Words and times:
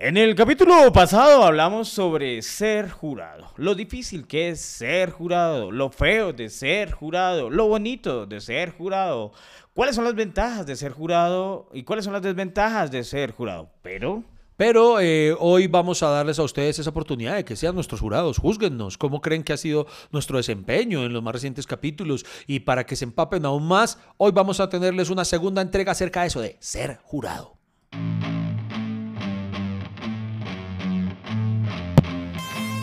En 0.00 0.16
el 0.16 0.36
capítulo 0.36 0.92
pasado 0.92 1.42
hablamos 1.42 1.88
sobre 1.88 2.40
ser 2.40 2.88
jurado, 2.88 3.48
lo 3.56 3.74
difícil 3.74 4.28
que 4.28 4.50
es 4.50 4.60
ser 4.60 5.10
jurado, 5.10 5.72
lo 5.72 5.90
feo 5.90 6.32
de 6.32 6.50
ser 6.50 6.92
jurado, 6.92 7.50
lo 7.50 7.66
bonito 7.66 8.24
de 8.24 8.40
ser 8.40 8.70
jurado, 8.70 9.32
cuáles 9.74 9.96
son 9.96 10.04
las 10.04 10.14
ventajas 10.14 10.66
de 10.66 10.76
ser 10.76 10.92
jurado 10.92 11.68
y 11.72 11.82
cuáles 11.82 12.04
son 12.04 12.12
las 12.12 12.22
desventajas 12.22 12.92
de 12.92 13.02
ser 13.02 13.32
jurado. 13.32 13.70
Pero 13.82 14.22
Pero 14.56 15.00
eh, 15.00 15.34
hoy 15.36 15.66
vamos 15.66 16.00
a 16.04 16.10
darles 16.10 16.38
a 16.38 16.44
ustedes 16.44 16.78
esa 16.78 16.90
oportunidad 16.90 17.34
de 17.34 17.44
que 17.44 17.56
sean 17.56 17.74
nuestros 17.74 18.00
jurados. 18.00 18.38
Júzguennos 18.38 18.98
cómo 18.98 19.20
creen 19.20 19.42
que 19.42 19.54
ha 19.54 19.56
sido 19.56 19.88
nuestro 20.12 20.36
desempeño 20.36 21.04
en 21.04 21.12
los 21.12 21.24
más 21.24 21.32
recientes 21.32 21.66
capítulos. 21.66 22.24
Y 22.46 22.60
para 22.60 22.86
que 22.86 22.94
se 22.94 23.04
empapen 23.04 23.44
aún 23.44 23.66
más, 23.66 23.98
hoy 24.16 24.30
vamos 24.30 24.60
a 24.60 24.68
tenerles 24.68 25.10
una 25.10 25.24
segunda 25.24 25.60
entrega 25.60 25.90
acerca 25.90 26.20
de 26.20 26.28
eso 26.28 26.40
de 26.40 26.56
ser 26.60 26.98
jurado. 27.02 27.57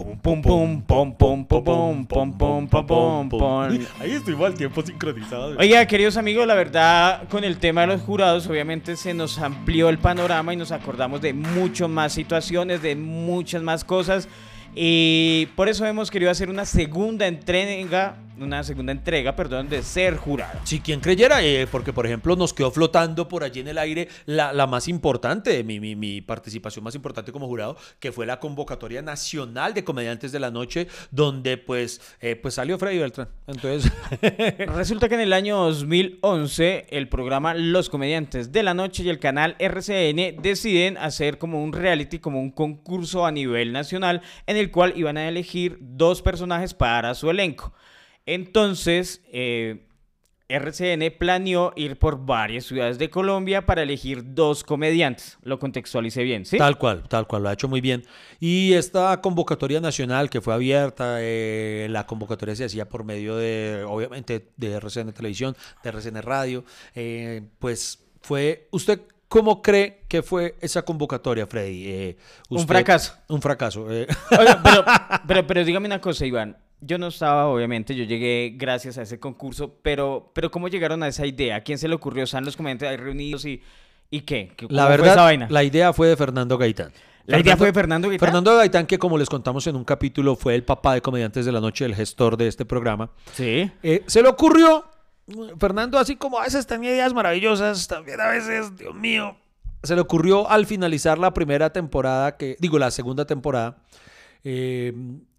Pum 0.00 0.42
pum 0.42 0.82
pum 0.82 1.12
pum 1.12 1.44
pum 1.44 1.44
pum 1.44 2.06
pum 2.06 2.32
pum 2.32 2.86
pum 2.86 3.28
pum. 3.28 3.86
Ahí 4.00 4.12
estuvimos 4.12 4.46
al 4.46 4.54
tiempo 4.54 4.82
sincronizado. 4.82 5.56
Oiga, 5.58 5.84
queridos 5.86 6.16
amigos, 6.16 6.46
la 6.46 6.54
verdad, 6.54 7.28
con 7.28 7.44
el 7.44 7.58
tema 7.58 7.82
de 7.82 7.88
los 7.88 8.00
jurados, 8.00 8.46
obviamente 8.46 8.96
se 8.96 9.12
nos 9.12 9.38
amplió 9.38 9.88
el 9.88 9.98
panorama 9.98 10.54
y 10.54 10.56
nos 10.56 10.72
acordamos 10.72 11.20
de 11.20 11.34
muchas 11.34 11.88
más 11.88 12.12
situaciones, 12.12 12.82
de 12.82 12.96
muchas 12.96 13.62
más 13.62 13.84
cosas. 13.84 14.28
Y 14.74 15.48
por 15.56 15.68
eso 15.68 15.84
hemos 15.84 16.10
querido 16.10 16.30
hacer 16.30 16.48
una 16.48 16.64
segunda 16.64 17.26
entrega, 17.26 18.16
una 18.40 18.64
segunda 18.64 18.92
entrega, 18.92 19.36
perdón, 19.36 19.68
de 19.68 19.82
ser 19.82 20.16
jurado. 20.16 20.58
Si 20.64 20.80
quien 20.80 21.00
creyera, 21.00 21.42
eh, 21.42 21.66
porque 21.70 21.92
por 21.92 22.06
ejemplo 22.06 22.36
nos 22.36 22.54
quedó 22.54 22.70
flotando 22.70 23.28
por 23.28 23.44
allí 23.44 23.60
en 23.60 23.68
el 23.68 23.78
aire 23.78 24.08
la, 24.26 24.52
la 24.52 24.66
más 24.66 24.88
importante, 24.88 25.62
mi, 25.64 25.80
mi, 25.80 25.94
mi 25.96 26.20
participación 26.20 26.84
más 26.84 26.94
importante 26.94 27.32
como 27.32 27.46
jurado, 27.46 27.76
que 27.98 28.12
fue 28.12 28.26
la 28.26 28.40
convocatoria 28.40 29.02
nacional 29.02 29.74
de 29.74 29.84
comediantes 29.84 30.32
de 30.32 30.40
la 30.40 30.50
noche, 30.50 30.88
donde 31.10 31.58
pues, 31.58 32.00
eh, 32.20 32.36
pues 32.36 32.54
salió 32.54 32.78
Freddy 32.78 32.98
Beltrán. 32.98 33.28
Entonces, 33.46 33.92
Resulta 34.74 35.08
que 35.08 35.14
en 35.14 35.20
el 35.20 35.32
año 35.32 35.56
2011 35.58 36.86
el 36.90 37.08
programa 37.08 37.54
Los 37.54 37.90
Comediantes 37.90 38.52
de 38.52 38.62
la 38.62 38.74
Noche 38.74 39.02
y 39.02 39.08
el 39.08 39.18
canal 39.18 39.56
RCN 39.58 40.40
deciden 40.42 40.96
hacer 40.96 41.38
como 41.38 41.62
un 41.62 41.72
reality, 41.72 42.18
como 42.18 42.40
un 42.40 42.50
concurso 42.50 43.26
a 43.26 43.32
nivel 43.32 43.72
nacional 43.72 44.22
en 44.46 44.56
el 44.56 44.70
cual 44.70 44.92
iban 44.96 45.16
a 45.16 45.28
elegir 45.28 45.78
dos 45.80 46.22
personajes 46.22 46.74
para 46.74 47.14
su 47.14 47.30
elenco. 47.30 47.72
Entonces, 48.34 49.22
eh, 49.32 49.86
RCN 50.48 51.10
planeó 51.18 51.72
ir 51.74 51.98
por 51.98 52.24
varias 52.24 52.64
ciudades 52.64 52.96
de 52.96 53.10
Colombia 53.10 53.66
para 53.66 53.82
elegir 53.82 54.34
dos 54.34 54.62
comediantes. 54.62 55.36
Lo 55.42 55.58
contextualicé 55.58 56.22
bien, 56.22 56.44
¿sí? 56.44 56.56
Tal 56.56 56.78
cual, 56.78 57.08
tal 57.08 57.26
cual, 57.26 57.42
lo 57.42 57.48
ha 57.48 57.54
hecho 57.54 57.66
muy 57.66 57.80
bien. 57.80 58.04
Y 58.38 58.74
esta 58.74 59.20
convocatoria 59.20 59.80
nacional 59.80 60.30
que 60.30 60.40
fue 60.40 60.54
abierta, 60.54 61.16
eh, 61.18 61.88
la 61.90 62.06
convocatoria 62.06 62.54
se 62.54 62.64
hacía 62.66 62.88
por 62.88 63.02
medio 63.02 63.36
de, 63.36 63.84
obviamente, 63.84 64.48
de 64.56 64.74
RCN 64.74 65.12
Televisión, 65.12 65.56
de 65.82 65.88
RCN 65.90 66.22
Radio, 66.22 66.64
eh, 66.94 67.42
pues 67.58 68.04
fue, 68.22 68.68
¿usted 68.70 69.00
cómo 69.28 69.60
cree 69.60 70.04
que 70.06 70.22
fue 70.22 70.54
esa 70.60 70.82
convocatoria, 70.82 71.48
Freddy? 71.48 71.84
Eh, 71.88 72.16
Un 72.48 72.64
fracaso. 72.66 73.14
Un 73.28 73.42
fracaso. 73.42 73.90
eh. 73.92 74.06
Oiga, 74.38 74.60
pero, 74.62 74.84
pero, 75.26 75.46
pero 75.48 75.64
dígame 75.64 75.86
una 75.86 76.00
cosa, 76.00 76.24
Iván. 76.26 76.56
Yo 76.82 76.96
no 76.98 77.08
estaba, 77.08 77.46
obviamente, 77.48 77.94
yo 77.94 78.04
llegué 78.04 78.54
gracias 78.56 78.96
a 78.98 79.02
ese 79.02 79.20
concurso, 79.20 79.74
pero, 79.82 80.30
pero 80.34 80.50
¿cómo 80.50 80.68
llegaron 80.68 81.02
a 81.02 81.08
esa 81.08 81.26
idea? 81.26 81.56
¿A 81.56 81.60
quién 81.60 81.76
se 81.78 81.88
le 81.88 81.94
ocurrió? 81.94 82.24
¿Están 82.24 82.44
los 82.44 82.56
comediantes 82.56 82.88
ahí 82.88 82.96
reunidos 82.96 83.44
y, 83.44 83.60
y 84.10 84.22
qué? 84.22 84.52
¿Qué- 84.56 84.66
La 84.70 84.84
fue 84.86 84.90
verdad, 84.96 85.12
esa 85.12 85.22
vaina? 85.22 85.46
la 85.50 85.62
idea 85.62 85.92
fue 85.92 86.08
de 86.08 86.16
Fernando 86.16 86.56
Gaitán. 86.56 86.90
¿La 87.26 87.38
idea 87.38 87.56
fue 87.56 87.66
de 87.68 87.72
Fernando 87.74 88.08
Gaitán? 88.08 88.26
Fernando 88.26 88.56
Gaitán, 88.56 88.86
que 88.86 88.98
como 88.98 89.16
les 89.18 89.28
contamos 89.28 89.66
en 89.66 89.76
un 89.76 89.84
capítulo, 89.84 90.34
fue 90.36 90.54
el 90.54 90.64
papá 90.64 90.94
de 90.94 91.02
Comediantes 91.02 91.44
de 91.46 91.52
la 91.52 91.60
Noche, 91.60 91.84
el 91.84 91.94
gestor 91.94 92.36
de 92.36 92.48
este 92.48 92.64
programa. 92.64 93.10
Sí. 93.34 93.70
Eh, 93.82 94.02
se 94.06 94.22
le 94.22 94.28
ocurrió, 94.28 94.84
Fernando, 95.58 95.98
así 95.98 96.16
como 96.16 96.40
a 96.40 96.44
veces 96.44 96.66
tenía 96.66 96.90
ideas 96.90 97.12
maravillosas, 97.12 97.86
también 97.86 98.20
a 98.20 98.28
veces, 98.28 98.76
Dios 98.76 98.94
mío, 98.96 99.36
se 99.82 99.94
le 99.94 100.00
ocurrió 100.00 100.50
al 100.50 100.66
finalizar 100.66 101.18
la 101.18 101.32
primera 101.32 101.70
temporada, 101.72 102.36
que 102.36 102.56
digo, 102.58 102.78
la 102.78 102.90
segunda 102.90 103.26
temporada, 103.26 103.76
eh, 104.42 104.92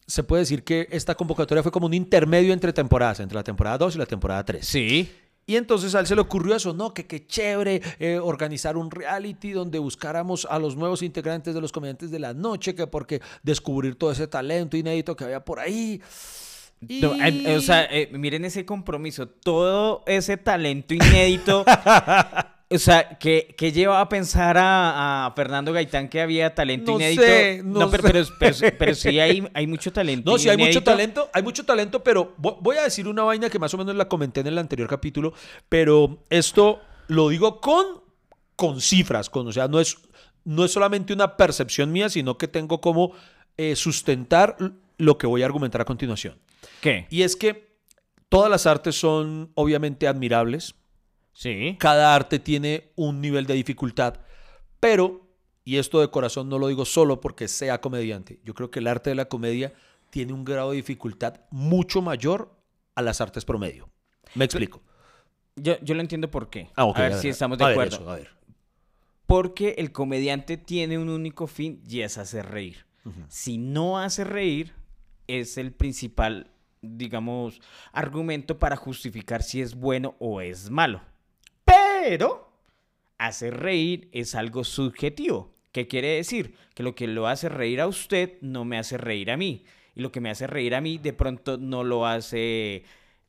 se 0.07 0.23
puede 0.23 0.41
decir 0.41 0.63
que 0.63 0.87
esta 0.91 1.15
convocatoria 1.15 1.63
fue 1.63 1.71
como 1.71 1.85
un 1.85 1.93
intermedio 1.93 2.53
entre 2.53 2.73
temporadas, 2.73 3.19
entre 3.19 3.35
la 3.35 3.43
temporada 3.43 3.77
2 3.77 3.95
y 3.95 3.97
la 3.99 4.05
temporada 4.05 4.43
3. 4.45 4.65
Sí. 4.65 5.09
Y 5.47 5.55
entonces 5.55 5.95
a 5.95 5.99
él 5.99 6.07
se 6.07 6.15
le 6.15 6.21
ocurrió 6.21 6.55
eso, 6.55 6.73
¿no? 6.73 6.93
Que 6.93 7.07
qué 7.07 7.25
chévere 7.25 7.81
eh, 7.99 8.19
organizar 8.19 8.77
un 8.77 8.91
reality 8.91 9.51
donde 9.51 9.79
buscáramos 9.79 10.47
a 10.49 10.59
los 10.59 10.75
nuevos 10.75 11.01
integrantes 11.01 11.53
de 11.53 11.61
los 11.61 11.71
comediantes 11.71 12.11
de 12.11 12.19
la 12.19 12.33
noche, 12.33 12.75
que 12.75 12.87
porque 12.87 13.21
descubrir 13.43 13.95
todo 13.95 14.11
ese 14.11 14.27
talento 14.27 14.77
inédito 14.77 15.15
que 15.15 15.23
había 15.23 15.43
por 15.43 15.59
ahí. 15.59 16.01
Y... 16.87 17.01
No, 17.01 17.13
eh, 17.15 17.55
o 17.57 17.61
sea, 17.61 17.83
eh, 17.85 18.09
miren 18.13 18.45
ese 18.45 18.65
compromiso, 18.65 19.27
todo 19.27 20.03
ese 20.05 20.37
talento 20.37 20.93
inédito. 20.93 21.65
o 22.73 22.79
sea, 22.79 23.17
que, 23.19 23.53
que 23.57 23.71
lleva 23.71 23.99
a 24.01 24.07
pensar 24.09 24.57
a, 24.57 25.25
a 25.27 25.31
Fernando 25.33 25.73
Gaitán 25.73 26.07
que 26.09 26.21
había 26.21 26.55
talento 26.55 26.91
No 26.93 26.97
inédito. 26.99 27.21
sé, 27.21 27.61
no 27.63 27.89
pero, 27.91 28.03
sé. 28.25 28.31
pero, 28.39 28.55
pero- 28.59 28.77
pero 28.77 28.95
sí 28.95 29.19
hay, 29.19 29.47
hay 29.53 29.67
mucho 29.67 29.91
talento. 29.91 30.31
No, 30.31 30.37
sí 30.37 30.49
hay 30.49 30.57
mucho 30.57 30.81
talento, 30.83 31.29
hay 31.33 31.43
mucho 31.43 31.65
talento, 31.65 32.03
pero 32.03 32.35
vo- 32.37 32.57
voy 32.61 32.77
a 32.77 32.83
decir 32.83 33.07
una 33.07 33.23
vaina 33.23 33.49
que 33.49 33.59
más 33.59 33.73
o 33.73 33.77
menos 33.77 33.95
la 33.95 34.07
comenté 34.07 34.39
en 34.41 34.47
el 34.47 34.57
anterior 34.57 34.87
capítulo, 34.87 35.33
pero 35.69 36.23
esto 36.29 36.79
lo 37.07 37.29
digo 37.29 37.59
con, 37.61 37.85
con 38.55 38.79
cifras, 38.81 39.29
con, 39.29 39.47
o 39.47 39.51
sea, 39.51 39.67
no 39.67 39.79
es, 39.79 39.97
no 40.45 40.63
es 40.65 40.71
solamente 40.71 41.13
una 41.13 41.37
percepción 41.37 41.91
mía, 41.91 42.09
sino 42.09 42.37
que 42.37 42.47
tengo 42.47 42.79
como 42.81 43.11
eh, 43.57 43.75
sustentar 43.75 44.55
lo 44.97 45.17
que 45.17 45.27
voy 45.27 45.41
a 45.41 45.45
argumentar 45.45 45.81
a 45.81 45.85
continuación. 45.85 46.37
¿Qué? 46.79 47.07
Y 47.09 47.23
es 47.23 47.35
que 47.35 47.75
todas 48.29 48.49
las 48.49 48.65
artes 48.65 48.95
son 48.99 49.51
obviamente 49.55 50.07
admirables, 50.07 50.75
Sí. 51.33 51.75
cada 51.79 52.13
arte 52.13 52.39
tiene 52.39 52.91
un 52.95 53.21
nivel 53.21 53.45
de 53.45 53.53
dificultad, 53.53 54.19
pero, 54.79 55.27
y 55.63 55.77
esto 55.77 56.01
de 56.01 56.09
corazón 56.09 56.49
no 56.49 56.59
lo 56.59 56.67
digo 56.67 56.85
solo 56.85 57.21
porque 57.21 57.47
sea 57.47 57.81
comediante, 57.81 58.39
yo 58.43 58.53
creo 58.53 58.69
que 58.69 58.79
el 58.79 58.87
arte 58.87 59.11
de 59.11 59.15
la 59.15 59.25
comedia 59.25 59.73
tiene 60.09 60.33
un 60.33 60.43
grado 60.43 60.71
de 60.71 60.77
dificultad 60.77 61.39
mucho 61.51 62.01
mayor 62.01 62.51
a 62.95 63.01
las 63.01 63.21
artes 63.21 63.45
promedio. 63.45 63.89
Me 64.35 64.45
explico. 64.45 64.81
Yo, 65.55 65.79
yo 65.81 65.95
lo 65.95 66.01
entiendo 66.01 66.29
por 66.29 66.49
qué. 66.49 66.69
Ah, 66.75 66.83
a 66.93 67.01
ver 67.01 67.13
si 67.15 67.29
estamos 67.29 67.57
de 67.57 67.63
a 67.63 67.67
ver 67.67 67.75
acuerdo. 67.75 67.95
eso, 67.97 68.09
a 68.09 68.15
ver. 68.15 68.29
Porque 69.25 69.75
el 69.77 69.91
comediante 69.91 70.57
tiene 70.57 70.97
un 70.97 71.09
único 71.09 71.47
fin 71.47 71.81
y 71.87 72.01
es 72.01 72.17
hacer 72.17 72.47
reír. 72.47 72.85
Si 73.29 73.57
no 73.57 73.97
hace 73.97 74.23
reír, 74.23 74.73
es 75.27 75.57
el 75.57 75.71
principal, 75.71 76.51
digamos, 76.81 77.61
argumento 77.93 78.59
para 78.59 78.75
justificar 78.75 79.41
si 79.41 79.61
es 79.61 79.73
bueno 79.75 80.15
o 80.19 80.41
es 80.41 80.69
malo. 80.69 81.01
Pero 82.03 82.51
hacer 83.19 83.57
reír 83.57 84.09
es 84.11 84.33
algo 84.33 84.63
subjetivo. 84.63 85.53
¿Qué 85.71 85.87
quiere 85.87 86.15
decir? 86.15 86.55
Que 86.73 86.81
lo 86.81 86.95
que 86.95 87.05
lo 87.05 87.27
hace 87.27 87.47
reír 87.47 87.79
a 87.79 87.85
usted 87.85 88.33
no 88.41 88.65
me 88.65 88.79
hace 88.79 88.97
reír 88.97 89.29
a 89.29 89.37
mí. 89.37 89.63
Y 89.95 90.01
lo 90.01 90.11
que 90.11 90.19
me 90.19 90.31
hace 90.31 90.47
reír 90.47 90.73
a 90.73 90.81
mí 90.81 90.97
de 90.97 91.13
pronto 91.13 91.57
no 91.57 91.83
lo 91.83 92.07
hace 92.07 92.83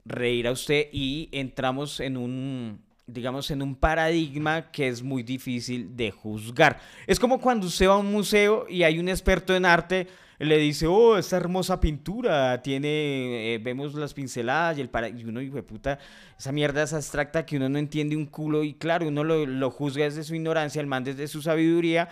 reír 0.07 0.49
a 0.49 0.53
usted 0.53 0.89
y 0.91 1.29
entramos 1.33 2.01
en 2.01 2.17
un, 2.17 2.81
digamos, 3.07 3.51
en 3.51 3.61
un 3.61 3.77
paradigma 3.77 4.71
que 4.73 4.89
es 4.89 5.03
muy 5.03 5.23
difícil 5.23 5.95
de 5.95 6.11
juzgar. 6.11 6.81
Es 7.07 7.21
como 7.21 7.43
cuando 7.43 7.67
usted 7.67 7.89
va 7.89 7.95
a 7.95 7.99
un 7.99 8.11
museo 8.11 8.67
y 8.71 8.85
hay 8.85 8.99
un 8.99 9.11
experto 9.11 9.55
en 9.55 9.67
arte, 9.67 10.09
le 10.43 10.59
dice, 10.59 10.87
oh, 10.87 11.17
esta 11.17 11.37
hermosa 11.37 11.81
pintura, 11.81 12.61
tiene, 12.63 13.55
eh, 13.55 13.59
vemos 13.59 13.95
las 13.95 14.13
pinceladas 14.13 14.79
y 14.79 14.81
el 14.81 14.89
para... 14.89 15.09
Y 15.09 15.25
uno, 15.25 15.41
hijo 15.41 15.57
de 15.57 15.63
puta, 15.63 15.99
esa 16.39 16.51
mierda 16.53 16.83
es 16.83 16.93
abstracta 16.93 17.47
que 17.47 17.57
uno 17.57 17.69
no 17.69 17.79
entiende 17.79 18.17
un 18.17 18.27
culo 18.27 18.65
y 18.65 18.75
claro, 18.75 19.07
uno 19.07 19.23
lo, 19.23 19.47
lo 19.47 19.71
juzga 19.71 20.05
desde 20.05 20.25
su 20.25 20.35
ignorancia, 20.35 20.81
el 20.81 20.89
man 20.89 21.05
desde 21.05 21.29
su 21.29 21.43
sabiduría 21.43 22.09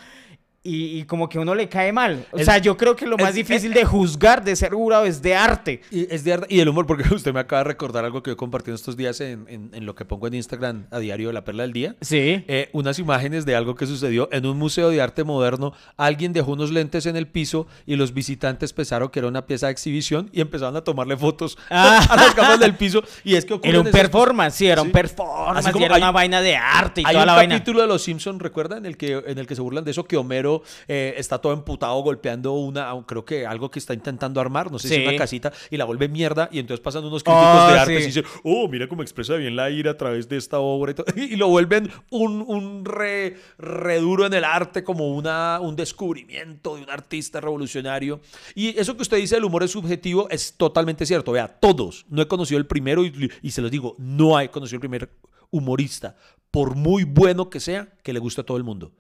y, 0.62 0.98
y 1.00 1.04
como 1.04 1.28
que 1.28 1.38
uno 1.38 1.54
le 1.54 1.68
cae 1.70 1.90
mal. 1.92 2.26
O 2.32 2.36
Es- 2.38 2.44
sea, 2.44 2.58
yo 2.58 2.76
creo 2.76 2.94
que 2.94 3.06
lo 3.06 3.16
más 3.16 3.30
es- 3.30 3.34
difícil 3.36 3.72
de 3.72 3.84
juzgar, 3.84 4.44
de 4.44 4.54
ser 4.56 4.72
jurado, 4.74 5.04
es 5.06 5.22
de 5.22 5.34
arte. 5.34 5.80
Y, 5.90 6.12
es 6.12 6.22
de 6.24 6.34
arte- 6.34 6.46
y 6.50 6.60
el 6.60 6.68
humor, 6.68 6.86
porque 6.86 7.02
usted 7.14 7.32
me 7.32 7.40
acaba 7.40 7.60
de 7.62 7.68
recordar 7.68 8.04
algo 8.04 8.22
que 8.22 8.30
yo 8.30 8.36
compartí 8.36 8.70
en 8.70 8.74
estos 8.74 8.96
días 8.96 9.20
en, 9.22 9.46
en- 9.48 9.70
en 9.72 9.86
lo 9.86 9.94
que 9.94 10.04
pongo 10.04 10.26
en 10.26 10.34
Instagram 10.34 10.86
a 10.90 10.98
diario 10.98 11.28
de 11.28 11.32
la 11.34 11.44
Perla 11.44 11.62
del 11.62 11.72
Día. 11.72 11.96
Sí. 12.02 12.44
Eh, 12.46 12.68
unas 12.72 12.98
imágenes 12.98 13.46
de 13.46 13.56
algo 13.56 13.74
que 13.74 13.86
sucedió 13.86 14.28
en 14.32 14.44
un 14.44 14.58
museo 14.58 14.90
de 14.90 15.00
arte 15.00 15.24
moderno. 15.24 15.72
Alguien 15.96 16.32
dejó 16.34 16.52
unos 16.52 16.70
lentes 16.70 17.06
en 17.06 17.16
el 17.16 17.26
piso 17.26 17.66
y 17.86 17.96
los 17.96 18.12
visitantes 18.12 18.72
pensaron 18.74 19.08
que 19.08 19.18
era 19.20 19.28
una 19.28 19.46
pieza 19.46 19.66
de 19.66 19.72
exhibición 19.72 20.28
y 20.32 20.42
empezaron 20.42 20.76
a 20.76 20.82
tomarle 20.84 21.16
fotos 21.16 21.56
Ah. 21.70 22.06
a 22.10 22.16
las 22.16 22.34
capas 22.34 22.60
del 22.60 22.74
piso. 22.74 23.02
Y 23.24 23.36
es 23.36 23.46
que 23.46 23.54
ocurren 23.54 23.70
Era 23.70 23.80
un 23.80 23.86
esas 23.88 24.00
performance, 24.00 24.54
sí, 24.56 24.66
era 24.66 24.82
Sí. 24.82 24.86
un 24.88 24.92
performance, 24.92 25.58
Así 25.64 25.72
como 25.72 25.82
y 25.84 25.86
era 25.86 25.94
hay- 25.96 26.02
una 26.02 26.10
vaina 26.12 26.42
de 26.42 26.56
arte 26.56 27.00
y 27.00 27.04
Hay 27.06 27.12
toda 27.12 27.22
un 27.24 27.26
la 27.28 27.34
vaina. 27.36 27.54
capítulo 27.54 27.80
de 27.80 27.86
Los 27.86 28.02
Simpson, 28.02 28.38
¿recuerda? 28.40 28.76
En 28.76 28.84
el 28.84 28.96
que 28.98 29.22
en 29.26 29.38
el 29.38 29.46
que 29.46 29.54
se 29.54 29.62
burlan 29.62 29.84
de 29.84 29.90
eso 29.92 30.04
que 30.04 30.16
Homero 30.16 30.49
eh, 30.88 31.14
está 31.16 31.38
todo 31.38 31.52
emputado 31.52 32.00
golpeando 32.02 32.52
una, 32.54 32.92
creo 33.06 33.24
que 33.24 33.46
algo 33.46 33.70
que 33.70 33.78
está 33.78 33.94
intentando 33.94 34.40
armar, 34.40 34.70
no 34.70 34.78
sé 34.78 34.88
si 34.88 34.94
Sí. 34.96 35.02
una 35.06 35.16
casita 35.16 35.52
y 35.70 35.76
la 35.76 35.84
vuelve 35.84 36.08
mierda 36.08 36.48
y 36.52 36.58
entonces 36.58 36.82
pasan 36.82 37.04
unos 37.04 37.22
críticos 37.22 37.44
Oh, 37.64 37.72
de 37.72 37.78
arte 37.78 37.96
sí. 37.98 38.02
y 38.02 38.06
dicen, 38.06 38.24
"Oh, 38.44 38.68
mira 38.68 38.88
cómo 38.88 39.02
expresa 39.02 39.34
bien 39.36 39.56
la 39.56 39.70
ira 39.70 39.92
a 39.92 39.96
través 39.96 40.28
de 40.28 40.36
esta 40.36 40.58
obra" 40.58 40.94
y, 41.16 41.36
lo 41.36 41.48
vuelven 41.48 41.90
un, 42.10 42.44
un 42.46 42.84
re, 42.84 43.36
re 43.58 43.98
duro 44.00 44.26
en 44.26 44.34
el 44.34 44.44
arte 44.44 44.82
como 44.84 45.08
una, 45.14 45.58
un 45.60 45.76
descubrimiento 45.76 46.76
de 46.76 46.82
un 46.82 46.90
artista 46.90 47.40
revolucionario. 47.40 48.20
Y 48.54 48.78
eso 48.78 48.96
que 48.96 49.02
usted 49.02 49.16
dice 49.18 49.36
del 49.36 49.44
humor 49.44 49.62
es 49.62 49.70
subjetivo 49.72 50.28
es 50.30 50.54
totalmente 50.56 51.06
cierto. 51.06 51.32
Vea, 51.32 51.48
todos, 51.48 52.06
no 52.08 52.22
he 52.22 52.28
conocido 52.28 52.58
el 52.58 52.66
primero 52.66 53.04
y, 53.04 53.30
y 53.42 53.50
se 53.50 53.62
los 53.62 53.70
digo, 53.70 53.94
no 53.98 54.38
he 54.40 54.50
conocido 54.50 54.76
el 54.76 54.80
primer 54.80 55.10
humorista, 55.50 56.16
por 56.50 56.74
muy 56.76 57.04
bueno 57.04 57.50
que 57.50 57.60
sea, 57.60 57.88
que 58.02 58.12
le 58.12 58.18
guste 58.20 58.40
a 58.40 58.44
todo 58.44 58.56
el 58.56 58.64
mundo. 58.64 58.92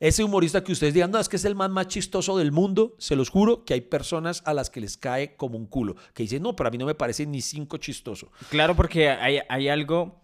Ese 0.00 0.22
humorista 0.22 0.62
que 0.62 0.70
ustedes 0.70 0.94
digan, 0.94 1.10
no, 1.10 1.18
es 1.18 1.28
que 1.28 1.36
es 1.36 1.44
el 1.44 1.56
más 1.56 1.88
chistoso 1.88 2.38
del 2.38 2.52
mundo, 2.52 2.94
se 2.98 3.16
los 3.16 3.30
juro 3.30 3.64
que 3.64 3.74
hay 3.74 3.80
personas 3.80 4.42
a 4.44 4.54
las 4.54 4.70
que 4.70 4.80
les 4.80 4.96
cae 4.96 5.34
como 5.34 5.58
un 5.58 5.66
culo, 5.66 5.96
que 6.14 6.22
dicen, 6.22 6.42
no, 6.42 6.54
pero 6.54 6.68
a 6.68 6.70
mí 6.70 6.78
no 6.78 6.86
me 6.86 6.94
parece 6.94 7.26
ni 7.26 7.40
cinco 7.40 7.78
chistoso. 7.78 8.30
Claro, 8.48 8.76
porque 8.76 9.10
hay, 9.10 9.40
hay 9.48 9.68
algo 9.68 10.20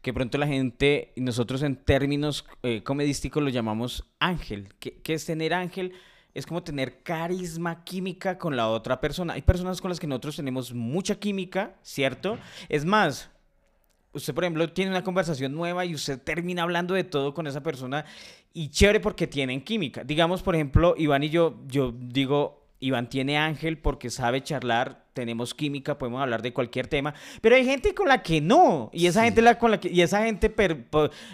que 0.00 0.14
pronto 0.14 0.38
la 0.38 0.46
gente, 0.46 1.12
nosotros 1.16 1.62
en 1.62 1.76
términos 1.76 2.46
eh, 2.62 2.82
comedísticos 2.82 3.42
lo 3.42 3.50
llamamos 3.50 4.06
ángel. 4.18 4.68
¿Qué, 4.78 5.00
qué 5.02 5.12
es 5.12 5.26
tener 5.26 5.52
ángel? 5.52 5.92
Es 6.32 6.46
como 6.46 6.62
tener 6.62 7.02
carisma, 7.02 7.84
química 7.84 8.38
con 8.38 8.56
la 8.56 8.68
otra 8.68 9.00
persona. 9.00 9.34
Hay 9.34 9.42
personas 9.42 9.80
con 9.80 9.90
las 9.90 10.00
que 10.00 10.06
nosotros 10.06 10.36
tenemos 10.36 10.72
mucha 10.72 11.16
química, 11.16 11.76
¿cierto? 11.82 12.38
Es 12.68 12.84
más, 12.84 13.28
usted, 14.12 14.34
por 14.34 14.44
ejemplo, 14.44 14.72
tiene 14.72 14.90
una 14.90 15.04
conversación 15.04 15.54
nueva 15.54 15.84
y 15.84 15.94
usted 15.94 16.20
termina 16.20 16.62
hablando 16.62 16.94
de 16.94 17.04
todo 17.04 17.34
con 17.34 17.46
esa 17.46 17.62
persona 17.62 18.04
y 18.52 18.68
chévere 18.70 19.00
porque 19.00 19.26
tienen 19.26 19.62
química. 19.62 20.04
Digamos, 20.04 20.42
por 20.42 20.54
ejemplo, 20.54 20.94
Iván 20.96 21.22
y 21.22 21.30
yo, 21.30 21.60
yo 21.66 21.94
digo, 21.96 22.59
Iván 22.82 23.08
tiene 23.10 23.36
ángel 23.36 23.76
porque 23.78 24.08
sabe 24.08 24.42
charlar, 24.42 25.04
tenemos 25.12 25.52
química, 25.54 25.98
podemos 25.98 26.22
hablar 26.22 26.40
de 26.40 26.52
cualquier 26.54 26.86
tema, 26.86 27.12
pero 27.42 27.54
hay 27.56 27.64
gente 27.64 27.94
con 27.94 28.08
la 28.08 28.22
que 28.22 28.40
no, 28.40 28.88
y 28.94 29.04
esa 29.06 29.24
gente 29.24 29.42
la 29.42 29.58
con 29.58 29.70
la 29.70 29.78
que 29.78 29.90
y 29.90 30.00
esa 30.00 30.24
gente 30.24 30.48
per- 30.48 30.86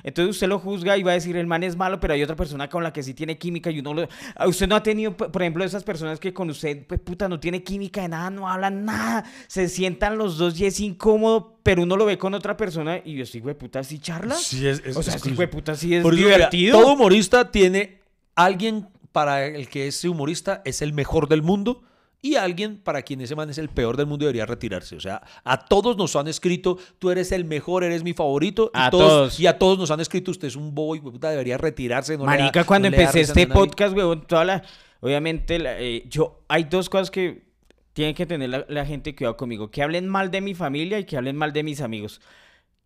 entonces 0.02 0.31
usted 0.34 0.48
lo 0.48 0.58
juzga 0.58 0.96
y 0.96 1.04
va 1.04 1.12
a 1.12 1.14
decir 1.14 1.37
el 1.37 1.46
man 1.46 1.62
es 1.62 1.76
malo, 1.76 2.00
pero 2.00 2.14
hay 2.14 2.22
otra 2.22 2.34
persona 2.34 2.69
con 2.69 2.82
la 2.82 2.93
que 2.93 3.02
sí 3.04 3.14
tiene 3.14 3.38
química 3.38 3.70
y 3.70 3.78
uno 3.78 3.94
lo 3.94 4.08
a 4.34 4.48
usted 4.48 4.66
no 4.66 4.75
ha 4.75 4.82
tenido 4.82 5.16
por 5.16 5.40
ejemplo 5.40 5.62
esas 5.62 5.84
personas 5.84 6.19
que 6.19 6.32
con 6.34 6.50
usted 6.50 6.84
pues 6.87 6.98
puta 7.00 7.28
no 7.28 7.38
tiene 7.38 7.62
química 7.62 8.02
de 8.02 8.08
nada, 8.08 8.28
no 8.31 8.48
hablan 8.48 8.84
nada, 8.84 9.25
se 9.46 9.69
sientan 9.69 10.19
los 10.19 10.38
dos 10.38 10.58
y 10.58 10.66
es 10.66 10.81
incómodo, 10.81 11.58
pero 11.62 11.82
uno 11.82 11.96
lo 11.96 12.06
ve 12.06 12.19
con 12.19 12.34
otra 12.34 12.56
persona 12.56 13.00
y 13.04 13.14
yo 13.14 13.25
sí, 13.26 13.38
güey, 13.38 13.54
puta, 13.56 13.84
sí 13.84 14.00
charla. 14.00 14.34
Sí, 14.34 14.66
es- 14.66 14.82
es- 14.84 14.96
o 14.96 15.02
sea, 15.02 15.14
es 15.14 15.22
sí, 15.22 15.31
güey, 15.34 15.48
puta, 15.48 15.76
sí 15.76 15.94
es 15.94 16.02
mira, 16.04 16.16
divertido. 16.16 16.81
todo 16.81 16.94
humorista 16.94 17.52
tiene 17.52 18.00
alguien 18.34 18.88
para 19.17 19.47
el 19.47 19.71
que 19.71 19.87
ese 19.87 20.11
humorista 20.11 20.61
es 20.67 20.83
el 20.83 20.93
mejor 20.93 21.27
del 21.27 21.41
mundo 21.41 21.83
y 22.21 22.35
alguien 22.35 22.77
para 22.77 23.01
quien 23.01 23.23
ese 23.23 23.35
man 23.35 23.49
es 23.49 23.57
el 23.57 23.71
peor 23.71 23.97
del 23.97 24.05
mundo 24.05 24.25
y 24.25 24.27
debería 24.27 24.45
retirarse. 24.45 24.95
O 24.95 25.01
sea, 25.01 25.23
a 25.43 25.65
todos 25.65 25.97
nos 25.97 26.15
han 26.17 26.29
escrito, 26.29 26.77
tú 26.99 27.11
eres 27.11 27.33
el 27.33 27.47
mejor, 27.47 27.83
eres 27.83 28.03
mi 28.03 28.13
favorito. 28.13 28.71
Y 28.75 28.79
A 28.79 28.91
todos, 28.91 29.09
todos. 29.09 29.41
Y 29.41 29.47
a 29.47 29.57
todos 29.59 29.79
nos 29.79 29.91
han 29.91 30.01
escrito, 30.01 30.33
usted 30.33 30.49
es 30.49 30.57
un 30.57 30.75
boy, 30.75 31.01
puta, 31.01 31.31
debería 31.31 31.57
retirarse. 31.57 32.19
no 32.19 32.27
le 32.27 32.31
da- 32.33 32.39
Marica, 32.43 32.65
cuando 32.65 32.91
no 32.91 32.97
empecé 32.97 33.23
este 33.23 33.35
ni 33.37 33.43
a 33.45 33.47
nadie". 33.49 33.59
podcast, 33.61 33.97
weón, 33.97 34.27
toda 34.27 34.45
la... 34.45 34.63
Obviamente, 35.01 35.59
la- 35.59 35.81
eh, 35.81 36.05
yo... 36.11 36.43
Hay 36.49 36.65
dos 36.65 36.91
cosas 36.91 37.11
que 37.11 37.47
tiene 37.95 38.13
que 38.15 38.27
tener 38.27 38.51
la, 38.51 38.67
la 38.69 38.85
gente 38.85 39.17
cuidado 39.17 39.39
conmigo. 39.39 39.71
Que 39.71 39.83
hablen 39.83 40.07
mal 40.09 40.31
de 40.31 40.43
mi 40.43 40.55
familia 40.55 40.99
y 40.99 41.05
que 41.05 41.17
hablen 41.17 41.37
mal 41.37 41.55
de 41.55 41.63
mis 41.63 41.81
amigos. 41.81 42.21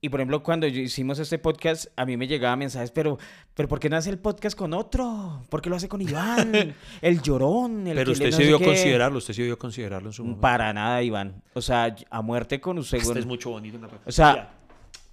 Y, 0.02 0.08
por 0.08 0.20
ejemplo, 0.20 0.42
cuando 0.42 0.66
hicimos 0.66 1.18
este 1.18 1.38
podcast, 1.38 1.86
a 1.96 2.06
mí 2.06 2.16
me 2.16 2.26
llegaban 2.26 2.58
mensajes, 2.58 2.90
pero... 2.90 3.18
¿Pero 3.54 3.68
por 3.68 3.78
qué 3.78 3.90
no 3.90 3.96
hace 3.96 4.08
el 4.08 4.18
podcast 4.18 4.56
con 4.56 4.72
otro? 4.72 5.42
¿Por 5.50 5.60
qué 5.60 5.68
lo 5.68 5.76
hace 5.76 5.88
con 5.88 6.00
Iván? 6.00 6.74
el 7.02 7.20
llorón, 7.20 7.86
el 7.86 7.94
Pero 7.96 8.12
usted 8.12 8.30
no 8.30 8.36
se 8.36 8.44
dio 8.44 8.56
a 8.56 8.60
considerarlo, 8.60 9.18
usted 9.18 9.34
se 9.34 9.42
dio 9.42 9.54
a 9.54 9.58
considerarlo 9.58 10.08
en 10.08 10.12
su 10.14 10.22
momento. 10.22 10.40
Para 10.40 10.72
nada, 10.72 11.02
Iván. 11.02 11.42
O 11.52 11.60
sea, 11.60 11.94
a 12.08 12.22
muerte 12.22 12.60
con 12.60 12.78
usted, 12.78 12.98
Este 12.98 13.18
es 13.18 13.26
mucho 13.26 13.50
bonito. 13.50 13.76
en 13.76 13.82
la 13.82 13.88
O 14.06 14.12
sea. 14.12 14.59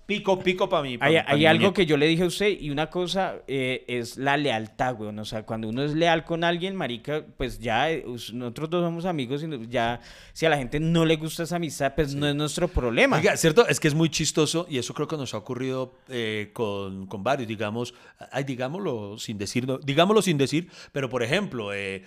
Pico, 0.07 0.39
pico 0.39 0.67
para 0.67 0.81
mí. 0.81 0.97
pa- 0.97 1.05
Hay, 1.05 1.15
pa 1.17 1.23
hay 1.27 1.39
mi 1.39 1.45
algo 1.45 1.73
que 1.73 1.85
yo 1.85 1.97
le 1.97 2.07
dije 2.07 2.23
a 2.23 2.27
usted 2.27 2.59
y 2.59 2.71
una 2.71 2.89
cosa 2.89 3.35
eh, 3.47 3.83
es 3.87 4.17
la 4.17 4.37
lealtad, 4.37 4.95
weón. 4.99 5.19
O 5.19 5.25
sea, 5.25 5.43
cuando 5.43 5.67
uno 5.69 5.83
es 5.83 5.93
leal 5.93 6.23
con 6.23 6.43
alguien, 6.43 6.75
marica, 6.75 7.23
pues 7.37 7.59
ya 7.59 7.91
eh, 7.91 8.03
nosotros 8.33 8.69
dos 8.69 8.83
somos 8.83 9.05
amigos 9.05 9.43
y 9.43 9.67
ya 9.67 9.99
si 10.33 10.45
a 10.45 10.49
la 10.49 10.57
gente 10.57 10.79
no 10.79 11.05
le 11.05 11.17
gusta 11.17 11.43
esa 11.43 11.57
amistad, 11.57 11.93
pues 11.95 12.15
no 12.15 12.27
es 12.27 12.33
nuestro 12.35 12.67
problema. 12.67 13.17
Oiga, 13.17 13.37
cierto, 13.37 13.67
es 13.67 13.79
que 13.79 13.87
es 13.89 13.93
muy 13.93 14.09
chistoso 14.09 14.65
y 14.69 14.77
eso 14.79 14.93
creo 14.93 15.07
que 15.07 15.17
nos 15.17 15.33
ha 15.33 15.37
ocurrido 15.37 15.93
eh, 16.09 16.49
con, 16.53 17.05
con 17.07 17.23
varios, 17.23 17.47
digamos, 17.47 17.93
ay, 18.31 18.45
digámoslo 18.45 19.17
sin 19.19 19.37
decir, 19.37 19.67
no, 19.67 19.77
digámoslo 19.77 20.21
sin 20.21 20.37
decir, 20.37 20.69
pero 20.93 21.09
por 21.09 21.21
ejemplo, 21.21 21.73
eh, 21.73 22.03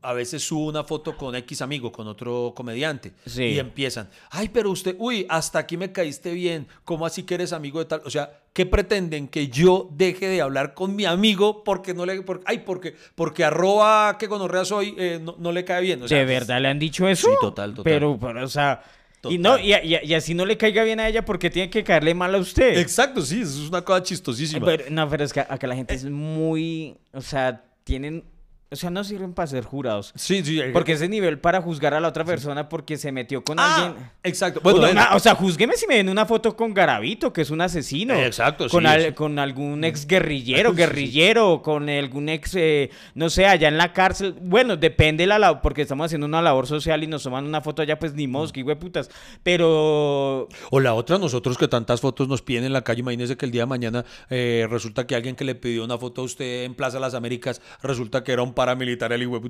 a 0.00 0.12
veces 0.14 0.42
subo 0.42 0.66
una 0.66 0.82
foto 0.82 1.16
con 1.16 1.34
X 1.36 1.60
amigo, 1.60 1.92
con 1.92 2.06
otro 2.08 2.52
comediante, 2.56 3.12
Sí. 3.26 3.44
y 3.44 3.58
empiezan, 3.58 4.08
ay, 4.30 4.48
pero 4.48 4.70
usted, 4.70 4.96
uy, 4.98 5.26
hasta 5.28 5.58
aquí 5.58 5.76
me 5.76 5.92
caíste 5.92 6.32
bien, 6.32 6.66
¿cómo 6.84 7.04
así 7.04 7.22
que 7.24 7.34
eres 7.34 7.52
amigo 7.52 7.78
de 7.78 7.84
tal? 7.84 8.02
O 8.06 8.10
sea, 8.10 8.40
¿qué 8.54 8.64
pretenden? 8.64 9.28
Que 9.28 9.48
yo 9.48 9.88
deje 9.92 10.26
de 10.28 10.40
hablar 10.40 10.72
con 10.74 10.96
mi 10.96 11.04
amigo 11.04 11.62
porque 11.64 11.92
no 11.94 12.06
le, 12.06 12.22
por- 12.22 12.40
ay, 12.46 12.60
porque, 12.60 12.94
porque 13.14 13.44
arroba 13.44 14.16
que 14.18 14.26
gonorrea 14.26 14.64
soy, 14.64 14.94
eh, 14.96 15.20
no, 15.22 15.36
no 15.38 15.52
le 15.52 15.64
cae 15.64 15.82
bien. 15.82 16.02
O 16.02 16.08
sea, 16.08 16.18
¿De 16.18 16.24
verdad 16.24 16.60
le 16.62 16.68
han 16.68 16.78
dicho 16.78 17.06
eso? 17.06 17.28
Sí, 17.28 17.34
total, 17.40 17.70
total. 17.74 17.84
Pero, 17.84 18.18
pero, 18.20 18.44
o 18.44 18.48
sea... 18.48 18.82
Y, 19.28 19.36
no, 19.36 19.58
y, 19.58 19.74
y- 19.74 19.98
y 20.04 20.14
así 20.14 20.32
no 20.32 20.46
le 20.46 20.56
caiga 20.56 20.84
bien 20.84 21.00
a 21.00 21.08
ella 21.08 21.24
porque 21.24 21.50
tiene 21.50 21.68
que 21.68 21.82
caerle 21.84 22.14
mal 22.14 22.32
a 22.34 22.38
usted. 22.38 22.78
Exacto, 22.78 23.20
sí, 23.20 23.40
eso 23.42 23.62
es 23.64 23.68
una 23.68 23.82
cosa 23.82 24.02
chistosísima. 24.02 24.64
Pero, 24.64 24.84
no, 24.90 25.08
pero 25.10 25.24
es 25.24 25.32
que 25.32 25.40
acá 25.40 25.66
la 25.66 25.74
gente 25.74 25.92
es 25.92 26.04
muy... 26.04 26.96
O 27.12 27.20
sea, 27.20 27.64
tienen... 27.84 28.24
O 28.70 28.76
sea, 28.76 28.90
no 28.90 29.02
sirven 29.02 29.32
para 29.32 29.46
ser 29.46 29.64
jurados. 29.64 30.12
sí, 30.14 30.44
sí. 30.44 30.60
eh, 30.60 30.70
Porque 30.74 30.92
ese 30.92 31.08
nivel 31.08 31.38
para 31.38 31.62
juzgar 31.62 31.94
a 31.94 32.00
la 32.00 32.08
otra 32.08 32.24
persona 32.26 32.68
porque 32.68 32.98
se 32.98 33.10
metió 33.12 33.42
con 33.42 33.58
Ah, 33.58 33.86
alguien... 33.86 34.10
exacto. 34.22 34.60
Bueno, 34.62 34.80
una- 34.90 35.14
o 35.14 35.18
sea, 35.20 35.34
júzgueme 35.34 35.74
si 35.74 35.86
me 35.86 35.94
ven 35.94 36.10
una 36.10 36.26
foto 36.26 36.54
con 36.54 36.74
Garavito, 36.74 37.32
que 37.32 37.40
es 37.40 37.50
un 37.50 37.62
asesino. 37.62 38.12
Exacto, 38.14 38.68
con 38.68 38.82
sí, 38.82 38.86
al- 38.86 39.02
sí. 39.06 39.12
Con 39.12 39.38
algún 39.38 39.84
ex 39.84 40.06
guerrillero, 40.06 40.74
guerrillero, 40.74 41.62
con 41.62 41.88
algún 41.88 42.28
ex, 42.28 42.54
eh, 42.56 42.90
no 43.14 43.30
sé, 43.30 43.46
allá 43.46 43.68
en 43.68 43.78
la 43.78 43.94
cárcel. 43.94 44.34
Bueno, 44.40 44.76
depende 44.76 45.26
la 45.26 45.38
labor, 45.38 45.62
porque 45.62 45.80
estamos 45.80 46.04
haciendo 46.04 46.26
una 46.26 46.42
labor 46.42 46.66
social 46.66 47.02
y 47.02 47.06
nos 47.06 47.22
toman 47.22 47.46
una 47.46 47.62
foto 47.62 47.80
allá, 47.80 47.98
pues 47.98 48.12
ni 48.12 48.26
mosca, 48.26 48.60
güey, 48.60 48.78
putas. 48.78 49.08
Pero 49.42 50.46
O 50.70 50.80
la 50.80 50.94
otra, 50.94 51.18
nosotros 51.18 51.56
que 51.58 51.68
tantas 51.68 52.00
fotos 52.00 52.28
nos 52.28 52.42
piden 52.42 52.64
en 52.64 52.72
la 52.72 52.82
calle, 52.82 53.00
imagínese 53.00 53.36
que 53.36 53.46
el 53.46 53.52
día 53.52 53.62
de 53.62 53.66
mañana 53.66 54.04
eh, 54.30 54.66
resulta 54.70 55.06
que 55.06 55.14
alguien 55.14 55.34
que 55.36 55.44
le 55.44 55.54
pidió 55.54 55.84
una 55.84 55.98
foto 55.98 56.20
a 56.20 56.24
usted 56.24 56.64
en 56.64 56.74
Plaza 56.74 57.00
Las 57.00 57.14
Américas, 57.14 57.60
resulta 57.82 58.22
que 58.24 58.32
era 58.32 58.42
un 58.42 58.54
paramilitar 58.58 59.12
el 59.12 59.22
hijo 59.22 59.40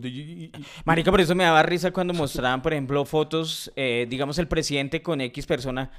Marica, 0.84 1.10
por 1.10 1.22
eso 1.22 1.34
me 1.34 1.44
daba 1.44 1.62
risa 1.62 1.90
cuando 1.90 2.12
mostraban, 2.12 2.60
por 2.60 2.74
ejemplo, 2.74 3.06
fotos, 3.06 3.72
eh, 3.74 4.06
digamos, 4.06 4.38
el 4.38 4.48
presidente 4.48 5.00
con 5.00 5.22
X 5.22 5.46
persona. 5.46 5.90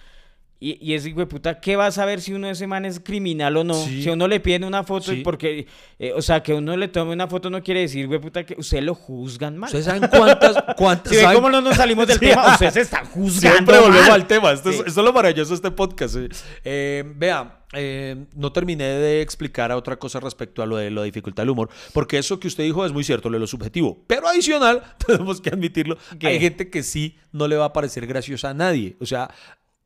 Y, 0.61 0.77
y 0.85 0.93
ese 0.93 1.09
hijo 1.09 1.19
de 1.21 1.25
puta, 1.25 1.61
¿qué 1.61 1.77
va 1.77 1.85
a 1.85 1.91
saber 1.91 2.19
si 2.19 2.33
uno 2.33 2.47
de 2.47 2.53
ese 2.53 2.67
man 2.67 2.83
es 2.83 2.99
criminal 2.99 3.55
o 3.55 3.63
no? 3.63 3.73
Sí. 3.85 4.03
Si 4.03 4.09
a 4.09 4.13
uno 4.13 4.27
le 4.27 4.41
piden 4.41 4.65
una 4.65 4.83
foto, 4.83 5.11
Sí. 5.13 5.21
porque, 5.23 5.67
eh, 5.97 6.11
o 6.13 6.21
sea, 6.21 6.43
que 6.43 6.53
uno 6.53 6.75
le 6.75 6.89
tome 6.89 7.13
una 7.13 7.27
foto 7.29 7.49
no 7.49 7.63
quiere 7.63 7.79
decir, 7.79 8.07
güey, 8.07 8.19
puta, 8.19 8.43
que 8.45 8.55
ustedes 8.57 8.83
lo 8.83 8.93
juzgan 8.93 9.57
mal. 9.57 9.67
¿Ustedes 9.67 9.85
saben 9.85 10.09
cuántas? 10.09 10.55
cuántas 10.77 11.11
Si 11.11 11.15
ven 11.15 11.25
saben- 11.25 11.35
cómo 11.37 11.49
no 11.49 11.61
nos 11.61 11.77
salimos 11.77 12.07
del 12.07 12.17
Sí. 12.19 12.25
tema, 12.25 12.53
ustedes 12.53 12.73
se 12.73 12.81
están 12.81 13.05
juzgando. 13.05 13.55
Siempre 13.57 13.79
volvemos 13.79 14.07
mal. 14.09 14.21
al 14.21 14.27
tema. 14.27 14.51
Esto, 14.51 14.69
es, 14.69 14.79
esto 14.79 14.89
es 14.89 15.05
lo 15.05 15.13
maravilloso 15.13 15.49
de 15.51 15.55
este 15.55 15.71
podcast. 15.71 16.15
eh. 16.17 16.27
Eh, 16.65 17.03
vea, 17.15 17.63
eh, 17.71 18.25
no 18.35 18.51
terminé 18.51 18.83
de 18.83 19.21
explicar 19.21 19.71
a 19.71 19.77
otra 19.77 19.95
cosa 19.97 20.19
respecto 20.19 20.61
a 20.61 20.65
lo 20.65 20.75
de 20.75 20.91
la 20.91 21.03
dificultad 21.03 21.43
del 21.43 21.51
humor, 21.51 21.69
porque 21.93 22.17
eso 22.17 22.37
que 22.39 22.47
usted 22.49 22.63
dijo 22.65 22.85
es 22.85 22.91
muy 22.91 23.03
cierto, 23.05 23.29
lo 23.29 23.35
de 23.35 23.39
lo 23.41 23.47
subjetivo. 23.47 24.03
Pero 24.07 24.27
adicional, 24.27 24.81
tenemos 25.07 25.39
que 25.39 25.51
admitirlo, 25.51 25.97
¿Qué? 26.19 26.27
hay 26.27 26.39
gente 26.41 26.69
que 26.69 26.83
sí 26.83 27.15
no 27.31 27.47
le 27.47 27.55
va 27.55 27.65
a 27.65 27.73
parecer 27.73 28.05
graciosa 28.07 28.49
a 28.49 28.53
nadie. 28.53 28.97
O 28.99 29.05
sea, 29.05 29.29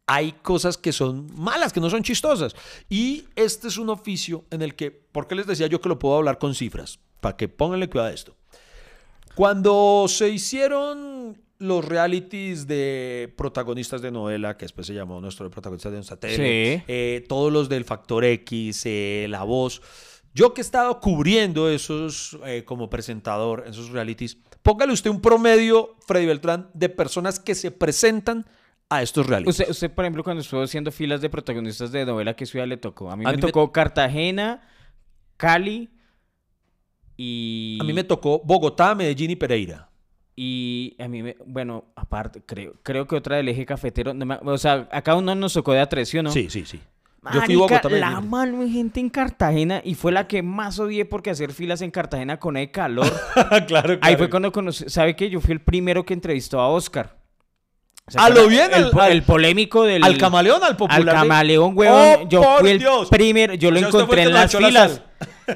hay 0.07 0.33
cosas 0.33 0.77
que 0.77 0.91
son 0.91 1.27
malas, 1.35 1.71
que 1.73 1.79
no 1.79 1.89
son 1.89 2.03
chistosas. 2.03 2.55
Y 2.89 3.25
este 3.35 3.67
es 3.67 3.77
un 3.77 3.89
oficio 3.89 4.45
en 4.51 4.61
el 4.61 4.75
que, 4.75 4.91
¿por 4.91 5.27
qué 5.27 5.35
les 5.35 5.47
decía 5.47 5.67
yo 5.67 5.79
que 5.81 5.89
lo 5.89 5.99
puedo 5.99 6.15
hablar 6.17 6.37
con 6.39 6.53
cifras? 6.55 6.99
Para 7.21 7.37
que 7.37 7.47
pónganle 7.47 7.89
cuidado 7.89 8.09
a 8.09 8.13
esto. 8.13 8.35
Cuando 9.35 10.05
se 10.07 10.29
hicieron 10.29 11.41
los 11.57 11.85
realities 11.85 12.67
de 12.67 13.33
protagonistas 13.37 14.01
de 14.01 14.11
novela, 14.11 14.57
que 14.57 14.65
después 14.65 14.85
se 14.85 14.93
llamó 14.93 15.21
nuestro 15.21 15.45
de 15.45 15.49
protagonistas 15.49 15.91
de 15.91 15.97
nuestra 15.97 16.17
tele, 16.17 16.35
Sí. 16.77 16.83
eh, 16.87 17.25
todos 17.29 17.51
los 17.51 17.69
del 17.69 17.85
Factor 17.85 18.25
X, 18.25 18.81
eh, 18.85 19.27
La 19.29 19.43
Voz, 19.43 19.81
Yo 20.35 20.55
que 20.55 20.61
he 20.61 20.63
estado 20.63 20.99
cubriendo 20.99 21.69
esos 21.69 22.39
eh, 22.47 22.63
como 22.65 22.89
presentador, 22.89 23.65
esos 23.67 23.89
realities, 23.89 24.35
póngale 24.63 24.91
usted 24.91 25.11
un 25.11 25.21
promedio, 25.21 25.95
Freddy 26.07 26.25
Beltrán, 26.25 26.71
de 26.73 26.89
personas 26.89 27.39
que 27.39 27.53
se 27.53 27.69
presentan 27.69 28.47
a 28.97 29.01
estos 29.01 29.27
realities. 29.27 29.59
Usted, 29.59 29.69
usted, 29.71 29.91
por 29.91 30.05
ejemplo, 30.05 30.23
cuando 30.23 30.41
estuvo 30.41 30.61
haciendo 30.61 30.91
filas 30.91 31.21
de 31.21 31.29
protagonistas 31.29 31.91
de 31.91 32.05
novela, 32.05 32.35
¿qué 32.35 32.45
ciudad 32.45 32.67
le 32.67 32.77
tocó? 32.77 33.11
A 33.11 33.15
mí 33.15 33.23
A 33.25 33.29
me 33.29 33.35
mí 33.37 33.41
me- 33.41 33.47
tocó 33.47 33.71
Cartagena, 33.71 34.61
Cali 35.37 35.89
y... 37.17 37.77
A 37.81 37.83
mí 37.83 37.93
me 37.93 38.03
tocó 38.03 38.41
Bogotá, 38.43 38.95
Medellín 38.95 39.31
y 39.31 39.35
Pereira. 39.35 39.89
Y 40.35 40.95
a 40.99 41.07
mí, 41.07 41.21
me, 41.21 41.35
bueno, 41.45 41.85
aparte, 41.95 42.41
creo, 42.43 42.73
creo 42.81 43.05
que 43.07 43.15
otra 43.15 43.35
del 43.37 43.49
eje 43.49 43.65
cafetero, 43.65 44.13
no 44.15 44.25
me- 44.25 44.39
o 44.41 44.57
sea, 44.57 44.87
a 44.91 45.01
cada 45.03 45.17
uno 45.17 45.35
nos 45.35 45.53
tocó 45.53 45.73
de 45.73 45.79
a 45.79 45.87
tres, 45.87 46.09
¿sí 46.09 46.17
o 46.17 46.23
no? 46.23 46.31
Sí, 46.31 46.49
sí, 46.49 46.65
sí. 46.65 46.79
Yo 47.33 47.41
fui 47.43 47.55
Bogotá, 47.55 47.87
la 47.89 48.19
mano 48.19 48.67
gente 48.67 48.99
en 48.99 49.09
Cartagena 49.09 49.81
y 49.85 49.95
fue 49.95 50.11
la 50.11 50.27
que 50.27 50.41
más 50.43 50.77
odié 50.79 51.05
porque 51.05 51.29
hacer 51.29 51.53
filas 51.53 51.81
en 51.81 51.89
Cartagena 51.89 52.37
con 52.37 52.57
el 52.57 52.69
calor. 52.69 53.07
claro, 53.67 53.97
Ahí 54.01 54.17
fue 54.17 54.29
cuando 54.29 54.51
conocí, 54.51 54.83
¿sabe 54.89 55.15
qué? 55.15 55.29
Yo 55.29 55.39
fui 55.39 55.53
el 55.53 55.61
primero 55.61 56.03
que 56.05 56.13
entrevistó 56.13 56.59
a 56.59 56.67
Oscar. 56.67 57.22
¿Se 58.07 58.19
¿A 58.19 58.25
acuerda? 58.25 58.41
lo 58.43 58.47
bien? 58.49 58.69
El, 58.73 58.99
Al- 58.99 59.23
polémico 59.23 59.85
del... 59.85 60.03
Al 60.03 60.17
camaleón, 60.17 60.61
al 60.63 60.75
popular. 60.75 60.99
Al 60.99 61.05
de- 61.05 61.11
camaleón, 61.11 61.71
huevón. 61.77 62.01
¡Oh, 62.23 62.27
yo 62.29 62.41
por 62.41 62.59
fui 62.59 62.69
el 62.71 62.79
Dios! 62.79 63.07
primero. 63.09 63.53
Yo 63.53 63.71
lo 63.71 63.77
O 63.77 63.79
sea, 63.79 63.87
encontré 63.87 64.23
en 64.23 64.33
las 64.33 64.53
la 64.53 64.59
filas. 64.67 65.01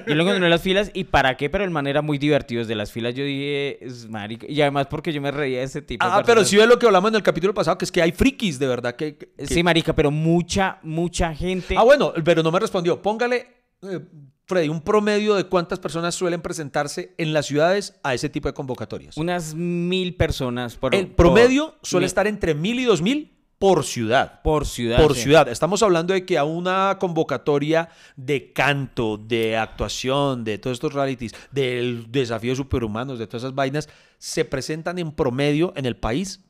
Yo 0.07 0.15
lo 0.15 0.21
encontré 0.23 0.45
en 0.45 0.49
las 0.49 0.61
filas. 0.61 0.91
¿Y 0.93 1.03
para 1.03 1.35
qué? 1.35 1.49
Pero 1.49 1.65
el 1.65 1.71
man 1.71 1.87
era 1.87 2.01
muy 2.01 2.17
divertido 2.17 2.59
desde 2.59 2.73
las 2.75 2.89
filas. 2.91 3.13
Yo 3.15 3.25
dije, 3.25 3.85
es 3.85 4.07
marica. 4.07 4.45
Y 4.49 4.61
además 4.61 4.87
porque 4.89 5.11
yo 5.11 5.19
me 5.21 5.29
reía 5.31 5.59
de 5.59 5.65
ese 5.65 5.81
tipo 5.81 6.05
de 6.05 6.11
Ah, 6.11 6.23
pero 6.25 6.45
sí 6.45 6.55
ve 6.55 6.65
lo 6.65 6.79
que 6.79 6.85
hablamos 6.85 7.09
en 7.11 7.15
el 7.15 7.23
capítulo 7.23 7.53
pasado, 7.53 7.77
que 7.77 7.83
es 7.83 7.91
que 7.91 8.01
hay 8.01 8.13
frikis, 8.13 8.59
de 8.59 8.67
verdad, 8.67 8.95
que... 8.95 9.17
que- 9.17 9.29
Sí, 9.45 9.61
marica, 9.61 9.93
pero 9.93 10.09
mucha, 10.09 10.79
mucha 10.83 11.35
gente. 11.35 11.75
Ah, 11.77 11.83
bueno, 11.83 12.13
pero 12.23 12.41
no 12.43 12.51
me 12.51 12.59
respondió. 12.59 13.01
Póngale, 13.01 13.45
eh, 13.83 13.99
Freddy, 14.47 14.69
un 14.69 14.79
promedio 14.81 15.35
de 15.35 15.43
cuántas 15.43 15.77
personas 15.77 16.15
suelen 16.15 16.41
presentarse 16.41 17.13
en 17.17 17.33
las 17.33 17.45
ciudades 17.47 17.99
a 18.01 18.13
ese 18.13 18.29
tipo 18.29 18.47
de 18.47 18.53
convocatorias. 18.53 19.17
Unas 19.17 19.53
mil 19.53 20.15
personas 20.15 20.75
por 20.77 20.95
el 20.95 21.07
por- 21.07 21.15
promedio 21.33 21.75
suele 21.83 22.03
mil- 22.03 22.07
estar 22.07 22.27
entre 22.27 22.55
mil 22.55 22.79
y 22.79 22.85
dos 22.85 23.01
mil 23.01 23.33
por 23.59 23.83
ciudad. 23.83 24.41
por 24.43 24.65
ciudad. 24.65 25.01
Por 25.01 25.15
sí. 25.15 25.23
ciudad. 25.23 25.49
Estamos 25.49 25.83
hablando 25.83 26.13
de 26.13 26.25
que 26.25 26.37
a 26.37 26.45
una 26.45 26.95
convocatoria 26.99 27.89
de 28.15 28.53
canto, 28.53 29.17
de 29.17 29.57
actuación, 29.57 30.45
de 30.45 30.57
todos 30.59 30.75
estos 30.75 30.93
realities, 30.93 31.33
del 31.51 32.05
desafío 32.09 32.51
de 32.51 32.55
superhumanos, 32.57 33.19
de 33.19 33.27
todas 33.27 33.43
esas 33.43 33.55
vainas, 33.55 33.89
se 34.17 34.45
presentan 34.45 34.97
en 34.97 35.11
promedio 35.11 35.73
en 35.75 35.85
el 35.87 35.97
país 35.97 36.45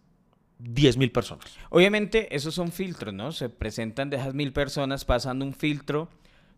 10 0.60 0.98
mil 0.98 1.12
personas. 1.12 1.46
Obviamente, 1.72 2.36
esos 2.36 2.54
son 2.54 2.72
filtros, 2.72 3.14
¿no? 3.14 3.32
Se 3.32 3.50
presentan 3.50 4.10
de 4.12 4.18
esas 4.18 4.34
mil 4.36 4.54
personas 4.54 5.04
pasando 5.06 5.46
un 5.46 5.54
filtro, 5.54 6.10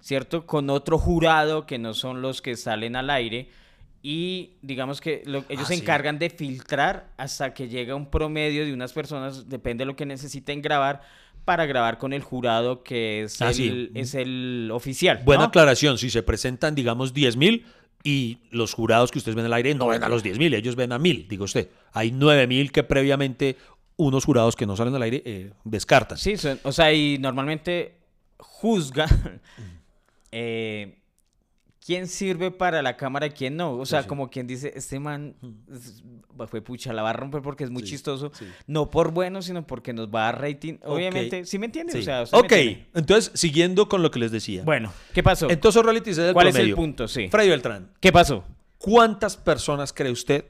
¿cierto? 0.02 0.46
Con 0.46 0.70
otro 0.70 0.98
jurado 0.98 1.66
que 1.66 1.78
no 1.78 1.94
son 1.94 2.22
los 2.22 2.42
que 2.42 2.56
salen 2.56 2.96
al 2.96 3.10
aire. 3.10 3.50
Y 4.02 4.52
digamos 4.62 5.02
que 5.02 5.24
lo- 5.26 5.44
ellos 5.50 5.66
Ah, 5.66 5.68
se 5.68 5.76
sí. 5.76 5.82
encargan 5.82 6.20
de 6.20 6.30
filtrar 6.30 7.12
hasta 7.18 7.54
que 7.54 7.68
llega 7.68 7.96
un 7.96 8.10
promedio 8.10 8.64
de 8.66 8.74
unas 8.74 8.94
personas, 8.94 9.50
depende 9.50 9.82
de 9.82 9.86
lo 9.88 9.96
que 9.98 10.06
necesiten 10.06 10.62
grabar, 10.62 11.02
para 11.44 11.66
grabar 11.66 11.98
con 11.98 12.14
el 12.14 12.22
jurado 12.22 12.84
que 12.84 13.24
es, 13.24 13.42
Ah, 13.42 13.50
el, 13.50 13.54
sí. 13.56 13.92
es 13.96 14.14
el 14.16 14.70
oficial. 14.72 15.22
Buena 15.26 15.44
¿no? 15.44 15.48
aclaración, 15.50 15.98
si 15.98 16.10
se 16.10 16.22
presentan, 16.24 16.76
digamos, 16.76 17.14
10 17.14 17.36
mil 17.38 17.66
y 18.04 18.38
los 18.52 18.74
jurados 18.74 19.12
que 19.12 19.18
ustedes 19.18 19.36
ven 19.36 19.46
al 19.46 19.54
aire 19.54 19.74
no 19.76 19.88
ven 19.88 20.02
a 20.04 20.08
los 20.10 20.24
10 20.24 20.38
mil, 20.38 20.54
ellos 20.54 20.76
ven 20.78 20.92
a 20.94 21.00
mil, 21.00 21.28
digo 21.28 21.44
usted. 21.46 21.70
Hay 21.92 22.12
9 22.12 22.48
mil 22.48 22.72
que 22.72 22.84
previamente 22.84 23.58
unos 23.98 24.24
jurados 24.24 24.56
que 24.56 24.66
no 24.66 24.78
salen 24.78 24.96
al 24.96 25.02
aire 25.02 25.22
eh, 25.26 25.52
descartan. 25.66 26.18
Sí, 26.18 26.38
son- 26.38 26.60
o 26.64 26.72
sea, 26.72 26.94
y 26.94 27.18
normalmente 27.18 27.96
juzgan 28.38 29.10
eh, 30.32 30.96
quién 31.86 32.08
sirve 32.08 32.52
para 32.52 32.82
la 32.82 32.98
cámara 32.98 33.28
y 33.28 33.30
quién 33.32 33.56
no. 33.58 33.74
O 33.74 33.86
sea, 33.86 34.04
sí. 34.04 34.08
como 34.08 34.30
quien 34.30 34.46
dice, 34.48 34.72
este 34.76 35.00
man 35.00 35.36
es- 35.72 36.04
fue 36.50 36.62
pucha, 36.62 36.94
la 36.94 37.02
va 37.02 37.10
a 37.10 37.14
romper 37.14 37.42
porque 37.42 37.64
es 37.64 37.70
muy 37.70 37.82
Sí, 37.84 37.90
chistoso. 37.90 38.32
No 38.68 38.90
por 38.90 39.12
bueno, 39.12 39.42
sino 39.42 39.66
porque 39.66 39.92
nos 39.94 40.08
va 40.08 40.30
a 40.30 40.32
dar 40.32 40.42
rating. 40.42 40.76
Obviamente, 40.84 41.46
¿sí 41.46 41.58
me 41.60 41.66
entiendes? 41.66 41.96
O 41.96 42.02
sea, 42.02 42.24
usted 42.24 42.38
me 42.38 42.44
ok, 42.74 42.88
entonces 42.96 43.32
siguiendo 43.34 43.90
con 43.90 44.02
lo 44.04 44.12
que 44.12 44.20
les 44.20 44.32
decía. 44.32 44.64
Bueno, 44.64 44.94
¿qué 45.14 45.24
pasó? 45.24 45.50
Entonces, 45.50 45.84
realities 45.84 46.18
es 46.18 46.28
el 46.28 46.34
¿Cuál 46.34 46.48
es 46.48 46.56
el 46.56 46.74
punto? 46.76 47.08
Sí. 47.08 47.28
Freddy 47.30 47.50
Beltrán, 47.50 47.92
¿Qué 48.00 48.12
pasó? 48.12 48.44
¿cuántas 48.78 49.36
personas 49.36 49.92
cree 49.92 50.12
usted 50.12 50.46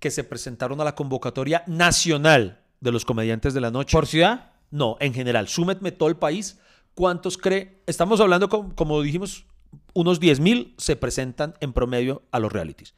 que 0.00 0.10
se 0.10 0.24
presentaron 0.24 0.80
a 0.80 0.84
la 0.84 0.94
convocatoria 0.96 1.62
nacional 1.68 2.60
de 2.80 2.90
los 2.90 3.04
comediantes 3.04 3.54
de 3.54 3.60
la 3.60 3.70
noche? 3.70 3.96
¿Por 3.96 4.06
ciudad? 4.06 4.50
No, 4.72 4.96
en 5.00 5.12
general, 5.14 5.46
súmetme 5.46 5.92
todo 5.92 6.08
el 6.08 6.16
país. 6.16 6.58
¿Cuántos 7.00 7.38
cree? 7.38 7.80
Estamos 7.86 8.20
hablando, 8.20 8.50
com- 8.50 8.72
como 8.74 9.00
dijimos, 9.00 9.46
unos 9.94 10.20
10 10.20 10.38
mil 10.38 10.74
se 10.76 10.96
presentan 10.96 11.54
en 11.60 11.72
promedio 11.72 12.24
a 12.30 12.38
los 12.38 12.52
realities. 12.52 12.94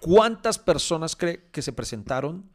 ¿Cuántas 0.00 0.58
personas 0.58 1.14
cree 1.14 1.44
que 1.52 1.60
se 1.60 1.70
presentaron 1.74 2.48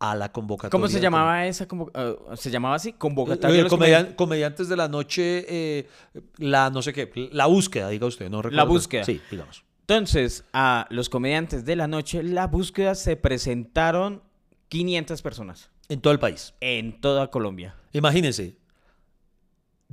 a 0.00 0.14
la 0.16 0.30
convocatoria? 0.32 0.70
¿Cómo 0.70 0.86
se 0.88 1.00
llamaba 1.00 1.46
esa? 1.46 1.66
convo- 1.66 1.90
eh, 1.94 2.36
¿Se 2.36 2.50
llamaba 2.50 2.74
así? 2.74 2.92
Convocatoria. 2.92 3.62
Eh, 3.62 3.64
comedian- 3.68 4.06
comedi- 4.08 4.16
comediantes 4.16 4.68
de 4.68 4.76
la 4.76 4.86
noche, 4.88 5.46
eh, 5.48 5.88
la 6.36 6.68
no 6.68 6.82
sé 6.82 6.92
qué, 6.92 7.10
la 7.32 7.46
búsqueda, 7.46 7.88
diga 7.88 8.06
usted, 8.06 8.28
no 8.28 8.42
recuerdo. 8.42 8.66
búsqueda. 8.66 9.04
Sí, 9.04 9.18
digamos. 9.30 9.64
Entonces, 9.80 10.44
a 10.52 10.86
los 10.90 11.08
comediantes 11.08 11.64
de 11.64 11.76
la 11.76 11.88
noche, 11.88 12.22
la 12.22 12.48
búsqueda 12.48 12.94
se 12.94 13.16
presentaron 13.16 14.22
500 14.68 15.22
personas 15.22 15.70
En 15.88 16.02
todo 16.02 16.12
el 16.12 16.18
país. 16.18 16.52
en 16.60 17.00
toda 17.00 17.30
Colombia. 17.30 17.76
Imagínense, 17.94 18.56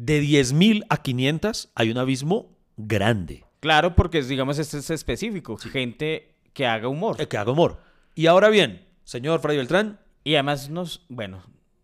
de 0.02 0.20
10 0.20 0.54
mil 0.54 0.84
a 0.90 0.98
500 0.98 1.70
hay 1.76 1.92
un 1.92 1.98
abismo 2.00 2.58
grande. 2.76 3.46
Claro, 3.60 3.96
porque 3.96 4.24
digamos 4.24 4.58
este 4.58 4.80
es 4.80 4.90
específico, 4.90 5.58
gente 5.58 6.34
que 6.54 6.66
haga 6.66 6.88
humor. 6.88 7.18
El 7.20 7.28
que 7.28 7.38
haga 7.38 7.52
humor. 7.52 7.80
Y 8.16 8.26
ahora 8.26 8.50
bien, 8.50 8.88
señor 9.04 9.42
Freddy 9.42 9.58
Beltrán, 9.58 10.00
Y 10.24 10.34
además 10.34 10.70
nos, 10.70 11.06
bueno, 11.08 11.44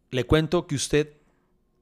le 0.09 0.25
cuento 0.25 0.65
que 0.65 0.73
usted 0.75 1.13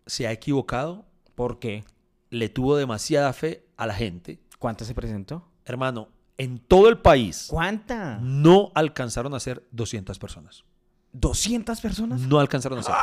se 0.06 0.27
ha 0.27 0.34
equivocado, 0.34 1.06
¿por 1.36 1.60
qué? 1.60 1.86
le 2.30 2.50
tuvo 2.50 2.75
demasiada 2.75 3.32
fe 3.32 3.65
a 3.77 3.88
la 3.88 3.94
gente. 3.94 4.39
¿Cuánta 4.60 4.84
se 4.84 4.94
presentó? 4.94 5.48
Hermano, 5.63 6.10
en 6.38 6.60
todo 6.60 6.89
el 6.89 6.98
país 6.98 7.48
¿Cuánta? 7.50 8.20
no 8.22 8.74
alcanzaron 8.75 9.34
a 9.36 9.39
ser 9.39 9.65
200 9.72 10.20
personas. 10.20 10.65
¿200 11.19 11.81
personas? 11.81 12.22
No 12.22 12.39
alcanzaron 12.39 12.79
a 12.79 12.84
ser. 12.84 12.95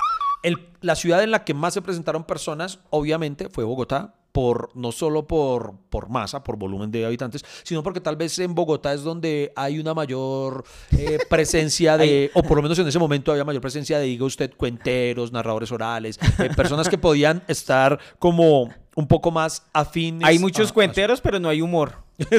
El- 0.43 0.69
la 0.81 0.95
ciudad 0.97 1.23
en 1.23 1.31
la 1.31 1.45
que 1.45 1.55
más 1.55 1.75
se 1.75 1.83
presentaron 1.83 2.25
personas, 2.25 2.81
obviamente, 2.91 3.49
fue 3.49 3.65
Bogotá, 3.65 4.15
por, 4.33 4.71
no 4.75 4.93
solo 4.93 5.27
por, 5.27 5.75
por 5.91 6.09
masa, 6.09 6.43
por 6.43 6.57
volumen 6.57 6.91
de 6.91 7.05
habitantes, 7.05 7.45
sino 7.65 7.83
porque 7.83 8.01
tal 8.01 8.17
vez 8.17 8.39
en 8.39 8.55
Bogotá 8.55 8.95
es 8.95 9.03
donde 9.03 9.53
hay 9.57 9.79
una 9.79 9.93
mayor 9.93 10.65
eh, 10.97 11.19
presencia 11.29 11.99
de, 11.99 12.31
o 12.33 12.43
por 12.43 12.57
lo 12.57 12.63
menos 12.63 12.79
en 12.79 12.89
ese 12.89 12.99
momento 12.99 13.31
había 13.31 13.45
mayor 13.45 13.61
presencia 13.61 13.99
de, 13.99 14.07
diga 14.07 14.25
usted, 14.25 14.51
cuenteros, 14.57 15.33
narradores 15.33 15.71
orales, 15.71 16.19
eh, 16.39 16.49
personas 16.57 16.89
que 16.89 16.97
podían 16.97 17.43
estar 17.47 17.99
como 18.19 18.71
un 18.97 19.07
poco 19.07 19.31
más 19.31 19.65
afines. 19.75 20.27
Hay 20.27 20.39
muchos 20.39 20.69
a- 20.69 20.71
a- 20.71 20.75
cuenteros, 20.75 21.21
pero 21.21 21.39
no 21.39 21.51
hay 21.51 21.61
humor. 21.61 21.97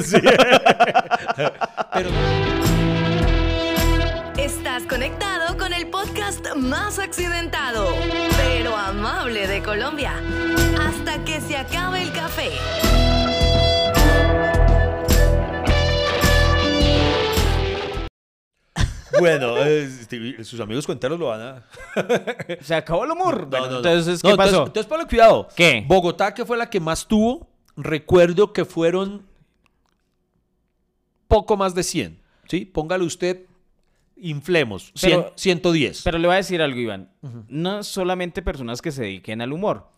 pero 1.94 2.10
Estás 4.38 4.84
conectado 4.84 5.43
podcast 6.34 6.56
más 6.56 7.00
accidentado, 7.00 7.88
pero 8.38 8.76
amable 8.76 9.48
de 9.48 9.62
Colombia. 9.62 10.14
Hasta 10.80 11.24
que 11.24 11.40
se 11.42 11.58
acabe 11.58 12.02
el 12.04 12.12
café. 12.12 12.50
bueno, 19.20 19.58
eh, 19.58 19.84
este, 19.84 20.44
sus 20.44 20.60
amigos 20.60 20.86
cuenteros 20.86 21.20
lo 21.20 21.28
van 21.28 21.42
a... 21.42 21.64
Se 22.62 22.76
acabó 22.76 23.06
el 23.06 23.12
humor. 23.12 23.42
No, 23.44 23.48
Bueno, 23.48 23.66
no, 23.66 23.72
no. 23.72 23.78
Entonces, 23.78 24.24
No, 24.24 24.32
¿qué 24.32 24.36
pasó? 24.36 24.50
Entonces, 24.50 24.68
entonces 24.68 24.90
ponle 24.90 25.06
cuidado. 25.06 25.48
¿Qué? 25.56 25.86
Bogotá, 25.88 26.34
que 26.34 26.46
fue 26.46 26.58
la 26.58 26.70
que 26.70 26.80
más 26.80 27.08
tuvo, 27.08 27.48
recuerdo 27.78 28.52
que 28.52 28.66
fueron 28.66 29.26
poco 31.28 31.56
más 31.56 31.74
de 31.76 31.84
100. 31.84 32.20
¿Sí? 32.48 32.66
Póngale 32.66 33.06
usted, 33.06 33.46
inflemos, 34.24 34.92
100, 34.96 35.22
Pero- 35.22 35.34
110. 35.36 36.02
Pero 36.04 36.18
le 36.18 36.28
voy 36.28 36.34
a 36.34 36.38
decir 36.38 36.62
algo, 36.62 36.80
Iván. 36.80 37.10
No 37.48 37.84
solamente 37.84 38.42
personas 38.42 38.82
que 38.82 38.92
se 38.92 39.04
dediquen 39.04 39.42
al 39.42 39.54
humor, 39.54 39.90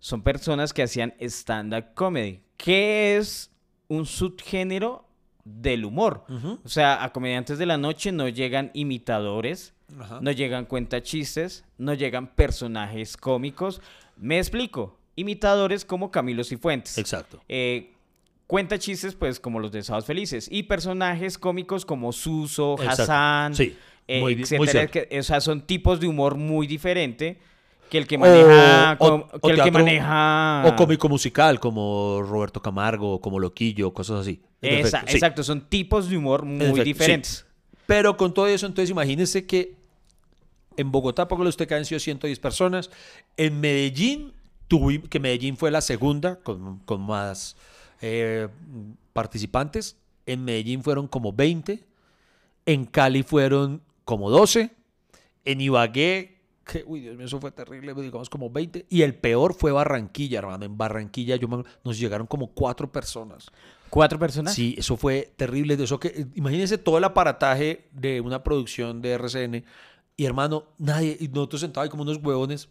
son 0.00 0.22
personas 0.22 0.72
que 0.72 0.82
hacían 0.82 1.14
stand-up 1.20 1.94
comedy, 1.94 2.40
que 2.56 3.16
es 3.16 3.50
un 3.88 4.06
subgénero 4.06 5.06
del 5.44 5.84
humor. 5.84 6.24
O 6.64 6.68
sea, 6.68 7.04
a 7.04 7.12
comediantes 7.12 7.58
de 7.58 7.66
la 7.66 7.76
noche 7.76 8.10
no 8.12 8.28
llegan 8.28 8.70
imitadores, 8.74 9.74
no 10.20 10.30
llegan 10.30 10.64
cuentachistes, 10.64 11.64
no 11.78 11.94
llegan 11.94 12.34
personajes 12.34 13.16
cómicos. 13.16 13.80
Me 14.16 14.38
explico. 14.38 14.98
Imitadores 15.16 15.84
como 15.84 16.10
Camilo 16.10 16.42
Cifuentes. 16.42 16.98
Exacto. 16.98 17.40
Eh, 17.48 17.93
cuenta 18.46 18.78
chistes, 18.78 19.14
pues, 19.14 19.40
como 19.40 19.58
los 19.60 19.72
de 19.72 19.82
Sábados 19.82 20.06
Felices. 20.06 20.48
Y 20.50 20.64
personajes 20.64 21.38
cómicos 21.38 21.84
como 21.84 22.12
Suso. 22.12 22.76
Hassan, 22.86 23.54
Sí, 23.54 23.76
eh, 24.06 24.20
muy 24.20 24.34
muy 24.34 24.42
etcétera. 24.42 24.70
cierto. 24.70 24.92
que- 25.08 25.18
o 25.18 25.22
sea, 25.22 25.40
son 25.40 25.62
tipos 25.66 26.00
de 26.00 26.06
humor 26.08 26.34
muy 26.36 26.66
diferente. 26.66 27.38
que 27.90 27.98
el 27.98 28.06
que 28.08 28.16
maneja, 28.18 28.96
O- 28.98 29.04
o- 29.06 29.10
com- 29.10 29.24
o 29.40 29.46
que 29.46 29.52
el 29.54 29.62
que 29.62 29.70
maneja 29.70 30.64
O 30.66 30.74
cómico 30.74 31.08
musical, 31.08 31.60
como 31.60 32.22
Roberto 32.26 32.60
Camargo, 32.60 33.20
como 33.20 33.38
Loquillo, 33.38 33.92
cosas 33.92 34.22
así. 34.22 34.40
Esa- 34.62 35.00
sí. 35.06 35.14
Exacto, 35.14 35.44
son 35.44 35.60
tipos 35.68 36.08
de 36.08 36.16
humor 36.16 36.44
muy 36.44 36.56
efecto, 36.64 36.76
sí. 36.76 36.82
diferentes. 36.84 37.46
Pero 37.86 38.16
con 38.16 38.32
todo 38.34 38.48
eso, 38.48 38.66
entonces 38.66 38.90
imagínense 38.90 39.46
que 39.46 39.76
en 40.76 40.90
Bogotá, 40.90 41.28
póngale 41.28 41.50
usted 41.50 41.68
que 41.68 41.74
han 41.74 41.84
sido 41.84 42.00
110 42.00 42.40
personas. 42.40 42.90
En 43.36 43.60
Medellín, 43.60 44.32
tuvi- 44.68 45.06
que 45.08 45.20
Medellín 45.20 45.56
fue 45.56 45.70
la 45.70 45.82
segunda 45.82 46.36
con, 46.36 46.78
con 46.80 47.02
más 47.02 47.54
eh, 48.06 48.48
participantes. 49.14 49.96
En 50.26 50.44
Medellín 50.44 50.82
fueron 50.82 51.08
como 51.08 51.32
20. 51.32 51.82
En 52.66 52.84
Cali 52.84 53.22
fueron 53.22 53.80
como 54.04 54.30
12. 54.30 54.70
En 55.46 55.60
Ibagué, 55.60 56.38
que, 56.66 56.82
uy, 56.86 57.00
Dios 57.00 57.16
mío, 57.16 57.26
eso 57.26 57.40
fue 57.40 57.50
terrible, 57.50 57.94
digamos 57.94 58.28
como 58.30 58.50
20. 58.50 58.86
Y 58.88 59.02
el 59.02 59.14
peor 59.14 59.54
fue 59.54 59.72
Barranquilla, 59.72 60.38
hermano. 60.38 60.64
En 60.64 60.76
Barranquilla 60.76 61.36
yo 61.36 61.48
me- 61.48 61.64
nos 61.84 61.98
llegaron 61.98 62.26
como 62.26 62.48
cuatro 62.48 62.90
personas. 62.90 63.46
¿Cuatro 63.90 64.18
personas? 64.18 64.54
Sí, 64.54 64.74
eso 64.78 64.96
fue 64.96 65.32
terrible. 65.36 65.76
De 65.76 65.84
eso 65.84 66.00
que, 66.00 66.26
imagínense 66.34 66.78
todo 66.78 66.98
el 66.98 67.04
aparataje 67.04 67.88
de 67.92 68.20
una 68.20 68.42
producción 68.42 69.00
de 69.02 69.12
RCN. 69.12 69.64
Y 70.16 70.24
hermano, 70.26 70.64
nadie, 70.78 71.16
y 71.20 71.28
nosotros 71.28 71.60
sentados 71.60 71.84
ahí 71.86 71.90
como 71.90 72.02
unos 72.02 72.18
huevones. 72.18 72.68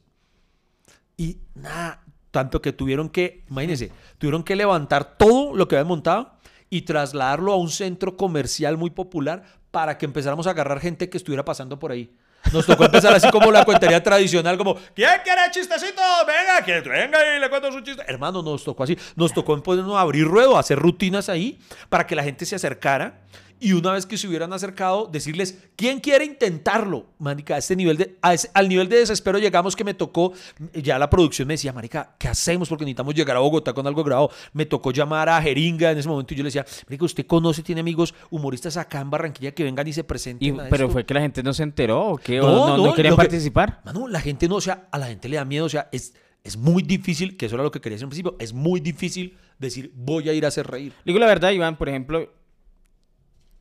Y 1.18 1.38
nada, 1.56 2.02
tanto 2.34 2.63
que 2.63 2.74
tuvieron 2.74 3.10
que, 3.10 3.44
imagínense, 3.48 3.92
tuvieron 4.18 4.44
que 4.44 4.56
levantar 4.56 5.18
todo 5.20 5.56
lo 5.56 5.68
que 5.68 5.75
habían 5.75 5.88
montado 5.88 6.34
y 6.72 6.82
trasladarlo 6.82 7.54
a 7.54 7.58
un 7.58 7.70
centro 7.70 8.18
comercial 8.18 8.75
muy 8.75 8.90
popular 8.90 9.44
para 9.70 10.00
que 10.00 10.08
empezáramos 10.08 10.48
a 10.48 10.50
agarrar 10.50 10.80
gente 10.80 11.12
que 11.12 11.18
estuviera 11.18 11.46
pasando 11.46 11.78
por 11.78 11.92
ahí. 11.92 12.12
Nos 12.52 12.66
tocó 12.66 12.86
empezar 12.86 13.13
así 13.13 13.30
como 13.30 13.52
la 13.52 13.63
cuentería 13.63 14.02
tradicional, 14.02 14.58
como, 14.58 14.75
¿quién 14.96 15.12
quiere 15.24 15.42
chistecito? 15.52 16.02
Venga, 16.25 16.66
que 16.66 16.90
venga 16.90 17.38
y 17.38 17.40
le 17.40 17.50
cuento 17.52 17.72
su 17.72 17.82
chiste. 17.82 18.04
Hermano, 18.08 18.42
nos 18.42 18.63
tocó 18.63 18.82
así. 18.82 18.98
Nos 19.16 19.32
tocó 19.32 19.62
ponernos 19.62 19.96
a 19.96 20.02
abrir 20.02 20.25
ruedo, 20.25 20.58
a 20.58 20.60
hacer 20.60 20.80
rutinas 20.80 21.30
ahí 21.30 21.60
para 21.88 22.08
que 22.08 22.16
la 22.16 22.24
gente 22.24 22.48
se 22.48 22.56
acercara 22.56 23.22
y 23.63 23.74
una 23.74 23.93
vez 23.93 24.05
que 24.05 24.17
se 24.17 24.27
hubieran 24.27 24.51
acercado, 24.53 25.08
decirles, 25.12 25.58
¿quién 25.75 26.00
quiere 26.00 26.25
intentarlo? 26.25 27.05
Marica, 27.20 27.55
a 27.55 27.58
este 27.60 27.75
nivel 27.75 27.98
de, 27.98 28.17
a 28.22 28.34
ese- 28.34 28.50
al 28.53 28.67
nivel 28.70 28.89
de 28.89 28.98
desespero 28.98 29.39
llegamos 29.39 29.75
que 29.75 29.84
me 29.84 29.93
tocó, 29.93 30.34
ya 30.74 31.00
la 31.00 31.10
producción 31.10 31.48
me 31.48 31.53
decía, 31.55 31.72
Marica, 31.74 32.15
¿qué 32.20 32.27
hacemos? 32.27 32.67
Porque 32.70 32.84
necesitamos 32.86 33.15
llegar 33.15 33.38
a 33.38 33.39
Bogotá 33.39 33.74
con 33.74 33.88
algo 33.88 34.03
grabado. 34.03 34.29
Me 34.53 34.65
tocó 34.65 34.91
llamar 34.91 35.29
a 35.29 35.41
Jeringa 35.41 35.91
en 35.91 35.98
ese 35.98 36.10
momento 36.10 36.34
y 36.34 36.38
yo 36.38 36.43
le 36.43 36.48
decía, 36.48 36.65
Marica, 36.88 37.05
¿usted 37.05 37.25
conoce, 37.25 37.63
tiene 37.63 37.82
amigos 37.82 38.13
humoristas 38.29 38.77
acá 38.77 39.00
en 39.01 39.10
Barranquilla 39.10 39.51
que 39.53 39.63
vengan 39.63 39.88
y 39.88 39.93
se 39.93 40.03
presenten? 40.03 40.55
Y- 40.55 40.60
a 40.60 40.67
pero 40.70 40.86
esto?" 40.86 40.93
fue 40.93 41.05
que 41.05 41.13
la 41.13 41.22
gente 41.22 41.41
no 41.41 41.53
se 41.53 41.63
enteró 41.63 42.01
o 42.10 42.17
qué, 42.17 42.38
No, 42.39 42.48
o 42.48 42.67
no, 42.67 42.77
no 42.77 42.86
no, 42.88 42.93
querían 42.93 43.13
que- 43.13 43.17
participar. 43.17 43.82
Mano, 43.86 44.08
la 44.08 44.20
gente 44.22 44.48
no, 44.48 44.55
o 44.55 44.62
sea, 44.62 44.88
a 44.91 44.98
la 44.98 45.08
gente 45.08 45.29
le 45.29 45.38
da 45.38 45.46
miedo, 45.46 45.65
o 45.65 45.70
sea, 45.70 45.88
es, 45.91 46.13
es 46.43 46.58
muy 46.58 46.84
difícil, 46.84 47.38
que 47.38 47.46
eso 47.46 47.55
era 47.55 47.63
lo 47.63 47.72
que 47.72 47.79
quería 47.79 47.96
decir 47.96 48.05
al 48.05 48.10
principio, 48.10 48.36
es 48.39 48.51
muy 48.53 48.79
difícil 48.82 49.38
decir, 49.60 49.91
voy 49.96 50.27
a 50.27 50.34
ir 50.34 50.43
a 50.43 50.50
hacer 50.50 50.67
reír. 50.67 50.91
Digo 51.05 51.17
la 51.20 51.25
verdad, 51.27 51.51
Iván, 51.51 51.77
por 51.77 51.88
ejemplo, 51.88 52.29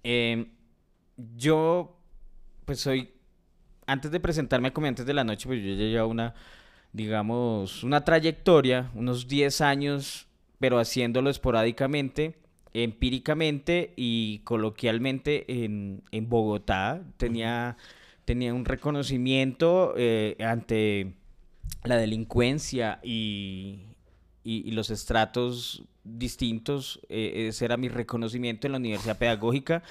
eh, 0.04 0.46
yo, 1.36 1.98
pues 2.64 2.80
soy, 2.80 3.12
antes 3.86 4.10
de 4.10 4.20
presentarme 4.20 4.68
a 4.68 4.72
Comediantes 4.72 5.06
de 5.06 5.14
la 5.14 5.24
Noche, 5.24 5.46
pues 5.46 5.62
yo 5.62 5.70
ya 5.70 5.84
llevo 5.84 6.08
una, 6.08 6.34
digamos, 6.92 7.84
una 7.84 8.04
trayectoria, 8.04 8.90
unos 8.94 9.28
10 9.28 9.60
años, 9.60 10.28
pero 10.58 10.78
haciéndolo 10.78 11.30
esporádicamente, 11.30 12.36
empíricamente 12.74 13.92
y 13.96 14.40
coloquialmente 14.40 15.64
en, 15.64 16.02
en 16.10 16.28
Bogotá. 16.28 17.02
Tenía, 17.16 17.76
tenía 18.24 18.54
un 18.54 18.64
reconocimiento 18.64 19.94
eh, 19.96 20.36
ante 20.40 21.14
la 21.84 21.96
delincuencia 21.96 23.00
y, 23.02 23.91
y- 24.44 24.68
y 24.68 24.72
los 24.72 24.90
estratos 24.90 25.84
distintos. 26.04 27.00
eh, 27.08 27.46
ese 27.48 27.64
era 27.64 27.76
mi 27.76 27.88
reconocimiento 27.88 28.66
en 28.66 28.72
la 28.72 28.78
Universidad 28.78 29.18
Pedagógica. 29.18 29.82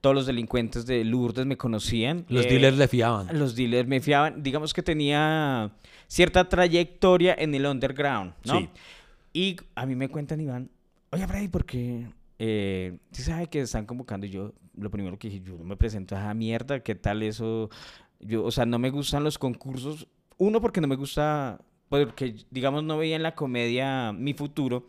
Todos 0.00 0.14
los 0.16 0.26
delincuentes 0.26 0.84
de 0.86 1.04
Lourdes 1.04 1.46
me 1.46 1.56
conocían. 1.56 2.24
Los 2.28 2.46
eh, 2.46 2.48
dealers 2.50 2.76
le 2.76 2.88
fiaban. 2.88 3.38
Los 3.38 3.54
dealers 3.54 3.88
me 3.88 4.00
fiaban. 4.00 4.42
Digamos 4.42 4.74
que 4.74 4.82
tenía 4.82 5.70
cierta 6.08 6.48
trayectoria 6.48 7.34
en 7.38 7.54
el 7.54 7.66
underground, 7.66 8.32
¿no? 8.44 8.58
Sí. 8.58 8.68
Y 9.32 9.56
a 9.76 9.86
mí 9.86 9.94
me 9.94 10.08
cuentan, 10.08 10.40
Iván, 10.40 10.68
oye, 11.10 11.26
Freddy, 11.28 11.48
porque 11.48 12.08
eh, 12.38 12.98
¿sí 13.12 13.22
sabe 13.22 13.46
que 13.46 13.60
están 13.60 13.86
convocando? 13.86 14.26
Y 14.26 14.30
yo, 14.30 14.52
lo 14.76 14.90
primero 14.90 15.16
que 15.18 15.28
dije, 15.30 15.42
yo 15.44 15.56
no 15.56 15.64
me 15.64 15.76
presento 15.76 16.16
a 16.16 16.18
esa 16.18 16.34
mierda, 16.34 16.80
¿qué 16.80 16.96
tal 16.96 17.22
eso? 17.22 17.70
Yo, 18.18 18.44
o 18.44 18.50
sea, 18.50 18.66
no 18.66 18.78
me 18.80 18.90
gustan 18.90 19.22
los 19.22 19.38
concursos. 19.38 20.08
Uno, 20.38 20.60
porque 20.60 20.80
no 20.80 20.88
me 20.88 20.96
gusta, 20.96 21.60
porque, 21.92 22.34
digamos, 22.50 22.84
no 22.84 22.96
veía 22.96 23.16
en 23.16 23.22
la 23.22 23.34
comedia 23.34 24.12
mi 24.12 24.32
futuro. 24.32 24.88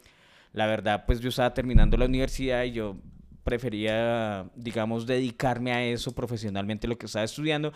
La 0.53 0.67
verdad, 0.67 1.05
pues 1.05 1.19
yo 1.19 1.29
estaba 1.29 1.53
terminando 1.53 1.97
la 1.97 2.05
universidad 2.05 2.63
y 2.63 2.71
yo 2.71 2.95
prefería, 3.43 4.45
digamos, 4.55 5.05
dedicarme 5.05 5.73
a 5.73 5.83
eso 5.83 6.13
profesionalmente, 6.13 6.87
lo 6.87 6.97
que 6.97 7.07
estaba 7.07 7.25
estudiando. 7.25 7.73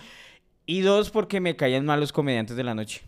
Y 0.66 0.80
dos, 0.80 1.10
porque 1.10 1.42
me 1.42 1.58
caían 1.58 1.86
mal 1.86 2.00
los 2.00 2.14
comediantes 2.14 2.56
de 2.56 2.64
la 2.64 2.74
noche. 2.74 3.02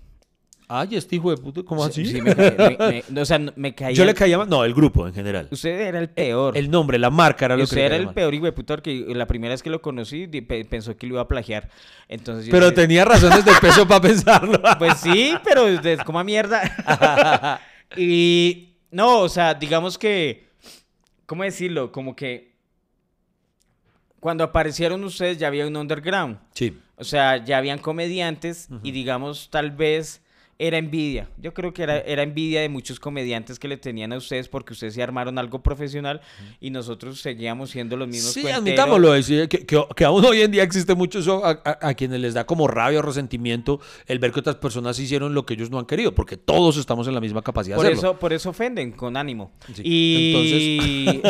Ay, 0.71 0.89
este 0.97 1.15
hijo 1.15 1.31
de 1.31 1.37
puta, 1.37 1.63
¿cómo 1.63 1.83
así? 1.83 2.05
Sí, 2.05 2.11
sí, 2.13 2.21
me 2.21 2.35
ca- 2.35 2.53
me- 2.77 3.03
me- 3.09 3.21
o 3.21 3.25
sea, 3.25 3.39
me 3.55 3.73
caían... 3.73 3.95
Yo 3.95 4.05
le 4.05 4.13
caía 4.13 4.37
mal, 4.37 4.47
no, 4.47 4.63
el 4.63 4.75
grupo 4.75 5.07
en 5.07 5.13
general. 5.15 5.47
Usted 5.49 5.71
era 5.79 5.97
el 5.97 6.09
peor. 6.09 6.55
El 6.55 6.69
nombre, 6.69 6.99
la 6.99 7.09
marca 7.09 7.45
era 7.45 7.55
lo 7.55 7.61
que 7.61 7.63
Usted 7.63 7.77
era 7.79 7.89
caía 7.89 7.99
el 8.01 8.05
mal. 8.05 8.13
peor 8.13 8.33
hijo 8.35 8.45
de 8.45 8.51
puta 8.51 8.75
porque 8.75 9.03
la 9.07 9.25
primera 9.25 9.53
vez 9.55 9.63
que 9.63 9.71
lo 9.71 9.81
conocí 9.81 10.27
pe- 10.27 10.65
pensó 10.65 10.95
que 10.95 11.07
lo 11.07 11.15
iba 11.15 11.21
a 11.23 11.27
plagiar. 11.27 11.69
Entonces 12.07 12.45
yo 12.45 12.51
Pero 12.51 12.71
tenía 12.71 13.03
razones 13.03 13.43
de 13.43 13.51
peso 13.59 13.87
para 13.87 14.01
pensarlo. 14.09 14.61
Pues 14.77 14.97
sí, 14.99 15.33
pero 15.43 15.65
de 15.65 15.97
como 16.05 16.19
a 16.19 16.23
mierda. 16.23 17.59
y 17.97 18.75
no, 18.91 19.21
o 19.21 19.29
sea, 19.29 19.55
digamos 19.55 19.97
que 19.97 20.49
¿cómo 21.25 21.43
decirlo? 21.43 21.91
Como 21.91 22.15
que 22.15 22.53
cuando 24.19 24.43
aparecieron 24.43 25.03
ustedes 25.03 25.37
ya 25.37 25.47
había 25.47 25.65
un 25.65 25.75
underground. 25.75 26.37
Sí. 26.53 26.77
O 26.97 27.03
sea, 27.03 27.43
ya 27.43 27.57
habían 27.57 27.79
comediantes 27.79 28.67
y 28.83 28.91
digamos, 28.91 29.49
tal 29.49 29.71
vez 29.71 30.21
era 30.61 30.77
envidia. 30.77 31.29
Yo 31.37 31.53
creo 31.53 31.73
que 31.73 31.83
era, 31.83 31.99
era 32.01 32.21
envidia 32.21 32.59
de 32.59 32.67
muchos 32.67 32.99
comediantes 32.99 33.57
que 33.57 33.69
le 33.69 33.77
tenían 33.77 34.11
a 34.11 34.17
ustedes 34.17 34.49
porque 34.49 34.73
ustedes 34.73 34.93
se 34.93 35.01
armaron 35.01 35.37
algo 35.39 35.63
profesional 35.63 36.19
y 36.59 36.69
nosotros 36.69 37.21
seguíamos 37.21 37.69
siendo 37.69 37.95
los 37.95 38.09
mismos 38.09 38.33
Sí, 38.33 38.41
cuenteros. 38.41 38.61
admitámoslo, 38.67 39.15
es 39.15 39.27
que, 39.27 39.47
que- 39.47 39.65
que 39.95 40.03
aún 40.05 40.25
hoy 40.25 40.41
en 40.41 40.51
día 40.51 40.63
existe 40.63 40.93
mucho 40.95 41.19
eso 41.19 41.45
a, 41.45 41.51
a- 41.63 41.87
a 41.87 41.93
quienes 41.93 42.19
les 42.19 42.33
da 42.33 42.45
como 42.45 42.67
rabia 42.67 42.99
o 42.99 43.01
resentimiento 43.01 43.79
el 44.05 44.19
ver 44.19 44.33
que 44.33 44.41
otras 44.41 44.57
personas 44.57 44.99
hicieron 44.99 45.33
lo 45.33 45.45
que 45.45 45.53
ellos 45.53 45.69
no 45.71 45.79
han 45.79 45.85
querido, 45.85 46.13
porque 46.13 46.35
todos 46.35 46.75
estamos 46.75 47.07
en 47.07 47.13
la 47.15 47.21
misma 47.21 47.41
capacidad 47.41 47.77
Por 47.77 47.85
de 47.85 47.93
hacerlo. 47.93 48.09
eso, 48.11 48.19
por 48.19 48.33
eso 48.33 48.49
ofenden, 48.49 48.91
con 48.91 49.15
ánimo. 49.15 49.53
Sí, 49.73 49.81
Y 49.85 51.21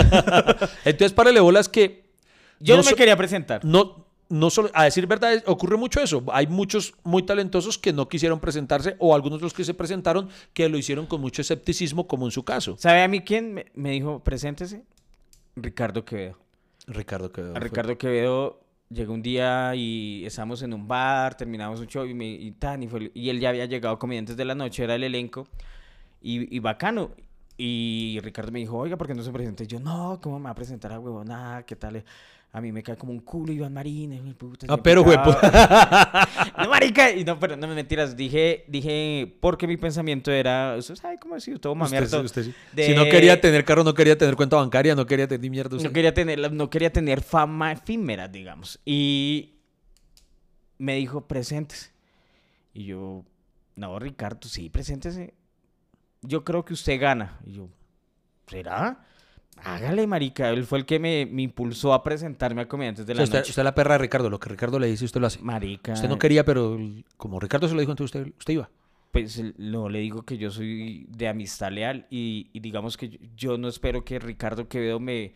Entonces, 0.85 1.13
párale 1.13 1.39
bolas 1.39 1.69
que 1.69 2.09
yo 2.59 2.73
no, 2.75 2.81
no 2.81 2.85
me 2.85 2.89
so- 2.91 2.95
quería 2.95 3.15
presentar. 3.15 3.63
no, 3.63 4.07
no 4.29 4.49
solo, 4.49 4.69
a 4.73 4.83
decir 4.85 5.07
verdad, 5.07 5.43
ocurre 5.47 5.75
mucho 5.75 6.01
eso. 6.01 6.23
Hay 6.31 6.47
muchos 6.47 6.93
muy 7.03 7.23
talentosos 7.23 7.77
que 7.77 7.91
no 7.93 8.07
quisieron 8.07 8.39
presentarse 8.39 8.95
o 8.99 9.15
algunos 9.15 9.39
de 9.39 9.43
los 9.43 9.53
que 9.53 9.63
se 9.63 9.73
presentaron 9.73 10.29
que 10.53 10.69
lo 10.69 10.77
hicieron 10.77 11.07
con 11.07 11.19
mucho 11.21 11.41
escepticismo, 11.41 12.07
como 12.07 12.25
en 12.25 12.31
su 12.31 12.43
caso. 12.43 12.75
¿Sabe 12.77 13.01
a 13.03 13.07
mí 13.07 13.21
quién 13.21 13.65
me, 13.73 13.91
dijo, 13.91 14.23
preséntese? 14.23 14.83
Ricardo 15.55 16.05
Quevedo. 16.05 16.37
Ricardo 16.87 17.31
Quevedo. 17.31 17.51
A 17.51 17.59
fue- 17.59 17.67
Ricardo 17.69 17.97
Quevedo 17.97 18.61
llegó 18.89 19.13
un 19.13 19.21
día 19.21 19.73
y 19.75 20.23
estábamos 20.25 20.61
en 20.61 20.73
un 20.73 20.87
bar, 20.87 21.35
terminamos 21.35 21.79
un 21.79 21.87
show 21.87 22.05
y, 22.05 22.13
me, 22.13 22.27
y, 22.27 22.51
tan, 22.51 22.83
y, 22.83 22.87
fue- 22.87 23.11
y 23.13 23.29
él 23.29 23.39
ya 23.39 23.49
había 23.49 23.65
llegado 23.65 23.97
Comediantes 23.99 24.37
de 24.37 24.45
la 24.45 24.55
Noche, 24.55 24.83
era 24.83 24.95
el 24.95 25.03
elenco, 25.03 25.47
y, 26.21 26.55
y 26.55 26.59
bacano. 26.59 27.11
Y 27.57 28.19
Ricardo 28.21 28.51
me 28.53 28.59
dijo, 28.59 28.77
oiga, 28.77 28.95
¿por 28.95 29.05
qué 29.07 29.13
no 29.13 29.21
se 29.21 29.31
presenta? 29.31 29.63
Y 29.63 29.67
yo, 29.67 29.79
no, 29.81 30.19
¿cómo 30.21 30.39
me 30.39 30.45
va 30.45 30.51
a 30.51 30.55
presentar 30.55 30.93
a 30.93 30.99
huevo? 30.99 31.25
Nada, 31.25 31.63
¿qué 31.65 31.75
tal? 31.75 32.05
A 32.51 32.62
mí 32.62 32.71
me 32.71 32.81
cae 32.81 32.97
como 32.97 33.12
un 33.12 33.19
culo 33.19 33.51
Iván 33.53 33.73
Marín, 33.73 34.33
puta, 34.33 34.65
Ah, 34.69 34.77
pero, 34.77 35.03
güey, 35.03 35.17
bravo". 35.17 35.38
No, 36.57 36.69
marica. 36.69 37.12
Y 37.12 37.23
no, 37.23 37.39
pero 37.39 37.55
no 37.55 37.67
me 37.67 37.75
mentiras. 37.75 38.17
Dije, 38.17 38.65
dije, 38.67 39.38
porque 39.39 39.67
mi 39.67 39.77
pensamiento 39.77 40.31
era, 40.31 40.75
usted 40.77 40.95
sabe 40.95 41.19
cómo 41.19 41.35
decir, 41.35 41.59
todo 41.59 41.73
Usted, 41.73 42.23
usted 42.23 42.53
de- 42.73 42.85
Si 42.88 42.95
no 42.95 43.03
quería 43.05 43.39
tener 43.39 43.63
carro, 43.65 43.83
no 43.83 43.93
quería 43.93 44.17
tener 44.17 44.35
cuenta 44.35 44.55
bancaria, 44.55 44.95
no 44.95 45.05
quería 45.05 45.27
tener 45.27 45.49
mierda. 45.51 45.75
usted. 45.75 45.89
no 45.89 45.93
quería 45.93 46.13
tener, 46.13 46.51
no 46.51 46.69
quería 46.71 46.91
tener 46.91 47.21
fama 47.21 47.71
efímera, 47.71 48.27
digamos. 48.27 48.79
Y 48.83 49.53
me 50.79 50.95
dijo, 50.95 51.27
preséntese. 51.27 51.91
Y 52.73 52.85
yo, 52.85 53.25
no, 53.75 53.99
Ricardo, 53.99 54.47
sí, 54.47 54.69
preséntese. 54.69 55.35
Yo 56.23 56.43
creo 56.43 56.65
que 56.65 56.73
usted 56.73 56.99
gana. 56.99 57.39
Y 57.45 57.53
yo, 57.53 57.69
¿será? 58.47 59.05
Hágale, 59.63 60.08
marica. 60.08 60.50
Él 60.50 60.65
fue 60.65 60.80
el 60.80 60.86
que 60.86 61.00
me, 61.00 61.26
me 61.26 61.41
impulsó 61.43 61.93
a 61.93 62.04
presentarme 62.04 62.62
a 62.62 62.67
Comediantes 62.67 63.06
de 63.06 63.13
O 63.13 63.15
la 63.15 63.19
sea, 63.19 63.24
usted, 63.26 63.38
Noche. 63.39 63.50
usted 63.52 63.62
es 63.62 63.65
la 63.65 63.76
perra 63.76 63.93
de 63.93 63.98
Ricardo. 64.00 64.30
Lo 64.30 64.39
que 64.39 64.50
Ricardo 64.50 64.80
le 64.80 64.88
dice, 64.88 65.06
usted 65.06 65.19
lo 65.22 65.28
hace. 65.28 65.39
Marica. 65.41 65.93
Usted 65.93 66.10
no 66.10 66.17
quería, 66.19 66.43
pero 66.45 66.78
como 67.17 67.39
Ricardo 67.39 67.67
se 67.67 67.74
lo 67.74 67.80
dijo, 67.80 67.91
entonces 67.91 68.15
usted, 68.22 68.34
usted 68.38 68.54
iba. 68.54 68.69
Pues 69.12 69.41
no 69.58 69.89
le 69.89 70.00
digo 70.00 70.22
que 70.24 70.38
yo 70.38 70.52
soy 70.52 71.06
de 71.10 71.28
amistad 71.28 71.72
leal 71.72 72.06
y, 72.12 72.50
y 72.54 72.60
digamos 72.60 72.95
que 72.95 73.10
yo, 73.10 73.17
yo 73.36 73.58
no 73.58 73.67
espero 73.67 74.06
que 74.06 74.19
Ricardo 74.19 74.67
Quevedo 74.67 75.00
me, 75.00 75.34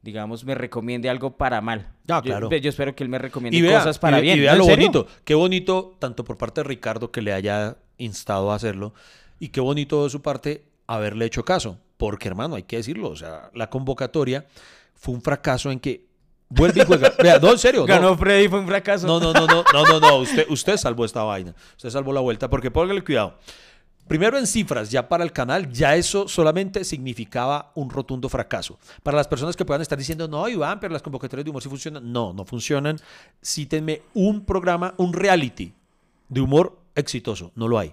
digamos, 0.00 0.44
me 0.46 0.54
recomiende 0.54 1.10
algo 1.10 1.36
para 1.36 1.60
mal. 1.60 1.92
Ah, 2.08 2.22
claro. 2.22 2.48
Yo, 2.50 2.68
espero 2.70 2.94
que 2.96 3.02
él 3.04 3.10
me 3.10 3.18
recomiende 3.18 3.58
Y 3.58 3.60
vea, 3.60 3.78
cosas 3.78 3.98
para 3.98 4.20
y 4.20 4.22
bien. 4.22 4.38
y 4.38 4.40
vea 4.40 4.52
¿No, 4.52 4.54
en 4.54 4.58
lo 4.60 4.64
serio? 4.64 4.90
bonito. 4.90 5.06
Qué 5.24 5.34
bonito, 5.34 5.96
tanto 5.98 6.24
por 6.24 6.38
parte 6.38 6.62
de 6.62 6.64
Ricardo 6.68 7.10
que 7.10 7.20
le 7.20 7.34
haya 7.34 7.76
instado 7.98 8.52
a 8.52 8.54
hacerlo, 8.54 8.94
y 9.38 9.48
qué 9.48 9.60
bonito 9.60 10.02
de 10.04 10.08
su 10.10 10.22
parte 10.22 10.64
haberle 10.86 11.26
hecho 11.26 11.44
caso. 11.44 11.78
Porque, 12.00 12.28
hermano, 12.28 12.54
hay 12.54 12.62
que 12.62 12.78
decirlo, 12.78 13.10
o 13.10 13.16
sea, 13.16 13.50
la 13.52 13.68
convocatoria 13.68 14.46
fue 14.94 15.12
un 15.12 15.20
fracaso 15.20 15.70
en 15.70 15.78
que 15.78 16.06
vuelve 16.48 16.80
y 16.80 16.86
juega. 16.86 17.12
Vea, 17.22 17.38
no, 17.38 17.52
en 17.52 17.58
serio. 17.58 17.82
no. 17.82 17.86
Ganó 17.86 18.16
Freddy, 18.16 18.48
fue 18.48 18.58
un 18.58 18.66
fracaso. 18.66 19.06
No, 19.06 19.20
no, 19.20 19.34
no, 19.34 19.46
no, 19.46 19.62
no, 19.70 19.84
no, 19.84 20.00
no. 20.00 20.16
Usted, 20.16 20.46
usted 20.48 20.78
salvó 20.78 21.04
esta 21.04 21.24
vaina. 21.24 21.54
Usted 21.76 21.90
salvó 21.90 22.14
la 22.14 22.20
vuelta. 22.20 22.48
Porque 22.48 22.70
póngale 22.70 23.04
cuidado. 23.04 23.36
Primero 24.08 24.38
en 24.38 24.46
cifras, 24.46 24.90
ya 24.90 25.10
para 25.10 25.24
el 25.24 25.30
canal, 25.30 25.70
ya 25.70 25.94
eso 25.94 26.26
solamente 26.26 26.84
significaba 26.84 27.70
un 27.74 27.90
rotundo 27.90 28.30
fracaso. 28.30 28.78
Para 29.02 29.18
las 29.18 29.28
personas 29.28 29.54
que 29.54 29.66
puedan 29.66 29.82
estar 29.82 29.98
diciendo, 29.98 30.26
no, 30.26 30.48
Iván, 30.48 30.80
pero 30.80 30.94
las 30.94 31.02
convocatorias 31.02 31.44
de 31.44 31.50
humor 31.50 31.62
sí 31.62 31.68
funcionan. 31.68 32.10
No, 32.10 32.32
no 32.32 32.46
funcionan. 32.46 32.98
Cítenme 33.44 34.00
un 34.14 34.46
programa, 34.46 34.94
un 34.96 35.12
reality 35.12 35.74
de 36.30 36.40
humor 36.40 36.78
exitoso. 36.94 37.52
No 37.54 37.68
lo 37.68 37.78
hay. 37.78 37.92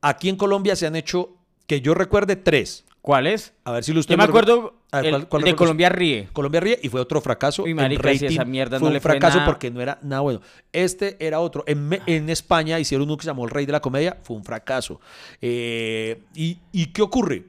Aquí 0.00 0.30
en 0.30 0.36
Colombia 0.36 0.74
se 0.74 0.86
han 0.86 0.96
hecho, 0.96 1.36
que 1.66 1.82
yo 1.82 1.92
recuerde, 1.92 2.36
tres. 2.36 2.85
¿Cuál 3.06 3.28
es? 3.28 3.54
A 3.62 3.70
ver 3.70 3.84
si 3.84 3.92
lo 3.92 4.00
usted 4.00 4.14
Yo 4.14 4.18
me 4.18 4.24
acuerdo 4.24 4.80
A 4.90 4.96
ver, 5.00 5.06
el- 5.06 5.12
¿cuál- 5.12 5.28
cuál 5.28 5.42
de? 5.44 5.54
Colombia 5.54 5.88
Ríe. 5.90 6.28
Colombia 6.32 6.58
Ríe 6.60 6.80
y 6.82 6.88
fue 6.88 7.00
otro 7.00 7.20
fracaso. 7.20 7.62
Uy, 7.62 7.70
en 7.70 7.76
marica, 7.76 8.12
si 8.16 8.26
esa 8.26 8.44
mierda 8.44 8.78
no 8.78 8.80
fue 8.80 8.88
un 8.88 8.94
le 8.94 9.00
fue 9.00 9.12
fracaso 9.12 9.36
nada. 9.38 9.46
porque 9.48 9.70
no 9.70 9.80
era 9.80 10.00
nada 10.02 10.22
bueno. 10.22 10.40
Este 10.72 11.16
era 11.24 11.38
otro. 11.38 11.62
En, 11.68 12.28
España 12.28 12.80
hicieron 12.80 13.06
uno 13.06 13.16
que 13.16 13.22
se 13.22 13.28
llamó 13.28 13.44
El 13.44 13.50
Rey 13.52 13.64
de 13.64 13.70
la 13.70 13.80
Comedia. 13.80 14.18
Fue 14.24 14.34
un 14.36 14.42
fracaso. 14.42 15.00
Eh, 15.40 16.20
y, 16.34 16.58
¿Y 16.72 16.86
qué 16.86 17.02
ocurre? 17.02 17.44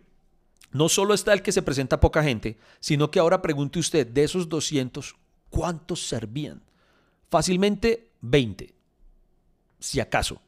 No 0.73 0.89
solo 0.89 1.15
está 1.15 1.33
el 1.33 1.41
que 1.41 1.51
se 1.51 1.63
presenta 1.63 1.99
poca 1.99 2.21
gente, 2.21 2.57
sino 2.79 3.09
que 3.09 3.17
ahora 3.17 3.41
pregunte 3.41 3.79
usted, 3.79 4.05
de 4.05 4.25
esos 4.25 4.47
200, 4.49 5.15
¿cuántos 5.49 6.07
servían? 6.07 6.61
Fácilmente 7.31 8.11
20, 8.21 8.75
si 9.79 9.99
acaso. 9.99 10.39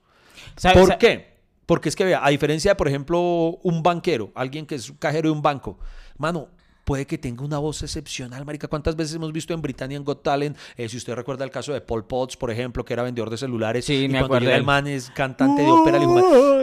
¿Sabe- 0.55 0.79
¿Por 0.79 0.97
qué? 0.99 1.28
Porque 1.69 1.87
es 1.87 1.95
que 1.95 2.03
vea, 2.03 2.25
a 2.25 2.29
diferencia 2.31 2.71
de, 2.71 2.75
por 2.75 2.87
ejemplo, 2.87 3.59
un 3.61 3.83
banquero, 3.83 4.31
alguien 4.33 4.65
que 4.65 4.73
es 4.73 4.89
un 4.89 4.95
cajero 4.95 5.29
de 5.29 5.33
un 5.33 5.43
banco, 5.43 5.77
mano, 6.17 6.47
puede 6.83 7.05
que 7.05 7.19
tenga 7.19 7.45
una 7.45 7.59
voz 7.59 7.83
excepcional, 7.83 8.43
marica. 8.43 8.67
¿Cuántas 8.67 8.95
veces 8.95 9.13
hemos 9.13 9.31
visto 9.31 9.53
en 9.53 9.61
Britannia 9.61 9.99
Got 9.99 10.23
Talent? 10.23 10.57
Eh, 10.75 10.89
si 10.89 10.97
usted 10.97 11.13
recuerda 11.13 11.45
el 11.45 11.51
caso 11.51 11.71
de 11.71 11.81
Paul 11.81 12.07
Potts, 12.07 12.37
por 12.37 12.49
ejemplo, 12.49 12.83
que 12.83 12.93
era 12.93 13.03
vendedor 13.03 13.29
de 13.29 13.37
celulares. 13.37 13.85
Sí, 13.85 14.05
y 14.05 14.09
me 14.09 14.17
cuando 14.25 14.39
llega 14.39 14.55
el 14.55 14.63
man 14.63 14.87
es 14.87 15.11
cantante 15.11 15.61
de 15.61 15.69
ópera, 15.69 15.99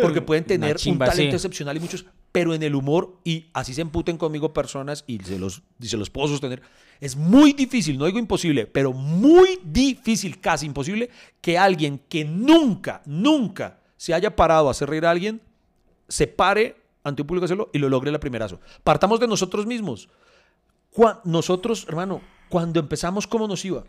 porque 0.03 0.23
pueden 0.23 0.43
tener 0.43 0.75
chimba, 0.75 1.07
un 1.07 1.13
talento 1.13 1.31
sí. 1.31 1.37
excepcional 1.37 1.77
y 1.77 1.79
muchos, 1.79 2.05
pero 2.33 2.53
en 2.53 2.65
el 2.65 2.75
humor, 2.75 3.21
y 3.23 3.47
así 3.53 3.75
se 3.75 3.83
emputen 3.83 4.19
conmigo 4.19 4.53
personas, 4.53 5.05
y 5.07 5.21
se 5.21 5.39
los, 5.39 5.63
y 5.81 5.87
se 5.87 5.97
los 5.99 6.11
puedo 6.11 6.27
sostener, 6.27 6.63
es 7.01 7.15
muy 7.15 7.53
difícil, 7.53 7.97
no 7.97 8.07
digo 8.07 8.19
imposible, 8.19 8.67
pero 8.67 8.93
muy 8.93 9.61
difícil, 9.63 10.41
casi 10.41 10.67
imposible, 10.67 11.11
que 11.41 11.57
alguien 11.57 12.01
que 12.09 12.25
nunca, 12.25 13.03
nunca 13.07 13.86
se 13.97 14.15
haya 14.15 14.35
parado 14.37 14.69
a 14.69 14.71
hacer 14.71 14.89
reír 14.89 15.07
a 15.07 15.11
alguien, 15.11 15.41
se 16.09 16.27
pare 16.27 16.77
ante 17.03 17.23
un 17.23 17.29
público 17.29 17.45
a 17.45 17.47
hacerlo 17.47 17.71
y 17.73 17.79
lo 17.79 17.89
logre 17.89 18.11
la 18.11 18.21
primerazo. 18.21 18.61
Partamos 18.85 19.21
de 19.21 19.29
nosotros 19.29 19.67
mismos. 19.67 20.09
Nosotros, 21.25 21.87
hermano, 21.89 22.21
cuando 22.49 22.81
empezamos, 22.81 23.27
¿cómo 23.27 23.47
nos 23.47 23.65
iba? 23.65 23.85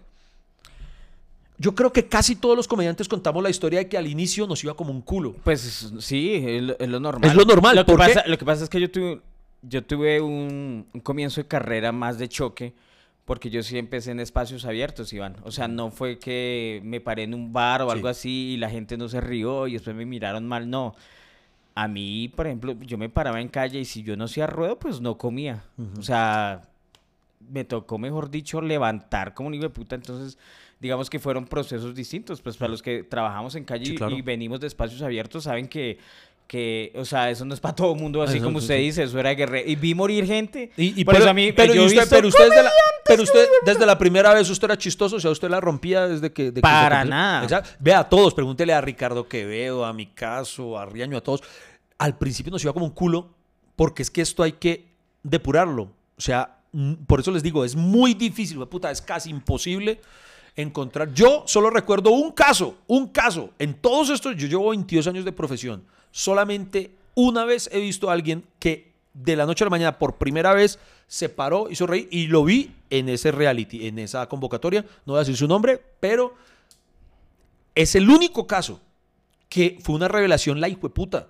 Yo 1.58 1.74
creo 1.74 1.92
que 1.92 2.08
casi 2.08 2.36
todos 2.36 2.56
los 2.56 2.68
comediantes 2.68 3.08
contamos 3.08 3.42
la 3.42 3.50
historia 3.50 3.80
de 3.80 3.90
que 3.90 3.98
al 3.98 4.06
inicio 4.08 4.46
nos 4.46 4.64
iba 4.64 4.76
como 4.76 4.92
un 4.92 5.02
culo. 5.02 5.36
Pues 5.44 5.92
sí, 6.00 6.34
es 6.46 6.62
lo, 6.62 6.78
es 6.78 6.90
lo 6.90 7.00
normal. 7.00 7.30
Es 7.30 7.36
lo 7.36 7.46
normal, 7.46 7.76
Lo 7.76 7.86
que, 7.86 7.96
pasa, 7.96 8.24
lo 8.28 8.38
que 8.38 8.46
pasa 8.46 8.64
es 8.64 8.70
que 8.70 8.80
yo 8.80 8.92
tuve, 8.92 9.22
yo 9.64 9.84
tuve 9.84 10.22
un, 10.22 10.88
un 10.94 11.02
comienzo 11.02 11.42
de 11.42 11.48
carrera 11.48 11.92
más 11.92 12.20
de 12.20 12.30
choque 12.30 12.76
porque 13.28 13.50
yo 13.50 13.62
sí 13.62 13.78
empecé 13.78 14.12
en 14.12 14.22
espacios 14.22 14.64
abiertos, 14.64 15.12
Iván. 15.12 15.36
O 15.44 15.52
sea, 15.52 15.68
no 15.68 15.92
fue 15.92 16.18
que 16.18 16.80
me 16.86 17.02
paré 17.02 17.24
en 17.24 17.34
un 17.34 17.52
bar 17.52 17.82
o 17.82 17.90
Sí. 17.90 17.96
algo 17.98 18.08
así 18.08 18.54
y 18.54 18.58
la 18.58 18.70
gente 18.70 18.96
no 18.98 19.10
se 19.10 19.20
rió 19.20 19.68
y 19.68 19.74
después 19.74 19.94
me 19.96 20.06
miraron 20.06 20.48
mal, 20.48 20.70
no. 20.70 20.96
A 21.76 21.90
mí, 21.90 22.30
por 22.34 22.48
ejemplo, 22.48 22.74
yo 22.80 22.98
me 22.98 23.10
paraba 23.10 23.42
en 23.42 23.50
calle 23.50 23.80
y 23.82 23.86
si 23.86 24.02
yo 24.02 24.16
no 24.16 24.24
hacía 24.24 24.48
ruedo, 24.48 24.80
pues 24.80 25.02
no 25.02 25.18
comía. 25.18 25.66
O 26.00 26.02
sea, 26.02 26.62
me 27.52 27.66
tocó, 27.66 27.98
mejor 27.98 28.32
dicho, 28.32 28.62
levantar 28.62 29.34
como 29.34 29.48
un 29.48 29.56
hijo 29.56 29.64
de 29.66 29.70
puta. 29.72 29.96
Entonces, 29.96 30.38
digamos 30.80 31.10
que 31.10 31.20
fueron 31.20 31.46
procesos 31.48 31.94
distintos. 31.94 32.42
Pues 32.42 32.56
para 32.56 32.72
los 32.72 32.82
que 32.82 33.04
trabajamos 33.04 33.56
en 33.56 33.66
calle 33.66 33.86
Sí, 33.88 33.94
y- 33.94 33.98
claro. 33.98 34.16
y 34.16 34.22
venimos 34.22 34.60
de 34.62 34.68
espacios 34.68 35.02
abiertos, 35.02 35.44
saben 35.44 35.68
que, 35.68 36.00
que, 36.48 36.94
o 36.96 37.06
sea, 37.06 37.30
eso 37.30 37.46
no 37.46 37.54
es 37.54 37.60
para 37.60 37.76
todo 37.76 37.94
el 37.94 38.00
mundo, 38.00 38.22
así 38.22 38.38
Eso, 38.38 38.46
como 38.46 38.60
usted 38.60 38.78
sí. 38.78 38.84
dice, 38.84 39.04
eso 39.04 39.20
era 39.20 39.34
guerrero. 39.34 39.70
Y 39.70 39.76
vi 39.76 39.94
morir 39.94 40.26
gente. 40.26 40.72
Y, 40.78 41.02
y 41.02 41.04
por 41.04 41.14
pero, 41.14 41.26
eso 41.26 41.32
a 41.32 41.34
mí, 41.34 41.52
pero, 41.52 41.74
yo 41.74 41.84
usted, 41.84 42.00
visto 42.02 42.16
pero 42.16 42.28
usted, 42.28 42.50
desde 42.50 42.64
la, 42.64 42.72
pero 43.06 43.24
usted 43.24 43.48
desde 43.66 43.86
la 43.86 43.98
primera 43.98 44.34
vez 44.34 44.50
usted 44.50 44.66
era 44.66 44.78
chistoso, 44.78 45.18
o 45.18 45.20
sea, 45.20 45.32
usted 45.32 45.50
la 45.50 45.60
rompía 45.60 46.08
desde 46.08 46.32
que... 46.32 46.52
de 46.52 46.62
Para 46.62 47.04
nada. 47.04 47.44
Exacto. 47.44 47.72
Vea 47.80 48.00
a 48.00 48.10
todos, 48.10 48.34
pregúntele 48.34 48.74
a 48.74 48.82
Ricardo 48.82 49.28
Quevedo, 49.28 49.86
a 49.86 49.94
mi 49.94 50.08
caso, 50.08 50.78
a 50.78 50.86
Riaño, 50.86 51.18
a 51.18 51.22
todos. 51.22 51.44
Al 51.98 52.18
principio 52.18 52.52
nos 52.52 52.64
iba 52.64 52.74
como 52.74 52.86
un 52.86 52.92
culo, 52.92 53.30
porque 53.76 54.02
es 54.02 54.10
que 54.10 54.22
esto 54.22 54.42
hay 54.42 54.54
que 54.54 54.88
depurarlo. 55.24 55.92
O 56.18 56.22
sea, 56.22 56.60
por 57.06 57.20
eso 57.20 57.32
les 57.32 57.44
digo, 57.44 57.66
es 57.66 57.76
muy 57.76 58.14
difícil, 58.14 58.58
puta, 58.68 58.90
es 58.90 59.02
casi 59.02 59.30
imposible 59.30 60.00
encontrar. 60.56 61.14
Yo 61.14 61.44
solo 61.46 61.70
recuerdo 61.70 62.12
un 62.12 62.32
caso, 62.32 62.78
un 62.88 63.08
caso. 63.08 63.52
En 63.60 63.74
todos 63.76 64.10
estos, 64.10 64.36
yo 64.36 64.48
llevo 64.48 64.70
22 64.70 65.08
años 65.08 65.26
de 65.26 65.32
profesión. 65.32 65.84
Solamente 66.18 66.90
una 67.14 67.46
vez 67.46 67.70
he 67.72 67.80
visto 67.80 68.10
a 68.10 68.14
alguien 68.14 68.44
que 68.58 68.92
de 69.14 69.36
la 69.36 69.46
noche 69.46 69.64
a 69.64 69.68
la 69.68 69.70
mañana 69.70 70.00
por 70.00 70.18
primera 70.18 70.52
vez 70.52 70.80
se 71.06 71.30
paró, 71.30 71.68
hizo 71.70 71.86
reír 71.86 72.08
y 72.10 72.26
lo 72.26 72.44
vi 72.44 72.74
en 72.90 73.08
ese 73.08 73.32
reality, 73.32 73.86
en 73.86 74.00
esa 74.00 74.28
convocatoria. 74.28 74.82
No 75.06 75.14
voy 75.14 75.18
a 75.18 75.20
decir 75.20 75.38
su 75.38 75.48
nombre, 75.48 75.80
pero 76.00 76.34
es 77.76 77.94
el 77.94 78.10
único 78.10 78.48
caso 78.48 78.82
que 79.48 79.78
fue 79.84 79.94
una 79.94 80.08
revelación 80.08 80.60
la 80.60 80.68
puta. 80.70 81.28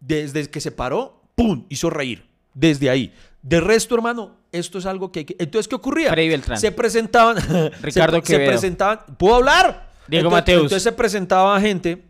Desde 0.00 0.50
que 0.50 0.60
se 0.60 0.70
paró, 0.70 1.22
¡pum! 1.34 1.64
hizo 1.70 1.88
reír. 1.88 2.26
Desde 2.52 2.90
ahí. 2.90 3.14
De 3.40 3.58
resto, 3.58 3.94
hermano, 3.94 4.36
esto 4.52 4.76
es 4.76 4.84
algo 4.84 5.10
que 5.10 5.20
hay 5.20 5.24
que... 5.24 5.36
Entonces, 5.38 5.66
¿qué 5.66 5.76
ocurría? 5.76 6.10
Freddy 6.10 6.28
Beltrán. 6.28 6.60
Se 6.60 6.72
presentaban... 6.72 7.38
Ricardo 7.80 8.20
se, 8.20 8.36
se 8.36 8.46
presentaban... 8.46 9.16
¿Puedo 9.16 9.36
hablar? 9.36 9.92
Diego 10.08 10.28
entonces, 10.28 10.42
Mateus. 10.42 10.62
Entonces 10.64 10.82
se 10.82 10.92
presentaba 10.92 11.58
gente 11.58 12.09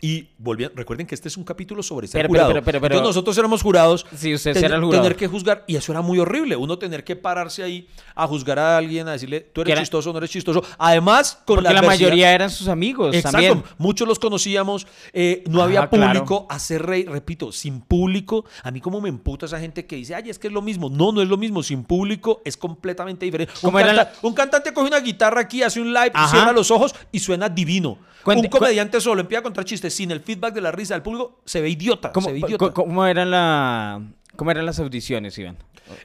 y 0.00 0.28
volvían... 0.38 0.72
Recuerden 0.74 1.06
que 1.06 1.14
este 1.14 1.28
es 1.28 1.36
un 1.36 1.44
capítulo 1.44 1.82
sobre 1.82 2.06
ser 2.06 2.20
Pero, 2.22 2.28
pero, 2.32 2.44
jurado. 2.44 2.52
pero, 2.52 2.64
pero, 2.64 2.80
pero- 2.80 2.94
Entonces 2.96 3.16
nosotros 3.16 3.38
éramos 3.38 3.62
jurados. 3.62 4.06
Sí, 4.14 4.34
usted 4.34 4.52
ten- 4.52 4.64
era 4.66 4.76
el 4.76 4.84
jurado. 4.84 5.02
Tener 5.02 5.16
que 5.16 5.26
juzgar, 5.26 5.64
y 5.66 5.76
eso 5.76 5.90
era 5.92 6.02
muy 6.02 6.18
horrible. 6.18 6.54
Uno 6.56 6.78
tener 6.78 7.02
que 7.02 7.16
pararse 7.16 7.62
ahí 7.62 7.88
a 8.14 8.26
juzgar 8.26 8.58
a 8.58 8.76
alguien, 8.76 9.08
a 9.08 9.12
decirle, 9.12 9.40
tú 9.40 9.62
eres 9.62 9.78
chistoso 9.80 10.10
o 10.10 10.12
no 10.12 10.18
eres 10.18 10.30
chistoso. 10.30 10.62
Además, 10.78 11.34
con 11.46 11.56
Porque 11.56 11.62
la, 11.64 11.80
adversidad- 11.80 11.86
mayoría 11.86 12.32
eran 12.32 12.50
sus 12.50 12.68
amigos 12.68 13.14
Exacto, 13.14 13.32
también. 13.38 13.62
muchos 13.78 14.06
los 14.06 14.18
conocíamos, 14.18 14.86
eh, 15.12 15.42
no 15.48 15.62
había 15.62 15.82
Ah, 15.82 15.88
claro. 15.90 16.12
público, 16.20 16.46
hacer 16.50 16.84
reír, 16.84 17.10
repito, 17.10 17.50
sin 17.52 17.80
público, 17.80 18.44
a 18.62 18.70
mí 18.70 18.80
como 18.80 19.00
me 19.00 19.08
emputa 19.08 19.46
esa 19.46 19.58
gente 19.58 19.86
que 19.86 19.96
dice, 19.96 20.14
ay, 20.14 20.28
es 20.30 20.38
que 20.38 20.48
es 20.48 20.52
lo 20.52 20.60
mismo, 20.62 20.90
no, 20.90 21.10
no 21.12 21.22
es 21.22 21.28
lo 21.28 21.36
mismo, 21.38 21.62
sin 21.62 21.84
público 21.84 22.42
es 22.44 22.56
completamente 22.56 23.24
diferente. 23.24 23.52
Un, 23.56 23.60
¿Cómo 23.62 23.78
era 23.78 23.94
canta- 23.94 24.12
la- 24.22 24.34
cantante 24.34 24.72
coge 24.74 24.88
una 24.88 25.00
guitarra 25.00 25.40
aquí, 25.40 25.62
hace 25.62 25.80
un 25.80 25.88
live, 25.94 26.10
Ajá. 26.12 26.28
cierra 26.36 26.52
los 26.52 26.70
ojos 26.70 26.94
y 27.12 27.18
suena 27.18 27.48
divino. 27.48 27.98
Cuente- 28.24 28.46
un 28.46 28.50
comediante 28.50 29.00
solo 29.00 29.20
empieza 29.20 29.38
a 29.38 29.42
contar 29.44 29.64
chistes 29.64 29.85
sin 29.90 30.10
el 30.10 30.20
feedback 30.20 30.54
de 30.54 30.60
la 30.60 30.72
risa 30.72 30.94
del 30.94 31.02
público, 31.02 31.40
se 31.44 31.60
ve 31.60 31.68
idiota, 31.70 32.12
¿Cómo, 32.12 32.26
se 32.28 32.32
ve 32.34 32.40
co- 32.40 32.46
idiota. 32.46 32.72
cómo 32.72 33.06
eran 33.06 33.30
la, 33.30 34.02
¿Cómo 34.36 34.50
eran 34.50 34.66
las 34.66 34.78
audiciones, 34.78 35.36
Iván? 35.38 35.56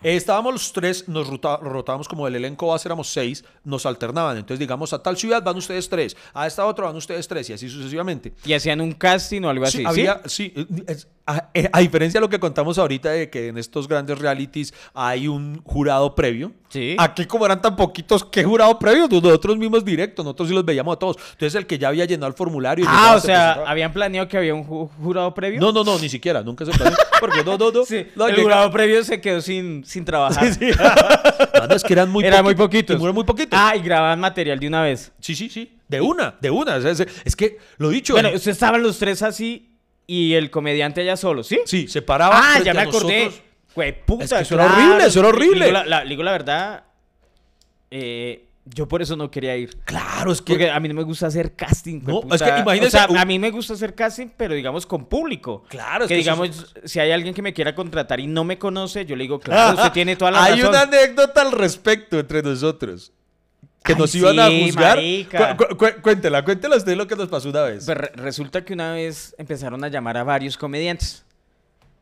Eh, 0.03 0.15
estábamos 0.15 0.53
los 0.53 0.73
tres, 0.73 1.07
nos 1.09 1.27
rotábamos 1.27 2.07
como 2.07 2.27
el 2.27 2.35
elenco 2.35 2.67
base, 2.67 2.87
éramos 2.87 3.07
seis, 3.09 3.43
nos 3.63 3.85
alternaban. 3.85 4.37
Entonces, 4.37 4.59
digamos, 4.59 4.93
a 4.93 5.01
tal 5.01 5.17
ciudad 5.17 5.41
van 5.43 5.57
ustedes 5.57 5.89
tres, 5.89 6.15
a 6.33 6.45
esta 6.47 6.65
otra 6.65 6.85
van 6.85 6.95
ustedes 6.95 7.27
tres, 7.27 7.49
y 7.49 7.53
así 7.53 7.67
sucesivamente. 7.69 8.33
Y 8.45 8.53
hacían 8.53 8.79
un 8.81 8.91
casting 8.93 9.41
o 9.43 9.49
algo 9.49 9.65
así, 9.65 9.77
Sí, 9.79 9.83
¿sí? 9.83 9.85
había, 9.87 10.21
sí, 10.25 10.53
eh, 10.55 10.65
es- 10.87 11.07
a, 11.27 11.49
a 11.71 11.79
diferencia 11.79 12.19
de 12.19 12.25
lo 12.25 12.29
que 12.29 12.39
contamos 12.39 12.77
ahorita 12.79 13.11
de 13.11 13.29
que 13.29 13.47
en 13.49 13.57
estos 13.57 13.87
grandes 13.87 14.17
realities 14.17 14.73
hay 14.93 15.27
un 15.27 15.61
jurado 15.63 16.13
previo. 16.15 16.51
Sí. 16.69 16.95
Aquí 16.97 17.25
como 17.25 17.45
eran 17.45 17.61
tan 17.61 17.75
poquitos, 17.75 18.25
¿qué 18.25 18.43
jurado 18.43 18.77
previo? 18.79 19.07
Nosotros 19.07 19.55
mismos 19.57 19.85
directos, 19.85 20.25
nosotros 20.25 20.49
sí 20.49 20.55
los 20.55 20.65
veíamos 20.65 20.95
a 20.95 20.99
todos. 20.99 21.17
Entonces 21.33 21.55
el 21.55 21.67
que 21.67 21.77
ya 21.77 21.89
había 21.89 22.05
llenado 22.05 22.27
el 22.27 22.33
formulario. 22.33 22.85
Ah, 22.87 23.13
o 23.17 23.19
se 23.19 23.27
sea. 23.27 23.63
¿habían 23.67 23.93
planeado 23.93 24.27
que 24.27 24.35
había 24.37 24.53
un 24.55 24.67
ju- 24.67 24.89
jurado 25.01 25.33
previo? 25.33 25.59
No, 25.61 25.71
no, 25.71 25.83
no, 25.83 25.99
ni 25.99 26.09
siquiera, 26.09 26.41
nunca 26.41 26.65
se 26.65 26.71
planeó. 26.71 26.97
Porque 27.19 27.43
no, 27.43 27.55
no, 27.57 27.71
no. 27.71 27.85
Sí, 27.85 28.07
no, 28.29 28.35
el 28.35 28.41
jurado 28.41 28.71
previo 28.71 29.03
se 29.03 29.19
quedó 29.21 29.41
sin, 29.41 29.83
sin 29.85 30.05
trabajar. 30.05 30.53
Sí, 30.53 30.71
sí. 30.71 30.71
No, 31.53 31.67
no, 31.67 31.75
es 31.75 31.83
que 31.83 31.93
eran 31.93 32.09
muy 32.09 32.23
Era 32.25 32.41
muy 32.41 32.55
poquitos. 32.55 32.95
poquitos. 32.95 32.99
y 32.99 33.03
Eran 33.03 33.15
muy 33.15 33.23
poquitos. 33.23 33.59
Ah, 33.61 33.75
y 33.75 33.81
grababan 33.81 34.19
material 34.19 34.59
de 34.59 34.67
una 34.67 34.81
vez. 34.83 35.11
Sí, 35.19 35.35
sí, 35.35 35.49
sí. 35.49 35.77
De 35.87 35.99
una, 36.01 36.35
de 36.41 36.49
una. 36.49 36.75
O 36.75 36.81
sea, 36.81 36.91
es, 36.91 37.05
es 37.25 37.35
que 37.35 37.57
lo 37.77 37.89
dicho. 37.89 38.13
Bueno, 38.13 38.29
en- 38.29 38.35
ustedes 38.35 38.55
estaban 38.55 38.81
los 38.81 38.97
tres 38.97 39.21
así 39.21 39.75
y 40.07 40.33
el 40.33 40.49
comediante 40.49 41.01
allá 41.01 41.17
solo, 41.17 41.43
¿sí? 41.43 41.59
sí, 41.65 41.87
se 41.87 42.01
paraba. 42.01 42.39
Ah, 42.41 42.59
ya 42.63 42.73
me 42.73 42.81
acordé. 42.81 43.25
nosotros. 43.25 43.43
Güey, 43.75 44.05
puta, 44.05 44.23
Es 44.25 44.33
que 44.33 44.39
eso 44.41 44.55
era 44.55 44.65
horrible, 44.65 45.05
eso 45.05 45.19
era 45.19 45.29
horrible. 45.29 45.65
Digo 45.65 45.71
la, 45.77 45.85
la- 45.85 46.03
digo 46.05 46.23
la 46.23 46.31
verdad, 46.31 46.83
eh, 47.89 48.45
yo 48.65 48.87
por 48.87 49.01
eso 49.01 49.15
no 49.15 49.31
quería 49.31 49.57
ir. 49.57 49.75
Claro, 49.85 50.31
es 50.31 50.41
que... 50.41 50.53
Porque 50.53 50.69
a 50.69 50.79
mí 50.79 50.87
no 50.87 50.93
me 50.93 51.03
gusta 51.03 51.27
hacer 51.27 51.55
casting. 51.55 52.01
No, 52.03 52.21
es 52.33 52.41
que 52.41 52.59
imagínese 52.59 52.87
O 52.87 52.99
sea, 52.99 53.07
un- 53.09 53.17
a 53.17 53.25
mí 53.25 53.39
me 53.39 53.49
gusta 53.51 53.73
hacer 53.73 53.95
casting, 53.95 54.27
pero 54.37 54.53
digamos 54.53 54.85
con 54.85 55.05
público. 55.05 55.63
Claro, 55.67 56.03
es 56.05 56.07
que 56.09 56.13
que 56.15 56.19
digamos, 56.19 56.73
si 56.85 56.99
hay 56.99 57.11
alguien 57.11 57.33
que 57.33 57.41
me 57.41 57.53
quiera 57.53 57.73
contratar 57.73 58.19
y 58.19 58.27
no 58.27 58.43
me 58.43 58.57
conoce, 58.59 59.05
yo 59.05 59.15
le 59.15 59.23
digo, 59.23 59.39
claro, 59.39 59.77
usted 59.77 59.91
tiene 59.93 60.15
toda 60.15 60.31
la 60.31 60.43
Hay 60.43 60.53
razón. 60.61 60.69
una 60.69 60.81
anécdota 60.81 61.41
al 61.41 61.51
respecto 61.51 62.19
entre 62.19 62.43
nosotros. 62.43 63.11
Que 63.83 63.93
Ay, 63.93 63.97
nos 63.99 64.13
iban 64.13 64.39
a 64.39 64.45
juzgar. 64.47 64.99
Cu- 65.57 65.65
cu- 65.67 65.75
cu- 65.77 66.01
cuéntela, 66.03 66.45
cuéntela 66.45 66.75
usted 66.77 66.95
lo 66.95 67.07
que 67.07 67.15
nos 67.15 67.29
pasó 67.29 67.49
una 67.49 67.63
vez. 67.63 67.83
Pues 67.85 67.97
re- 67.97 68.11
resulta 68.13 68.63
que 68.63 68.73
una 68.73 68.93
vez 68.93 69.33
empezaron 69.39 69.83
a 69.83 69.87
llamar 69.87 70.17
a 70.17 70.23
varios 70.23 70.55
comediantes. 70.55 71.25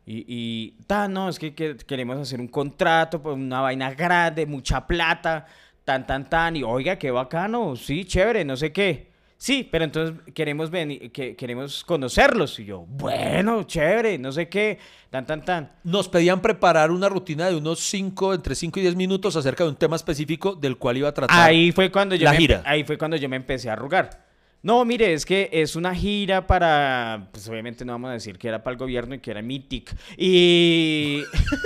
Y, 0.06 0.26
y 0.28 0.72
ta, 0.88 1.08
no, 1.08 1.30
es 1.30 1.40
que, 1.40 1.54
que 1.56 1.78
queremos 1.78 2.18
hacer 2.18 2.42
un 2.42 2.50
contrato, 2.50 3.22
pues, 3.22 3.36
una 3.38 3.62
vaina 3.62 3.94
grande, 3.94 4.46
mucha 4.46 4.86
plata, 4.86 5.46
tan, 5.90 6.06
tan, 6.06 6.30
tan. 6.30 6.56
Y 6.56 6.62
oiga, 6.62 7.00
qué 7.00 7.10
bacano, 7.10 7.76
sí, 7.76 8.06
chévere, 8.06 8.46
no 8.46 8.56
sé 8.56 8.72
qué. 8.72 9.10
Sí, 9.38 9.68
pero 9.72 9.86
entonces 9.86 10.16
queremos 10.36 10.70
venir, 10.70 11.12
que, 11.12 11.36
queremos 11.36 11.84
conocerlos. 11.84 12.60
Y 12.60 12.66
yo, 12.66 12.86
bueno, 12.88 13.64
chévere, 13.64 14.20
no 14.20 14.32
sé 14.32 14.48
qué, 14.48 14.78
tan, 15.10 15.26
tan, 15.26 15.44
tan. 15.44 15.72
Nos 15.84 16.08
pedían 16.08 16.44
preparar 16.44 16.92
una 16.92 17.10
rutina 17.10 17.48
de 17.50 17.56
unos 17.56 17.80
5, 17.80 18.36
entre 18.36 18.54
5 18.54 18.78
y 18.78 18.84
10 18.84 18.96
minutos 18.98 19.36
acerca 19.36 19.64
de 19.64 19.72
un 19.72 19.78
tema 19.78 19.96
específico 19.96 20.54
del 20.54 20.78
cual 20.78 20.98
iba 20.98 21.10
a 21.10 21.14
tratar. 21.14 21.50
Ahí 21.50 21.72
fue 21.72 21.92
cuando 21.92 22.14
yo 22.14 22.26
la 22.26 22.34
me, 22.34 22.38
gira. 22.38 22.62
ahí 22.68 22.84
fue 22.84 22.96
cuando 22.96 23.18
yo 23.18 23.28
me 23.28 23.38
empecé 23.38 23.72
a 23.72 23.74
arrugar. 23.74 24.28
No, 24.62 24.86
mire, 24.86 25.12
es 25.14 25.26
que 25.26 25.50
es 25.52 25.76
una 25.76 25.96
gira 25.96 26.46
para, 26.46 27.30
pues 27.32 27.50
obviamente 27.50 27.84
no 27.84 27.94
vamos 27.94 28.12
a 28.12 28.14
decir 28.14 28.38
que 28.38 28.48
era 28.48 28.62
para 28.62 28.74
el 28.74 28.78
gobierno 28.78 29.16
y 29.16 29.20
que 29.20 29.32
era 29.32 29.42
MITIC. 29.42 29.96
Y, 30.18 31.24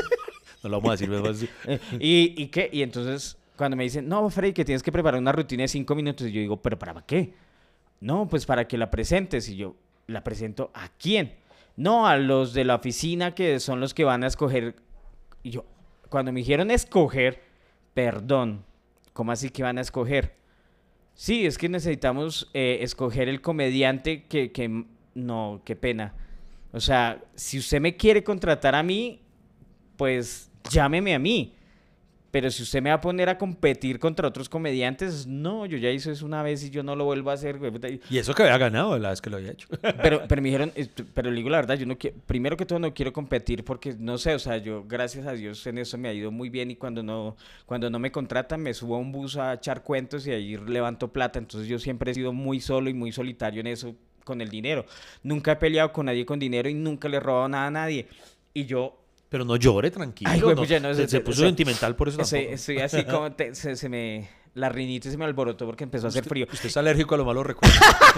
No 0.64 0.70
lo 0.70 0.78
vamos 0.78 0.92
a 0.92 0.94
decir, 0.94 1.10
vamos 1.10 1.28
a 1.28 1.32
decir. 1.34 1.50
eh, 1.66 1.80
y, 2.00 2.42
y 2.42 2.48
qué, 2.48 2.70
y 2.72 2.84
entonces 2.84 3.38
cuando 3.58 3.78
me 3.78 3.84
dicen, 3.84 4.08
no, 4.08 4.30
Freddy, 4.30 4.54
que 4.54 4.66
tienes 4.66 4.84
que 4.84 4.92
preparar 4.92 5.20
una 5.20 5.32
rutina 5.32 5.64
de 5.64 5.68
cinco 5.68 5.96
minutos, 5.96 6.28
yo 6.28 6.40
digo, 6.40 6.62
pero 6.62 6.78
¿para 6.78 7.02
qué? 7.06 7.34
No, 8.00 8.28
pues 8.28 8.46
para 8.46 8.68
que 8.68 8.78
la 8.78 8.90
presentes. 8.90 9.48
Y 9.50 9.56
yo, 9.56 9.76
¿la 10.08 10.24
presento 10.24 10.72
a 10.74 10.90
quién? 10.90 11.36
No, 11.76 12.08
a 12.08 12.18
los 12.18 12.54
de 12.54 12.66
la 12.66 12.76
oficina 12.76 13.34
que 13.34 13.60
son 13.60 13.80
los 13.80 13.94
que 13.94 14.04
van 14.04 14.24
a 14.24 14.28
escoger. 14.28 14.76
Y 15.42 15.52
yo, 15.52 15.66
cuando 16.10 16.32
me 16.32 16.42
dijeron 16.42 16.72
escoger, 16.72 17.42
perdón, 17.94 18.66
¿cómo 19.14 19.32
así 19.32 19.50
que 19.50 19.64
van 19.64 19.78
a 19.78 19.82
escoger? 19.82 20.36
Sí, 21.16 21.46
es 21.46 21.58
que 21.58 21.70
necesitamos 21.70 22.50
eh, 22.54 22.80
escoger 22.82 23.30
el 23.30 23.42
comediante 23.42 24.24
que, 24.24 24.52
que... 24.52 24.86
No, 25.16 25.62
qué 25.64 25.76
pena. 25.76 26.16
O 26.72 26.80
sea, 26.80 27.24
si 27.36 27.60
usted 27.60 27.80
me 27.80 27.96
quiere 27.96 28.24
contratar 28.24 28.74
a 28.74 28.82
mí, 28.82 29.22
pues 29.96 30.52
llámeme 30.72 31.14
a 31.14 31.20
mí. 31.20 31.56
Pero 32.34 32.50
si 32.50 32.64
usted 32.64 32.82
me 32.82 32.90
va 32.90 32.96
a 32.96 33.00
poner 33.02 33.30
a 33.30 33.38
competir 33.38 34.00
contra 34.00 34.28
otros 34.28 34.50
comediantes, 34.50 35.28
no, 35.28 35.68
yo 35.68 35.78
ya 35.78 35.92
hice 35.92 36.14
eso 36.14 36.26
una 36.26 36.42
vez 36.42 36.64
y 36.64 36.72
yo 36.72 36.82
no 36.82 36.96
lo 36.96 37.06
vuelvo 37.06 37.30
a 37.30 37.34
hacer. 37.34 37.60
y- 38.10 38.18
eso 38.18 38.34
que 38.34 38.42
había 38.42 38.58
ganado 38.58 38.98
la 38.98 39.12
vez 39.12 39.22
que 39.22 39.30
lo 39.30 39.38
había 39.38 39.52
hecho. 39.52 39.68
Pero, 40.02 40.24
pero 40.28 40.42
me 40.42 40.48
dijeron, 40.50 40.72
eh, 40.76 40.88
pero 41.14 41.30
le 41.30 41.38
digo 41.38 41.52
la 41.52 41.58
verdad, 41.58 41.76
yo 41.76 41.86
no 41.86 41.96
quiero, 41.96 42.18
primero 42.26 42.58
que 42.58 42.66
todo 42.66 42.80
no 42.80 42.92
quiero 42.92 43.14
competir 43.14 43.64
porque 43.64 43.94
no 44.00 44.18
sé, 44.18 44.34
o 44.34 44.40
sea, 44.40 44.58
yo 44.58 44.84
gracias 44.88 45.28
a 45.28 45.34
Dios 45.34 45.66
en 45.68 45.78
eso 45.78 45.96
me 46.00 46.08
ha 46.10 46.14
ido 46.14 46.32
muy 46.32 46.50
bien 46.50 46.72
y 46.72 46.76
cuando 46.76 47.04
no, 47.04 47.36
cuando 47.68 47.88
no 47.92 48.00
me 48.00 48.12
contratan 48.12 48.62
me 48.64 48.74
subo 48.74 48.96
a 48.96 48.98
un 48.98 49.12
bus 49.12 49.38
a 49.38 49.54
echar 49.54 49.84
cuentos 49.84 50.26
y 50.26 50.32
ahí 50.32 50.58
levanto 50.58 51.14
plata, 51.14 51.38
entonces 51.38 51.70
yo 51.70 51.78
siempre 51.78 52.10
he 52.10 52.16
sido 52.16 52.34
muy 52.34 52.60
solo 52.60 52.90
y 52.90 52.96
muy 52.96 53.12
solitario 53.12 53.62
en 53.62 53.68
eso 53.68 53.94
con 54.24 54.42
el 54.42 54.50
dinero. 54.50 54.86
Nunca 55.22 55.52
he 55.52 55.56
peleado 55.58 55.94
con 55.94 56.08
nadie 56.08 56.26
con 56.26 56.40
dinero 56.40 56.68
y 56.68 56.74
nunca 56.74 57.08
le 57.10 57.18
he 57.18 57.20
robado 57.20 57.48
nada 57.48 57.68
a 57.68 57.72
nadie. 57.72 58.08
Y 58.56 58.66
yo 58.66 59.03
Pero 59.34 59.46
no 59.46 59.56
llore, 59.56 59.90
tranquilo. 59.90 60.30
Ay, 60.30 60.40
no, 60.40 60.46
güey, 60.46 60.56
no, 60.56 60.64
se, 60.68 60.76
ese- 61.06 61.08
se 61.08 61.20
puso 61.22 61.42
sentimental 61.42 61.96
por 61.96 62.08
eso 62.08 62.22
estoy, 62.22 62.42
tampoco. 62.42 62.54
estoy 62.56 62.78
así 62.82 63.04
como 63.12 63.32
te- 63.32 63.56
se, 63.56 63.76
se 63.76 63.90
me 63.90 64.30
la 64.54 64.70
rinitis 64.70 65.12
se 65.12 65.18
me 65.18 65.26
alborotó 65.26 65.66
porque 65.66 65.86
empezó 65.86 66.06
a 66.06 66.10
hacer 66.10 66.24
frío. 66.24 66.46
Usted 66.54 66.68
es 66.68 66.78
alérgico 66.78 67.16
a 67.16 67.18
los 67.18 67.26
malos 67.26 67.44
recuerdos. 67.44 67.76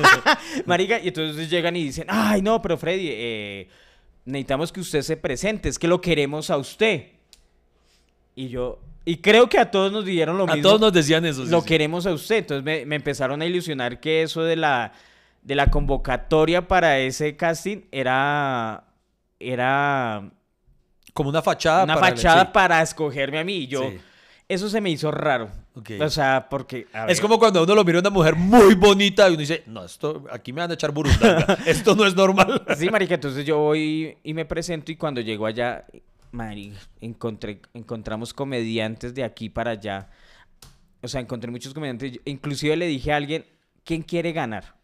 Marica, 0.66 1.00
y 1.00 1.08
entonces 1.08 1.50
llegan 1.50 1.78
y 1.78 1.84
dicen, 1.86 2.08
ay, 2.10 2.42
no, 2.42 2.62
pero 2.62 2.78
Freddy, 2.78 3.08
eh, 3.10 3.70
necesitamos 4.26 4.74
que 4.74 4.82
usted 4.82 5.04
se 5.04 5.16
presente, 5.16 5.70
es 5.70 5.80
que 5.80 5.88
lo 5.88 6.02
queremos 6.02 6.50
a 6.50 6.58
usted. 6.58 7.12
Y 8.36 8.50
yo, 8.50 8.82
y 9.06 9.16
creo 9.22 9.48
que 9.48 9.58
a 9.58 9.72
todos 9.72 9.94
nos 9.94 10.04
dijeron 10.04 10.38
lo 10.38 10.44
a 10.44 10.48
mismo. 10.48 10.64
todos 10.68 10.82
nos 10.82 10.92
decían 10.92 11.26
eso. 11.26 11.46
sí, 11.46 11.50
lo 11.50 11.62
sí. 11.62 11.68
queremos 11.68 12.06
a 12.06 12.12
usted. 12.12 12.40
Entonces 12.40 12.66
me, 12.66 12.86
me 12.86 12.98
empezaron 12.98 13.42
a 13.42 13.46
ilusionar 13.46 14.02
que 14.02 14.22
eso 14.24 14.44
de 14.44 14.58
la, 14.58 14.92
de 15.44 15.56
la 15.56 15.68
convocatoria 15.72 16.68
para 16.68 17.00
ese 17.00 17.38
casting 17.38 17.84
era, 17.94 18.84
era 19.40 20.30
Como 21.16 21.30
una 21.30 21.42
fachada. 21.42 21.86
una 21.86 21.96
para 21.96 22.08
el- 22.10 22.16
fachada 22.16 22.42
sí. 22.46 22.50
para 22.54 22.82
escogerme 22.84 23.40
a 23.40 23.44
mí. 23.44 23.66
Yo, 23.68 23.90
Sí. 23.90 23.98
eso 24.50 24.70
se 24.70 24.82
me 24.82 24.90
hizo 24.92 25.10
raro. 25.12 25.50
Ok. 25.76 25.92
O 26.02 26.10
sea, 26.10 26.48
porque... 26.50 26.88
Es 27.08 27.20
como 27.22 27.40
cuando 27.40 27.64
uno 27.64 27.74
lo 27.74 27.84
mira 27.84 27.98
a 27.98 28.02
una 28.02 28.10
mujer 28.10 28.36
muy 28.36 28.76
bonita 28.76 29.28
y 29.28 29.32
uno 29.32 29.40
dice, 29.40 29.64
no, 29.66 29.84
esto, 29.86 30.26
aquí 30.32 30.52
me 30.54 30.62
van 30.62 30.72
a 30.72 30.74
echar 30.74 30.92
burundanga. 30.92 31.58
esto 31.66 31.96
no 31.96 32.06
es 32.06 32.16
normal. 32.16 32.64
Sí, 32.78 32.90
marica, 32.90 33.16
entonces 33.16 33.46
yo 33.46 33.58
voy 33.60 34.18
y 34.24 34.34
me 34.34 34.44
presento 34.46 34.92
y 34.92 34.98
cuando 34.98 35.22
llego 35.22 35.46
allá, 35.46 35.86
marica, 36.32 36.78
encontré, 37.02 37.62
encontramos 37.74 38.34
comediantes 38.34 39.14
de 39.16 39.24
aquí 39.24 39.50
para 39.50 39.72
allá. 39.72 40.10
O 41.02 41.08
sea, 41.08 41.22
encontré 41.22 41.50
muchos 41.50 41.74
comediantes. 41.74 42.20
Inclusive 42.26 42.76
le 42.76 42.88
dije 42.88 43.14
a 43.14 43.16
alguien, 43.16 43.46
¿quién 43.86 44.02
quiere 44.04 44.34
ganar? 44.34 44.76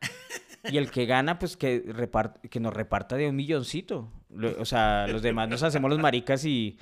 Y 0.70 0.78
el 0.78 0.90
que 0.90 1.04
gana, 1.04 1.38
pues 1.38 1.58
que, 1.58 1.84
repart- 1.84 2.40
que 2.48 2.58
nos 2.58 2.72
reparta 2.72 3.16
de 3.16 3.28
un 3.28 3.36
milloncito. 3.36 4.08
Lo- 4.34 4.60
O 4.60 4.64
sea, 4.64 5.06
los 5.08 5.22
demás 5.22 5.48
nos 5.48 5.62
hacemos 5.62 5.90
los 5.90 5.98
maricas 6.00 6.44
y, 6.44 6.78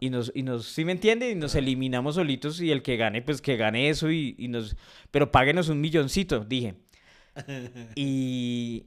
y 0.00 0.10
nos, 0.10 0.32
y 0.34 0.42
nos, 0.42 0.66
¿sí 0.66 0.84
me 0.84 0.92
entiende? 0.92 1.30
Y 1.30 1.34
nos 1.34 1.54
eliminamos 1.54 2.16
solitos 2.16 2.60
y 2.60 2.70
el 2.72 2.82
que 2.82 2.96
gane, 2.96 3.22
pues 3.22 3.42
que 3.42 3.56
gane 3.56 3.88
eso 3.90 4.10
y, 4.10 4.34
y 4.38 4.48
nos... 4.48 4.76
Pero 5.10 5.30
páguenos 5.32 5.68
un 5.68 5.80
milloncito, 5.80 6.40
dije. 6.44 6.74
Y... 7.94 8.84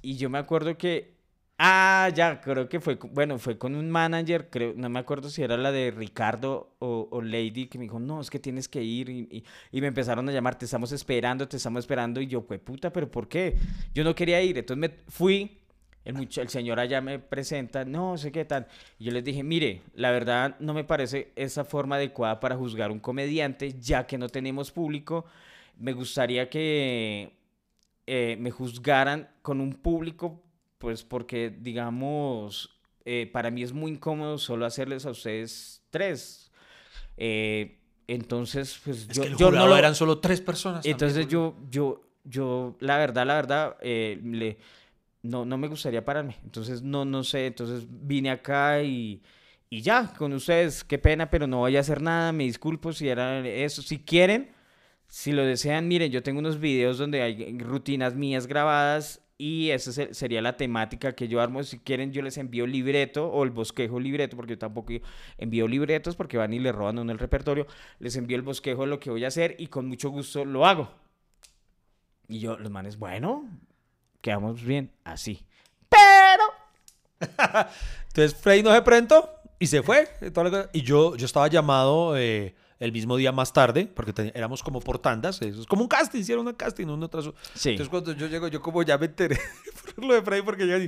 Y 0.00 0.16
yo 0.16 0.30
me 0.30 0.38
acuerdo 0.38 0.76
que... 0.76 1.12
Ah, 1.64 2.10
ya, 2.12 2.40
creo 2.40 2.68
que 2.68 2.80
fue, 2.80 2.96
bueno, 3.12 3.38
fue 3.38 3.56
con 3.56 3.76
un 3.76 3.88
manager, 3.88 4.50
creo, 4.50 4.72
no 4.76 4.88
me 4.88 4.98
acuerdo 4.98 5.30
si 5.30 5.42
era 5.42 5.56
la 5.56 5.70
de 5.70 5.92
Ricardo 5.92 6.74
o, 6.80 7.08
o 7.12 7.22
Lady, 7.22 7.68
que 7.68 7.78
me 7.78 7.84
dijo, 7.84 8.00
no, 8.00 8.20
es 8.20 8.30
que 8.30 8.40
tienes 8.40 8.66
que 8.68 8.82
ir, 8.82 9.08
y, 9.08 9.28
y- 9.30 9.44
y 9.70 9.80
me 9.80 9.86
empezaron 9.86 10.28
a 10.28 10.32
llamar, 10.32 10.58
te 10.58 10.64
estamos 10.64 10.90
esperando, 10.90 11.46
te 11.46 11.58
estamos 11.58 11.78
esperando, 11.84 12.20
y 12.20 12.26
yo, 12.26 12.44
pues 12.44 12.58
puta, 12.58 12.92
pero 12.92 13.08
¿por 13.08 13.28
qué? 13.28 13.56
Yo 13.94 14.02
no 14.02 14.12
quería 14.12 14.42
ir, 14.42 14.58
entonces 14.58 14.80
me 14.80 14.96
fui, 15.08 15.60
el, 16.04 16.16
el 16.16 16.48
señor 16.48 16.80
allá 16.80 17.00
me 17.00 17.18
presenta, 17.18 17.84
no 17.84 18.16
sé 18.16 18.32
qué 18.32 18.44
tal, 18.44 18.66
y 18.98 19.04
yo 19.04 19.12
les 19.12 19.24
dije, 19.24 19.42
mire, 19.42 19.82
la 19.94 20.10
verdad 20.10 20.56
no 20.60 20.74
me 20.74 20.84
parece 20.84 21.32
esa 21.36 21.64
forma 21.64 21.96
adecuada 21.96 22.40
para 22.40 22.56
juzgar 22.56 22.90
un 22.90 23.00
comediante, 23.00 23.74
ya 23.80 24.06
que 24.06 24.18
no 24.18 24.28
tenemos 24.28 24.70
público, 24.70 25.24
me 25.78 25.92
gustaría 25.92 26.48
que 26.50 27.32
eh, 28.06 28.36
me 28.38 28.50
juzgaran 28.50 29.28
con 29.42 29.60
un 29.60 29.74
público, 29.74 30.42
pues 30.78 31.04
porque, 31.04 31.54
digamos, 31.56 32.80
eh, 33.04 33.28
para 33.32 33.50
mí 33.50 33.62
es 33.62 33.72
muy 33.72 33.92
incómodo 33.92 34.38
solo 34.38 34.66
hacerles 34.66 35.06
a 35.06 35.10
ustedes 35.10 35.82
tres. 35.90 36.50
Eh, 37.16 37.78
entonces, 38.06 38.80
pues 38.84 39.02
Es 39.02 39.08
yo, 39.08 39.22
que 39.22 39.28
el 39.28 39.36
yo 39.36 39.50
no 39.50 39.66
lo... 39.66 39.76
eran 39.76 39.94
solo 39.94 40.18
tres 40.18 40.40
personas. 40.40 40.84
Entonces 40.84 41.28
también, 41.28 41.30
yo, 41.30 41.56
yo, 41.70 42.02
yo, 42.24 42.76
la 42.80 42.98
verdad, 42.98 43.26
la 43.26 43.34
verdad, 43.34 43.76
eh, 43.80 44.20
le, 44.22 44.58
no, 45.22 45.44
no 45.44 45.58
me 45.58 45.68
gustaría 45.68 46.04
pararme. 46.04 46.36
Entonces, 46.44 46.82
no, 46.82 47.04
no 47.04 47.24
sé, 47.24 47.46
entonces 47.46 47.86
vine 47.88 48.30
acá 48.30 48.82
y, 48.82 49.22
y 49.70 49.80
ya, 49.82 50.12
con 50.14 50.32
ustedes, 50.32 50.84
qué 50.84 50.98
pena, 50.98 51.30
pero 51.30 51.46
no 51.46 51.58
voy 51.58 51.76
a 51.76 51.80
hacer 51.80 52.02
nada, 52.02 52.32
me 52.32 52.44
disculpo 52.44 52.92
si 52.92 53.08
era 53.08 53.40
eso. 53.46 53.82
Si 53.82 53.98
quieren, 54.00 54.50
si 55.08 55.32
lo 55.32 55.44
desean, 55.44 55.88
miren, 55.88 56.10
yo 56.12 56.22
tengo 56.22 56.40
unos 56.40 56.58
videos 56.60 56.98
donde 56.98 57.22
hay 57.22 57.58
rutinas 57.58 58.14
mías 58.14 58.46
grabadas 58.46 59.20
y 59.38 59.70
esa 59.70 59.92
se- 59.92 60.14
sería 60.14 60.40
la 60.42 60.56
temática 60.56 61.14
que 61.14 61.28
yo 61.28 61.40
armo. 61.40 61.62
Si 61.64 61.78
quieren, 61.78 62.12
yo 62.12 62.22
les 62.22 62.38
envío 62.38 62.66
libreto 62.66 63.28
o 63.28 63.44
el 63.44 63.50
bosquejo 63.50 64.00
libreto, 64.00 64.36
porque 64.36 64.52
yo 64.54 64.58
tampoco 64.58 64.92
envío 65.38 65.68
libretos 65.68 66.16
porque 66.16 66.36
van 66.38 66.52
y 66.52 66.58
le 66.60 66.72
roban 66.72 66.98
uno 66.98 67.12
el 67.12 67.18
repertorio. 67.18 67.66
Les 67.98 68.16
envío 68.16 68.36
el 68.36 68.42
bosquejo 68.42 68.82
de 68.82 68.88
lo 68.88 69.00
que 69.00 69.10
voy 69.10 69.24
a 69.24 69.28
hacer 69.28 69.56
y 69.58 69.66
con 69.68 69.86
mucho 69.88 70.10
gusto 70.10 70.44
lo 70.44 70.66
hago. 70.66 70.90
Y 72.28 72.38
yo, 72.40 72.56
los 72.58 72.70
manes, 72.70 72.98
bueno, 72.98 73.48
quedamos 74.22 74.62
bien 74.62 74.90
así. 75.04 75.44
Pero 75.90 76.44
Entonces 78.08 78.34
Frey 78.34 78.62
no 78.62 78.72
se 78.72 78.82
presentó 78.82 79.28
y 79.58 79.66
se 79.66 79.82
fue. 79.82 80.08
y 80.72 80.82
yo, 80.82 81.14
yo 81.16 81.26
estaba 81.26 81.46
llamado 81.48 82.16
eh, 82.16 82.54
el 82.80 82.90
mismo 82.92 83.16
día 83.16 83.30
más 83.30 83.52
tarde, 83.52 83.86
porque 83.86 84.12
te- 84.12 84.36
éramos 84.36 84.62
como 84.62 84.80
por 84.80 84.98
tandas. 84.98 85.40
Eso 85.42 85.60
es 85.60 85.66
como 85.66 85.82
un 85.82 85.88
casting, 85.88 86.18
hicieron 86.20 86.46
un 86.46 86.54
casting 86.54 86.86
uno 86.86 87.08
tras 87.08 87.26
otro. 87.28 87.40
Sí. 87.54 87.70
Entonces 87.70 87.88
cuando 87.90 88.12
yo 88.12 88.26
llego, 88.26 88.48
yo 88.48 88.60
como 88.60 88.82
ya 88.82 88.98
me 88.98 89.06
enteré, 89.06 89.38
lo 89.96 90.14
de 90.14 90.22
Freddy 90.22 90.42
porque 90.42 90.66
ya 90.66 90.78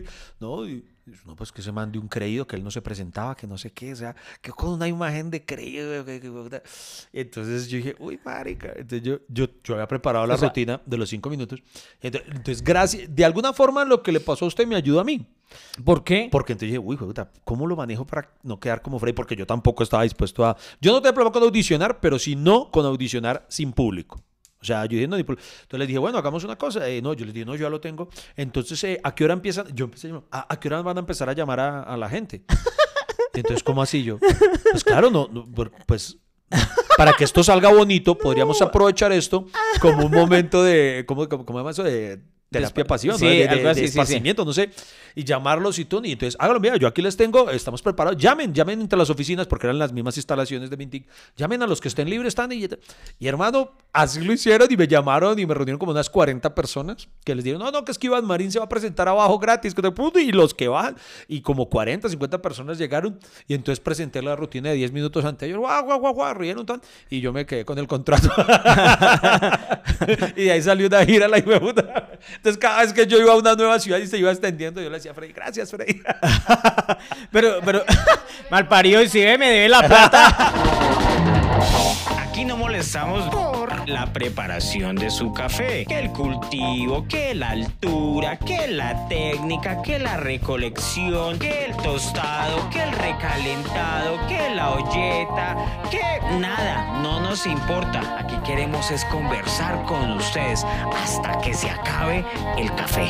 no, 0.40 0.66
y- 0.68 0.84
no, 1.26 1.36
pues 1.36 1.52
que 1.52 1.60
se 1.60 1.70
mande 1.70 1.98
un 1.98 2.08
creído, 2.08 2.46
que 2.46 2.56
él 2.56 2.64
no 2.64 2.70
se 2.70 2.80
presentaba, 2.80 3.36
que 3.36 3.46
no 3.46 3.58
sé 3.58 3.70
qué, 3.72 3.92
o 3.92 3.96
sea, 3.96 4.16
que 4.40 4.50
con 4.52 4.70
una 4.70 4.88
imagen 4.88 5.30
de 5.30 5.44
creído. 5.44 6.02
que- 6.04 6.20
que- 6.20 6.62
Entonces 7.12 7.68
yo 7.68 7.76
dije, 7.76 7.94
uy, 7.98 8.18
marica. 8.24 8.68
Entonces 8.74 9.02
yo, 9.02 9.18
yo, 9.28 9.46
yo 9.62 9.74
había 9.74 9.86
preparado 9.86 10.26
la 10.26 10.34
O 10.34 10.38
sea- 10.38 10.48
rutina 10.48 10.80
de 10.86 10.96
los 10.96 11.08
cinco 11.10 11.28
minutos. 11.30 11.62
Entonces, 12.00 12.30
entonces, 12.34 12.64
gracias, 12.64 13.14
de 13.14 13.24
alguna 13.24 13.52
forma 13.52 13.84
lo 13.84 14.02
que 14.02 14.12
le 14.12 14.20
pasó 14.20 14.46
a 14.46 14.48
usted 14.48 14.66
me 14.66 14.76
ayuda 14.76 15.02
a 15.02 15.04
mí. 15.04 15.26
¿Por 15.84 16.02
qué? 16.02 16.28
Porque 16.32 16.52
entonces 16.54 16.68
dije, 16.70 16.78
uy, 16.78 16.96
puta, 16.96 17.30
¿cómo 17.44 17.66
lo 17.66 17.76
manejo 17.76 18.06
para 18.06 18.30
no 18.42 18.58
quedar 18.58 18.80
como 18.80 18.98
Freddy? 18.98 19.12
Porque 19.12 19.36
yo 19.36 19.46
tampoco 19.46 19.82
estaba 19.82 20.02
dispuesto 20.04 20.44
a. 20.44 20.56
Yo 20.80 20.90
no 20.92 21.00
tenía 21.02 21.12
problema 21.12 21.32
con 21.32 21.42
audicionar, 21.42 22.00
pero 22.00 22.18
sí 22.18 22.34
no 22.34 22.70
con 22.70 22.86
audicionar 22.86 23.44
sin 23.48 23.72
público. 23.72 24.22
O 24.64 24.66
sea, 24.66 24.86
yo 24.86 24.96
dije, 24.96 25.06
no. 25.06 25.18
Entonces 25.18 25.38
les 25.72 25.86
dije, 25.86 25.98
bueno, 25.98 26.16
hagamos 26.16 26.42
una 26.42 26.56
cosa. 26.56 26.88
Eh, 26.88 27.02
no, 27.02 27.12
yo 27.12 27.26
les 27.26 27.34
dije, 27.34 27.44
no, 27.44 27.54
yo 27.54 27.64
ya 27.66 27.70
lo 27.70 27.82
tengo. 27.82 28.08
Entonces, 28.34 28.82
eh, 28.84 28.98
¿a 29.04 29.14
qué 29.14 29.24
hora 29.24 29.34
empiezan? 29.34 29.66
Yo 29.74 29.84
empecé 29.84 30.06
a 30.06 30.10
llamar, 30.10 30.24
¿a, 30.30 30.58
qué 30.58 30.68
hora 30.68 30.80
van 30.80 30.96
a 30.96 31.00
empezar 31.00 31.28
a 31.28 31.34
llamar 31.34 31.60
a, 31.60 31.82
a 31.82 31.96
la 31.98 32.08
gente? 32.08 32.44
Entonces, 33.34 33.62
¿cómo 33.62 33.82
así 33.82 34.02
yo? 34.02 34.18
Pues 34.70 34.82
claro, 34.82 35.10
no, 35.10 35.28
pues 35.86 36.16
para 36.96 37.12
que 37.12 37.24
esto 37.24 37.42
salga 37.44 37.72
bonito, 37.72 38.16
podríamos 38.16 38.62
aprovechar 38.62 39.12
esto 39.12 39.46
como 39.80 40.06
un 40.06 40.12
momento 40.12 40.62
de, 40.62 41.04
¿cómo, 41.06 41.28
cómo, 41.28 41.44
cómo 41.44 41.58
llama 41.58 41.72
eso? 41.72 41.82
De 41.82 42.20
terapia 42.50 42.84
pasión, 42.84 43.16
¿no? 43.20 43.26
De, 43.26 43.46
de- 43.48 43.74
sí, 43.88 43.88
sí. 44.06 44.20
no 44.36 44.52
sé, 44.52 44.70
y 45.14 45.24
llamarlos 45.24 45.78
y 45.78 45.84
todo, 45.84 46.04
y 46.04 46.12
entonces 46.12 46.36
háganlo, 46.40 46.60
mira, 46.60 46.76
yo 46.76 46.88
aquí 46.88 47.02
les 47.02 47.16
tengo, 47.16 47.50
estamos 47.50 47.82
preparados, 47.82 48.20
llamen, 48.20 48.52
llamen 48.52 48.80
entre 48.80 48.98
las 48.98 49.10
oficinas, 49.10 49.46
porque 49.46 49.66
eran 49.66 49.78
las 49.78 49.92
mismas 49.92 50.16
instalaciones 50.16 50.70
de 50.70 50.76
Mintic, 50.76 51.06
llamen 51.36 51.62
a 51.62 51.66
los 51.66 51.80
que 51.80 51.88
estén 51.88 52.10
libres, 52.10 52.28
están, 52.28 52.50
y, 52.52 52.68
hermano, 53.20 53.72
así 53.92 54.20
lo 54.20 54.32
hicieron, 54.32 54.68
y 54.70 54.76
me 54.76 54.86
llamaron, 54.86 55.38
y 55.38 55.46
me 55.46 55.54
reunieron 55.54 55.78
como 55.78 55.92
unas 55.92 56.10
40 56.10 56.54
personas, 56.54 57.08
que 57.24 57.34
les 57.34 57.44
dijeron, 57.44 57.64
no, 57.64 57.70
no, 57.70 57.84
que 57.84 57.92
es 57.92 57.98
que 57.98 58.08
Iván 58.08 58.24
Marín 58.24 58.50
se 58.50 58.58
va 58.58 58.64
a 58.64 58.68
presentar 58.68 59.08
abajo 59.08 59.38
gratis, 59.38 59.74
y 60.16 60.32
los 60.32 60.54
que 60.54 60.68
bajan, 60.68 60.96
y 61.28 61.40
como 61.40 61.68
40, 61.68 62.08
50 62.08 62.42
personas 62.42 62.78
llegaron, 62.78 63.18
y 63.46 63.54
entonces 63.54 63.80
presenté 63.80 64.22
la 64.22 64.36
rutina 64.36 64.70
de 64.70 64.76
10 64.76 64.92
minutos 64.92 65.24
anterior, 65.24 65.58
guau, 65.58 65.84
guau, 65.84 66.00
guau, 66.00 66.14
guau, 66.14 66.34
rieron 66.34 66.66
tan, 66.66 66.80
y 67.08 67.20
yo 67.20 67.32
me 67.32 67.46
quedé 67.46 67.64
con 67.64 67.78
el 67.78 67.86
contrato. 67.86 68.28
y 70.36 70.44
de 70.44 70.52
ahí 70.52 70.62
salió 70.62 70.86
una 70.86 71.04
gira 71.04 71.28
la 71.28 71.42
puta. 71.42 72.10
Entonces 72.36 72.58
cada 72.58 72.82
vez 72.82 72.92
que 72.92 73.06
yo 73.06 73.18
iba 73.18 73.32
a 73.32 73.36
una 73.36 73.54
nueva 73.54 73.78
ciudad 73.78 73.98
y 73.98 74.06
se 74.06 74.18
iba 74.18 74.30
extendiendo, 74.30 74.80
yo 74.80 74.90
le 74.90 74.96
decía 75.04 75.14
Freddy, 75.14 75.32
gracias 75.32 75.70
Freddy. 75.70 76.00
Pero, 77.30 77.60
pero, 77.64 77.84
malparido, 78.50 79.02
y 79.02 79.08
si 79.08 79.22
ve, 79.22 79.36
me 79.36 79.50
debe 79.50 79.68
la 79.68 79.82
plata. 79.82 80.52
Aquí 82.20 82.44
no 82.44 82.56
molestamos 82.56 83.28
por 83.28 83.88
la 83.88 84.12
preparación 84.12 84.96
de 84.96 85.10
su 85.10 85.32
café, 85.32 85.84
que 85.86 85.98
el 85.98 86.10
cultivo, 86.10 87.06
que 87.08 87.34
la 87.34 87.50
altura, 87.50 88.38
que 88.38 88.68
la 88.68 89.08
técnica, 89.08 89.82
que 89.82 89.98
la 89.98 90.16
recolección, 90.16 91.38
que 91.38 91.66
el 91.66 91.76
tostado, 91.76 92.70
que 92.70 92.82
el 92.82 92.92
recalentado, 92.92 94.26
que 94.28 94.54
la 94.54 94.70
olleta, 94.70 95.56
que 95.90 96.38
nada, 96.38 97.00
no 97.02 97.20
nos 97.20 97.46
importa. 97.46 98.18
Aquí 98.18 98.36
queremos 98.46 98.90
es 98.90 99.04
conversar 99.06 99.84
con 99.84 100.12
ustedes 100.12 100.64
hasta 101.02 101.40
que 101.40 101.52
se 101.52 101.68
acabe 101.70 102.24
el 102.56 102.74
café. 102.74 103.08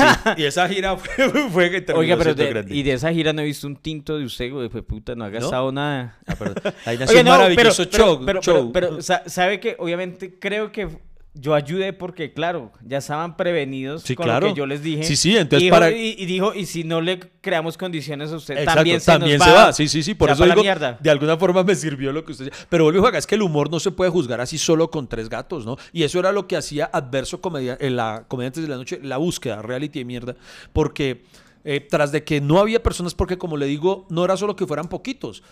Sí, 0.00 0.30
y 0.38 0.44
esa 0.44 0.68
gira 0.68 0.96
fue, 0.96 1.28
fue 1.50 1.70
que 1.70 1.80
terminó 1.80 2.00
Oiga, 2.00 2.16
pero 2.16 2.34
de- 2.34 2.46
grande. 2.50 2.74
y 2.74 2.82
de 2.82 2.92
esa 2.92 3.12
gira 3.12 3.32
no 3.32 3.42
he 3.42 3.44
visto 3.44 3.66
un 3.66 3.76
tinto 3.76 4.18
de 4.18 4.24
usted, 4.24 4.50
güey, 4.52 4.68
pues 4.68 4.84
puta, 4.84 5.14
no 5.14 5.24
ha 5.24 5.28
gastado 5.30 5.70
nada. 5.72 6.18
Ah, 6.26 6.34
pero 6.38 6.54
ahí 6.86 6.98
nació 6.98 7.18
Oiga, 7.18 7.20
un 7.20 7.24
no, 7.26 7.30
maravilloso 7.32 7.84
pero, 7.90 8.04
show. 8.04 8.22
pero, 8.26 8.40
show. 8.42 8.72
pero, 8.72 8.88
pero, 8.90 9.02
sa- 9.02 9.22
sabe 9.26 9.60
que 9.60 9.76
obviamente 9.78 10.38
creo 10.38 10.72
que 10.72 10.88
yo 11.32 11.54
ayudé 11.54 11.92
porque, 11.92 12.32
claro, 12.32 12.72
ya 12.84 12.98
estaban 12.98 13.36
prevenidos 13.36 14.02
Sí, 14.02 14.16
con 14.16 14.24
claro. 14.24 14.48
lo 14.48 14.52
que 14.54 14.58
yo 14.58 14.66
les 14.66 14.82
dije. 14.82 15.04
Sí, 15.04 15.14
sí, 15.14 15.36
entonces 15.36 15.62
y 15.62 15.64
dijo, 15.66 15.76
para- 15.76 15.90
y, 15.92 16.16
y 16.18 16.26
dijo, 16.26 16.52
y 16.54 16.66
si 16.66 16.82
no 16.82 17.00
le 17.00 17.20
creamos 17.40 17.78
condiciones 17.78 18.32
a 18.32 18.36
usted, 18.36 18.54
Exacto, 18.58 18.74
también 18.74 19.00
se 19.00 19.18
nos 19.18 19.30
se 19.30 19.38
va. 19.38 19.52
va. 19.66 19.72
Sí, 19.72 19.86
sí, 19.86 20.02
sí. 20.02 20.14
Por 20.14 20.28
va 20.28 20.32
eso 20.34 20.44
digo, 20.44 20.62
de 21.00 21.10
alguna 21.10 21.36
forma 21.36 21.62
me 21.62 21.76
sirvió 21.76 22.12
lo 22.12 22.24
que 22.24 22.32
usted 22.32 22.46
decía. 22.46 22.66
Pero 22.68 22.84
vuelvo 22.84 23.00
juega, 23.00 23.16
es 23.18 23.26
que 23.28 23.36
el 23.36 23.42
humor 23.42 23.70
no 23.70 23.78
se 23.78 23.92
puede 23.92 24.10
juzgar 24.10 24.40
así 24.40 24.58
solo 24.58 24.90
con 24.90 25.08
tres 25.08 25.28
gatos, 25.28 25.64
¿no? 25.64 25.76
Y 25.92 26.02
eso 26.02 26.18
era 26.18 26.32
lo 26.32 26.48
que 26.48 26.56
hacía 26.56 26.90
Adverso 26.92 27.40
comedia, 27.40 27.78
en 27.80 27.94
la 27.94 28.24
Comediantes 28.26 28.64
de 28.64 28.68
la 28.68 28.76
Noche, 28.76 28.98
la 29.02 29.16
búsqueda, 29.16 29.62
reality 29.62 30.00
de 30.00 30.04
mierda. 30.04 30.36
Porque 30.72 31.22
eh, 31.62 31.80
tras 31.80 32.10
de 32.10 32.24
que 32.24 32.40
no 32.40 32.58
había 32.58 32.82
personas, 32.82 33.14
porque 33.14 33.38
como 33.38 33.56
le 33.56 33.66
digo, 33.66 34.06
no 34.10 34.24
era 34.24 34.36
solo 34.36 34.56
que 34.56 34.66
fueran 34.66 34.88
poquitos. 34.88 35.44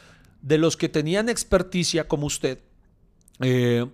De 0.43 0.59
los 0.59 0.77
que 0.77 0.89
tenían 0.89 1.29
experticia 1.29 2.09
como 2.09 2.27
usted, 2.27 2.59
eh, 3.41 3.87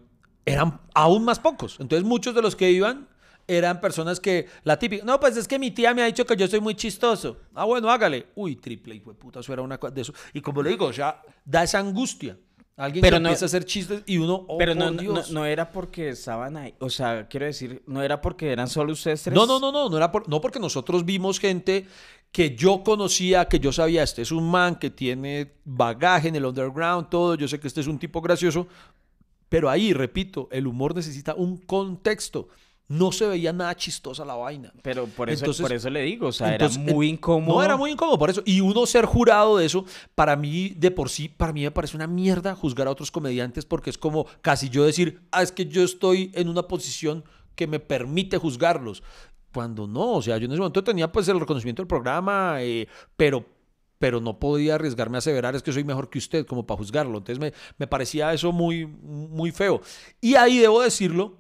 eran 0.47 0.81
aún 0.95 1.25
más 1.25 1.39
pocos. 1.39 1.77
Entonces 1.81 2.07
muchos 2.07 2.35
de 2.35 2.43
los 2.43 2.55
que 2.57 2.71
iban 2.71 3.09
eran 3.47 3.81
personas 3.81 4.21
que, 4.21 4.49
la 4.63 4.79
típica, 4.79 5.05
no, 5.05 5.21
pues 5.21 5.37
es 5.37 5.47
que 5.47 5.59
mi 5.59 5.71
tía 5.71 5.93
me 5.93 6.03
ha 6.03 6.07
dicho 6.07 6.25
que 6.25 6.37
yo 6.37 6.49
soy 6.49 6.61
muy 6.61 6.75
chistoso. 6.75 7.37
Ah, 7.55 7.65
bueno, 7.65 7.91
hágale. 7.91 8.29
Uy, 8.35 8.57
triple, 8.57 8.95
hijo 8.95 9.11
de 9.11 9.17
puta, 9.19 9.41
eso 9.41 9.53
era 9.53 9.61
una 9.63 9.79
cosa 9.79 9.95
de 9.95 10.01
eso. 10.01 10.15
Y 10.33 10.41
como 10.41 10.63
le 10.63 10.71
digo, 10.71 10.87
o 10.87 10.93
sea, 10.93 11.21
da 11.45 11.63
esa 11.63 11.79
angustia. 11.79 12.39
Alguien 12.77 13.03
Pero 13.03 13.19
que 13.19 13.21
no- 13.23 13.29
empieza 13.29 13.45
a 13.45 13.47
hacer 13.47 13.65
chistes 13.67 14.03
y 14.07 14.17
uno, 14.19 14.47
oh, 14.49 14.59
Pero 14.59 14.75
no, 14.75 14.87
por 14.87 14.95
no, 14.95 15.01
Dios. 15.03 15.31
no 15.31 15.47
era 15.47 15.71
porque 15.71 16.09
estaban 16.09 16.57
ahí. 16.57 16.75
O 16.81 16.91
sea, 16.91 17.29
quiero 17.29 17.47
decir, 17.47 17.83
no 17.87 18.03
era 18.03 18.21
porque 18.21 18.51
eran 18.51 18.67
solo 18.67 18.93
ustedes 18.95 19.23
tres. 19.23 19.35
No, 19.35 19.47
no, 19.47 19.61
no, 19.61 19.71
no, 19.71 19.89
no 19.89 19.97
era 19.97 20.11
por- 20.11 20.29
no 20.29 20.41
porque 20.41 20.59
nosotros 20.59 21.05
vimos 21.05 21.39
gente 21.39 21.87
que 22.33 22.57
yo 22.57 22.83
conocía, 22.83 23.45
que 23.45 23.61
yo 23.61 23.71
sabía, 23.71 24.03
este 24.03 24.23
es 24.23 24.33
un 24.33 24.51
man 24.51 24.75
que 24.77 24.91
tiene 24.91 25.53
bagaje 25.65 26.27
en 26.29 26.35
el 26.37 26.45
underground, 26.47 27.09
todo, 27.11 27.37
yo 27.37 27.47
sé 27.47 27.61
que 27.61 27.69
este 27.69 27.81
es 27.81 27.87
un 27.87 27.97
tipo 27.99 28.21
gracioso, 28.21 28.67
pero 29.49 29.71
ahí, 29.71 29.93
repito, 29.93 30.49
el 30.51 30.67
humor 30.67 30.95
necesita 30.95 31.35
un 31.35 31.59
contexto. 31.59 32.49
No 32.87 33.13
se 33.13 33.27
veía 33.27 33.51
nada 33.53 33.75
chistosa 33.75 34.27
la 34.27 34.35
vaina. 34.35 34.71
Pero 34.83 35.07
por 35.07 35.31
eso, 35.31 35.45
Entonces- 35.45 35.63
por 35.63 35.73
eso 35.73 35.89
le 35.89 36.03
digo, 36.03 36.29
o 36.29 36.33
sea, 36.33 36.53
Entonces, 36.53 36.79
era 36.83 36.93
muy 36.93 37.07
eh, 37.07 37.11
incómodo. 37.11 37.57
No, 37.57 37.65
era 37.65 37.77
muy 37.79 37.91
incómodo 37.91 38.19
por 38.19 38.29
eso. 38.29 38.43
Y 38.45 38.61
uno 38.61 38.85
ser 38.85 39.07
jurado 39.07 39.57
de 39.57 39.65
eso, 39.65 39.87
para 40.15 40.37
mí, 40.37 40.69
de 40.77 40.91
por 40.91 41.09
sí, 41.09 41.29
para 41.29 41.53
mí 41.55 41.63
me 41.63 41.71
parece 41.71 41.97
una 41.97 42.07
mierda 42.07 42.55
juzgar 42.55 42.87
a 42.87 42.91
otros 42.91 43.11
comediantes 43.11 43.65
porque 43.65 43.89
es 43.89 43.97
como 43.97 44.27
casi 44.43 44.69
yo 44.69 44.85
decir, 44.85 45.23
ah, 45.31 45.43
es 45.43 45.51
que 45.51 45.65
yo 45.65 45.83
estoy 45.83 46.31
en 46.35 46.51
una 46.51 46.65
posición 46.65 47.25
que 47.55 47.67
me 47.67 47.81
permite 47.81 48.37
juzgarlos. 48.37 49.03
Cuando 49.53 49.87
no, 49.87 50.15
o 50.15 50.23
sea, 50.23 50.37
yo 50.37 50.47
en 50.47 50.53
ese 50.53 50.59
momento 50.59 50.83
tenía 50.85 51.11
pues 51.11 51.29
el 51.29 51.39
reconocimiento 51.39 51.81
del 51.81 51.87
programa, 51.87 52.57
eh, 52.59 52.89
pero 53.17 53.47
pero 54.05 54.21
no 54.21 54.39
podía 54.39 54.75
arriesgarme 54.75 55.17
a 55.17 55.21
aseverar 55.21 55.57
es 55.57 55.63
que 55.63 55.73
soy 55.73 55.83
mejor 55.83 56.11
que 56.11 56.19
usted 56.19 56.45
como 56.45 56.67
para 56.67 56.77
juzgarlo. 56.77 57.17
Entonces 57.17 57.39
me, 57.39 57.55
me 57.79 57.87
parecía 57.87 58.35
eso 58.35 58.53
muy, 58.53 58.85
muy 58.85 59.51
feo. 59.51 59.81
Y 60.21 60.35
ahí 60.35 60.59
debo 60.59 60.83
decirlo, 60.83 61.39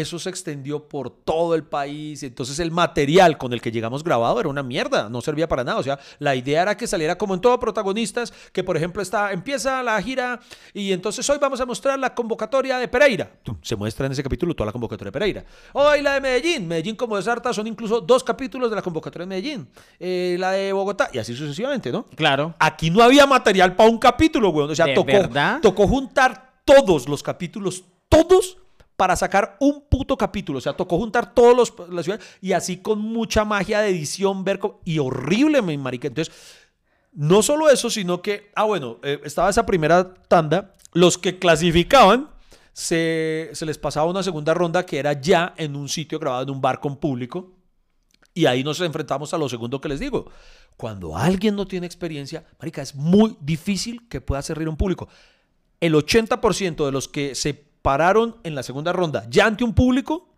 eso 0.00 0.18
se 0.18 0.28
extendió 0.28 0.88
por 0.88 1.10
todo 1.10 1.54
el 1.54 1.64
país. 1.64 2.22
Entonces 2.22 2.58
el 2.58 2.70
material 2.70 3.38
con 3.38 3.52
el 3.52 3.62
que 3.62 3.72
llegamos 3.72 4.04
grabado 4.04 4.38
era 4.38 4.48
una 4.48 4.62
mierda, 4.62 5.08
no 5.08 5.22
servía 5.22 5.48
para 5.48 5.64
nada. 5.64 5.78
O 5.78 5.82
sea, 5.82 5.98
la 6.18 6.36
idea 6.36 6.62
era 6.62 6.76
que 6.76 6.86
saliera 6.86 7.16
como 7.16 7.34
en 7.34 7.40
todo 7.40 7.58
protagonistas, 7.58 8.32
que 8.52 8.62
por 8.62 8.76
ejemplo 8.76 9.00
está, 9.00 9.32
empieza 9.32 9.82
la 9.82 10.00
gira 10.02 10.40
y 10.74 10.92
entonces 10.92 11.28
hoy 11.30 11.38
vamos 11.40 11.60
a 11.60 11.66
mostrar 11.66 11.98
la 11.98 12.14
convocatoria 12.14 12.78
de 12.78 12.88
Pereira. 12.88 13.30
Se 13.62 13.74
muestra 13.74 14.06
en 14.06 14.12
ese 14.12 14.22
capítulo 14.22 14.54
toda 14.54 14.66
la 14.66 14.72
convocatoria 14.72 15.08
de 15.08 15.12
Pereira. 15.12 15.44
Hoy 15.72 16.02
la 16.02 16.14
de 16.14 16.20
Medellín. 16.20 16.68
Medellín 16.68 16.96
como 16.96 17.16
es 17.16 17.26
harta 17.26 17.52
son 17.54 17.66
incluso 17.66 18.00
dos 18.02 18.22
capítulos 18.22 18.68
de 18.68 18.76
la 18.76 18.82
convocatoria 18.82 19.24
de 19.24 19.28
Medellín. 19.28 19.68
Eh, 19.98 20.36
la 20.38 20.52
de 20.52 20.72
Bogotá 20.72 21.08
y 21.12 21.18
así 21.18 21.34
sucesivamente, 21.34 21.90
¿no? 21.90 22.04
Claro. 22.14 22.54
Aquí 22.58 22.90
no 22.90 23.02
había 23.02 23.26
material 23.26 23.74
para 23.74 23.88
un 23.88 23.98
capítulo, 23.98 24.50
weón. 24.50 24.70
O 24.70 24.74
sea, 24.74 24.86
¿De 24.86 24.94
tocó, 24.94 25.30
tocó 25.62 25.88
juntar 25.88 26.60
todos 26.66 27.08
los 27.08 27.22
capítulos, 27.22 27.84
todos, 28.08 28.58
para 28.96 29.14
sacar 29.16 29.56
un 29.60 29.82
puto 29.88 30.16
capítulo. 30.16 30.58
O 30.58 30.60
sea, 30.60 30.72
tocó 30.74 30.96
juntar 30.98 31.34
todos 31.34 31.54
los 31.56 31.90
la 31.90 32.02
ciudad 32.02 32.20
y 32.40 32.52
así 32.52 32.78
con 32.78 32.98
mucha 32.98 33.44
magia 33.44 33.80
de 33.80 33.90
edición, 33.90 34.42
ver 34.44 34.58
cómo- 34.58 34.80
y 34.84 34.98
horrible, 34.98 35.60
me 35.62 35.76
marica. 35.78 36.08
Entonces, 36.08 36.34
no 37.12 37.42
solo 37.42 37.68
eso, 37.70 37.90
sino 37.90 38.20
que, 38.22 38.50
ah, 38.54 38.64
bueno, 38.64 38.98
eh, 39.02 39.20
estaba 39.24 39.50
esa 39.50 39.64
primera 39.66 40.14
tanda, 40.28 40.72
los 40.92 41.18
que 41.18 41.38
clasificaban. 41.38 42.30
Se, 42.72 43.48
se 43.54 43.64
les 43.64 43.78
pasaba 43.78 44.10
una 44.10 44.22
segunda 44.22 44.52
ronda 44.52 44.84
que 44.84 44.98
era 44.98 45.14
ya 45.14 45.54
en 45.56 45.76
un 45.76 45.88
sitio 45.88 46.18
grabado 46.18 46.42
en 46.42 46.50
un 46.50 46.60
bar 46.60 46.78
con 46.78 46.96
público. 46.98 47.54
Y 48.34 48.44
ahí 48.44 48.62
nos 48.62 48.82
enfrentamos 48.82 49.32
a 49.32 49.38
lo 49.38 49.48
segundo 49.48 49.80
que 49.80 49.88
les 49.88 49.98
digo. 49.98 50.30
Cuando 50.76 51.16
alguien 51.16 51.56
no 51.56 51.66
tiene 51.66 51.86
experiencia, 51.86 52.44
marica, 52.60 52.82
es 52.82 52.94
muy 52.94 53.34
difícil 53.40 54.06
que 54.10 54.20
pueda 54.20 54.40
hacer 54.40 54.58
reír 54.58 54.68
un 54.68 54.76
público. 54.76 55.08
El 55.80 55.94
80% 55.94 56.84
de 56.84 56.92
los 56.92 57.08
que 57.08 57.34
se 57.34 57.65
pararon 57.86 58.34
en 58.42 58.56
la 58.56 58.64
segunda 58.64 58.92
ronda 58.92 59.24
ya 59.30 59.46
ante 59.46 59.62
un 59.62 59.72
público 59.72 60.28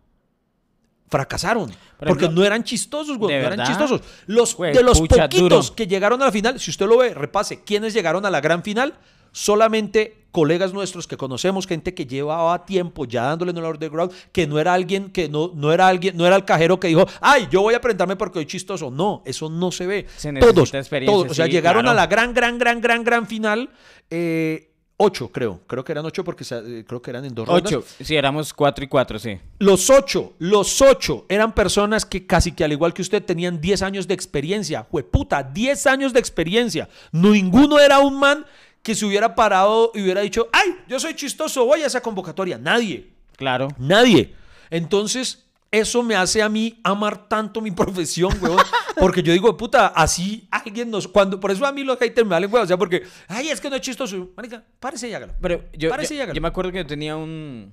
fracasaron. 1.09 1.71
Por 1.97 2.07
porque 2.09 2.25
ejemplo, 2.25 2.41
no 2.41 2.45
eran 2.45 2.63
chistosos, 2.63 3.17
güey. 3.17 3.33
¿de 3.33 3.41
No 3.41 3.53
eran 3.53 3.65
chistosos. 3.65 4.01
Los, 4.27 4.55
Güey, 4.55 4.71
de 4.71 4.83
los 4.83 4.99
pucha, 4.99 5.23
poquitos 5.23 5.65
duro. 5.69 5.75
que 5.75 5.87
llegaron 5.87 6.21
a 6.21 6.25
la 6.25 6.31
final, 6.31 6.59
si 6.59 6.69
usted 6.69 6.85
lo 6.85 6.99
ve, 6.99 7.15
repase, 7.15 7.63
¿quiénes 7.63 7.95
llegaron 7.95 8.23
a 8.27 8.29
la 8.29 8.39
gran 8.39 8.61
final? 8.61 8.93
Solamente 9.31 10.27
colegas 10.31 10.71
nuestros 10.73 11.07
que 11.07 11.17
conocemos, 11.17 11.65
gente 11.65 11.95
que 11.95 12.05
llevaba 12.05 12.63
tiempo 12.67 13.05
ya 13.05 13.23
dándole 13.23 13.49
en 13.49 13.57
el 13.57 13.63
underground, 13.63 14.11
que 14.31 14.45
no 14.45 14.59
era 14.59 14.75
alguien 14.75 15.09
que 15.09 15.27
no, 15.27 15.51
no 15.55 15.73
era 15.73 15.87
alguien, 15.87 16.15
no 16.15 16.27
era 16.27 16.35
el 16.35 16.45
cajero 16.45 16.79
que 16.79 16.89
dijo, 16.89 17.07
ay, 17.21 17.47
yo 17.49 17.61
voy 17.63 17.73
a 17.73 17.81
presentarme 17.81 18.15
porque 18.15 18.37
soy 18.37 18.45
chistoso. 18.45 18.91
No, 18.91 19.23
eso 19.25 19.49
no 19.49 19.71
se 19.71 19.87
ve. 19.87 20.05
Se 20.15 20.31
necesita 20.31 20.53
todos, 20.53 20.73
experiencia, 20.75 21.15
todos. 21.15 21.31
O 21.31 21.33
sea, 21.33 21.45
sí, 21.45 21.51
llegaron 21.53 21.81
claro. 21.81 21.97
a 21.97 22.01
la 22.01 22.05
gran, 22.05 22.31
gran, 22.35 22.59
gran, 22.59 22.79
gran, 22.81 23.03
gran 23.03 23.25
final. 23.25 23.71
eh, 24.11 24.68
ocho, 25.01 25.29
creo. 25.31 25.61
Creo 25.65 25.83
que 25.83 25.91
eran 25.93 26.05
ocho 26.05 26.23
porque 26.23 26.43
se- 26.43 26.79
eh, 26.79 26.85
creo 26.85 27.01
que 27.01 27.09
eran 27.09 27.23
en 27.25 27.33
dos 27.33 27.47
rondas. 27.47 27.71
Ocho. 27.73 27.85
Sí, 28.03 28.15
éramos 28.15 28.53
cuatro 28.53 28.83
y 28.83 28.87
cuatro, 28.87 29.17
sí. 29.17 29.39
Los 29.59 29.89
ocho, 29.89 30.33
los 30.39 30.81
ocho 30.81 31.25
eran 31.29 31.53
personas 31.55 32.05
que 32.05 32.25
casi 32.27 32.51
que 32.51 32.63
al 32.63 32.71
igual 32.73 32.93
que 32.93 33.01
usted 33.01 33.23
tenían 33.23 33.59
10 33.61 33.81
años 33.81 34.07
de 34.07 34.13
experiencia. 34.13 34.85
Jueputa, 34.91 35.41
10 35.43 35.87
años 35.87 36.11
de 36.13 36.19
experiencia. 36.19 36.89
Ninguno 37.13 37.79
era 37.79 37.99
un 37.99 38.19
man 38.19 38.45
que 38.83 38.93
se 38.95 39.05
hubiera 39.05 39.35
parado 39.35 39.91
y 39.95 40.01
hubiera 40.01 40.21
dicho, 40.21 40.47
ay, 40.51 40.75
yo 40.87 40.99
soy 40.99 41.13
chistoso, 41.15 41.65
voy 41.65 41.81
a 41.81 41.87
esa 41.87 42.01
convocatoria. 42.01 42.57
Nadie, 42.57 43.07
Claro. 43.37 43.69
nadie. 43.77 44.33
Entonces, 44.69 45.45
eso 45.71 46.03
me 46.03 46.15
hace 46.15 46.41
a 46.41 46.49
mí 46.49 46.79
amar 46.83 47.27
tanto 47.27 47.61
mi 47.61 47.71
profesión, 47.71 48.31
huevón. 48.41 48.63
Porque 48.99 49.21
yo 49.23 49.31
digo, 49.33 49.55
puta, 49.55 49.87
así 49.87 50.47
alguien 50.51 50.89
nos... 50.89 51.07
cuando 51.07 51.39
Por 51.39 51.51
eso 51.51 51.65
a 51.65 51.71
mí 51.71 51.83
los 51.83 51.97
haters 51.99 52.25
me 52.25 52.31
valen, 52.31 52.49
huevón. 52.49 52.65
O 52.65 52.67
sea, 52.67 52.77
porque, 52.77 53.03
ay, 53.27 53.49
es 53.49 53.61
que 53.61 53.69
no 53.69 53.75
es 53.75 53.81
chistoso. 53.81 54.29
Marica, 54.35 54.63
párese 54.79 55.09
y 55.09 55.13
hágalo. 55.13 55.33
Pero 55.41 55.63
yo, 55.73 55.89
Párese 55.89 56.15
y 56.15 56.17
yo, 56.17 56.23
hágalo. 56.23 56.35
yo 56.35 56.41
me 56.41 56.47
acuerdo 56.47 56.71
que 56.71 56.79
yo 56.79 56.87
tenía 56.87 57.15
un, 57.15 57.71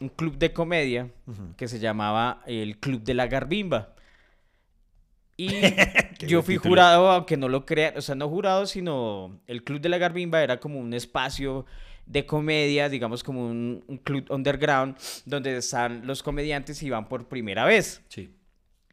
un 0.00 0.08
club 0.08 0.38
de 0.38 0.52
comedia 0.52 1.10
que 1.56 1.68
se 1.68 1.78
llamaba 1.78 2.42
el 2.46 2.78
Club 2.78 3.02
de 3.02 3.14
la 3.14 3.26
Garbimba. 3.26 3.94
Y 5.36 5.48
yo 6.26 6.42
fui 6.42 6.56
título. 6.56 6.70
jurado, 6.70 7.10
aunque 7.10 7.36
no 7.36 7.48
lo 7.48 7.64
crean, 7.64 7.96
o 7.96 8.00
sea, 8.00 8.14
no 8.14 8.28
jurado, 8.28 8.66
sino 8.66 9.40
el 9.46 9.62
Club 9.62 9.80
de 9.80 9.88
la 9.88 9.98
Garbimba 9.98 10.42
era 10.42 10.58
como 10.58 10.78
un 10.80 10.94
espacio 10.94 11.64
de 12.08 12.26
comedia, 12.26 12.88
digamos 12.88 13.22
como 13.22 13.46
un, 13.46 13.84
un 13.86 13.98
club 13.98 14.24
underground, 14.30 14.96
donde 15.26 15.56
están 15.56 16.06
los 16.06 16.22
comediantes 16.22 16.82
y 16.82 16.90
van 16.90 17.08
por 17.08 17.28
primera 17.28 17.64
vez. 17.64 18.02
Sí. 18.08 18.30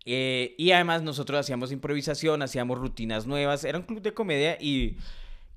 Eh, 0.06 0.54
y 0.58 0.72
además 0.72 1.02
nosotros 1.02 1.40
hacíamos 1.40 1.72
improvisación, 1.72 2.42
hacíamos 2.44 2.78
rutinas 2.78 3.26
nuevas. 3.26 3.64
Era 3.64 3.80
un 3.80 3.84
club 3.84 4.02
de 4.02 4.14
comedia 4.14 4.58
y, 4.62 4.98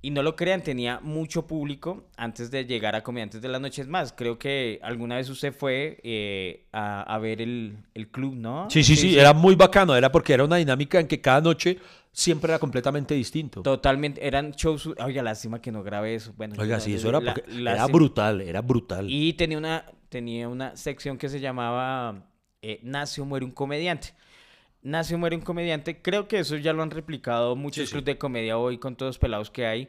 y 0.00 0.10
no 0.10 0.22
lo 0.22 0.36
crean, 0.36 0.62
tenía 0.62 1.00
mucho 1.00 1.46
público 1.46 2.04
antes 2.16 2.50
de 2.50 2.64
llegar 2.66 2.94
a 2.94 3.02
Comediantes 3.02 3.42
de 3.42 3.48
las 3.48 3.60
Noches 3.60 3.88
Más. 3.88 4.12
Creo 4.12 4.38
que 4.38 4.78
alguna 4.82 5.16
vez 5.16 5.28
usted 5.28 5.52
fue 5.52 5.98
eh, 6.04 6.66
a, 6.72 7.02
a 7.02 7.18
ver 7.18 7.42
el, 7.42 7.78
el 7.94 8.08
club, 8.08 8.34
¿no? 8.36 8.70
Sí, 8.70 8.84
sí, 8.84 8.96
sí, 8.96 9.18
era 9.18 9.32
muy 9.32 9.56
bacano, 9.56 9.96
era 9.96 10.12
porque 10.12 10.32
era 10.34 10.44
una 10.44 10.56
dinámica 10.56 11.00
en 11.00 11.08
que 11.08 11.20
cada 11.20 11.40
noche 11.40 11.78
siempre 12.12 12.50
era 12.52 12.58
completamente 12.58 13.14
distinto. 13.14 13.62
Totalmente, 13.62 14.24
eran 14.26 14.52
shows. 14.52 14.88
Oiga, 15.04 15.22
lástima 15.22 15.60
que 15.60 15.72
no 15.72 15.82
grabé 15.82 16.14
eso. 16.14 16.32
Bueno, 16.36 16.54
Oiga, 16.58 16.76
no, 16.76 16.80
sí, 16.82 16.94
eso 16.94 17.08
era 17.08 17.20
la- 17.20 17.34
porque 17.34 17.50
era 17.60 17.86
brutal, 17.86 18.40
era 18.40 18.60
brutal. 18.62 19.06
Y 19.10 19.32
tenía 19.32 19.58
una, 19.58 19.84
tenía 20.08 20.48
una 20.48 20.76
sección 20.76 21.18
que 21.18 21.28
se 21.28 21.40
llamaba 21.40 22.24
eh, 22.62 22.78
Nace 22.82 23.20
o 23.20 23.24
muere 23.24 23.44
un 23.44 23.52
comediante. 23.52 24.14
Nace 24.88 25.14
o 25.14 25.18
muere 25.18 25.36
un 25.36 25.42
comediante. 25.42 26.00
Creo 26.00 26.28
que 26.28 26.38
eso 26.38 26.56
ya 26.56 26.72
lo 26.72 26.82
han 26.82 26.90
replicado 26.90 27.56
muchos 27.56 27.82
Sí, 27.82 27.86
sí. 27.86 27.90
clubes 27.92 28.06
de 28.06 28.18
comedia 28.18 28.56
hoy 28.58 28.78
con 28.78 28.96
todos 28.96 29.10
los 29.10 29.18
pelados 29.18 29.50
que 29.50 29.66
hay. 29.66 29.88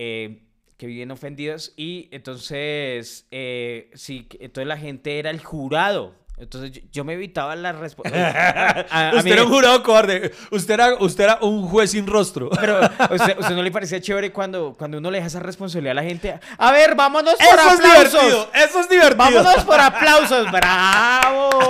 eh, 0.00 0.42
que 0.76 0.86
viven 0.86 1.10
ofendidos. 1.10 1.72
Y 1.76 2.08
entonces, 2.12 3.26
eh, 3.32 3.90
sí, 3.94 4.26
que- 4.26 4.38
entonces 4.44 4.68
la 4.68 4.76
gente 4.78 5.18
era 5.18 5.30
el 5.30 5.42
jurado. 5.42 6.14
Entonces 6.40 6.70
yo, 6.72 6.80
yo 6.92 7.04
me 7.04 7.14
evitaba 7.14 7.56
la 7.56 7.72
respuesta. 7.72 8.86
usted 9.16 9.32
era 9.32 9.42
un 9.44 9.50
jurado 9.50 9.82
cobarde, 9.82 10.32
usted 10.50 10.74
era, 10.74 10.94
usted 10.94 11.24
era 11.24 11.38
un 11.42 11.66
juez 11.68 11.90
sin 11.90 12.06
rostro. 12.06 12.48
Pero, 12.50 12.80
¿usted, 13.10 13.38
usted 13.38 13.54
no 13.54 13.62
le 13.62 13.70
parecía 13.70 14.00
chévere 14.00 14.32
cuando, 14.32 14.74
cuando 14.78 14.98
uno 14.98 15.10
le 15.10 15.18
deja 15.18 15.26
esa 15.26 15.40
responsabilidad 15.40 15.92
a 15.92 16.02
la 16.02 16.08
gente? 16.08 16.38
A 16.56 16.72
ver, 16.72 16.94
vámonos 16.94 17.34
por 17.34 17.44
Eso 17.46 17.54
es 17.54 17.74
aplausos. 17.74 18.12
divertido, 18.12 18.50
eso 18.54 18.80
es 18.80 18.88
divertido. 18.88 19.16
Vámonos 19.16 19.64
por 19.64 19.80
aplausos, 19.80 20.50
bravo. 20.52 21.68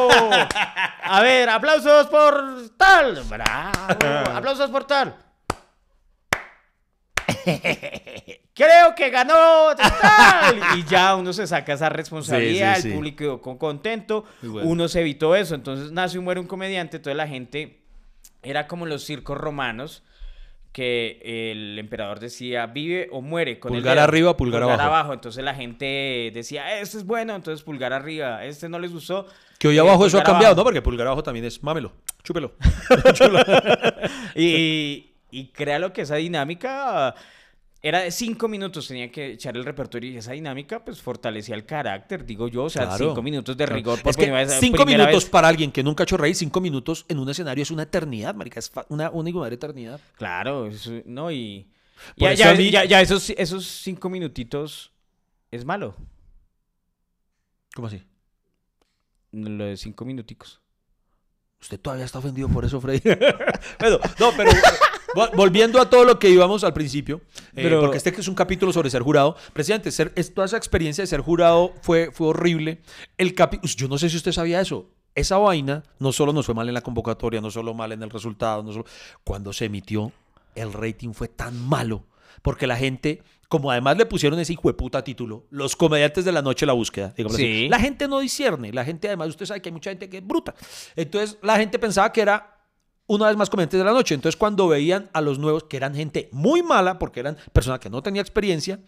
A 1.03 1.21
ver, 1.23 1.49
aplausos 1.49 2.07
por 2.09 2.69
tal, 2.77 3.23
bravo. 3.25 4.31
Aplausos 4.35 4.71
por 4.71 4.85
tal. 4.85 5.15
Creo 8.55 8.95
que 8.97 9.11
ganó 9.11 9.75
tal. 9.77 10.59
Y 10.79 10.85
ya 10.85 11.15
uno 11.17 11.33
se 11.33 11.47
saca 11.47 11.73
esa 11.75 11.89
responsabilidad, 11.89 12.77
Sí, 12.77 12.83
sí, 12.83 12.87
el 12.89 12.93
sí. 12.93 12.97
público 12.97 13.17
quedó 13.19 13.41
con- 13.41 13.59
contento, 13.59 14.25
bueno. 14.43 14.69
uno 14.69 14.89
se 14.89 15.01
evitó 15.01 15.37
eso. 15.37 15.55
Entonces 15.55 15.93
nace 15.93 16.19
y 16.19 16.21
muere 16.21 16.41
un 16.41 16.47
comediante, 16.47 16.97
entonces 16.97 17.17
la 17.17 17.29
gente 17.29 17.83
era 18.43 18.67
como 18.67 18.87
los 18.87 19.05
circos 19.05 19.39
romanos 19.39 20.03
que 20.73 21.21
el 21.51 21.79
emperador 21.79 22.21
decía 22.21 22.67
vive 22.67 23.09
o 23.11 23.21
muere 23.21 23.59
con 23.59 23.73
el 23.73 23.79
Pulgar 23.81 23.95
dedo, 23.97 24.05
arriba, 24.05 24.37
pulgar 24.37 24.63
abajo. 24.63 25.13
Entonces 25.13 25.43
la 25.45 25.55
gente 25.55 26.31
decía, 26.35 26.79
este 26.81 26.99
es 26.99 27.05
bueno, 27.05 27.35
entonces 27.35 27.65
pulgar 27.65 27.93
arriba, 27.93 28.45
este 28.45 28.69
no 28.69 28.79
les 28.79 28.93
gustó. 28.93 29.27
Que 29.59 29.69
hoy 29.69 29.77
eh, 29.77 29.81
abajo 29.81 30.07
eso 30.07 30.19
ha 30.19 30.21
pulgar 30.21 30.33
cambiado, 30.35 30.53
abajo. 30.53 30.61
¿no? 30.61 30.65
Porque 30.65 30.83
pulgar 30.83 31.07
abajo 31.09 31.23
también 31.23 31.47
es 31.47 31.63
mámelo, 31.63 31.93
chúpelo. 32.23 32.53
Y, 34.35 35.11
y 35.31 35.47
créalo 35.49 35.93
que 35.93 36.03
esa 36.03 36.17
dinámica 36.17 37.15
era 37.81 38.01
de 38.01 38.11
cinco 38.11 38.49
minutos, 38.49 38.89
tenía 38.89 39.11
que 39.11 39.33
echar 39.33 39.57
el 39.57 39.65
repertorio 39.65 40.11
y 40.11 40.17
esa 40.17 40.33
dinámica 40.33 40.85
pues 40.85 41.01
fortalecía 41.01 41.55
el 41.55 41.65
carácter, 41.65 42.25
digo 42.27 42.49
yo, 42.49 42.65
o 42.65 42.71
sea, 42.71 42.87
Claro. 42.87 43.09
cinco 43.11 43.23
minutos 43.23 43.57
de 43.57 43.67
rigor 43.67 44.03
por 44.03 44.11
Es 44.11 44.17
primera 44.17 44.49
cinco 44.49 44.79
primera 44.85 45.05
minutos 45.05 45.25
vez. 45.25 45.31
para 45.31 45.47
alguien 45.49 45.71
que 45.71 45.83
nunca 45.85 46.03
ha 46.03 46.05
hecho 46.05 46.17
reír, 46.17 46.35
cinco 46.35 46.61
minutos 46.61 47.05
en 47.09 47.19
un 47.21 47.29
escenario 47.31 47.63
es 47.63 47.71
una 47.71 47.85
eternidad, 47.85 48.35
marica. 48.35 48.59
Es 48.59 48.73
una 48.89 49.11
única 49.11 49.39
madre 49.39 49.55
eternidad. 49.55 50.01
Claro, 50.17 50.67
eso- 50.67 50.91
no, 51.05 51.31
y 51.31 51.69
ya, 52.17 52.33
ya, 52.35 52.51
a 52.51 52.55
mí- 52.55 52.71
ya- 52.71 52.85
ya 52.85 53.01
esos, 53.01 53.31
esos 53.31 53.65
cinco 53.67 54.09
minutitos 54.11 54.91
es 55.53 55.65
malo, 55.65 55.95
¿Cómo 57.75 57.87
así? 57.87 58.03
lo 59.31 59.65
de 59.67 59.77
cinco 59.77 60.05
minuticos. 60.05 60.61
Usted 61.61 61.79
todavía 61.79 62.05
está 62.07 62.19
ofendido 62.19 62.49
por 62.49 62.65
eso, 62.65 62.81
Freddy. 62.81 63.01
bueno, 63.79 63.99
no, 64.19 64.31
pero 64.37 64.51
volviendo 65.37 65.81
a 65.81 65.89
todo 65.89 66.05
lo 66.05 66.19
que 66.19 66.29
íbamos 66.31 66.65
al 66.65 66.73
principio, 66.73 67.21
eh, 67.55 67.63
Pero- 67.63 67.81
porque 67.81 67.97
este 67.97 68.11
es 68.11 68.29
un 68.29 68.35
capítulo 68.35 68.73
sobre 68.73 68.91
ser 68.91 69.03
jurado, 69.03 69.37
presidente, 69.53 69.91
ser, 69.91 70.13
toda 70.35 70.47
esa 70.47 70.57
experiencia 70.57 71.03
de 71.03 71.07
ser 71.07 71.21
jurado 71.21 71.73
fue, 71.83 72.11
fue 72.13 72.29
horrible. 72.29 72.81
El 73.17 73.35
capi- 73.35 73.61
yo 73.77 73.89
no 73.89 73.99
sé 73.99 74.09
si 74.11 74.17
usted 74.17 74.33
sabía 74.33 74.61
eso. 74.61 74.91
Esa 75.15 75.39
vaina 75.39 75.83
no 75.99 76.13
solo 76.13 76.33
nos 76.33 76.47
fue 76.47 76.55
mal 76.55 76.69
en 76.69 76.75
la 76.75 76.81
convocatoria, 76.83 77.41
no 77.41 77.51
solo 77.51 77.75
mal 77.75 77.91
en 77.93 78.03
el 78.03 78.11
resultado, 78.11 78.63
no 78.63 78.73
solo 78.73 78.85
cuando 79.25 79.53
se 79.53 79.65
emitió, 79.65 80.13
el 80.55 80.73
rating 80.73 81.13
fue 81.13 81.29
tan 81.29 81.59
malo 81.69 82.05
porque 82.43 82.69
la 82.69 82.77
gente, 82.77 83.23
como 83.49 83.71
además 83.73 83.97
le 83.97 84.07
pusieron 84.07 84.39
ese 84.39 84.53
hijo 84.53 84.69
de 84.69 84.75
puta 84.75 85.03
título, 85.03 85.45
los 85.51 85.75
comediantes 85.75 86.25
de 86.25 86.31
la 86.31 86.41
noche 86.43 86.67
la 86.67 86.73
búsqueda, 86.73 87.13
digamos 87.17 87.35
así, 87.35 87.45
Sí. 87.65 87.69
la 87.69 87.81
gente 87.81 88.07
no 88.07 88.21
discierne, 88.21 88.73
la 88.73 88.85
gente 88.85 89.09
además, 89.09 89.29
usted 89.31 89.47
sabe 89.47 89.61
que 89.61 89.71
hay 89.71 89.73
mucha 89.73 89.91
gente 89.91 90.09
que 90.09 90.19
es 90.19 90.27
bruta. 90.27 90.55
Entonces 90.95 91.37
la 91.43 91.57
gente 91.57 91.79
pensaba 91.81 92.13
que 92.13 92.21
era 92.21 92.58
una 93.09 93.27
vez 93.27 93.37
más 93.37 93.51
comediantes 93.51 93.79
de 93.79 93.85
la 93.85 93.93
noche. 93.93 94.15
Entonces 94.15 94.39
cuando 94.39 94.69
veían 94.69 95.11
a 95.13 95.21
los 95.21 95.41
nuevos, 95.41 95.65
que 95.65 95.77
eran 95.77 95.95
gente 95.97 96.29
muy 96.31 96.63
mala, 96.63 96.99
porque 97.01 97.19
eran 97.21 97.37
personas 97.53 97.81
que 97.81 97.91
no 97.91 98.01
tenía 98.03 98.23
experiencia, 98.23 98.79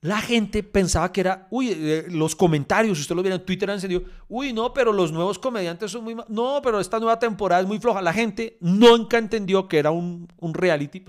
la 0.00 0.20
gente 0.20 0.62
pensaba 0.64 1.12
que 1.12 1.20
era, 1.20 1.46
uy, 1.50 1.70
eh, 1.72 2.06
los 2.08 2.34
comentarios, 2.34 2.98
si 2.98 3.02
usted 3.02 3.14
lo 3.14 3.22
viera 3.22 3.36
en 3.36 3.44
Twitter, 3.44 3.70
han 3.70 3.76
encendido, 3.76 4.02
uy, 4.28 4.52
no, 4.52 4.72
pero 4.72 4.92
los 4.92 5.12
nuevos 5.12 5.38
comediantes 5.38 5.92
son 5.92 6.02
muy 6.04 6.14
ma- 6.16 6.26
No, 6.28 6.60
pero 6.62 6.80
esta 6.80 6.98
nueva 6.98 7.18
temporada 7.20 7.60
es 7.62 7.68
muy 7.68 7.78
floja. 7.78 8.02
La 8.02 8.12
gente 8.12 8.56
nunca 8.60 9.18
entendió 9.18 9.68
que 9.68 9.78
era 9.78 9.90
un 9.92 10.28
reality. 10.54 11.04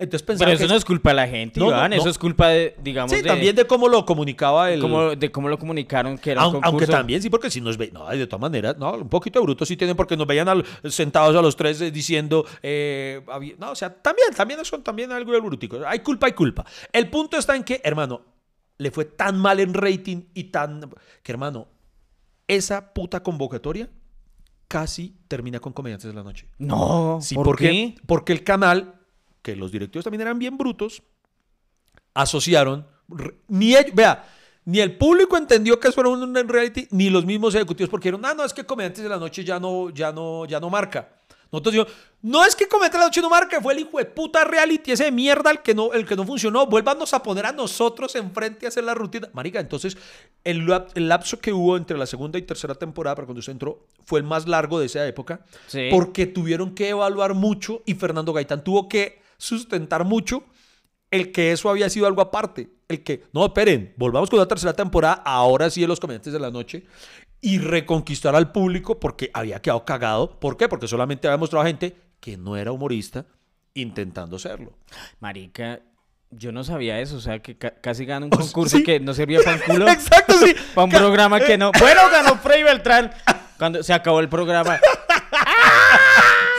Entonces 0.00 0.22
pensaba 0.24 0.46
Pero 0.46 0.56
eso 0.56 0.64
que 0.66 0.72
no 0.72 0.76
es 0.78 0.84
culpa 0.84 1.10
de 1.10 1.14
la 1.16 1.26
gente, 1.26 1.58
No, 1.58 1.66
no, 1.66 1.72
Iván, 1.72 1.92
eso 1.92 2.04
no. 2.04 2.10
es 2.10 2.18
culpa 2.18 2.48
de, 2.50 2.76
digamos, 2.82 3.10
Sí, 3.10 3.20
de, 3.20 3.28
también 3.28 3.56
de 3.56 3.66
cómo 3.66 3.88
lo 3.88 4.04
comunicaba 4.06 4.70
el... 4.70 4.80
cómo, 4.80 5.16
de 5.16 5.32
cómo 5.32 5.48
lo 5.48 5.58
comunicaron 5.58 6.16
que 6.18 6.30
era 6.30 6.42
un 6.46 6.54
Aun- 6.54 6.54
Aunque 6.62 6.70
concurso. 6.70 6.92
también 6.92 7.20
sí, 7.20 7.28
porque 7.30 7.50
si 7.50 7.60
nos 7.60 7.76
ve, 7.76 7.90
no, 7.92 8.06
de 8.08 8.26
todas 8.28 8.40
maneras, 8.40 8.76
no, 8.78 8.92
un 8.92 9.08
poquito 9.08 9.40
de 9.40 9.44
bruto 9.44 9.66
sí 9.66 9.76
tienen 9.76 9.96
porque 9.96 10.16
nos 10.16 10.26
veían 10.28 10.48
al- 10.48 10.64
sentados 10.88 11.34
a 11.34 11.42
los 11.42 11.56
tres 11.56 11.80
eh, 11.80 11.90
diciendo, 11.90 12.46
eh, 12.62 13.22
no, 13.58 13.72
o 13.72 13.74
sea, 13.74 13.92
también, 13.92 14.28
también 14.36 14.64
son 14.64 14.84
también 14.84 15.10
algo 15.10 15.32
del 15.32 15.42
brutico. 15.42 15.78
Hay 15.84 15.98
culpa, 15.98 16.26
hay 16.26 16.32
culpa. 16.32 16.64
El 16.92 17.10
punto 17.10 17.36
está 17.36 17.56
en 17.56 17.64
que, 17.64 17.80
hermano, 17.82 18.22
le 18.78 18.92
fue 18.92 19.04
tan 19.04 19.36
mal 19.40 19.58
en 19.58 19.74
rating 19.74 20.26
y 20.32 20.44
tan, 20.44 20.88
que 21.24 21.32
hermano, 21.32 21.66
esa 22.46 22.94
puta 22.94 23.20
convocatoria 23.22 23.88
casi 24.68 25.16
termina 25.28 25.60
con 25.60 25.72
Comediantes 25.72 26.08
de 26.08 26.14
la 26.14 26.22
Noche. 26.22 26.46
No, 26.58 27.18
Sí, 27.20 27.34
¿por 27.34 27.44
porque, 27.44 27.68
qué? 27.68 27.94
porque 28.06 28.32
el 28.32 28.44
canal, 28.44 28.94
que 29.42 29.56
los 29.56 29.72
directivos 29.72 30.04
también 30.04 30.22
eran 30.22 30.38
bien 30.38 30.56
brutos, 30.58 31.02
asociaron, 32.14 32.86
ni 33.48 33.76
ellos, 33.76 33.94
vea, 33.94 34.24
ni 34.64 34.80
el 34.80 34.96
público 34.98 35.36
entendió 35.36 35.80
que 35.80 35.88
eso 35.88 36.00
era 36.00 36.10
un, 36.10 36.34
reality, 36.48 36.88
ni 36.90 37.08
los 37.08 37.24
mismos 37.24 37.54
ejecutivos, 37.54 37.88
porque 37.88 38.10
dijeron, 38.10 38.24
ah, 38.26 38.34
no, 38.34 38.44
es 38.44 38.52
que 38.52 38.64
Comediantes 38.64 39.02
de 39.02 39.08
la 39.08 39.16
Noche 39.16 39.44
ya 39.44 39.58
no, 39.58 39.90
ya 39.90 40.12
no, 40.12 40.44
ya 40.44 40.60
no 40.60 40.68
marca. 40.68 41.08
Nosotros 41.50 41.72
dijimos, 41.72 41.92
no 42.20 42.44
es 42.44 42.54
que 42.54 42.68
Comediantes 42.68 42.92
de 42.92 42.98
la 42.98 43.06
Noche 43.06 43.20
no 43.22 43.30
marca, 43.30 43.62
fue 43.62 43.72
el 43.72 43.78
hijo 43.78 43.96
de 43.96 44.04
puta 44.04 44.44
reality, 44.44 44.92
ese 44.92 45.04
de 45.04 45.12
mierda 45.12 45.50
el 45.50 45.62
que 45.62 45.74
no, 45.74 45.94
el 45.94 46.04
que 46.04 46.16
no 46.16 46.26
funcionó, 46.26 46.66
vuélvanos 46.66 47.14
a 47.14 47.22
poner 47.22 47.46
a 47.46 47.52
nosotros 47.52 48.14
enfrente 48.16 48.66
a 48.66 48.68
hacer 48.68 48.84
la 48.84 48.92
rutina. 48.92 49.30
Marica, 49.32 49.58
entonces, 49.58 49.96
el, 50.44 50.68
el 50.94 51.08
lapso 51.08 51.38
que 51.38 51.54
hubo 51.54 51.78
entre 51.78 51.96
la 51.96 52.04
segunda 52.04 52.38
y 52.38 52.42
tercera 52.42 52.74
temporada, 52.74 53.14
para 53.16 53.26
cuando 53.26 53.38
usted 53.38 53.52
entró, 53.52 53.86
fue 54.04 54.18
el 54.20 54.26
más 54.26 54.46
largo 54.46 54.78
de 54.78 54.86
esa 54.86 55.06
época, 55.06 55.40
Sí. 55.68 55.88
porque 55.90 56.26
tuvieron 56.26 56.74
que 56.74 56.90
evaluar 56.90 57.32
mucho 57.32 57.82
y 57.86 57.94
Fernando 57.94 58.34
Gaitán 58.34 58.62
tuvo 58.62 58.86
que 58.86 59.26
sustentar 59.38 60.04
mucho 60.04 60.44
el 61.10 61.32
que 61.32 61.52
eso 61.52 61.70
había 61.70 61.88
sido 61.88 62.06
algo 62.06 62.20
aparte. 62.20 62.68
El 62.88 63.02
que, 63.02 63.24
no, 63.32 63.46
esperen, 63.46 63.94
volvamos 63.96 64.28
con 64.30 64.38
la 64.38 64.46
tercera 64.48 64.72
temporada, 64.74 65.22
ahora 65.24 65.70
sí 65.70 65.80
de 65.80 65.88
los 65.88 66.00
comediantes 66.00 66.32
de 66.32 66.40
la 66.40 66.50
noche, 66.50 66.84
y 67.40 67.58
reconquistar 67.58 68.34
al 68.34 68.50
público 68.52 68.98
porque 68.98 69.30
había 69.32 69.60
quedado 69.62 69.84
cagado. 69.84 70.38
¿Por 70.40 70.56
qué? 70.56 70.68
Porque 70.68 70.88
solamente 70.88 71.28
había 71.28 71.38
mostrado 71.38 71.62
a 71.64 71.66
gente 71.68 71.96
que 72.20 72.36
no 72.36 72.56
era 72.56 72.72
humorista 72.72 73.26
intentando 73.74 74.38
serlo. 74.38 74.72
Marica, 75.20 75.80
Yo 76.30 76.52
no 76.52 76.62
sabía 76.64 77.00
eso, 77.00 77.16
o 77.16 77.20
sea, 77.20 77.38
que 77.40 77.56
ca- 77.56 77.80
casi 77.80 78.04
gana 78.04 78.26
un 78.26 78.30
concurso 78.30 78.78
sí. 78.78 78.82
que 78.82 79.00
no 79.00 79.14
servía 79.14 79.40
para 79.44 79.56
un 79.56 79.62
culo. 79.62 79.88
Exacto, 79.88 80.34
sí. 80.38 80.54
Para 80.74 80.84
un 80.84 80.90
programa 80.90 81.40
que 81.40 81.56
no. 81.56 81.70
Bueno, 81.78 82.00
ganó 82.10 82.36
Freddy 82.36 82.64
Beltrán. 82.64 83.10
Cuando 83.56 83.82
se 83.82 83.92
acabó 83.94 84.20
el 84.20 84.28
programa. 84.28 84.78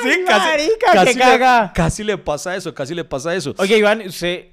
Sí, 0.04 0.10
¡Ay, 0.10 0.24
casi, 0.26 0.48
marica, 0.48 0.92
casi 0.94 1.14
qué 1.14 1.14
le- 1.20 1.20
caga! 1.26 1.74
casi 1.74 2.04
le 2.04 2.18
pasa 2.18 2.56
eso, 2.56 2.74
casi 2.74 2.94
le 2.96 3.04
pasa 3.04 3.36
eso. 3.36 3.54
Oye, 3.58 3.78
Iván, 3.78 4.02
usted. 4.02 4.48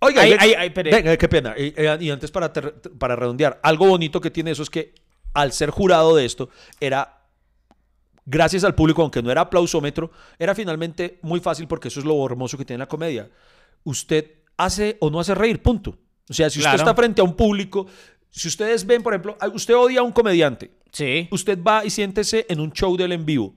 Oiga, 0.00 0.22
Ay, 0.22 0.36
ay, 0.38 0.54
ay, 0.58 0.68
venga, 0.70 1.16
qué 1.16 1.28
pena. 1.28 1.54
Y, 1.56 1.72
eh, 1.76 1.96
y 2.00 2.10
antes 2.10 2.30
para, 2.30 2.52
ter- 2.52 2.74
para 2.98 3.16
redondear, 3.16 3.58
algo 3.62 3.86
bonito 3.88 4.20
que 4.20 4.30
tiene 4.30 4.50
eso 4.50 4.62
es 4.62 4.68
que 4.70 4.94
al 5.32 5.52
ser 5.52 5.70
jurado 5.70 6.14
de 6.16 6.24
esto, 6.26 6.50
era, 6.80 7.22
gracias 8.24 8.64
al 8.64 8.74
público, 8.74 9.02
aunque 9.02 9.22
no 9.22 9.30
era 9.30 9.42
aplausómetro, 9.42 10.10
era 10.38 10.54
finalmente 10.54 11.18
muy 11.22 11.40
fácil 11.40 11.66
porque 11.66 11.88
eso 11.88 12.00
es 12.00 12.06
lo 12.06 12.24
hermoso 12.26 12.58
que 12.58 12.64
tiene 12.64 12.78
la 12.80 12.88
comedia. 12.88 13.30
Usted 13.84 14.30
hace 14.56 14.96
o 15.00 15.10
no 15.10 15.20
hace 15.20 15.34
reír, 15.34 15.62
punto. 15.62 15.96
O 16.28 16.32
sea, 16.34 16.50
si 16.50 16.58
usted 16.58 16.70
Claro. 16.72 16.82
está 16.90 16.94
frente 16.94 17.20
a 17.20 17.24
un 17.24 17.34
público, 17.36 17.86
si 18.30 18.48
ustedes 18.48 18.84
ven, 18.86 19.02
por 19.02 19.12
ejemplo, 19.14 19.36
usted 19.54 19.74
odia 19.76 20.00
a 20.00 20.02
un 20.02 20.12
comediante, 20.12 20.70
Sí. 20.92 21.28
usted 21.30 21.58
va 21.62 21.84
y 21.84 21.90
siéntese 21.90 22.44
en 22.48 22.60
un 22.60 22.72
show 22.72 22.96
de 22.96 23.04
él 23.04 23.12
en 23.12 23.24
vivo. 23.24 23.54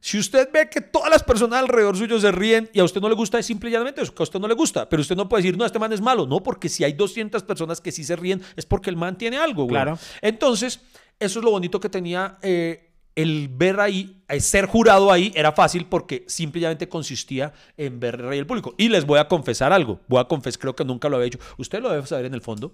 Si 0.00 0.18
usted 0.18 0.48
ve 0.52 0.68
que 0.70 0.80
todas 0.80 1.10
las 1.10 1.22
personas 1.22 1.60
alrededor 1.60 1.96
suyo 1.96 2.20
se 2.20 2.30
ríen 2.30 2.70
y 2.72 2.80
a 2.80 2.84
usted 2.84 3.00
no 3.00 3.08
le 3.08 3.14
gusta, 3.14 3.38
es 3.38 3.46
simple 3.46 3.68
y 3.68 3.72
llanamente 3.72 4.02
eso, 4.02 4.14
que 4.14 4.22
a 4.22 4.24
usted 4.24 4.38
no 4.38 4.48
le 4.48 4.54
gusta. 4.54 4.88
Pero 4.88 5.02
usted 5.02 5.16
no 5.16 5.28
puede 5.28 5.42
decir, 5.42 5.58
no, 5.58 5.64
este 5.64 5.78
man 5.78 5.92
es 5.92 6.00
malo. 6.00 6.26
No, 6.26 6.42
porque 6.42 6.68
si 6.68 6.84
hay 6.84 6.92
200 6.92 7.42
personas 7.42 7.80
que 7.80 7.90
sí 7.90 8.04
se 8.04 8.16
ríen, 8.16 8.42
es 8.56 8.64
porque 8.64 8.90
el 8.90 8.96
man 8.96 9.18
tiene 9.18 9.38
algo, 9.38 9.64
güey. 9.64 9.74
Claro. 9.74 9.98
Entonces, 10.22 10.80
eso 11.18 11.38
es 11.40 11.44
lo 11.44 11.50
bonito 11.50 11.80
que 11.80 11.88
tenía 11.88 12.38
eh, 12.42 12.92
el 13.16 13.48
ver 13.48 13.80
ahí, 13.80 14.22
eh, 14.28 14.38
ser 14.38 14.66
jurado 14.66 15.10
ahí, 15.10 15.32
era 15.34 15.50
fácil 15.50 15.86
porque 15.86 16.24
simplemente 16.28 16.88
consistía 16.88 17.52
en 17.76 17.98
ver 17.98 18.16
reír 18.16 18.40
el 18.40 18.46
público. 18.46 18.74
Y 18.78 18.88
les 18.88 19.04
voy 19.04 19.18
a 19.18 19.26
confesar 19.26 19.72
algo. 19.72 20.00
Voy 20.06 20.20
a 20.20 20.24
confesar, 20.24 20.60
creo 20.60 20.76
que 20.76 20.84
nunca 20.84 21.08
lo 21.08 21.16
había 21.16 21.26
hecho. 21.26 21.40
Usted 21.56 21.82
lo 21.82 21.90
debe 21.90 22.06
saber 22.06 22.26
en 22.26 22.34
el 22.34 22.42
fondo. 22.42 22.72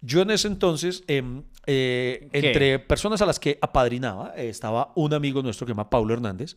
Yo 0.00 0.22
en 0.22 0.30
ese 0.30 0.48
entonces, 0.48 1.02
em, 1.08 1.42
eh, 1.66 2.28
¿Qué? 2.32 2.38
entre 2.48 2.78
personas 2.78 3.20
a 3.22 3.26
las 3.26 3.40
que 3.40 3.58
apadrinaba, 3.60 4.32
eh, 4.36 4.48
estaba 4.48 4.92
un 4.94 5.12
amigo 5.12 5.42
nuestro 5.42 5.66
que 5.66 5.70
se 5.70 5.74
llama 5.74 5.90
Paulo 5.90 6.14
Hernández, 6.14 6.56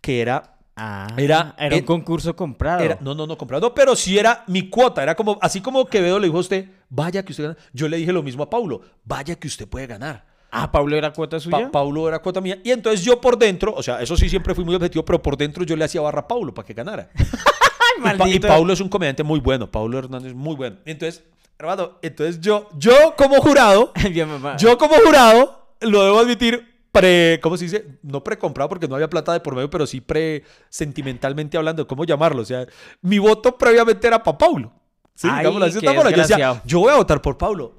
que 0.00 0.20
era... 0.20 0.52
Ah, 0.78 1.06
Era- 1.16 1.54
era 1.58 1.74
un 1.74 1.82
eh, 1.82 1.84
concurso 1.86 2.36
comprado. 2.36 2.84
era 2.84 2.98
no, 3.00 3.14
no, 3.14 3.26
no, 3.26 3.38
comprado, 3.38 3.74
pero 3.74 3.96
sí 3.96 4.18
era 4.18 4.44
mi 4.46 4.68
cuota. 4.68 5.02
Era 5.02 5.14
como, 5.14 5.38
así 5.40 5.62
como 5.62 5.86
Quevedo 5.86 6.18
le 6.18 6.26
dijo 6.26 6.36
a 6.36 6.40
usted, 6.40 6.68
vaya 6.90 7.24
que 7.24 7.32
usted 7.32 7.44
gana. 7.44 7.56
Yo 7.72 7.88
le 7.88 7.96
dije 7.96 8.12
lo 8.12 8.22
mismo 8.22 8.42
a 8.42 8.50
Paulo, 8.50 8.82
vaya 9.02 9.36
que 9.36 9.48
usted 9.48 9.66
puede 9.66 9.86
ganar. 9.86 10.26
Ah, 10.50 10.70
Pablo 10.70 10.94
era 10.94 11.12
cuota 11.14 11.38
Pa- 11.38 11.40
suya. 11.40 11.70
Paulo 11.70 12.06
era 12.08 12.18
cuota 12.20 12.42
mía. 12.42 12.58
Y 12.62 12.72
entonces 12.72 13.02
yo 13.02 13.18
por 13.22 13.38
dentro, 13.38 13.72
o 13.74 13.82
sea, 13.82 14.02
eso 14.02 14.16
sí 14.18 14.28
siempre 14.28 14.54
fui 14.54 14.64
muy 14.66 14.74
objetivo, 14.74 15.02
pero 15.02 15.22
por 15.22 15.38
dentro 15.38 15.64
yo 15.64 15.76
le 15.76 15.84
hacía 15.86 16.02
barra 16.02 16.20
a 16.20 16.28
Paulo 16.28 16.52
para 16.52 16.66
que 16.66 16.74
ganara. 16.74 17.08
Ay, 17.16 17.24
Y, 18.14 18.18
Pa- 18.18 18.28
y. 18.28 18.38
Paulo 18.38 18.72
es 18.74 18.80
un 18.82 18.90
comediante 18.90 19.22
muy 19.22 19.40
bueno. 19.40 19.70
Paulo 19.70 19.98
Hernández 19.98 20.32
es 20.32 20.36
muy 20.36 20.54
bueno. 20.56 20.76
Entonces, 20.84 21.24
hermano, 21.58 21.98
entonces 22.02 22.40
yo, 22.40 22.68
yo 22.76 23.14
como 23.16 23.40
jurado, 23.40 23.92
Bien, 24.10 24.28
mamá. 24.28 24.56
yo 24.56 24.76
como 24.78 24.94
jurado, 24.96 25.68
lo 25.80 26.04
debo 26.04 26.18
admitir, 26.18 26.76
pre, 26.92 27.38
¿cómo 27.42 27.56
se 27.56 27.64
dice? 27.64 27.98
No 28.02 28.22
precomprado 28.24 28.68
porque 28.68 28.88
no 28.88 28.94
había 28.94 29.08
plata 29.10 29.32
de 29.32 29.40
por 29.40 29.54
medio, 29.54 29.70
pero 29.70 29.86
sí 29.86 30.00
pre 30.00 30.44
sentimentalmente 30.68 31.56
hablando, 31.56 31.86
¿cómo 31.86 32.04
llamarlo? 32.04 32.42
O 32.42 32.44
sea, 32.44 32.66
mi 33.02 33.18
voto 33.18 33.56
previamente 33.56 34.06
era 34.06 34.22
para 34.22 34.38
Paulo. 34.38 34.72
Sí, 35.14 35.28
Ay, 35.30 35.38
digámoslo 35.38 35.66
así 35.66 35.80
qué 35.80 35.86
forma. 35.86 36.02
Yo 36.02 36.16
decía, 36.16 36.36
desgraciado. 36.36 36.60
yo 36.66 36.80
voy 36.80 36.92
a 36.92 36.96
votar 36.96 37.22
por 37.22 37.38
Paulo. 37.38 37.78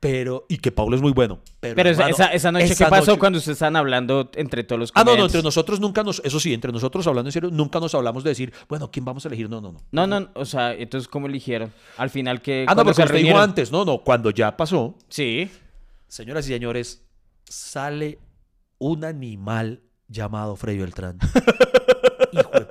Pero, 0.00 0.46
y 0.48 0.58
que 0.58 0.70
Paulo 0.70 0.94
es 0.94 1.02
muy 1.02 1.10
bueno. 1.10 1.40
Pero, 1.58 1.74
Pero 1.74 1.90
esa, 1.90 2.02
hermano, 2.04 2.14
esa, 2.24 2.32
esa 2.32 2.52
noche, 2.52 2.64
esa 2.66 2.84
¿qué 2.84 2.90
pasó 2.90 3.06
noche- 3.12 3.18
cuando 3.18 3.38
ustedes 3.38 3.56
estaban 3.56 3.74
hablando 3.74 4.30
entre 4.36 4.62
todos 4.62 4.78
los 4.78 4.90
Ah, 4.94 5.00
no, 5.00 5.04
no, 5.04 5.10
comediantes? 5.10 5.34
entre 5.34 5.42
nosotros 5.46 5.80
nunca 5.80 6.04
nos, 6.04 6.22
eso 6.24 6.38
sí, 6.38 6.54
entre 6.54 6.70
nosotros 6.70 7.04
hablando 7.08 7.28
en 7.28 7.32
serio, 7.32 7.50
nunca 7.50 7.80
nos 7.80 7.94
hablamos 7.96 8.22
de 8.22 8.30
decir, 8.30 8.52
bueno, 8.68 8.90
¿quién 8.92 9.04
vamos 9.04 9.24
a 9.24 9.28
elegir? 9.28 9.50
No, 9.50 9.60
no, 9.60 9.72
no. 9.72 9.80
No, 9.90 10.06
no, 10.06 10.28
o 10.34 10.44
sea, 10.44 10.72
entonces, 10.72 11.08
¿cómo 11.08 11.26
eligieron? 11.26 11.72
Al 11.96 12.10
final 12.10 12.40
que... 12.42 12.64
Ah, 12.68 12.76
no, 12.76 12.84
porque 12.84 12.94
se 12.94 13.02
usted 13.02 13.16
dijo 13.18 13.38
antes. 13.38 13.72
No, 13.72 13.84
no, 13.84 13.98
cuando 13.98 14.30
ya 14.30 14.56
pasó, 14.56 14.94
Sí. 15.08 15.50
señoras 16.06 16.46
y 16.48 16.52
señores, 16.52 17.02
sale 17.44 18.20
un 18.78 19.04
animal 19.04 19.82
llamado 20.06 20.54
Freddy 20.54 20.78
Beltrán. 20.78 21.18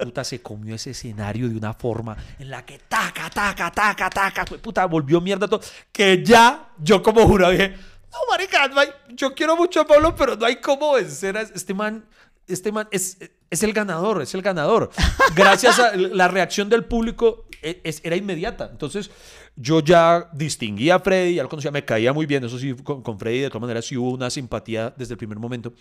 Puta, 0.07 0.23
se 0.23 0.41
comió 0.41 0.73
ese 0.75 0.91
escenario 0.91 1.49
de 1.49 1.57
una 1.57 1.73
forma 1.73 2.15
en 2.39 2.49
la 2.49 2.65
que 2.65 2.79
taca, 2.87 3.29
taca, 3.29 3.69
taca, 3.69 4.09
taca, 4.09 4.45
puta, 4.45 4.85
volvió 4.85 5.19
mierda 5.19 5.49
todo. 5.49 5.59
Que 5.91 6.23
ya 6.23 6.69
yo 6.77 7.03
como 7.03 7.27
jurado 7.27 7.51
dije, 7.51 7.75
no, 8.09 8.17
marica, 8.31 8.69
no 8.69 8.79
hay- 8.79 8.87
yo 9.09 9.35
quiero 9.35 9.57
mucho 9.57 9.81
a 9.81 9.85
Pablo, 9.85 10.15
pero 10.15 10.37
no 10.37 10.45
hay 10.45 10.61
cómo 10.61 10.93
vencer 10.93 11.35
a 11.35 11.41
este 11.41 11.73
man. 11.73 12.05
Este 12.47 12.71
man 12.71 12.87
es, 12.91 13.17
es 13.49 13.63
el 13.63 13.73
ganador, 13.73 14.21
es 14.21 14.33
el 14.33 14.41
ganador. 14.41 14.91
Gracias 15.35 15.77
a 15.77 15.93
la 15.97 16.29
reacción 16.29 16.69
del 16.69 16.85
público, 16.85 17.45
e- 17.61 17.81
es- 17.83 17.99
era 18.05 18.15
inmediata. 18.15 18.69
Entonces, 18.71 19.11
yo 19.57 19.81
ya 19.81 20.29
distinguí 20.31 20.89
a 20.89 20.99
Freddy, 21.01 21.35
ya 21.35 21.43
lo 21.43 21.49
conocía, 21.49 21.71
me 21.71 21.83
caía 21.83 22.13
muy 22.13 22.25
bien. 22.25 22.45
Eso 22.45 22.57
sí, 22.57 22.73
con, 22.75 23.01
con 23.03 23.19
Freddy 23.19 23.39
de 23.41 23.49
todas 23.49 23.59
maneras 23.61 23.83
sí 23.83 23.97
hubo 23.97 24.11
una 24.11 24.29
simpatía 24.29 24.93
desde 24.95 25.15
el 25.15 25.17
primer 25.17 25.37
momento. 25.37 25.73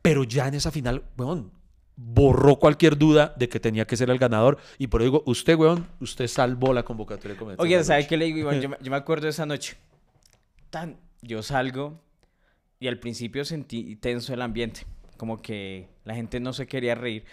Pero 0.00 0.24
ya 0.24 0.48
en 0.48 0.54
esa 0.54 0.70
final, 0.70 1.02
weón, 1.18 1.52
borró 1.96 2.56
cualquier 2.56 2.98
duda 2.98 3.32
de 3.36 3.48
que 3.48 3.58
tenía 3.58 3.86
que 3.86 3.96
ser 3.96 4.10
el 4.10 4.18
ganador. 4.18 4.58
Y 4.78 4.86
por 4.88 5.00
eso 5.00 5.10
digo, 5.10 5.22
usted, 5.26 5.56
weón, 5.56 5.86
usted 6.00 6.26
salvó 6.28 6.72
la 6.74 6.82
convocatoria 6.82 7.36
de 7.36 7.44
de 7.46 7.54
Oye, 7.58 7.76
la 7.76 7.84
¿sabe 7.84 8.00
noche. 8.00 8.08
qué 8.08 8.16
le 8.18 8.24
digo, 8.26 8.38
Iván? 8.38 8.60
Yo, 8.60 8.68
me- 8.68 8.76
yo 8.82 8.90
me 8.90 8.96
acuerdo 8.96 9.24
de 9.24 9.30
esa 9.30 9.46
noche. 9.46 9.76
Tan, 10.70 10.98
yo 11.22 11.42
salgo 11.42 12.00
y 12.78 12.88
al 12.88 12.98
principio 12.98 13.44
sentí 13.44 13.96
tenso 13.96 14.34
el 14.34 14.42
ambiente. 14.42 14.86
Como 15.16 15.40
que 15.40 15.88
la 16.04 16.14
gente 16.14 16.38
no 16.40 16.52
se 16.52 16.66
quería 16.66 16.94
reír. 16.94 17.24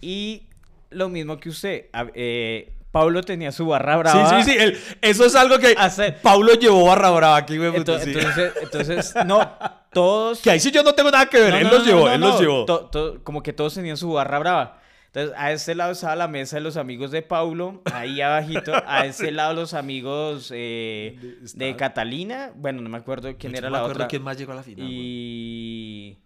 Y 0.00 0.48
lo 0.90 1.08
mismo 1.08 1.38
que 1.38 1.48
usted. 1.50 1.86
eh, 2.14 2.72
Pablo 2.90 3.22
tenía 3.22 3.52
su 3.52 3.66
barra 3.66 3.96
brava. 3.98 4.42
Sí, 4.42 4.50
sí, 4.50 4.50
sí. 4.52 4.64
el- 4.64 4.78
eso 5.02 5.26
es 5.26 5.34
algo 5.36 5.58
que 5.58 5.74
Hacer- 5.76 6.20
Paulo 6.22 6.54
llevó 6.54 6.86
barra 6.86 7.10
brava 7.10 7.36
aquí, 7.36 7.56
güey. 7.58 7.70
Ento- 7.72 8.00
sí. 8.00 8.10
entonces, 8.10 8.52
entonces, 8.62 9.14
no, 9.26 9.38
todos... 9.96 10.40
Que 10.42 10.50
ahí 10.50 10.60
sí 10.60 10.70
yo 10.70 10.82
no 10.82 10.92
tengo 10.94 11.10
nada 11.10 11.24
que 11.26 11.38
ver. 11.40 11.50
No, 11.52 11.56
él 11.58 11.64
no, 11.64 11.70
los 11.72 11.78
no, 11.80 11.86
llevó, 11.86 12.06
no, 12.06 12.12
él 12.12 12.20
no, 12.20 12.28
los 12.28 12.40
llevó. 12.40 12.64
to- 12.66 12.86
to- 12.90 13.24
como 13.24 13.42
que 13.42 13.52
todos 13.54 13.72
tenían 13.74 13.96
su 13.96 14.12
barra 14.12 14.38
brava. 14.38 14.80
Entonces, 15.06 15.34
a 15.38 15.50
ese 15.52 15.74
lado 15.74 15.92
estaba 15.92 16.14
la 16.14 16.28
mesa 16.28 16.56
de 16.56 16.60
los 16.62 16.76
amigos 16.76 17.10
de 17.10 17.22
Paulo, 17.22 17.80
ahí 17.94 18.20
abajito, 18.20 18.72
a 18.86 19.06
ese 19.06 19.30
lado 19.32 19.54
los 19.54 19.72
amigos 19.72 20.52
eh, 20.54 21.18
De- 21.54 21.74
Catalina, 21.76 22.52
bueno, 22.54 22.82
no 22.82 22.90
me 22.90 22.98
acuerdo 22.98 23.34
quién 23.38 23.52
Yo 23.54 23.58
era 23.58 23.68
no 23.70 23.72
la 23.72 23.78
me 23.78 23.84
acuerdo 23.84 23.98
otra. 24.00 24.08
quién 24.08 24.22
más 24.22 24.36
llegó 24.36 24.52
a 24.52 24.56
la 24.56 24.62
final. 24.62 24.86
Y... 24.90 26.18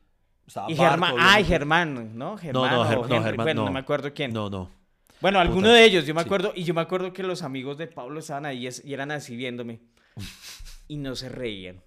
Estaba 0.47 0.69
Y 0.69 0.75
Barco, 0.75 0.91
Germán, 0.91 1.15
ay, 1.21 1.45
Germán, 1.45 2.19
¿no? 2.19 2.37
Germán 2.37 2.71
no, 2.73 2.81
o 2.81 2.85
Ger- 2.85 2.97
no, 2.97 3.15
Henry, 3.15 3.25
Germán, 3.29 3.45
bueno, 3.45 3.61
no. 3.63 3.67
no. 3.67 3.73
me 3.73 3.79
acuerdo 3.81 4.13
quién. 4.13 4.33
No, 4.33 4.51
no. 4.51 4.69
Bueno, 5.21 5.39
alguno 5.39 5.69
Puta, 5.69 5.75
de 5.75 5.85
ellos, 5.85 6.07
yo 6.07 6.15
me 6.15 6.23
sí. 6.23 6.27
acuerdo, 6.27 6.53
y 6.57 6.65
yo 6.65 6.75
me 6.75 6.81
acuerdo 6.81 7.13
que 7.13 7.23
los 7.23 7.43
amigos 7.43 7.79
de 7.79 7.87
Pablo 7.87 8.19
estaban 8.19 8.47
ahí 8.47 8.69
y 8.85 8.93
eran 8.93 9.13
así 9.13 9.37
viéndome. 9.37 9.79
Y 10.89 10.97
no 10.97 11.15
se 11.15 11.29
reían. 11.29 11.81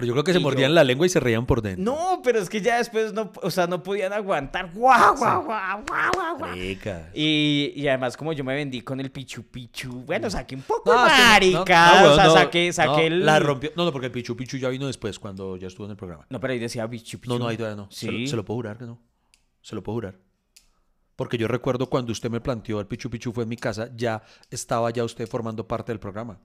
Pero 0.00 0.06
yo 0.06 0.12
creo 0.14 0.24
que 0.24 0.32
se 0.32 0.38
mordían 0.40 0.70
yo- 0.70 0.74
la 0.74 0.84
lengua 0.84 1.06
y 1.06 1.08
se 1.08 1.20
reían 1.20 1.46
por 1.46 1.62
dentro. 1.62 1.84
No, 1.84 2.20
pero 2.24 2.38
es 2.40 2.48
que 2.50 2.60
ya 2.60 2.78
después 2.78 3.12
no, 3.12 3.30
o 3.42 3.50
sea, 3.50 3.66
no 3.66 3.82
podían 3.82 4.12
aguantar. 4.12 4.72
¡Guau, 4.72 5.16
guau, 5.16 5.44
guau, 5.44 5.84
guau, 5.86 6.10
guau! 6.16 6.38
Marica. 6.40 7.10
Y, 7.14 7.72
y 7.76 7.86
además, 7.88 8.16
como 8.16 8.32
yo 8.32 8.42
me 8.44 8.54
vendí 8.54 8.80
con 8.80 8.98
el 9.00 9.10
pichu 9.10 9.42
pichu, 9.44 10.02
bueno, 10.06 10.28
saqué 10.30 10.54
un 10.56 10.62
poco 10.62 10.92
No, 10.92 10.98
marica. 11.06 11.94
no, 12.02 12.06
no, 12.06 12.12
o 12.12 12.14
sea, 12.16 12.30
saqué, 12.30 12.72
saqué 12.72 12.88
no, 13.10 13.16
el. 13.16 13.26
La 13.26 13.38
rompió. 13.38 13.70
No, 13.76 13.84
no, 13.84 13.92
porque 13.92 14.06
el 14.06 14.12
Pichu 14.12 14.36
Pichu 14.36 14.56
ya 14.56 14.68
vino 14.68 14.86
después, 14.86 15.18
cuando 15.18 15.56
ya 15.56 15.68
estuvo 15.68 15.84
en 15.86 15.92
el 15.92 15.96
programa. 15.96 16.26
No, 16.30 16.40
pero 16.40 16.52
ahí 16.52 16.58
decía 16.58 16.88
pichu 16.88 17.18
pichu. 17.20 17.32
No, 17.32 17.38
no, 17.38 17.48
ahí 17.48 17.56
todavía 17.56 17.76
no. 17.76 17.90
Se, 17.90 18.06
lo- 18.06 18.12
Sí. 18.18 18.26
se 18.26 18.36
lo 18.36 18.44
puedo 18.44 18.56
jurar 18.58 18.78
que 18.78 18.84
no. 18.86 18.98
Se 19.62 19.74
lo 19.74 19.82
puedo 19.82 19.96
jurar. 19.96 20.18
Porque 21.16 21.36
yo 21.36 21.48
recuerdo 21.48 21.90
cuando 21.90 22.12
usted 22.12 22.30
me 22.30 22.40
planteó 22.40 22.80
el 22.80 22.86
Pichu 22.86 23.10
Pichu 23.10 23.30
fue 23.32 23.42
en 23.42 23.50
mi 23.50 23.56
casa, 23.56 23.90
ya 23.94 24.22
estaba 24.50 24.90
ya 24.90 25.04
usted 25.04 25.28
formando 25.28 25.68
parte 25.68 25.92
del 25.92 26.00
programa. 26.00 26.38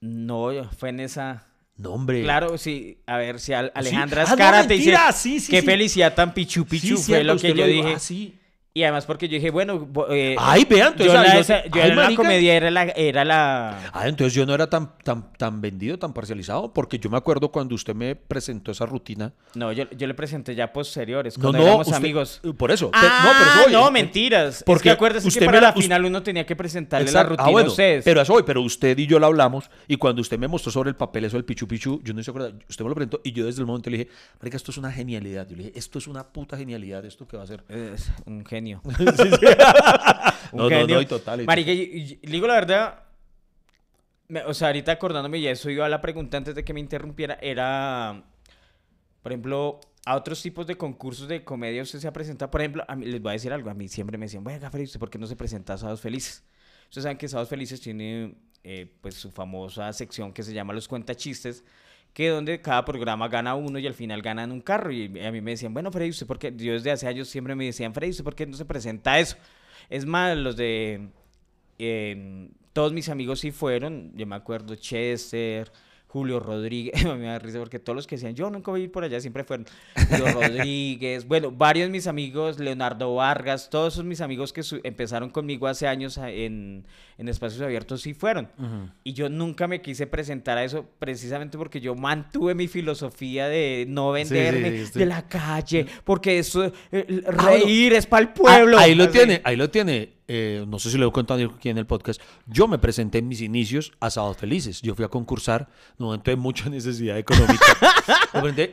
No, 0.00 0.48
fue 0.78 0.88
en 0.88 1.00
esa. 1.00 1.46
No, 1.76 1.90
hombre. 1.94 2.22
Claro, 2.22 2.58
sí. 2.58 2.98
A 3.06 3.16
ver, 3.16 3.40
si 3.40 3.52
Al- 3.54 3.66
Sí. 3.66 3.72
Alejandra 3.74 4.22
Ah, 4.22 4.26
no, 4.26 4.32
Escara 4.32 4.66
te 4.66 4.74
dice. 4.74 4.94
sí, 5.14 5.40
sí, 5.40 5.50
Qué 5.50 5.62
felicidad 5.62 6.14
tan 6.14 6.32
pichu 6.34 6.64
pichu. 6.66 6.94
fue 6.96 7.02
cierto, 7.04 7.34
lo 7.34 7.40
que 7.40 7.54
yo 7.54 7.66
dije. 7.66 7.94
Ah, 7.96 7.98
sí. 7.98 8.38
Y 8.74 8.84
además 8.84 9.04
porque 9.04 9.28
yo 9.28 9.34
dije, 9.34 9.50
bueno, 9.50 9.86
eh, 10.08 10.34
Ay, 10.38 10.64
vean, 10.64 10.94
yo, 10.96 11.12
la, 11.12 11.34
no- 11.34 11.40
esa- 11.40 11.62
yo 11.66 11.82
ay, 11.82 11.90
en 11.90 11.96
la 11.96 12.14
comedia 12.14 12.54
era 12.54 12.70
la, 12.70 12.84
era 12.84 13.22
la... 13.22 13.90
Ah, 13.92 14.08
entonces 14.08 14.32
yo 14.32 14.46
no 14.46 14.54
era 14.54 14.70
tan, 14.70 14.96
tan, 15.04 15.30
tan 15.34 15.60
vendido, 15.60 15.98
tan 15.98 16.14
parcializado, 16.14 16.72
porque 16.72 16.98
yo 16.98 17.10
me 17.10 17.18
acuerdo 17.18 17.50
cuando 17.52 17.74
usted 17.74 17.94
me 17.94 18.16
presentó 18.16 18.70
esa 18.72 18.86
rutina. 18.86 19.34
No, 19.54 19.72
yo, 19.72 19.84
yo 19.90 20.06
le 20.06 20.14
presenté 20.14 20.54
ya 20.54 20.72
posteriores, 20.72 21.36
No, 21.36 21.42
cuando 21.42 21.58
no, 21.58 21.64
éramos 21.66 21.86
usted- 21.88 21.98
amigos. 21.98 22.40
Por 22.56 22.70
eso. 22.70 22.90
Ah, 22.94 23.58
no, 23.60 23.66
pero 23.66 23.78
no, 23.78 23.88
en- 23.88 23.92
mentiras. 23.92 24.62
Porque 24.64 24.72
porque 24.82 24.90
acuérdese 24.90 25.28
usted 25.28 25.40
que 25.40 25.46
me 25.46 25.52
para 25.52 25.60
la- 25.60 25.66
la 25.68 25.74
final 25.74 26.04
uno 26.06 26.22
tenía 26.22 26.46
que 26.46 26.56
presentarle 26.56 27.12
la 27.12 27.24
rutina 27.24 27.46
ah, 27.46 27.50
bueno, 27.50 27.68
a 27.68 27.70
ustedes. 27.72 28.04
Pero 28.06 28.22
eso 28.22 28.32
hoy, 28.32 28.42
pero 28.46 28.62
usted 28.62 28.96
y 28.98 29.06
yo 29.06 29.18
lo 29.18 29.26
hablamos 29.26 29.70
y 29.86 29.96
cuando 29.98 30.22
usted 30.22 30.38
me 30.38 30.48
mostró 30.48 30.72
sobre 30.72 30.88
el 30.88 30.96
papel 30.96 31.26
eso 31.26 31.36
del 31.36 31.44
Pichu 31.44 31.68
Pichu, 31.68 32.00
yo 32.02 32.14
no 32.14 32.22
se 32.22 32.30
acuerda, 32.30 32.50
usted 32.70 32.82
me 32.86 32.88
lo 32.88 32.94
presentó 32.94 33.20
y 33.22 33.32
yo 33.32 33.44
desde 33.44 33.60
el 33.60 33.66
momento 33.66 33.90
le 33.90 33.98
dije, 33.98 34.10
marica, 34.40 34.56
esto 34.56 34.70
es 34.70 34.78
una 34.78 34.90
genialidad. 34.90 35.46
Yo 35.46 35.56
le 35.56 35.64
dije, 35.64 35.78
esto 35.78 35.98
es 35.98 36.06
una 36.06 36.24
puta 36.26 36.56
genialidad, 36.56 37.04
esto 37.04 37.28
que 37.28 37.36
va 37.36 37.42
a 37.42 37.46
ser. 37.46 37.64
Es 37.68 38.10
un 38.24 38.46
genio. 38.46 38.61
Un 40.52 40.58
No, 40.58 40.64
no, 40.64 40.68
genio. 40.68 40.96
no, 40.96 41.00
y 41.02 41.06
total. 41.06 41.40
y 41.40 41.46
Marica, 41.46 41.72
y- 41.72 41.80
y- 42.22 42.26
le 42.26 42.32
digo 42.32 42.46
la 42.46 42.54
verdad, 42.54 43.02
me- 44.28 44.42
o 44.44 44.54
sea, 44.54 44.68
ahorita 44.68 44.92
acordándome 44.92 45.38
y 45.38 45.46
eso 45.46 45.70
iba 45.70 45.86
a 45.86 45.88
la 45.88 46.00
pregunta 46.00 46.36
antes 46.36 46.54
de 46.54 46.64
que 46.64 46.72
me 46.74 46.80
interrumpiera, 46.80 47.38
era, 47.40 48.22
por 49.22 49.32
ejemplo, 49.32 49.80
a 50.04 50.16
otros 50.16 50.42
tipos 50.42 50.66
de 50.66 50.76
concursos 50.76 51.28
de 51.28 51.44
comedia 51.44 51.82
usted 51.82 51.98
se 52.00 52.08
ha 52.08 52.12
presentado, 52.12 52.50
por 52.50 52.60
ejemplo, 52.60 52.84
a 52.88 52.96
mí 52.96 53.06
les 53.06 53.20
voy 53.22 53.30
a 53.30 53.32
decir 53.34 53.52
algo, 53.52 53.70
a 53.70 53.74
mí 53.74 53.88
siempre 53.88 54.18
me 54.18 54.26
decían, 54.26 54.44
bueno, 54.44 54.60
Gaffer, 54.60 54.80
¿y 54.80 54.84
usted 54.84 54.98
por 55.00 55.10
qué 55.10 55.18
no 55.18 55.26
se 55.26 55.36
presenta 55.36 55.74
a 55.74 55.78
Sábados 55.78 56.00
Felices? 56.00 56.44
Ustedes 56.84 57.04
saben 57.04 57.18
que 57.18 57.28
Sábados 57.28 57.48
Felices 57.48 57.80
tiene 57.80 58.34
eh, 58.64 58.92
pues 59.00 59.14
su 59.14 59.30
famosa 59.30 59.92
sección 59.92 60.32
que 60.32 60.42
se 60.42 60.52
llama 60.52 60.72
Los 60.72 60.88
Cuentachistes, 60.88 61.64
que 62.12 62.28
donde 62.28 62.60
cada 62.60 62.84
programa 62.84 63.28
gana 63.28 63.54
uno 63.54 63.78
y 63.78 63.86
al 63.86 63.94
final 63.94 64.22
ganan 64.22 64.52
un 64.52 64.60
carro. 64.60 64.92
Y 64.92 65.06
a 65.24 65.32
mí 65.32 65.40
me 65.40 65.52
decían, 65.52 65.72
bueno, 65.72 65.90
Freddy, 65.90 66.10
¿usted 66.10 66.26
por 66.26 66.38
qué? 66.38 66.52
Yo 66.56 66.72
desde 66.72 66.90
hace 66.90 67.06
años 67.06 67.28
siempre 67.28 67.54
me 67.54 67.64
decían, 67.64 67.94
Freddy, 67.94 68.10
¿usted 68.10 68.24
por 68.24 68.34
qué 68.34 68.46
no 68.46 68.56
se 68.56 68.64
presenta 68.64 69.18
eso? 69.18 69.36
Es 69.88 70.04
más, 70.06 70.36
los 70.36 70.56
de... 70.56 71.08
eh, 71.78 72.48
todos 72.72 72.92
mis 72.92 73.08
amigos 73.08 73.40
sí 73.40 73.50
fueron, 73.50 74.12
yo 74.14 74.26
me 74.26 74.34
acuerdo, 74.34 74.74
Chester, 74.76 75.70
Julio 76.12 76.40
Rodríguez, 76.40 76.92
me 77.16 77.24
da 77.24 77.38
risa 77.38 77.58
porque 77.58 77.78
todos 77.78 77.96
los 77.96 78.06
que 78.06 78.16
decían, 78.16 78.34
yo 78.34 78.50
nunca 78.50 78.70
voy 78.70 78.82
a 78.82 78.84
ir 78.84 78.92
por 78.92 79.02
allá, 79.02 79.18
siempre 79.18 79.44
fueron 79.44 79.66
Julio 80.10 80.26
Rodríguez, 80.34 81.26
bueno, 81.26 81.50
varios 81.50 81.86
de 81.88 81.90
mis 81.92 82.06
amigos, 82.06 82.58
Leonardo 82.58 83.14
Vargas, 83.14 83.70
todos 83.70 83.94
esos 83.94 84.04
mis 84.04 84.20
amigos 84.20 84.52
que 84.52 84.60
empezaron 84.84 85.30
conmigo 85.30 85.66
hace 85.66 85.88
años 85.88 86.18
en, 86.18 86.84
en 87.16 87.28
espacios 87.28 87.62
abiertos 87.62 88.02
sí 88.02 88.12
fueron. 88.12 88.50
Y 89.04 89.14
yo 89.14 89.30
nunca 89.30 89.66
me 89.66 89.80
quise 89.80 90.06
presentar 90.06 90.58
a 90.58 90.64
eso 90.64 90.84
precisamente 90.98 91.56
porque 91.56 91.80
yo 91.80 91.94
mantuve 91.94 92.54
mi 92.54 92.68
filosofía 92.68 93.48
de 93.48 93.86
no 93.88 94.12
Sí, 94.14 94.24
sí, 94.24 94.34
venderme 94.34 94.70
de 94.84 95.06
la 95.06 95.26
calle, 95.26 95.86
porque 96.04 96.38
eso, 96.38 96.66
eh, 96.66 97.06
bueno. 97.24 97.30
reír 97.30 97.94
es 97.94 98.06
para 98.06 98.22
el 98.22 98.28
pueblo. 98.34 98.76
Ah, 98.76 98.82
ahí 98.82 98.94
lo 98.94 99.04
Así. 99.04 99.12
tiene, 99.14 99.40
ahí 99.44 99.56
lo 99.56 99.70
tiene. 99.70 100.10
Eh, 100.34 100.64
no 100.66 100.78
sé 100.78 100.90
si 100.90 100.96
lo 100.96 101.06
he 101.06 101.12
contado 101.12 101.44
aquí 101.54 101.68
en 101.68 101.76
el 101.76 101.84
podcast. 101.84 102.18
Yo 102.46 102.66
me 102.66 102.78
presenté 102.78 103.18
en 103.18 103.28
mis 103.28 103.42
inicios 103.42 103.92
a 104.00 104.08
Sábados 104.08 104.38
Felices. 104.38 104.80
Yo 104.80 104.94
fui 104.94 105.04
a 105.04 105.08
concursar 105.08 105.68
en 105.98 106.04
un 106.04 106.06
momento 106.06 106.30
de 106.30 106.38
mucha 106.38 106.68
necesidad 106.70 107.18
económica. 107.18 107.66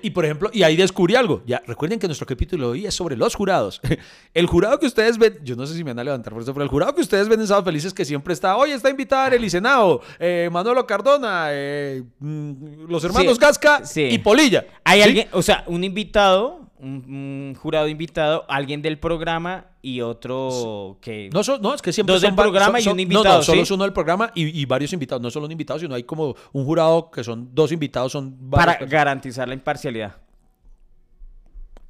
Y 0.01 0.11
por 0.11 0.23
ejemplo, 0.23 0.49
y 0.53 0.63
ahí 0.63 0.77
descubrí 0.77 1.15
algo. 1.15 1.43
Ya, 1.45 1.61
recuerden 1.67 1.99
que 1.99 2.07
nuestro 2.07 2.25
capítulo 2.25 2.69
hoy 2.69 2.85
es 2.85 2.93
sobre 2.93 3.17
los 3.17 3.35
jurados. 3.35 3.81
El 4.33 4.47
jurado 4.47 4.79
que 4.79 4.85
ustedes 4.85 5.17
ven, 5.17 5.37
yo 5.43 5.57
no 5.57 5.65
sé 5.65 5.75
si 5.75 5.83
me 5.83 5.91
van 5.91 5.99
a 5.99 6.03
levantar 6.05 6.31
por 6.31 6.43
eso, 6.43 6.53
pero 6.53 6.63
el 6.63 6.69
jurado 6.69 6.95
que 6.95 7.01
ustedes 7.01 7.27
ven 7.27 7.41
en 7.41 7.47
Sábados 7.47 7.65
Felices 7.65 7.93
que 7.93 8.05
siempre 8.05 8.33
está, 8.33 8.55
hoy 8.55 8.71
está 8.71 8.89
invitada 8.89 9.27
el 9.27 9.49
Senado, 9.49 10.01
eh, 10.17 10.47
Manolo 10.51 10.85
Cardona, 10.87 11.47
eh, 11.49 12.03
mm, 12.19 12.85
los 12.87 13.03
hermanos 13.03 13.35
Sí, 13.35 13.39
Gasca 13.41 13.85
sí. 13.85 14.03
y 14.03 14.17
Polilla. 14.19 14.65
Hay 14.85 14.99
¿Sí? 15.01 15.07
alguien, 15.07 15.27
o 15.33 15.41
sea, 15.41 15.65
un 15.67 15.83
invitado, 15.83 16.58
un, 16.79 16.89
un 17.07 17.55
jurado 17.55 17.87
invitado, 17.87 18.45
alguien 18.47 18.81
del 18.81 18.97
programa 18.99 19.65
y 19.81 20.01
otro 20.01 20.97
que... 21.01 21.29
No, 21.33 21.43
so- 21.43 21.59
no, 21.59 21.73
es 21.73 21.81
que 21.81 21.91
siempre 21.93 22.13
Dos 22.13 22.21
del 22.21 22.29
son 22.31 22.35
programa 22.37 22.79
son- 22.79 22.91
y 22.91 22.93
un 22.93 22.99
invitado, 23.01 23.37
no, 23.37 23.43
solo 23.43 23.55
¿sí? 23.57 23.61
es 23.63 23.71
uno 23.71 23.83
del 23.83 23.93
programa 23.93 24.31
y, 24.35 24.59
y 24.61 24.65
varios 24.65 24.93
invitados. 24.93 25.21
No 25.21 25.29
solo 25.29 25.45
un 25.45 25.51
invitado, 25.51 25.79
sino 25.79 25.95
hay 25.95 26.03
como 26.03 26.35
un 26.53 26.65
jurado 26.65 27.11
que 27.11 27.23
son 27.23 27.49
dos 27.53 27.71
invitados, 27.71 28.11
son 28.11 28.49
para 28.49 28.73
personas. 28.73 28.91
garantizar 28.91 29.47
la 29.47 29.53
imparcialidad. 29.53 30.15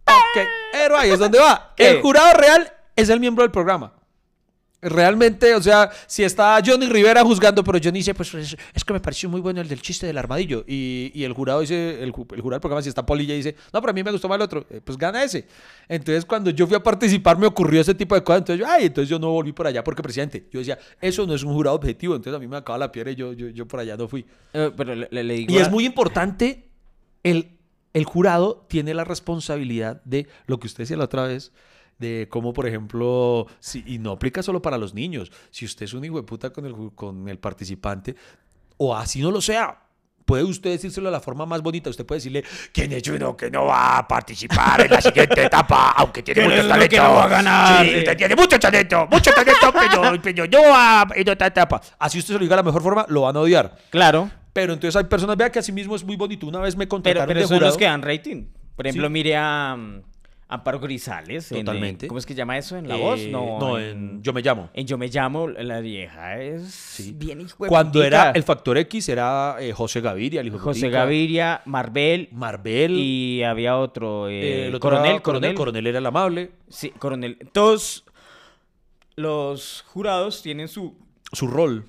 Ok, 0.06 0.44
pero 0.72 0.98
ahí 0.98 1.10
es 1.12 1.20
donde 1.20 1.40
va. 1.40 1.74
¿Qué? 1.76 1.90
El 1.92 2.02
jurado 2.02 2.34
real 2.34 2.72
es 2.96 3.10
el 3.10 3.20
miembro 3.20 3.44
del 3.44 3.52
programa. 3.52 3.94
Realmente, 4.82 5.54
o 5.56 5.62
sea, 5.62 5.90
si 6.08 6.24
está 6.24 6.58
Johnny 6.66 6.86
Rivera 6.88 7.22
juzgando, 7.24 7.64
pero 7.66 7.78
Johnny 7.84 8.00
dice, 8.00 8.14
pues 8.14 8.34
es, 8.34 8.56
es 8.74 8.86
que 8.86 8.94
me 8.94 9.02
pareció 9.02 9.28
muy 9.30 9.42
bueno 9.42 9.60
el 9.60 9.68
del 9.68 9.82
chiste 9.82 10.08
del 10.08 10.18
armadillo. 10.18 10.64
Y, 10.66 11.12
y 11.14 11.26
el 11.26 11.34
jurado 11.34 11.60
dice, 11.60 12.02
el, 12.02 12.14
ju- 12.14 12.34
el 12.34 12.40
jurado 12.40 12.58
del 12.58 12.62
programa, 12.62 12.82
si 12.82 12.88
está 12.88 13.06
Polilla, 13.06 13.34
dice, 13.34 13.56
no, 13.74 13.82
pero 13.82 13.92
a 13.92 13.94
mí 13.94 14.04
me 14.04 14.12
gustó 14.12 14.30
más 14.30 14.38
el 14.38 14.42
otro, 14.44 14.66
eh, 14.70 14.80
pues 14.82 14.98
gana 14.98 15.22
ese. 15.22 15.46
Entonces, 15.90 16.24
cuando 16.24 16.50
yo 16.52 16.66
fui 16.66 16.78
a 16.78 16.84
participar, 16.84 17.38
me 17.38 17.46
ocurrió 17.46 17.82
ese 17.82 17.94
tipo 17.94 18.16
de 18.16 18.24
cosas. 18.24 18.40
Entonces, 18.40 18.66
yo, 18.66 18.72
ay, 18.72 18.86
entonces 18.86 19.10
yo 19.10 19.20
no 19.20 19.32
volví 19.32 19.52
por 19.52 19.68
allá 19.68 19.84
porque, 19.84 20.02
presidente, 20.02 20.48
yo 20.50 20.60
decía, 20.60 20.80
eso 21.02 21.28
no 21.28 21.34
es 21.34 21.44
un 21.44 21.54
jurado 21.54 21.76
objetivo. 21.76 22.16
Entonces, 22.16 22.38
a 22.38 22.40
mí 22.40 22.48
me 22.48 22.56
acaba 22.56 22.78
la 22.78 22.90
piedra 22.90 23.12
y 23.12 23.16
yo, 23.16 23.34
yo, 23.34 23.50
yo 23.50 23.68
por 23.68 23.82
allá 23.82 23.98
no 23.98 24.08
fui. 24.08 24.26
Eh, 24.54 24.72
pero 24.78 24.96
le, 24.96 25.10
le- 25.12 25.24
le 25.26 25.34
digo... 25.34 25.54
Y 25.54 25.58
es 25.58 25.70
muy 25.70 25.86
importante, 25.86 26.70
el, 27.24 27.58
el 27.94 28.06
jurado 28.06 28.66
tiene 28.70 28.94
la 28.94 29.04
responsabilidad 29.04 30.02
de 30.06 30.28
lo 30.48 30.58
que 30.58 30.68
usted 30.68 30.84
decía 30.84 30.96
la 30.96 31.04
otra 31.04 31.24
vez, 31.24 31.52
de 32.00 32.28
cómo, 32.30 32.54
por 32.54 32.66
ejemplo, 32.68 33.46
si, 33.60 33.84
y 33.86 34.00
no 34.00 34.12
aplica 34.14 34.42
solo 34.42 34.62
para 34.62 34.78
los 34.78 34.94
niños, 34.94 35.32
si 35.52 35.66
usted 35.66 35.84
es 35.86 35.94
un 35.94 36.04
hijo 36.06 36.16
de 36.18 36.24
puta 36.24 36.50
con 36.52 36.66
el, 36.66 36.74
con 36.96 37.28
el 37.30 37.38
participante, 37.38 38.16
o 38.78 38.96
así 38.96 39.22
no 39.22 39.30
lo 39.32 39.42
sea. 39.42 39.84
Puede 40.26 40.44
usted 40.44 40.70
decírselo 40.70 41.08
de 41.10 41.14
la 41.14 41.20
forma 41.20 41.48
más 41.48 41.62
bonita. 41.64 41.90
Usted 41.90 42.06
puede 42.06 42.18
decirle, 42.20 42.44
¿quién 42.72 42.92
es 42.94 43.08
uno 43.08 43.36
que 43.36 43.50
no 43.50 43.66
va 43.66 43.98
a 43.98 44.08
participar 44.08 44.80
en 44.82 44.92
la 44.92 45.02
siguiente 45.02 45.44
etapa? 45.46 45.90
Aunque 45.98 46.22
tiene 46.22 46.42
¿Quién 46.42 46.56
mucho 46.56 46.68
talento. 46.70 46.98
no 46.98 47.14
va 47.16 47.24
a 47.24 47.28
ganar? 47.28 47.86
Sí, 47.86 47.98
usted 47.98 48.16
tiene 48.18 48.36
mucho 48.36 48.60
talento, 48.60 49.08
mucho 49.10 49.32
talento, 49.32 49.74
pero, 49.74 50.22
pero 50.22 50.46
no 50.46 50.70
va 50.72 51.08
en 51.16 51.30
otra 51.30 51.48
etapa. 51.48 51.82
Así 51.98 52.20
usted 52.20 52.34
se 52.36 52.38
lo 52.38 52.44
diga 52.44 52.56
de 52.56 52.60
la 52.62 52.64
mejor 52.64 52.84
forma, 52.84 53.06
lo 53.10 53.22
van 53.22 53.36
a 53.38 53.40
odiar. 53.40 53.76
Claro, 53.90 54.30
Pero 54.54 54.74
entonces 54.74 54.96
hay 54.96 55.06
personas, 55.06 55.36
vea 55.36 55.52
que 55.52 55.58
así 55.60 55.72
mismo 55.72 55.96
es 55.96 56.04
muy 56.04 56.16
bonito. 56.16 56.46
Una 56.46 56.60
vez 56.60 56.76
me 56.76 56.86
pero, 56.86 56.90
contrataron 56.90 57.28
pero 57.28 57.40
de 57.40 57.48
son 57.48 57.58
jurado. 57.58 57.72
los 57.72 57.78
que 57.78 57.86
dan 57.86 58.04
rating. 58.04 58.46
Por 58.76 58.86
ejemplo, 58.86 59.08
Sí. 59.08 59.12
mire 59.14 59.36
a 59.36 59.76
Amparo 60.52 60.80
Grisales. 60.80 61.52
en, 61.52 61.60
eh, 61.60 61.64
Totalmente. 61.64 62.08
¿Cómo 62.08 62.18
es 62.18 62.26
que 62.26 62.34
llama 62.34 62.58
eso? 62.58 62.76
¿En 62.76 62.88
La 62.88 62.98
Eh, 62.98 63.02
Voz? 63.02 63.20
No, 63.28 63.60
no, 63.60 63.78
en 63.80 64.22
Yo 64.24 64.34
me 64.34 64.42
llamo. 64.42 64.70
En 64.74 64.88
Yo 64.88 64.98
me 64.98 65.08
llamo, 65.08 65.48
la 65.48 65.80
vieja 65.80 66.42
es 66.42 67.12
bien 67.16 67.40
hijo 67.42 67.64
de 67.66 67.70
Cuando 67.70 68.04
era 68.04 68.32
el 68.32 68.42
Factor 68.44 68.78
X 68.80 69.10
era 69.10 69.58
eh, 69.60 69.72
José 69.74 70.02
Gaviria, 70.02 70.42
el 70.42 70.48
hijo 70.48 70.58
de 70.58 70.64
José 70.64 70.82
putica, 70.88 71.00
Gaviria, 71.00 71.62
Marvel 71.66 72.30
Marvel, 72.32 72.94
y 72.98 73.44
había 73.44 73.78
otro, 73.78 74.28
eh, 74.28 74.66
eh, 74.66 74.68
otro 74.70 74.80
coronel, 74.80 75.12
era 75.12 75.20
coronel, 75.22 75.54
Coronel 75.54 75.86
era 75.88 76.00
el 76.00 76.06
amable, 76.08 76.52
Sí, 76.68 76.90
coronel. 76.92 77.38
Todos 77.54 78.04
los 79.16 79.84
jurados 79.88 80.42
tienen 80.42 80.68
su, 80.68 80.96
su 81.32 81.48
rol. 81.48 81.86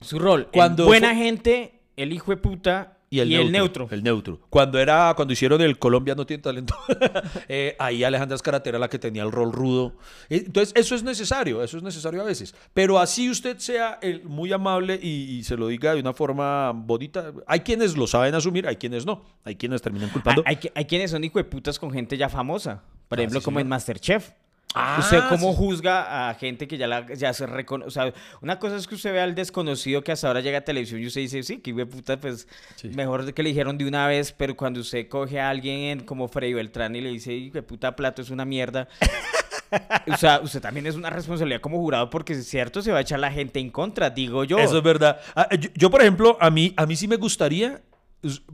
su 0.00 0.18
rol. 0.18 0.48
Cuando 0.52 0.86
buena 0.86 1.14
gente, 1.14 1.80
el 1.96 2.12
hijo 2.12 2.30
de 2.30 2.38
puta 2.38 2.93
Y 3.22 3.34
el, 3.34 3.52
neutro, 3.52 3.88
El 3.90 4.02
neutro. 4.02 4.40
Cuando 4.50 4.78
era, 4.78 5.12
cuando 5.16 5.32
hicieron 5.32 5.60
el 5.60 5.78
Colombia 5.78 6.14
no 6.14 6.26
tiene 6.26 6.42
talento, 6.42 6.74
eh, 7.48 7.76
ahí 7.78 8.02
Alejandra 8.04 8.36
Escarate 8.36 8.68
era 8.70 8.78
la 8.78 8.88
que 8.88 8.98
tenía 8.98 9.22
el 9.22 9.30
rol 9.32 9.52
rudo. 9.52 9.96
Eh, 10.28 10.42
Entonces, 10.46 10.72
eso 10.76 10.94
es 10.94 11.02
necesario, 11.02 11.62
eso 11.62 11.76
es 11.76 11.82
necesario 11.82 12.20
a 12.22 12.24
veces. 12.24 12.54
Pero 12.72 12.98
así 12.98 13.30
usted 13.30 13.58
sea 13.58 13.98
el 14.02 14.24
muy 14.24 14.52
amable 14.52 14.98
y, 15.02 15.36
y 15.36 15.42
se 15.44 15.56
lo 15.56 15.68
diga 15.68 15.94
de 15.94 16.00
una 16.00 16.12
forma 16.12 16.72
bonita. 16.72 17.32
Hay 17.46 17.60
quienes 17.60 17.96
lo 17.96 18.06
saben 18.06 18.34
asumir, 18.34 18.66
hay 18.66 18.76
quienes 18.76 19.04
no. 19.06 19.22
Hay 19.44 19.56
quienes 19.56 19.82
terminan 19.82 20.10
culpando. 20.10 20.42
Hay, 20.46 20.58
hay 20.74 20.84
quienes 20.86 21.10
son 21.10 21.22
hijo 21.24 21.38
de 21.38 21.44
putas 21.44 21.78
con 21.78 21.90
gente 21.90 22.16
ya 22.16 22.28
famosa. 22.28 22.82
Por 23.08 23.18
Ah, 23.18 23.22
ejemplo, 23.22 23.40
sí, 23.40 23.44
como 23.44 23.56
señor. 23.56 23.66
en 23.66 23.68
Masterchef. 23.68 24.30
Ah, 24.74 24.96
¿Usted 24.98 25.20
cómo 25.28 25.52
sí. 25.52 25.56
juzga 25.58 26.28
a 26.28 26.34
gente 26.34 26.66
que 26.66 26.76
ya, 26.76 26.86
la, 26.88 27.06
ya 27.14 27.32
se 27.32 27.46
reconoce? 27.46 27.86
O 27.88 27.90
sea, 27.90 28.12
una 28.40 28.58
cosa 28.58 28.76
es 28.76 28.86
que 28.88 28.96
usted 28.96 29.12
vea 29.12 29.22
al 29.24 29.34
desconocido 29.34 30.02
que 30.02 30.10
hasta 30.12 30.26
ahora 30.26 30.40
llega 30.40 30.58
a 30.58 30.60
televisión 30.62 31.00
y 31.00 31.06
usted 31.06 31.20
dice, 31.20 31.42
sí, 31.44 31.58
que 31.58 31.72
puta, 31.86 32.18
pues 32.18 32.48
Sí. 32.76 32.88
mejor 32.88 33.32
que 33.32 33.42
le 33.42 33.50
dijeron 33.50 33.78
de 33.78 33.86
una 33.86 34.06
vez, 34.08 34.32
pero 34.32 34.56
cuando 34.56 34.80
usted 34.80 35.06
coge 35.08 35.38
a 35.40 35.48
alguien 35.50 36.00
como 36.00 36.26
Freddy 36.28 36.54
Beltrán 36.54 36.96
y 36.96 37.00
le 37.00 37.10
dice, 37.10 37.50
de 37.52 37.62
puta, 37.62 37.94
plato 37.94 38.20
es 38.22 38.30
una 38.30 38.44
mierda. 38.44 38.88
o 40.12 40.16
sea, 40.16 40.40
usted 40.40 40.60
también 40.60 40.86
es 40.86 40.94
una 40.96 41.10
responsabilidad 41.10 41.60
como 41.60 41.78
jurado 41.78 42.10
porque 42.10 42.32
es 42.32 42.46
cierto, 42.48 42.82
se 42.82 42.92
va 42.92 42.98
a 42.98 43.02
echar 43.02 43.20
la 43.20 43.30
gente 43.30 43.60
en 43.60 43.70
contra, 43.70 44.10
digo 44.10 44.44
yo. 44.44 44.58
Eso 44.58 44.78
es 44.78 44.82
verdad. 44.84 45.20
Ah, 45.34 45.48
Yo, 45.58 45.70
yo, 45.74 45.90
por 45.90 46.00
ejemplo, 46.00 46.36
a 46.40 46.50
mí, 46.50 46.72
a 46.76 46.86
mí 46.86 46.96
sí 46.96 47.06
me 47.08 47.16
gustaría, 47.16 47.80
us- 47.80 47.93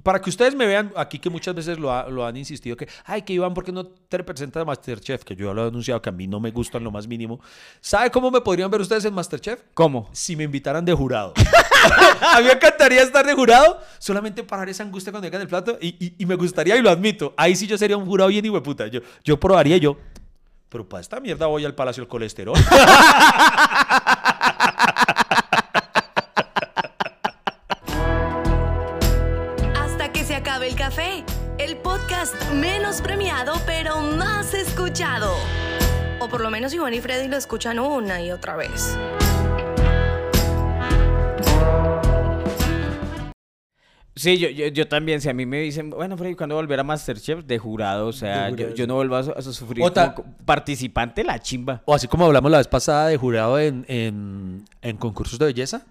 para 0.02 0.20
que 0.20 0.30
ustedes 0.30 0.54
me 0.54 0.66
vean 0.66 0.92
aquí 0.96 1.18
que 1.18 1.30
muchas 1.30 1.54
veces 1.54 1.78
lo, 1.78 1.92
ha- 1.92 2.08
lo 2.08 2.24
han 2.26 2.36
insistido, 2.36 2.76
que, 2.76 2.88
ay, 3.04 3.22
que 3.22 3.32
Iván, 3.32 3.54
¿por 3.54 3.64
qué 3.64 3.72
no 3.72 3.84
te 3.86 4.16
representa 4.16 4.60
a 4.60 4.64
Masterchef? 4.64 5.24
Que 5.24 5.34
yo 5.36 5.46
ya 5.46 5.54
lo 5.54 5.64
he 5.64 5.68
anunciado, 5.68 6.00
que 6.02 6.08
a 6.08 6.12
mí 6.12 6.26
no 6.26 6.40
me 6.40 6.50
gustan 6.50 6.82
lo 6.84 6.90
más 6.90 7.06
mínimo. 7.06 7.40
¿Sabe 7.80 8.10
cómo 8.10 8.30
me 8.30 8.40
podrían 8.40 8.70
ver 8.70 8.80
ustedes 8.80 9.04
en 9.04 9.14
Masterchef? 9.14 9.60
¿Cómo? 9.74 10.08
Si 10.12 10.36
me 10.36 10.44
invitaran 10.44 10.84
de 10.84 10.92
jurado. 10.92 11.32
a 12.34 12.40
mí 12.40 12.46
me 12.46 12.52
encantaría 12.52 13.02
estar 13.02 13.24
de 13.26 13.34
jurado, 13.34 13.80
solamente 13.98 14.42
para 14.42 14.60
dar 14.62 14.68
esa 14.70 14.82
angustia 14.82 15.12
cuando 15.12 15.26
llegan 15.26 15.40
el 15.42 15.48
plato, 15.48 15.78
y, 15.80 15.88
y- 16.04 16.14
y 16.18 16.26
me 16.26 16.34
gustaría, 16.34 16.76
y 16.76 16.82
lo 16.82 16.90
admito, 16.90 17.34
ahí 17.36 17.54
sí 17.56 17.66
yo 17.66 17.76
sería 17.78 17.96
un 17.96 18.06
jurado 18.06 18.28
bien 18.30 18.44
hijo 18.44 18.62
puta. 18.62 18.86
Yo, 18.88 19.00
yo 19.24 19.38
probaría 19.40 19.76
yo. 19.76 19.96
Pero 20.68 20.88
para 20.88 21.00
esta 21.00 21.18
mierda 21.18 21.46
voy 21.46 21.64
al 21.64 21.74
Palacio 21.74 22.02
del 22.02 22.08
Colesterol. 22.08 22.56
escuchan 37.40 37.78
una 37.80 38.22
y 38.22 38.30
otra 38.30 38.54
vez. 38.54 38.96
Sí, 44.16 44.36
yo, 44.38 44.50
yo, 44.50 44.66
yo 44.66 44.86
también, 44.86 45.20
si 45.22 45.30
a 45.30 45.32
mí 45.32 45.46
me 45.46 45.60
dicen, 45.60 45.88
bueno, 45.88 46.16
Freddy, 46.18 46.34
¿cuándo 46.34 46.54
volver 46.56 46.78
a 46.80 46.82
Masterchef? 46.84 47.44
De 47.44 47.58
jurado, 47.58 48.08
o 48.08 48.12
sea, 48.12 48.50
yo, 48.50 48.86
no 48.86 48.96
vuelvo 48.96 49.16
a, 49.16 49.20
a 49.20 49.40
sufrir 49.40 49.82
Otra- 49.82 50.14
como 50.14 50.28
co- 50.28 50.44
participante, 50.44 51.24
la 51.24 51.38
chimba. 51.38 51.80
O 51.86 51.94
así 51.94 52.06
como 52.06 52.26
hablamos 52.26 52.50
la 52.50 52.58
vez 52.58 52.68
pasada 52.68 53.06
de 53.06 53.16
jurado 53.16 53.58
en, 53.58 53.86
en- 53.88 54.64
en 54.82 54.96
concursos 54.98 55.38
de 55.38 55.46
belleza, 55.46 55.86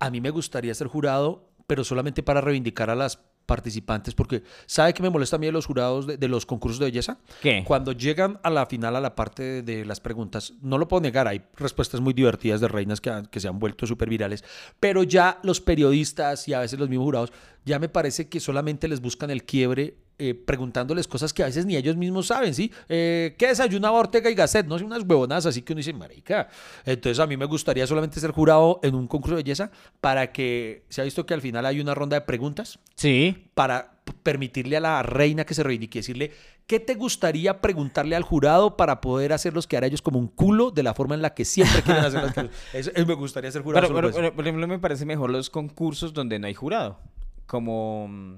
a 0.00 0.08
mí 0.08 0.20
me 0.20 0.30
gustaría 0.30 0.72
ser 0.74 0.86
jurado, 0.86 1.50
pero 1.66 1.84
solamente 1.84 2.22
para 2.22 2.40
reivindicar 2.40 2.88
a 2.88 2.94
las 2.94 3.18
participantes, 3.48 4.14
porque 4.14 4.42
¿sabe 4.66 4.92
qué 4.92 5.02
me 5.02 5.08
molesta 5.10 5.36
a 5.36 5.38
mí 5.38 5.46
de 5.46 5.52
los 5.52 5.64
jurados 5.66 6.06
de, 6.06 6.18
de 6.18 6.28
los 6.28 6.44
concursos 6.44 6.78
de 6.78 6.84
belleza? 6.84 7.18
¿Qué? 7.40 7.64
Cuando 7.66 7.92
llegan 7.92 8.38
a 8.42 8.50
la 8.50 8.66
final, 8.66 8.94
a 8.94 9.00
la 9.00 9.14
parte 9.16 9.42
de, 9.42 9.62
de 9.62 9.84
las 9.86 10.00
preguntas, 10.00 10.52
no 10.60 10.76
lo 10.76 10.86
puedo 10.86 11.00
negar, 11.00 11.26
hay 11.26 11.40
respuestas 11.56 12.00
muy 12.02 12.12
divertidas 12.12 12.60
de 12.60 12.68
reinas 12.68 13.00
que, 13.00 13.08
han- 13.10 13.26
que 13.26 13.40
se 13.40 13.48
han 13.48 13.58
vuelto 13.58 13.86
súper 13.86 14.10
virales, 14.10 14.44
pero 14.78 15.02
ya 15.02 15.40
los 15.42 15.60
periodistas 15.62 16.46
y 16.46 16.52
a 16.54 16.60
veces 16.60 16.78
los 16.78 16.88
mismos 16.90 17.06
jurados, 17.06 17.32
ya 17.64 17.78
me 17.78 17.88
parece 17.88 18.28
que 18.28 18.38
solamente 18.38 18.86
les 18.86 19.00
buscan 19.00 19.30
el 19.30 19.44
quiebre 19.44 19.96
eh, 20.20 20.34
preguntándoles 20.34 21.06
cosas 21.06 21.32
que 21.32 21.42
a 21.44 21.46
veces 21.46 21.64
ni 21.64 21.76
ellos 21.76 21.96
mismos 21.96 22.26
saben, 22.26 22.52
¿sí? 22.52 22.72
Eh, 22.88 23.36
¿Qué 23.38 23.46
desayunaba 23.46 23.98
Ortega 23.98 24.28
y 24.28 24.34
Gasset? 24.34 24.66
No 24.66 24.76
sé, 24.76 24.84
unas 24.84 25.04
huevonadas 25.04 25.46
así 25.46 25.62
que 25.62 25.72
uno 25.72 25.78
dice, 25.78 25.92
marica. 25.92 26.48
Entonces 26.84 27.20
a 27.20 27.26
mí 27.26 27.36
me 27.36 27.44
gustaría 27.44 27.86
solamente 27.86 28.18
ser 28.18 28.32
jurado 28.32 28.80
en 28.82 28.94
un 28.96 29.06
concurso 29.06 29.36
de 29.36 29.42
belleza 29.42 29.70
para 30.00 30.32
que, 30.32 30.84
se 30.88 31.00
ha 31.00 31.04
visto 31.04 31.24
que 31.24 31.34
al 31.34 31.40
final 31.40 31.64
hay 31.66 31.80
una 31.80 31.94
ronda 31.94 32.16
de 32.18 32.22
preguntas 32.22 32.80
Sí. 32.96 33.48
para 33.54 33.92
permitirle 34.22 34.76
a 34.76 34.80
la 34.80 35.02
reina 35.02 35.44
que 35.44 35.54
se 35.54 35.62
reivindique, 35.62 36.00
decirle, 36.00 36.32
¿qué 36.66 36.80
te 36.80 36.94
gustaría 36.94 37.60
preguntarle 37.60 38.16
al 38.16 38.22
jurado 38.24 38.76
para 38.76 39.00
poder 39.00 39.32
hacerlos 39.32 39.66
quedar 39.66 39.84
a 39.84 39.86
ellos 39.86 40.02
como 40.02 40.18
un 40.18 40.28
culo 40.28 40.70
de 40.70 40.82
la 40.82 40.94
forma 40.94 41.14
en 41.14 41.22
la 41.22 41.34
que 41.34 41.44
siempre 41.44 41.82
quieren 41.82 42.04
hacerlos 42.04 42.32
quedar? 42.32 42.50
Eso, 42.72 42.90
eso 42.94 43.06
me 43.06 43.14
gustaría 43.14 43.52
ser 43.52 43.62
jurado. 43.62 43.86
Pero, 43.94 44.34
por 44.34 44.44
ejemplo, 44.44 44.66
me 44.66 44.78
parece 44.78 45.04
mejor 45.04 45.30
los 45.30 45.48
concursos 45.48 46.12
donde 46.12 46.38
no 46.38 46.46
hay 46.46 46.54
jurado. 46.54 46.98
Como 47.46 48.08
mm, 48.08 48.34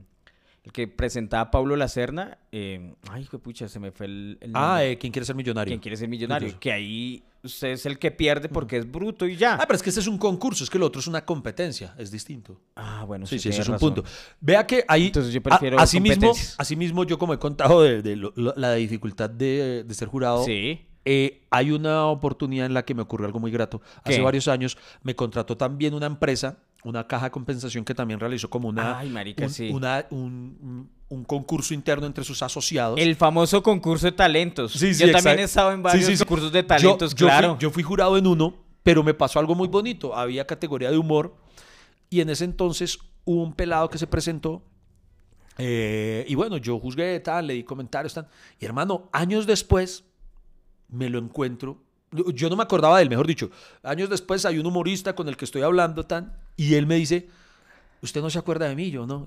el 0.62 0.72
que 0.72 0.86
presentaba 0.88 1.50
Pablo 1.50 1.74
Lacerna. 1.76 2.38
eh, 2.52 2.94
ay, 3.10 3.22
hijo 3.22 3.38
de 3.38 3.42
pucha, 3.42 3.68
se 3.68 3.78
me 3.80 3.92
fue 3.92 4.06
el, 4.06 4.38
el 4.40 4.50
ah, 4.54 4.84
eh, 4.84 4.98
¿quién 4.98 5.12
quiere 5.12 5.24
ser 5.26 5.34
millonario? 5.36 5.70
¿Quién 5.70 5.80
quiere 5.80 5.96
ser 5.96 6.08
millonario? 6.08 6.48
Incluso. 6.48 6.60
Que 6.60 6.72
ahí 6.72 7.24
usted 7.42 7.68
es 7.68 7.86
el 7.86 7.98
que 7.98 8.10
pierde 8.10 8.50
porque 8.50 8.76
es 8.76 8.90
bruto 8.90 9.26
y 9.26 9.36
ya. 9.36 9.54
Ah, 9.54 9.64
pero 9.66 9.76
es 9.76 9.82
que 9.82 9.88
este 9.88 10.00
es 10.00 10.06
un 10.06 10.18
concurso, 10.18 10.62
es 10.62 10.68
que 10.68 10.78
lo 10.78 10.84
otro 10.86 11.00
es 11.00 11.06
una 11.06 11.24
competencia, 11.24 11.94
es 11.96 12.10
distinto. 12.10 12.60
Ah, 12.76 13.04
bueno, 13.06 13.24
Sí, 13.26 13.38
sí, 13.38 13.44
sí, 13.44 13.48
ese 13.48 13.62
es 13.62 13.68
un 13.68 13.78
punto. 13.78 14.04
Vea 14.40 14.66
que 14.66 14.84
ahí, 14.86 15.06
Entonces 15.06 15.32
yo 15.32 15.40
a- 15.40 15.42
prefiero 15.44 15.78
asimismo, 15.78 16.26
competencias. 16.26 16.56
asimismo, 16.58 17.04
yo 17.04 17.18
como 17.18 17.32
he 17.32 17.38
contado 17.38 17.82
de, 17.82 18.02
de 18.02 18.16
lo- 18.16 18.32
lo- 18.36 18.54
la 18.56 18.74
dificultad 18.74 19.30
de, 19.30 19.84
de 19.86 19.94
ser 19.94 20.08
jurado, 20.08 20.44
Sí. 20.44 20.86
eh, 21.06 21.46
hay 21.50 21.70
una 21.70 22.04
oportunidad 22.04 22.66
en 22.66 22.74
la 22.74 22.84
que 22.84 22.94
me 22.94 23.00
ocurrió 23.00 23.24
algo 23.26 23.40
muy 23.40 23.50
grato. 23.50 23.80
Hace 24.04 24.16
¿Qué? 24.18 24.22
varios 24.22 24.46
años 24.46 24.76
me 25.02 25.16
contrató 25.16 25.56
también 25.56 25.94
una 25.94 26.04
empresa, 26.06 26.58
una 26.84 27.06
caja 27.06 27.26
de 27.26 27.30
compensación 27.30 27.84
que 27.84 27.94
también 27.94 28.18
realizó 28.20 28.48
como 28.48 28.68
una, 28.68 28.98
Ay, 28.98 29.10
marica, 29.10 29.44
un, 29.44 29.50
sí. 29.50 29.70
una- 29.72 30.06
un- 30.10 30.88
un 31.08 31.24
concurso 31.24 31.74
interno 31.74 32.06
entre 32.06 32.22
sus 32.24 32.42
asociados. 32.42 32.98
El 32.98 33.16
famoso 33.16 33.62
concurso 33.62 34.06
de 34.06 34.12
talentos. 34.12 34.72
Sí, 34.72 34.94
sí, 34.94 35.06
yo 35.06 35.12
también 35.12 35.40
he 35.40 35.42
estado 35.42 35.72
en 35.72 35.82
varios 35.82 36.18
concursos 36.20 36.52
de 36.52 36.60
Yo- 36.62 36.66
talentos, 36.66 37.14
yo 37.14 37.26
fui- 37.26 37.36
claro. 37.36 37.58
yo 37.58 37.70
fui 37.70 37.82
jurado 37.82 38.16
en 38.16 38.26
uno, 38.26 38.54
pero 38.82 39.02
me 39.02 39.12
pasó 39.12 39.38
algo 39.40 39.54
muy 39.54 39.68
bonito. 39.68 40.14
Había 40.14 40.46
categoría 40.46 40.90
de 40.90 40.98
humor 40.98 41.34
y 42.08 42.20
en 42.20 42.30
ese 42.30 42.44
entonces 42.44 42.98
hubo 43.24 43.42
un 43.42 43.52
pelado 43.54 43.88
que 43.90 43.98
se 43.98 44.06
presentó 44.06 44.62
eh, 45.58 46.24
y 46.28 46.34
bueno, 46.34 46.56
yo 46.56 46.78
juzgué, 46.78 47.20
tal, 47.20 47.46
le 47.48 47.54
di 47.54 47.64
comentarios, 47.64 48.14
tal. 48.14 48.28
Y 48.58 48.64
hermano, 48.64 49.08
años 49.12 49.46
después 49.46 50.04
me 50.88 51.10
lo 51.10 51.18
encuentro. 51.18 51.82
Yo- 52.12 52.30
Yo 52.30 52.48
no 52.48 52.56
me 52.56 52.62
acordaba 52.62 52.96
de 52.96 53.02
él, 53.02 53.10
mejor 53.10 53.26
dicho. 53.26 53.50
Años 53.82 54.08
después 54.08 54.44
hay 54.46 54.58
un 54.58 54.66
humorista 54.66 55.14
con 55.14 55.28
el 55.28 55.36
que 55.36 55.44
estoy 55.44 55.62
hablando, 55.62 56.06
tan, 56.06 56.36
y 56.56 56.74
él 56.74 56.86
me 56.86 56.96
dice, 56.96 57.28
usted 58.02 58.20
no 58.20 58.30
se 58.30 58.38
acuerda 58.38 58.68
de 58.68 58.74
mí, 58.74 58.90
yo 58.90 59.06
no. 59.06 59.26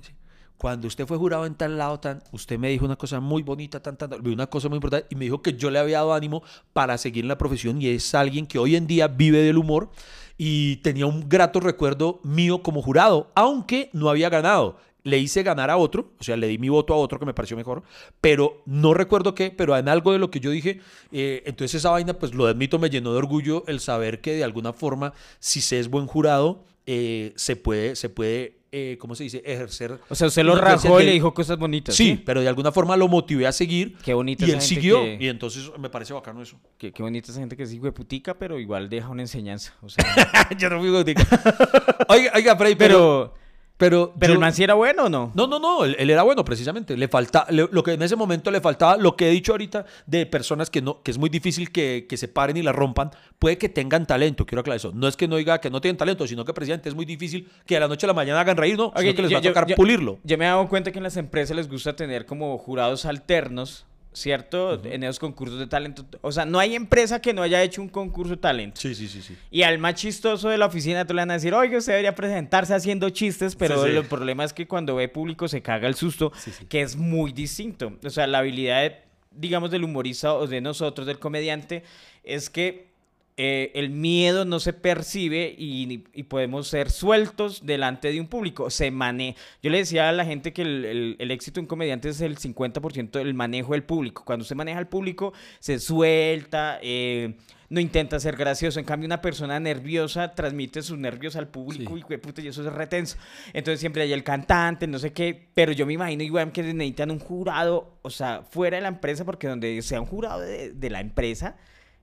Cuando 0.57 0.88
usted 0.88 1.05
fue 1.05 1.17
jurado 1.17 1.45
en 1.45 1.55
tal 1.55 1.78
lado, 1.78 1.99
tan, 1.99 2.24
usted 2.32 2.57
me 2.57 2.69
dijo 2.69 2.86
una 2.86 2.95
cosa 2.95 3.19
muy 3.19 3.43
bonita, 3.43 3.82
tan, 3.82 3.97
tan, 3.97 4.26
una 4.26 4.47
cosa 4.47 4.69
muy 4.69 4.78
importante, 4.78 5.07
y 5.09 5.15
me 5.15 5.26
dijo 5.26 5.41
que 5.41 5.53
yo 5.53 5.69
le 5.69 5.80
había 5.80 5.97
dado 5.97 6.13
ánimo 6.13 6.43
para 6.71 6.97
seguir 6.97 7.26
en 7.26 7.28
la 7.28 7.38
profesión, 7.38 7.82
y 7.82 7.88
es 7.88 8.15
alguien 8.15 8.47
que 8.47 8.59
hoy 8.59 8.76
en 8.76 8.88
día 8.88 9.07
vive 9.07 9.39
del 9.39 9.57
humor, 9.57 9.89
y 10.38 10.78
tenía 10.78 11.05
un 11.05 11.28
grato 11.28 11.59
recuerdo 11.59 12.19
mío 12.24 12.63
como 12.63 12.82
jurado, 12.82 13.32
aunque 13.36 13.89
no 13.93 14.09
había 14.09 14.30
ganado. 14.30 14.78
Le 15.03 15.17
hice 15.17 15.43
ganar 15.43 15.69
a 15.69 15.76
otro, 15.76 16.13
o 16.17 16.24
sea, 16.24 16.38
le 16.38 16.47
di 16.47 16.57
mi 16.57 16.69
voto 16.69 16.93
a 16.93 16.97
otro 16.97 17.19
que 17.19 17.26
me 17.26 17.34
pareció 17.34 17.57
mejor, 17.57 17.84
pero 18.21 18.61
no 18.65 18.93
recuerdo 18.93 19.36
qué, 19.36 19.51
pero 19.51 19.76
en 19.78 19.89
algo 19.89 20.13
de 20.13 20.19
lo 20.19 20.32
que 20.32 20.39
yo 20.39 20.49
dije, 20.49 20.80
eh, 21.11 21.43
entonces 21.45 21.76
esa 21.76 21.89
vaina, 21.89 22.13
pues 22.13 22.34
lo 22.34 22.47
admito, 22.47 22.80
me 22.80 22.89
llenó 22.89 23.11
de 23.11 23.17
orgullo 23.17 23.65
el 23.67 23.82
saber 23.82 24.21
que 24.21 24.34
de 24.34 24.45
alguna 24.45 24.71
forma, 24.71 25.13
si 25.39 25.59
se 25.59 25.78
es 25.78 25.89
buen 25.89 26.07
jurado, 26.07 26.63
eh, 26.86 27.34
se 27.36 27.55
puede, 27.55 27.95
se 27.95 28.09
puede, 28.09 28.57
eh, 28.71 28.97
¿cómo 28.99 29.15
se 29.15 29.23
dice? 29.23 29.41
Ejercer. 29.45 29.99
O 30.09 30.15
sea, 30.15 30.27
usted 30.27 30.43
lo 30.43 30.55
rajó 30.55 30.99
y 30.99 31.05
le 31.05 31.11
dijo 31.11 31.34
cosas 31.34 31.57
bonitas. 31.57 31.95
Sí, 31.95 32.21
pero 32.25 32.41
de 32.41 32.47
alguna 32.47 32.71
forma 32.71 32.97
lo 32.97 33.07
motivé 33.07 33.45
a 33.47 33.51
seguir. 33.51 33.95
Qué 34.03 34.13
bonita 34.13 34.45
Y 34.45 34.49
esa 34.49 34.57
él 34.57 34.61
gente 34.63 34.75
siguió. 34.75 35.01
que- 35.01 35.17
Y 35.21 35.27
entonces 35.27 35.71
me 35.79 35.89
parece 35.89 36.13
bacano 36.13 36.41
eso. 36.41 36.59
Qué, 36.77 36.91
qué 36.91 37.03
bonita 37.03 37.31
esa 37.31 37.39
gente 37.39 37.55
que 37.55 37.63
es 37.63 37.75
putica, 37.93 38.34
pero 38.38 38.59
igual 38.59 38.89
deja 38.89 39.09
una 39.09 39.21
enseñanza. 39.21 39.73
O 39.81 39.89
sea, 39.89 40.03
Yo 40.59 40.69
no 40.69 40.79
fui 40.79 40.89
gotica. 40.89 41.23
Oiga, 42.09 42.31
oiga, 42.36 42.55
Freddy, 42.57 42.75
pero. 42.75 43.34
pero, 43.34 43.42
Pero, 43.76 44.13
pero 44.19 44.32
yo- 44.32 44.36
el 44.36 44.39
man 44.39 44.53
sí 44.53 44.63
era 44.63 44.76
bueno 44.76 45.05
o 45.05 45.09
no? 45.09 45.32
No, 45.36 45.47
no, 45.47 45.57
no, 45.59 45.84
él, 45.84 45.95
él 45.99 46.09
era 46.09 46.21
bueno 46.24 46.45
precisamente. 46.45 46.95
Le 46.95 47.07
falta, 47.07 47.45
le- 47.49 47.67
lo 47.71 47.84
que 47.84 47.93
en 47.93 48.01
ese 48.03 48.15
momento 48.15 48.51
le 48.51 48.61
faltaba, 48.61 48.97
lo 48.97 49.15
que 49.17 49.28
he 49.28 49.32
dicho 49.32 49.51
ahorita 49.51 49.86
de 50.05 50.26
personas 50.28 50.69
que 50.69 50.82
no, 50.82 51.01
que 51.01 51.11
es 51.11 51.17
muy 51.17 51.30
difícil 51.30 51.71
que, 51.71 52.05
que 52.07 52.15
se 52.15 52.28
paren 52.28 52.55
y 52.55 52.61
la 52.61 52.71
rompan, 52.71 53.11
puede 53.39 53.57
que 53.57 53.69
tengan 53.69 54.05
talento, 54.05 54.45
quiero 54.45 54.61
aclarar 54.61 54.78
eso. 54.78 54.91
No 54.93 55.07
es 55.07 55.17
que 55.17 55.28
no 55.28 55.36
diga 55.38 55.59
que 55.59 55.69
no 55.71 55.82
tienen 55.82 55.97
talento, 55.97 56.28
sino 56.28 56.45
que 56.45 56.53
precisamente 56.53 56.88
es 56.89 56.95
muy 56.95 57.05
difícil 57.05 57.49
que 57.65 57.76
a 57.76 57.80
la 57.80 57.88
noche 57.88 58.05
a 58.05 58.07
la 58.07 58.13
mañana 58.13 58.39
hagan 58.41 58.57
reír, 58.57 58.78
no, 58.78 58.93
sino 58.95 59.09
Ok, 59.09 59.15
que 59.15 59.21
les 59.24 59.32
yo- 59.32 59.36
va 59.38 59.39
a 59.39 59.43
tocar 59.65 59.76
pulirlo. 59.76 60.19
Yo 60.24 60.38
me 60.38 60.45
he 60.45 60.47
dado 60.47 60.67
cuenta 60.69 60.91
que 60.91 60.99
en 60.99 61.03
las 61.03 61.17
empresas 61.17 61.55
les 61.57 61.67
gusta 61.67 61.95
tener 61.95 62.26
como 62.28 62.57
jurados 62.59 63.05
alternos, 63.05 63.86
¿cierto? 64.14 64.82
En 64.86 65.03
esos 65.03 65.20
concursos 65.20 65.59
de 65.59 65.68
talento. 65.68 66.05
O 66.22 66.32
sea, 66.32 66.45
no 66.45 66.59
hay 66.59 66.76
empresa 66.76 67.22
que 67.22 67.34
no 67.34 67.41
haya 67.41 67.61
hecho 67.64 67.82
un 67.82 67.89
concurso 67.89 68.32
de 68.32 68.38
talento. 68.38 68.80
Sí, 68.80 68.95
sí, 68.95 69.07
sí, 69.07 69.22
sí. 69.22 69.36
Y 69.51 69.64
al 69.64 69.80
más 69.80 69.95
chistoso 69.95 70.49
de 70.49 70.57
la 70.57 70.68
oficina 70.68 71.05
tú 71.05 71.14
le 71.14 71.22
van 71.22 71.32
a 71.32 71.34
decir, 71.36 71.53
oye, 71.53 71.76
usted 71.78 71.93
debería 71.93 72.16
presentarse 72.16 72.74
haciendo 72.74 73.09
chistes, 73.09 73.55
pero 73.55 73.84
Sí, 73.84 73.89
sí. 73.91 73.97
el 73.97 74.05
problema 74.05 74.43
es 74.43 74.53
que 74.53 74.68
cuando 74.68 74.95
ve 74.95 75.09
público 75.09 75.47
se 75.47 75.61
caga 75.61 75.88
el 75.88 75.95
susto, 75.95 76.32
sí. 76.38 76.51
que 76.70 76.82
es 76.82 76.95
muy 76.95 77.32
distinto. 77.34 77.93
O 78.05 78.09
sea, 78.09 78.28
la 78.28 78.39
habilidad, 78.39 78.82
de, 78.82 78.97
digamos, 79.32 79.72
del 79.72 79.84
humorista 79.84 80.34
o 80.36 80.47
de 80.47 80.61
nosotros, 80.61 81.07
del 81.07 81.20
comediante, 81.20 81.84
es 82.24 82.49
que 82.49 82.92
eh, 83.38 83.71
el 83.75 83.89
miedo 83.89 84.45
no 84.45 84.59
se 84.59 84.73
percibe 84.73 85.55
y, 85.57 86.03
y 86.13 86.23
podemos 86.23 86.67
ser 86.67 86.91
sueltos 86.91 87.65
delante 87.65 88.11
de 88.11 88.19
un 88.19 88.27
público. 88.27 88.69
Se 88.69 88.91
mane 88.91 89.36
Yo 89.61 89.69
le 89.71 89.79
decía 89.79 90.09
a 90.09 90.11
la 90.11 90.23
gente 90.25 90.53
que 90.53 90.61
el, 90.61 90.86
el- 90.86 91.15
el 91.19 91.31
éxito 91.31 91.55
de 91.55 91.61
un 91.61 91.67
comediante 91.67 92.09
es 92.09 92.21
el 92.21 92.38
50% 92.38 93.11
del 93.11 93.34
manejo 93.34 93.73
del 93.73 93.84
público. 93.84 94.23
Cuando 94.25 94.43
usted 94.43 94.55
maneja 94.55 94.77
al 94.79 94.88
público, 94.88 95.34
se 95.59 95.79
suelta, 95.79 96.79
eh, 96.81 97.36
no 97.69 97.79
intenta 97.79 98.19
ser 98.19 98.36
gracioso. 98.36 98.79
En 98.79 98.86
cambio, 98.86 99.07
una 99.07 99.21
persona 99.21 99.59
nerviosa 99.59 100.36
transmite 100.36 100.84
sus 100.84 100.97
nervios 100.99 101.36
al 101.36 101.47
público 101.47 101.95
Sí. 101.97 102.03
y, 102.07 102.17
puta, 102.17 102.41
y 102.41 102.47
eso 102.49 102.61
es 102.67 102.71
retenso. 102.71 103.17
Entonces 103.53 103.79
siempre 103.79 104.03
hay 104.03 104.13
el 104.13 104.23
cantante, 104.23 104.86
no 104.86 104.99
sé 104.99 105.11
qué, 105.11 105.47
pero 105.55 105.71
yo 105.71 105.88
me 105.88 105.93
imagino 105.93 106.21
igual 106.21 106.51
que 106.51 106.61
necesitan 106.61 107.09
un 107.09 107.17
jurado, 107.19 107.97
o 108.03 108.09
sea, 108.11 108.43
fuera 108.51 108.77
de 108.77 108.81
la 108.81 108.89
empresa, 108.89 109.25
porque 109.25 109.47
donde 109.47 109.81
sea 109.81 109.99
un 110.01 110.05
jurado 110.07 110.41
de, 110.41 110.71
de 110.71 110.89
la 110.91 110.99
empresa, 111.01 111.55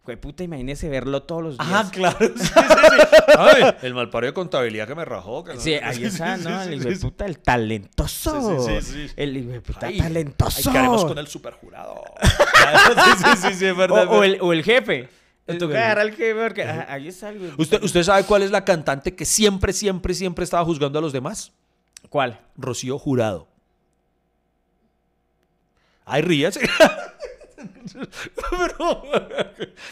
güey, 0.04 0.16
puta, 0.16 0.42
imagínese 0.42 0.88
verlo 0.88 1.22
todos 1.22 1.42
los 1.42 1.58
días. 1.58 1.68
Ah, 1.70 1.88
claro. 1.92 2.16
Sí, 2.20 2.32
sí, 2.36 2.44
sí. 2.46 2.52
Ay, 3.38 3.74
el 3.82 3.94
malparido 3.94 4.30
de 4.30 4.34
contabilidad 4.34 4.88
que 4.88 4.94
me 4.94 5.04
rajó. 5.04 5.44
que 5.44 5.54
no- 5.54 5.60
Sí, 5.60 5.74
ahí 5.74 6.04
está, 6.04 6.36
sí, 6.38 6.44
¿no? 6.44 6.62
sí, 6.62 6.68
el 6.68 6.74
hijo 6.74 6.88
de 6.88 6.96
sí. 6.96 7.00
puta, 7.02 7.26
el 7.26 7.38
talentoso. 7.38 8.66
Sí, 8.66 8.80
sí, 8.82 8.92
sí, 8.92 9.08
sí. 9.08 9.14
El 9.16 9.36
hijo 9.36 9.50
de 9.50 9.60
puta 9.60 9.86
Ay, 9.86 9.98
talentoso. 9.98 10.56
ay, 10.68 10.72
que 10.72 10.78
haremos 10.78 11.04
con 11.04 11.18
el 11.18 11.26
superjurado. 11.28 12.02
sí, 12.22 13.10
sí, 13.18 13.36
sí, 13.48 13.54
sí, 13.54 13.66
es 13.66 13.72
O, 13.72 13.76
verdad. 13.76 14.06
o 14.08 14.24
el, 14.24 14.38
o 14.40 14.52
el 14.52 14.62
jefe. 14.64 15.08
El- 15.46 15.58
toca 15.58 15.74
agarrar 15.74 15.98
al 16.06 16.10
jefe 16.12 16.34
porque 16.40 16.62
ajá, 16.62 16.92
ahí 16.92 17.08
está 17.08 17.28
el 17.30 17.38
güey. 17.38 17.52
¿Usted, 17.58 17.82
¿Usted 17.82 18.02
sabe 18.04 18.24
cuál 18.24 18.42
es 18.42 18.50
la 18.50 18.64
cantante 18.64 19.14
que 19.16 19.24
siempre, 19.24 19.72
siempre, 19.72 20.14
siempre 20.14 20.44
estaba 20.44 20.64
juzgando 20.64 20.98
a 20.98 21.02
los 21.02 21.12
demás? 21.12 21.52
¿Cuál? 22.08 22.40
Rocío 22.56 22.98
Jurado. 22.98 23.48
Ay, 26.04 26.22
ríase. 26.22 26.60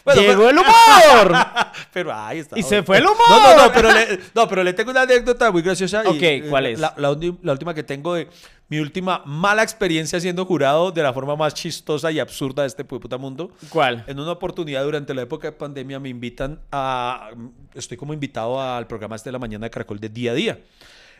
Bueno, 0.04 0.20
Llegó 0.20 0.46
pero- 0.46 0.50
el 0.50 0.58
humor. 0.58 1.36
pero 1.92 2.14
ahí 2.14 2.38
está. 2.38 2.58
Y 2.58 2.62
se 2.62 2.82
fue 2.82 2.98
el 2.98 3.04
No, 3.04 3.12
humor. 3.12 3.26
no, 3.28 3.56
no, 3.66 3.72
pero 3.72 3.92
le, 3.92 4.18
no, 4.34 4.48
pero 4.48 4.64
le 4.64 4.72
tengo 4.72 4.90
una 4.90 5.02
anécdota 5.02 5.50
muy 5.50 5.62
graciosa. 5.62 6.02
y, 6.04 6.08
Ok, 6.08 6.22
eh, 6.22 6.46
¿cuál 6.48 6.66
es? 6.66 6.78
La, 6.80 6.94
la 6.96 7.16
la 7.42 7.52
última 7.52 7.74
que 7.74 7.82
tengo 7.82 8.14
de 8.14 8.28
mi 8.68 8.78
última 8.80 9.22
mala 9.24 9.62
experiencia 9.62 10.20
siendo 10.20 10.44
jurado 10.44 10.90
de 10.92 11.02
la 11.02 11.12
forma 11.12 11.34
más 11.36 11.54
chistosa 11.54 12.10
y 12.12 12.20
absurda 12.20 12.62
de 12.62 12.68
este 12.68 12.84
puta 12.84 13.16
mundo. 13.16 13.50
¿Cuál? 13.70 14.04
En 14.06 14.20
una 14.20 14.32
oportunidad 14.32 14.84
durante 14.84 15.14
la 15.14 15.22
época 15.22 15.48
de 15.48 15.52
pandemia 15.52 15.98
me 15.98 16.10
invitan 16.10 16.60
a... 16.70 17.30
Estoy 17.74 17.96
como 17.96 18.12
invitado 18.12 18.60
al 18.60 18.86
programa 18.86 19.16
este 19.16 19.28
de 19.28 19.32
la 19.32 19.38
mañana 19.38 19.66
de 19.66 19.70
Caracol 19.70 19.98
de 20.00 20.08
día 20.10 20.32
a 20.32 20.34
día. 20.34 20.58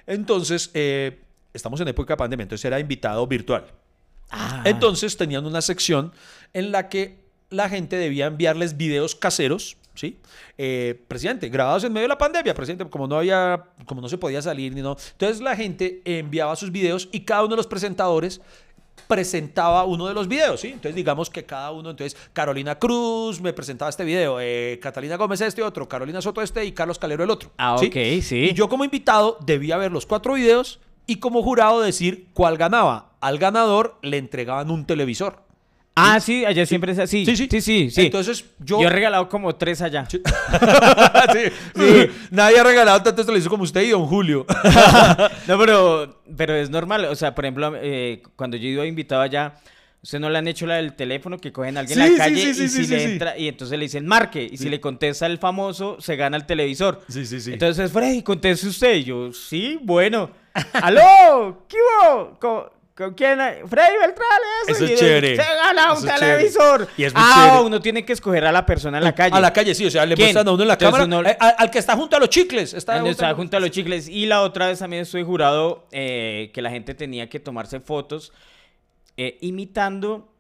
Entonces, 0.07 0.71
eh, 0.75 1.21
estamos 1.55 1.81
en 1.81 1.89
época 1.89 2.15
de 2.15 2.17
pandemia, 2.19 2.43
entonces 2.43 2.65
era 2.65 2.79
invitado 2.81 3.27
virtual. 3.27 3.65
Ah, 4.31 4.63
Entonces 4.67 5.17
tenían 5.17 5.47
una 5.47 5.63
sección 5.63 6.13
en 6.53 6.73
la 6.73 6.89
que 6.89 7.19
la 7.51 7.69
gente 7.69 7.97
debía 7.97 8.27
enviarles 8.27 8.77
videos 8.77 9.15
caseros, 9.15 9.77
¿sí? 9.95 10.19
Eh, 10.57 11.03
presidente, 11.09 11.49
grabados 11.49 11.85
en 11.85 11.93
medio 11.93 12.05
de 12.05 12.09
la 12.09 12.19
pandemia, 12.19 12.55
presidente, 12.55 12.89
como 12.89 13.07
no 13.07 13.17
había, 13.17 13.65
como 13.87 14.01
no 14.01 14.09
se 14.09 14.19
podía 14.19 14.43
salir 14.43 14.75
ni 14.75 14.83
no. 14.83 14.97
Entonces 15.13 15.41
la 15.41 15.57
gente 15.57 16.03
enviaba 16.05 16.57
sus 16.57 16.71
videos 16.71 17.09
y 17.13 17.21
cada 17.21 17.43
uno 17.43 17.51
de 17.51 17.57
los 17.57 17.67
presentadores 17.67 18.41
presentaba 19.07 19.85
uno 19.85 20.07
de 20.07 20.15
los 20.15 20.29
videos, 20.29 20.61
¿sí? 20.61 20.69
Entonces 20.69 20.95
digamos 20.95 21.31
que 21.31 21.45
cada 21.45 21.71
uno, 21.71 21.91
entonces 21.91 22.19
Carolina 22.33 22.79
Cruz 22.79 23.41
me 23.41 23.53
presentaba 23.53 23.89
este 23.89 24.05
video, 24.05 24.39
eh, 24.41 24.79
Catalina 24.83 25.17
Gómez 25.17 25.41
este 25.41 25.63
otro, 25.63 25.89
Carolina 25.89 26.21
Soto 26.21 26.43
este 26.43 26.65
y 26.65 26.73
Carlos 26.73 26.99
Calero 26.99 27.25
el 27.25 27.31
otro. 27.31 27.51
Ah, 27.59 27.77
¿sí? 27.79 27.87
ok, 27.87 28.23
sí. 28.23 28.49
Y 28.51 28.55
yo 28.55 28.69
como 28.69 28.85
invitado 28.85 29.39
debía 29.41 29.77
ver 29.77 29.93
los 29.93 30.05
cuatro 30.07 30.35
videos 30.35 30.81
y 31.07 31.17
como 31.17 31.43
jurado 31.43 31.81
decir 31.81 32.29
cuál 32.35 32.59
ganaba. 32.59 33.13
Al 33.21 33.39
ganador 33.39 33.99
le 34.03 34.19
entregaban 34.19 34.71
un 34.71 34.85
televisor. 34.85 35.48
Ah, 36.01 36.21
sí, 36.21 36.45
allá 36.45 36.65
siempre 36.65 36.93
es 36.93 36.99
así. 37.01 37.27
Sí, 37.27 37.37
sí. 37.37 37.49
Sí, 37.51 37.61
sí, 37.61 37.91
sí. 37.91 38.03
Entonces, 38.03 38.45
yo... 38.61 38.81
Yo 38.81 38.87
he 38.87 38.91
regalado 38.91 39.29
como 39.29 39.55
tres 39.57 39.83
allá. 39.83 40.07
Sí, 40.09 40.23
sí. 41.75 42.07
Nadie 42.31 42.61
ha 42.61 42.63
regalado 42.63 43.03
tanto 43.03 43.23
esto 43.23 43.33
lo 43.33 43.39
hizo 43.39 43.51
como 43.51 43.65
usted 43.65 43.83
y 43.83 43.91
don 43.91 44.07
Julio. 44.07 44.47
No, 45.49 45.59
pero, 45.59 46.23
pero 46.37 46.55
es 46.55 46.71
normal. 46.71 47.07
O 47.07 47.17
sea, 47.17 47.35
por 47.35 47.45
ejemplo, 47.45 47.73
eh, 47.77 48.23
cuando 48.37 48.57
yo 48.57 48.69
he 48.69 48.73
ido 48.73 48.85
invitado 48.85 49.23
allá, 49.23 49.55
¿usted 50.03 50.21
no 50.21 50.31
le 50.31 50.39
han 50.39 50.47
hecho 50.47 50.67
la 50.67 50.77
del 50.77 50.95
teléfono 50.95 51.39
que 51.39 51.53
cogen 51.53 51.77
a 51.77 51.81
alguien 51.81 52.01
en 52.01 52.13
la 52.13 52.19
calle 52.19 52.37
sí, 52.37 52.55
sí, 52.55 52.65
y 52.65 52.69
sí, 52.69 52.85
si 52.85 52.91
le 52.95 53.03
entra 53.05 53.39
y 53.39 53.49
entonces 53.49 53.79
le 53.79 53.85
dicen 53.87 54.07
marque 54.07 54.47
y 54.51 54.57
si 54.57 54.69
le 54.69 54.81
contesta 54.81 55.27
el 55.27 55.39
famoso 55.39 56.01
se 56.01 56.17
gana 56.17 56.37
el 56.37 56.47
televisor. 56.47 57.03
Sí, 57.09 57.25
sí, 57.27 57.41
sí. 57.41 57.55
Entonces, 57.55 57.91
Freddy, 57.91 58.23
conteste 58.23 58.69
usted. 58.69 58.95
Y 58.97 59.05
yo, 59.05 59.33
sí, 59.33 59.79
bueno. 59.83 60.31
¡Aló! 60.75 61.67
¿Qué 61.69 61.77
hubo? 61.77 62.39
¿Con, 62.99 63.15
quién? 63.15 63.39
Freddy 63.39 63.97
Beltrán, 63.97 64.41
eso. 64.67 64.73
Eso 64.73 64.85
es 64.87 64.91
Y 64.91 64.95
chévere. 64.97 65.37
Se 65.37 65.43
gana 65.43 65.93
un 65.93 66.01
chévere. 66.01 66.19
televisor. 66.19 66.89
Y 66.97 67.05
es 67.05 67.15
muy 67.15 67.23
ah, 67.25 67.45
chévere. 67.47 67.65
uno 67.67 67.81
tiene 67.81 68.05
que 68.05 68.13
escoger 68.13 68.45
a 68.45 68.51
la 68.51 68.67
persona 68.67 68.99
en 68.99 69.05
la 69.05 69.15
calle. 69.15 69.37
A 69.37 69.41
la 69.41 69.53
calle, 69.53 69.73
sí, 69.77 69.87
o 69.87 69.91
sea, 69.93 70.05
le 70.05 70.17
¿Quién? 70.17 70.27
muestran 70.27 70.49
a 70.49 70.51
uno 70.51 70.63
en 70.63 70.67
la 70.69 70.75
Entonces 70.75 70.99
cámara. 71.01 71.21
uno- 71.21 71.29
eh, 71.31 71.37
al, 71.39 71.55
al 71.59 71.71
que 71.71 71.79
está 71.79 71.95
junto 71.95 72.17
a 72.17 72.19
los 72.19 72.29
chicles. 72.29 72.75
Está 72.75 72.99
junto 73.01 73.25
a- 73.25 73.35
junto 73.35 73.57
a 73.57 73.61
los 73.61 73.71
chicles. 73.71 74.09
Y 74.09 74.27
la 74.27 74.43
otra 74.43 74.67
vez 74.67 74.81
también 74.81 75.03
estoy 75.03 75.23
jurado 75.23 75.87
eh, 75.93 76.51
que 76.53 76.61
la 76.61 76.71
gente 76.71 76.93
tenía 76.95 77.29
que 77.29 77.39
tomarse 77.39 77.79
fotos 77.79 78.33
eh, 79.17 79.39
imitando 79.43 80.33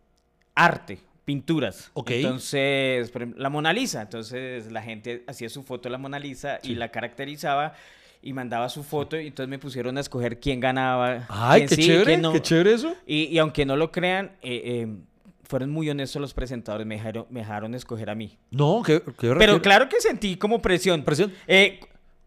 arte, 0.57 0.99
pinturas. 1.25 1.91
Ok. 1.95 2.11
Entonces, 2.11 3.09
por 3.11 3.23
ejemplo, 3.23 3.41
la 3.41 3.51
Mona 3.51 3.73
Lisa. 3.73 4.03
Entonces 4.03 4.73
la 4.73 4.83
gente 4.83 5.23
hacía 5.29 5.49
su 5.49 5.63
foto 5.63 5.85
de 5.89 5.91
la 5.93 5.99
Mona 5.99 6.19
Lisa 6.19 6.59
y 6.65 6.75
la 6.75 6.89
caracterizaba 6.89 7.75
y 8.23 8.33
mandaba 8.33 8.69
su 8.69 8.83
foto. 8.83 9.19
Y 9.19 9.29
entonces 9.29 9.49
me 9.49 9.59
pusieron 9.59 9.97
a 9.97 10.01
escoger 10.01 10.41
quién 10.41 10.61
ganaba. 10.61 11.27
Ay, 11.29 11.61
quién 11.61 11.69
qué 11.69 11.75
sí, 11.77 11.83
chévere, 11.83 12.17
no. 12.19 12.33
qué 12.33 12.43
chévere 12.43 12.75
eso. 12.75 12.95
Y, 13.07 13.25
y 13.25 13.39
aunque 13.39 13.65
no 13.65 13.77
lo 13.77 13.91
crean, 13.93 14.33
eh, 14.43 14.63
eh, 14.65 14.97
fueron 15.45 15.71
muy 15.71 15.89
honestos 15.89 16.21
los 16.21 16.35
presentadores. 16.35 16.87
Me 16.87 16.97
dejaron, 16.97 17.27
me 17.31 17.41
dejaron 17.41 17.75
escoger 17.75 18.11
a 18.11 18.15
mí. 18.15 18.37
No, 18.51 18.83
qué, 18.85 19.03
qué 19.19 19.35
Pero 19.39 19.63
claro 19.63 19.89
que 19.89 20.01
sentí 20.01 20.37
como 20.37 20.61
presión. 20.61 21.03
Presión. 21.03 21.33
Eh, 21.47 21.81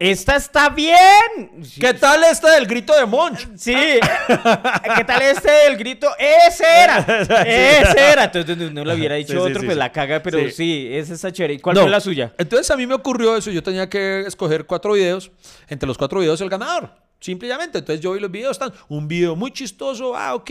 ¡Esta 0.04 0.34
está 0.34 0.68
bien! 0.68 1.62
¿Qué 1.78 1.94
tal 1.94 2.24
esta 2.24 2.50
del 2.54 2.66
grito 2.66 2.92
de 2.92 3.06
Monch? 3.06 3.46
Sí. 3.56 3.72
¿Qué 3.72 5.04
tal 5.06 5.22
este 5.22 5.48
del 5.48 5.76
grito? 5.76 6.08
¡Ese 6.18 6.64
era! 6.64 6.98
¡Ese 7.46 8.00
era! 8.10 8.24
Entonces 8.24 8.56
uno 8.68 8.84
le 8.84 8.94
hubiera 8.94 9.14
dicho 9.14 9.32
Sí, 9.34 9.36
otro, 9.38 9.60
sí, 9.60 9.66
pues 9.66 9.74
sí. 9.74 9.78
la 9.78 9.92
caga, 9.92 10.20
pero 10.20 10.40
Sí. 10.40 10.50
sí, 10.50 10.88
esa 10.90 11.14
está 11.14 11.30
chévere. 11.30 11.54
¿Y 11.54 11.58
cuál 11.60 11.76
No. 11.76 11.82
fue 11.82 11.90
la 11.90 12.00
suya? 12.00 12.32
Entonces 12.36 12.68
a 12.72 12.76
mí 12.76 12.84
me 12.84 12.94
ocurrió 12.94 13.36
eso. 13.36 13.52
Yo 13.52 13.62
tenía 13.62 13.88
que 13.88 14.22
escoger 14.26 14.66
cuatro 14.66 14.94
videos. 14.94 15.30
Entre 15.68 15.86
los 15.86 15.96
cuatro 15.96 16.18
videos 16.18 16.40
el 16.40 16.48
ganador. 16.50 16.90
Simplemente. 17.20 17.78
Entonces 17.78 18.00
yo 18.02 18.12
vi 18.14 18.18
los 18.18 18.30
videos. 18.32 18.52
Están 18.56 18.72
un 18.88 19.06
video 19.06 19.36
muy 19.36 19.52
chistoso. 19.52 20.16
Ah, 20.16 20.34
ok. 20.34 20.50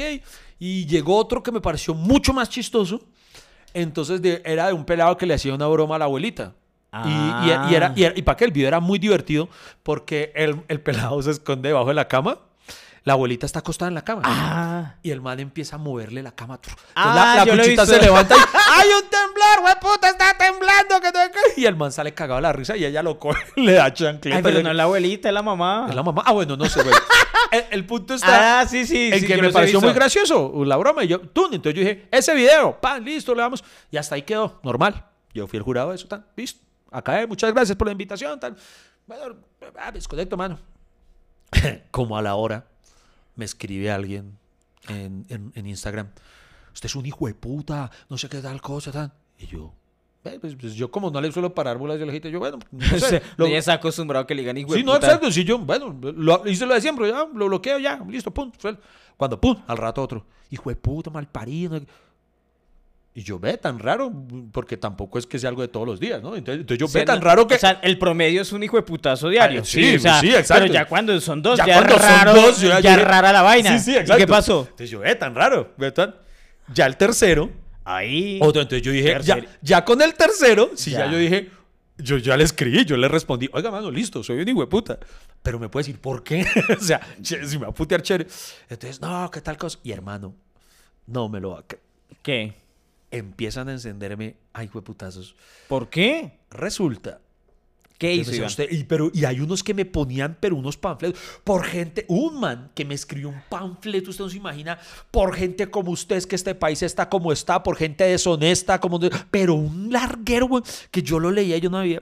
Y 0.60 0.86
llegó 0.86 1.18
otro 1.18 1.44
que 1.44 1.52
me 1.52 1.60
pareció 1.60 1.94
mucho 1.94 2.32
más 2.32 2.48
chistoso. 2.48 3.02
Entonces 3.74 4.22
de- 4.22 4.42
era 4.46 4.68
de 4.68 4.74
un 4.74 4.86
pelado 4.86 5.18
que 5.18 5.26
le 5.26 5.34
hacía 5.34 5.54
una 5.54 5.68
broma 5.68 5.98
a 5.98 6.00
la 6.00 6.06
abuelita. 6.06 6.54
Y- 6.94 7.08
Y, 7.10 7.72
y 7.72 7.76
era, 7.76 7.94
y, 7.96 8.04
era- 8.04 8.14
y 8.18 8.22
para 8.22 8.36
que 8.38 8.46
el 8.46 8.52
video 8.52 8.68
era 8.68 8.80
muy 8.80 9.00
divertido 9.00 9.48
porque 9.84 10.32
el, 10.36 10.62
el 10.68 10.82
pelado 10.82 11.22
se 11.22 11.32
esconde 11.32 11.70
debajo 11.70 11.88
de 11.88 11.94
la 11.94 12.08
cama. 12.08 12.38
La 13.04 13.14
abuelita 13.14 13.48
está 13.48 13.60
acostada 13.60 13.90
en 13.90 13.96
la 13.96 14.04
cama. 14.04 14.22
Ah. 14.26 14.96
Y 15.02 15.10
el 15.10 15.22
man 15.22 15.40
empieza 15.40 15.78
a 15.78 15.80
moverle 15.80 16.22
la 16.22 16.34
cama. 16.34 16.60
Ah, 16.94 17.36
la, 17.40 17.46
la 17.46 17.58
cuchita 17.58 17.84
se 17.84 18.00
levanta 18.00 18.36
y 18.36 18.40
¡Hay 18.80 18.90
un 18.90 19.10
temblor, 19.10 19.62
güey 19.62 19.74
puta! 19.82 20.10
¡Está 20.10 20.38
temblando! 20.38 21.02
Que 21.02 21.12
qué". 21.56 21.62
Y 21.62 21.66
el 21.66 21.76
man 21.76 21.92
sale 21.92 22.14
cagado 22.14 22.36
de 22.36 22.42
la 22.44 22.54
risa 22.54 22.78
y 22.78 22.86
ella 22.86 23.02
lo 23.02 23.18
coge, 23.18 23.42
le 23.56 23.74
da 23.74 23.92
chancleta. 23.92 24.38
Ay, 24.38 24.44
pero 24.44 24.62
no 24.62 24.70
es 24.70 24.76
la 24.76 24.84
abuelita, 24.84 25.30
es 25.30 25.34
la 25.34 25.42
mamá. 25.42 25.88
¿Es 25.90 25.96
la 25.96 26.04
mamá? 26.04 26.22
Ah, 26.28 26.32
bueno, 26.34 26.56
no 26.56 26.66
sé, 26.66 26.84
güey. 26.84 26.94
el, 27.52 27.64
el 27.72 27.86
punto 27.88 28.14
está 28.14 28.60
Ah, 28.62 28.68
sí, 28.68 28.86
sí. 28.86 29.10
en 29.12 29.20
sí, 29.22 29.26
que 29.26 29.38
me 29.42 29.50
pareció 29.50 29.80
visto. 29.80 29.88
muy 29.88 29.96
gracioso 29.96 30.54
la 30.64 30.78
broma. 30.78 31.04
Y 31.04 31.08
yo, 31.08 31.22
tú, 31.22 31.46
entonces 31.52 31.74
yo 31.74 31.80
dije, 31.82 32.08
ese 32.12 32.36
video, 32.36 32.80
pan, 32.80 33.04
listo, 33.04 33.34
le 33.34 33.42
damos. 33.42 33.64
Y 33.90 33.98
hasta 33.98 34.14
ahí 34.14 34.22
quedó, 34.22 34.60
normal. 34.62 35.06
Yo 35.34 35.48
fui 35.48 35.58
el 35.58 35.64
jurado 35.64 35.90
de 35.90 35.96
eso, 35.96 36.08
tan, 36.08 36.24
listo. 36.36 36.62
Acá, 36.92 37.22
eh, 37.22 37.28
muchas 37.28 37.54
gracias 37.54 37.76
por 37.78 37.88
la 37.88 37.94
invitación. 37.94 38.40
Bueno, 39.08 39.36
ah, 39.80 39.92
desconecto, 39.92 40.36
mano. 40.38 40.60
Como 41.92 42.18
a 42.18 42.22
la 42.22 42.36
hora, 42.36 42.66
me 43.36 43.46
escribe 43.46 43.90
alguien 43.92 44.38
en, 44.88 45.26
en- 45.30 45.52
en 45.56 45.68
Instagram. 45.68 46.10
Usted 46.74 46.86
es 46.88 46.96
un 46.96 47.06
hijo 47.06 47.28
de 47.28 47.34
puta, 47.34 47.90
no 48.10 48.18
sé 48.18 48.30
qué 48.30 48.40
tal 48.40 48.62
cosa, 48.62 48.92
tan. 48.92 49.12
Y 49.40 49.48
yo, 49.48 49.74
"Ve, 50.24 50.40
pues, 50.40 50.56
pues 50.56 50.74
yo 50.76 50.90
como 50.92 51.10
no 51.12 51.20
le 51.20 51.32
suelo 51.32 51.54
parar 51.54 51.78
bolas, 51.78 52.00
yo 52.00 52.06
le 52.06 52.12
dije, 52.14 52.32
yo, 52.32 52.40
bueno, 52.40 52.60
no 52.72 52.86
O 52.86 52.90
sé, 53.00 53.00
sea, 53.00 53.22
lo- 53.38 53.46
ella 53.48 53.58
está 53.60 53.74
acostumbrado 53.74 54.24
a 54.24 54.28
que 54.28 54.36
le 54.36 54.42
digan 54.42 54.58
hijo 54.58 54.72
de 54.74 54.80
Sí, 54.80 54.84
no, 54.84 54.94
puta. 54.94 55.08
exacto. 55.08 55.32
Si 55.32 55.44
yo, 55.44 55.60
bueno, 55.60 55.98
lo, 56.02 56.48
hice 56.48 56.66
lo 56.66 56.74
de 56.74 56.82
siempre, 56.82 57.10
ya, 57.10 57.26
lo 57.34 57.48
bloqueo 57.48 57.80
ya, 57.80 57.98
listo, 58.08 58.32
pum. 58.34 58.52
suel- 58.62 58.78
Cuando, 59.18 59.40
pum, 59.40 59.58
al 59.68 59.78
rato 59.78 60.02
otro, 60.02 60.26
hijo 60.50 60.70
de 60.70 60.76
puta, 60.76 61.10
mal 61.10 61.28
parido. 61.28 61.80
Y 63.14 63.24
yo 63.24 63.40
ve 63.40 63.58
tan 63.58 63.78
raro, 63.78 64.10
porque 64.54 64.78
tampoco 64.78 65.20
es 65.20 65.26
que 65.28 65.38
sea 65.38 65.50
algo 65.50 65.62
de 65.62 65.68
todos 65.68 65.86
los 65.86 66.00
días, 66.00 66.22
¿no? 66.22 66.34
Entonces, 66.36 66.62
entonces 66.62 66.80
yo 66.80 66.86
O 66.86 66.90
sea, 66.90 67.02
ve 67.02 67.06
tan 67.06 67.20
raro 67.22 67.46
que. 67.46 67.56
O 67.56 67.60
sea, 67.60 67.80
el 67.84 67.98
promedio 68.00 68.42
es 68.42 68.54
un 68.54 68.64
hijo 68.64 68.78
de 68.78 68.84
putazo 68.84 69.28
diario. 69.28 69.62
Ah, 69.64 69.66
sí, 69.66 69.96
o 69.96 70.00
sea, 70.00 70.22
sí, 70.22 70.30
exacto. 70.30 70.64
Pero 70.64 70.74
ya 70.74 70.86
cuando 70.86 71.20
son 71.20 71.42
dos, 71.42 71.58
Ya 71.58 71.66
ya, 71.66 71.74
cuando 71.76 72.00
son 72.00 72.36
dos, 72.36 72.62
yo 72.62 72.70
ya 72.80 72.96
dije- 72.96 73.04
rara 73.04 73.34
la 73.34 73.42
vaina. 73.42 73.78
Sí, 73.78 73.84
sí, 73.84 73.92
¿Y 73.92 73.96
exacto. 73.98 74.18
qué 74.18 74.28
pasó? 74.28 74.62
Entonces 74.62 74.90
yo 74.90 75.00
ve 75.00 75.14
tan 75.16 75.36
raro, 75.36 75.74
ve 75.78 75.92
tan. 75.92 76.16
Ya 76.74 76.86
el 76.86 76.96
tercero, 76.96 77.50
Ahí. 77.84 78.40
otro, 78.42 78.62
entonces 78.62 78.82
yo 78.86 78.94
dije, 78.94 79.18
ya, 79.24 79.40
ya 79.62 79.84
con 79.84 80.02
el 80.02 80.14
tercero, 80.14 80.72
si 80.76 80.92
ya. 80.92 81.00
Ya. 81.08 81.12
yo 81.12 81.18
dije, 81.18 81.50
yo 81.98 82.18
ya 82.18 82.38
le 82.38 82.46
escribí, 82.46 82.86
yo 82.86 82.96
le 82.96 83.10
respondí, 83.10 83.50
oiga, 83.52 83.70
mano, 83.72 83.92
listo, 83.92 84.24
soy 84.24 84.40
un 84.40 84.48
hijo 84.48 84.62
de 84.62 84.68
puta. 84.68 84.98
Pero 85.44 85.60
me 85.60 85.68
puede 85.68 85.84
decir, 85.88 86.00
¿por 86.00 86.24
qué? 86.24 86.46
o 86.80 86.82
sea, 86.82 87.02
si 87.22 87.36
me 87.58 87.66
va 87.66 87.68
a 87.68 87.74
putear 87.74 88.02
chévere. 88.02 88.28
Entonces, 88.70 89.02
no, 89.02 89.30
¿qué 89.30 89.42
tal 89.42 89.58
cosa? 89.58 89.78
Y 89.84 89.92
hermano, 89.92 90.34
no 91.08 91.28
me 91.28 91.42
lo 91.42 91.50
va 91.52 91.60
a. 91.60 91.64
¿Qué? 92.24 92.54
Empiezan 93.12 93.70
a 93.70 93.74
encenderme, 93.74 94.38
ay, 94.54 94.66
hijo 94.66 94.80
de 94.80 94.86
putazos. 94.86 95.36
¿Por 95.68 95.90
qué? 95.90 96.40
Resulta. 96.50 97.20
¿Qué 98.02 98.16
hizo 98.16 98.32
decía 98.32 98.38
Iván? 98.38 98.48
usted, 98.48 98.68
y, 98.72 98.84
pero, 98.86 99.12
y 99.14 99.26
hay 99.26 99.42
unos 99.42 99.64
que 99.64 99.76
me 99.76 99.86
ponían, 99.86 100.36
pero 100.40 100.56
unos 100.56 100.76
panfletos. 100.76 101.22
Por 101.44 101.64
gente, 101.64 102.04
un 102.08 102.40
man 102.40 102.72
que 102.74 102.84
me 102.84 102.96
escribió 102.96 103.30
un 103.30 103.44
panfleto, 103.48 104.10
usted 104.10 104.24
no 104.24 104.30
se 104.32 104.38
imagina, 104.38 104.80
por 105.12 105.36
gente 105.36 105.70
como 105.70 105.92
usted, 105.92 106.16
es 106.16 106.26
que 106.26 106.36
este 106.36 106.56
país 106.56 106.82
está 106.82 107.10
como 107.10 107.32
está, 107.32 107.62
por 107.62 107.76
gente 107.76 108.04
deshonesta, 108.06 108.80
como. 108.80 109.00
pero 109.30 109.54
un 109.54 109.92
larguero, 109.92 110.48
güey, 110.48 110.64
que 110.90 111.04
yo 111.04 111.20
lo 111.20 111.30
leía 111.30 111.58
y 111.58 111.62
yo 111.62 111.70
no 111.70 111.78
había. 111.78 112.02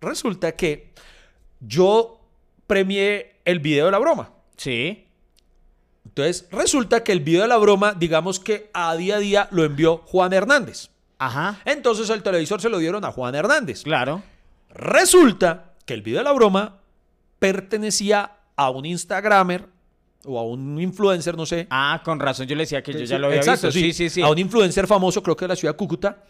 Resulta 0.00 0.52
que 0.52 0.92
yo 1.58 2.20
premié 2.68 3.40
el 3.44 3.58
video 3.58 3.86
de 3.86 3.90
la 3.90 3.98
broma. 3.98 4.32
Sí. 4.56 5.06
Entonces, 6.14 6.46
resulta 6.52 7.02
que 7.02 7.12
el 7.12 7.20
video 7.20 7.42
de 7.42 7.48
la 7.48 7.56
broma, 7.56 7.94
digamos 7.94 8.38
que 8.38 8.70
a 8.74 8.94
día 8.96 9.16
a 9.16 9.18
día 9.18 9.48
lo 9.50 9.64
envió 9.64 10.02
Juan 10.04 10.34
Hernández. 10.34 10.90
Ajá. 11.18 11.60
Entonces 11.64 12.10
el 12.10 12.22
televisor 12.22 12.60
se 12.60 12.68
lo 12.68 12.78
dieron 12.78 13.02
a 13.06 13.12
Juan 13.12 13.34
Hernández. 13.34 13.82
Claro. 13.82 14.22
Resulta 14.68 15.72
que 15.86 15.94
el 15.94 16.02
video 16.02 16.18
de 16.18 16.24
la 16.24 16.32
broma 16.32 16.80
pertenecía 17.38 18.30
a 18.56 18.68
un 18.68 18.84
Instagramer 18.84 19.66
o 20.24 20.38
a 20.38 20.42
un 20.42 20.78
influencer, 20.78 21.34
no 21.34 21.46
sé. 21.46 21.66
Ah, 21.70 22.02
con 22.04 22.20
razón 22.20 22.46
yo 22.46 22.56
le 22.56 22.64
decía 22.64 22.82
que 22.82 22.92
yo 22.92 22.98
Sí, 22.98 23.06
ya 23.06 23.18
lo 23.18 23.28
había 23.28 23.38
exacto, 23.38 23.68
visto. 23.68 23.80
Sí, 23.80 23.92
sí, 23.94 24.10
sí. 24.10 24.20
A 24.20 24.28
un 24.28 24.38
influencer 24.38 24.86
famoso, 24.86 25.22
creo 25.22 25.34
que 25.34 25.46
de 25.46 25.48
la 25.48 25.56
ciudad 25.56 25.72
de 25.72 25.78
Cúcuta. 25.78 26.24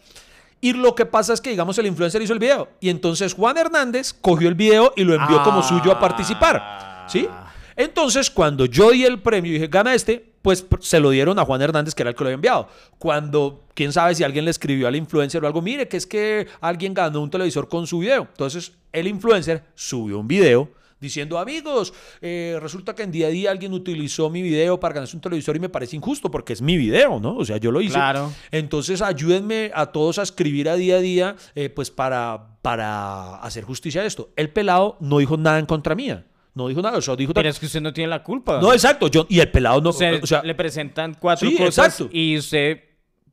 Y 0.61 0.71
lo 0.71 0.95
que 0.95 1.05
pasa 1.05 1.33
es 1.33 1.41
que, 1.41 1.49
digamos, 1.49 1.77
el 1.77 1.87
influencer 1.87 2.21
hizo 2.21 2.31
el 2.31 2.39
video. 2.39 2.69
Y 2.79 2.89
entonces 2.89 3.33
Juan 3.33 3.57
Hernández 3.57 4.13
cogió 4.13 4.47
el 4.47 4.55
video 4.55 4.93
y 4.95 5.03
lo 5.03 5.13
envió 5.13 5.43
como 5.43 5.61
suyo 5.61 5.91
a 5.91 5.99
participar. 5.99 7.05
¿Sí? 7.09 7.27
Entonces, 7.75 8.29
cuando 8.29 8.65
yo 8.65 8.91
di 8.91 9.03
el 9.05 9.19
premio 9.21 9.51
y 9.51 9.53
dije, 9.55 9.67
gana 9.67 9.93
este, 9.93 10.33
pues 10.41 10.65
se 10.81 10.99
lo 10.99 11.09
dieron 11.09 11.39
a 11.39 11.45
Juan 11.45 11.61
Hernández, 11.61 11.95
que 11.95 12.03
era 12.03 12.09
el 12.09 12.15
que 12.15 12.23
lo 12.23 12.27
había 12.27 12.35
enviado. 12.35 12.67
Cuando, 12.99 13.63
quién 13.73 13.93
sabe 13.93 14.13
si 14.13 14.23
alguien 14.23 14.45
le 14.45 14.51
escribió 14.51 14.87
al 14.87 14.95
influencer 14.95 15.43
o 15.43 15.47
algo, 15.47 15.61
mire, 15.61 15.87
que 15.87 15.97
es 15.97 16.05
que 16.05 16.47
alguien 16.61 16.93
ganó 16.93 17.21
un 17.21 17.29
televisor 17.29 17.67
con 17.67 17.87
su 17.87 17.99
video. 17.99 18.27
Entonces, 18.29 18.73
el 18.91 19.07
influencer 19.07 19.63
subió 19.73 20.19
un 20.19 20.27
video 20.27 20.69
diciendo, 20.99 21.37
amigos, 21.37 21.93
eh, 22.21 22.57
resulta 22.61 22.95
que 22.95 23.03
en 23.03 23.11
día 23.11 23.27
a 23.27 23.29
día 23.29 23.51
alguien 23.51 23.73
utilizó 23.73 24.29
mi 24.29 24.41
video 24.41 24.79
para 24.79 24.95
ganarse 24.95 25.15
un 25.15 25.21
televisor 25.21 25.55
y 25.55 25.59
me 25.59 25.69
parece 25.69 25.95
injusto 25.95 26.31
porque 26.31 26.53
es 26.53 26.61
mi 26.61 26.77
video, 26.77 27.19
¿no? 27.19 27.35
O 27.35 27.45
sea, 27.45 27.57
yo 27.57 27.71
lo 27.71 27.81
hice. 27.81 27.93
Claro. 27.93 28.31
Entonces, 28.51 29.01
ayúdenme 29.01 29.71
a 29.75 29.87
todos 29.87 30.17
a 30.17 30.23
escribir 30.23 30.69
a 30.69 30.75
día 30.75 30.95
a 30.95 30.99
día 30.99 31.35
eh, 31.55 31.69
pues 31.69 31.91
para, 31.91 32.57
para 32.61 33.35
hacer 33.35 33.65
justicia 33.65 34.01
a 34.01 34.05
esto. 34.05 34.31
El 34.35 34.49
pelado 34.49 34.97
no 34.99 35.19
dijo 35.19 35.37
nada 35.37 35.59
en 35.59 35.65
contra 35.65 35.93
mía. 35.93 36.25
No 36.55 36.67
dijo 36.67 36.81
nada, 36.81 36.97
o 36.97 37.01
sea, 37.01 37.15
dijo... 37.15 37.33
Pero 37.33 37.49
es 37.49 37.59
que 37.59 37.65
usted 37.65 37.81
no 37.81 37.91
tiene 37.91 38.09
la 38.09 38.21
culpa. 38.21 38.59
No, 38.61 38.71
exacto. 38.73 39.07
Yo, 39.07 39.25
y 39.29 39.39
el 39.39 39.49
pelado 39.49 39.81
no... 39.81 39.89
O 39.89 39.93
sea, 39.93 40.19
o 40.21 40.27
sea, 40.27 40.43
le 40.43 40.53
presentan 40.53 41.15
cuatro 41.19 41.49
Sí, 41.49 41.57
cosas 41.57 41.87
exacto. 41.95 42.09
y 42.15 42.37
usted, 42.37 42.79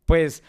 pues, 0.06 0.42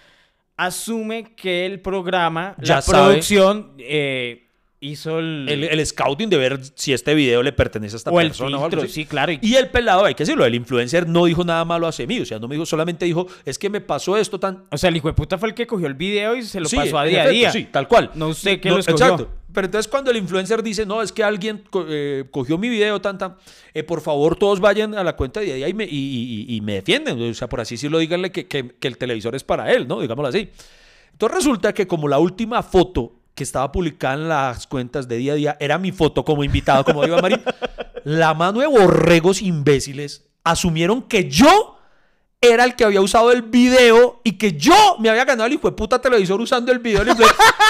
asume 0.56 1.36
que 1.36 1.66
el 1.66 1.82
programa, 1.82 2.56
Ya 2.62 2.76
la 2.76 2.82
sabe. 2.82 3.04
producción, 3.10 3.74
eh, 3.80 4.48
hizo 4.84 5.20
el... 5.20 5.46
el, 5.48 5.64
el 5.64 5.86
scouting 5.86 6.30
de 6.30 6.38
ver 6.38 6.60
si 6.76 6.92
este 6.92 7.14
video 7.14 7.44
le 7.44 7.52
pertenece 7.54 7.96
a 7.96 7.98
esta 7.98 8.10
o 8.12 8.20
el 8.20 8.28
persona 8.30 8.58
o 8.58 8.66
algo 8.66 8.70
filtro, 8.70 8.82
así. 8.84 8.92
sí, 8.94 9.06
claro. 9.06 9.32
y- 9.32 9.40
Y 9.42 9.56
el 9.56 9.70
pelado, 9.70 10.04
hay 10.06 10.16
que 10.16 10.24
decirlo, 10.24 10.44
el 10.44 10.56
influencer 10.56 11.08
no 11.08 11.26
dijo 11.26 11.44
nada 11.46 11.64
malo 11.66 11.88
hacia 11.88 12.06
mí, 12.08 12.20
o 12.20 12.26
sea, 12.26 12.40
no 12.40 12.48
me 12.48 12.56
dijo, 12.56 12.66
solamente 12.66 13.06
dijo, 13.06 13.28
es 13.46 13.58
que 13.60 13.70
me 13.70 13.80
pasó 13.80 14.18
esto 14.18 14.40
tan... 14.40 14.64
O 14.72 14.78
sea, 14.78 14.90
el 14.90 14.98
hijo 14.98 15.08
de 15.08 15.14
puta 15.14 15.38
fue 15.38 15.50
el 15.50 15.56
que 15.56 15.68
cogió 15.68 15.86
el 15.88 15.94
video 15.94 16.36
y 16.36 16.42
se 16.44 16.60
lo 16.60 16.68
Sí, 16.68 16.76
pasó 16.76 16.98
a 16.98 17.06
día 17.06 17.24
a 17.24 17.28
día. 17.30 17.52
Sí, 17.52 17.70
tal 17.72 17.88
cual. 17.88 18.10
No 18.16 18.32
que 18.44 18.60
No, 18.66 18.74
lo 18.76 18.80
escogió. 18.80 19.06
Exacto. 19.06 19.30
Pero 19.54 19.66
entonces 19.66 19.90
cuando 19.92 20.10
el 20.12 20.18
influencer 20.18 20.64
dice, 20.64 20.86
no, 20.86 21.02
es 21.02 21.12
que 21.12 21.24
alguien 21.24 21.64
co- 21.70 21.86
eh, 21.88 22.26
cogió 22.32 22.58
mi 22.58 22.70
video, 22.70 23.00
tan, 23.02 23.18
tan, 23.18 23.36
eh, 23.74 23.84
por 23.84 24.02
favor 24.02 24.36
todos 24.38 24.60
vayan 24.62 24.96
a 24.96 25.04
la 25.04 25.16
cuenta 25.16 25.42
de 25.42 25.46
día 25.48 25.54
a 25.54 25.58
día 25.58 25.70
y 25.70 25.74
me, 25.74 25.84
y, 25.84 25.90
y- 26.50 26.56
y 26.56 26.62
me 26.62 26.76
defienden. 26.76 27.22
O 27.22 27.34
sea, 27.34 27.48
por 27.50 27.60
así 27.62 27.76
decirlo, 27.76 28.00
díganle 28.00 28.32
que, 28.32 28.48
que- 28.48 28.70
que 28.80 28.88
el 28.88 28.98
televisor 28.98 29.36
es 29.36 29.44
para 29.44 29.72
él, 29.72 29.88
¿no? 29.88 30.00
Digámoslo 30.02 30.30
así. 30.30 30.50
Entonces 31.12 31.38
resulta 31.38 31.74
que 31.74 31.86
como 31.86 32.08
la 32.08 32.18
última 32.18 32.64
foto 32.64 33.21
que 33.36 33.44
estaba 33.44 33.72
publicada 33.72 34.16
en 34.16 34.30
las 34.30 34.68
cuentas 34.68 35.08
de 35.08 35.18
día 35.18 35.34
a 35.34 35.36
día 35.36 35.58
era 35.60 35.78
mi 35.78 35.92
foto 35.92 36.26
como 36.26 36.44
invitado, 36.44 36.84
como 36.84 37.04
digo 37.04 37.18
Marín, 37.22 37.42
la 38.04 38.34
mano 38.34 38.60
de 38.60 38.68
borregos 38.68 39.42
imbéciles 39.42 40.28
asumieron 40.44 41.02
que 41.04 41.30
yo 41.30 41.78
era 42.44 42.64
el 42.64 42.76
que 42.76 42.84
había 42.84 43.02
usado 43.02 43.32
el 43.32 43.44
video 43.44 44.20
y 44.24 44.32
que 44.32 44.54
yo 44.54 44.98
me 44.98 45.12
había 45.12 45.26
ganado 45.26 45.46
el 45.46 45.54
hijo 45.54 45.70
de 45.70 45.76
puta 45.76 46.02
televisor 46.02 46.42
usando 46.42 46.72
el 46.72 46.80
video 46.80 47.04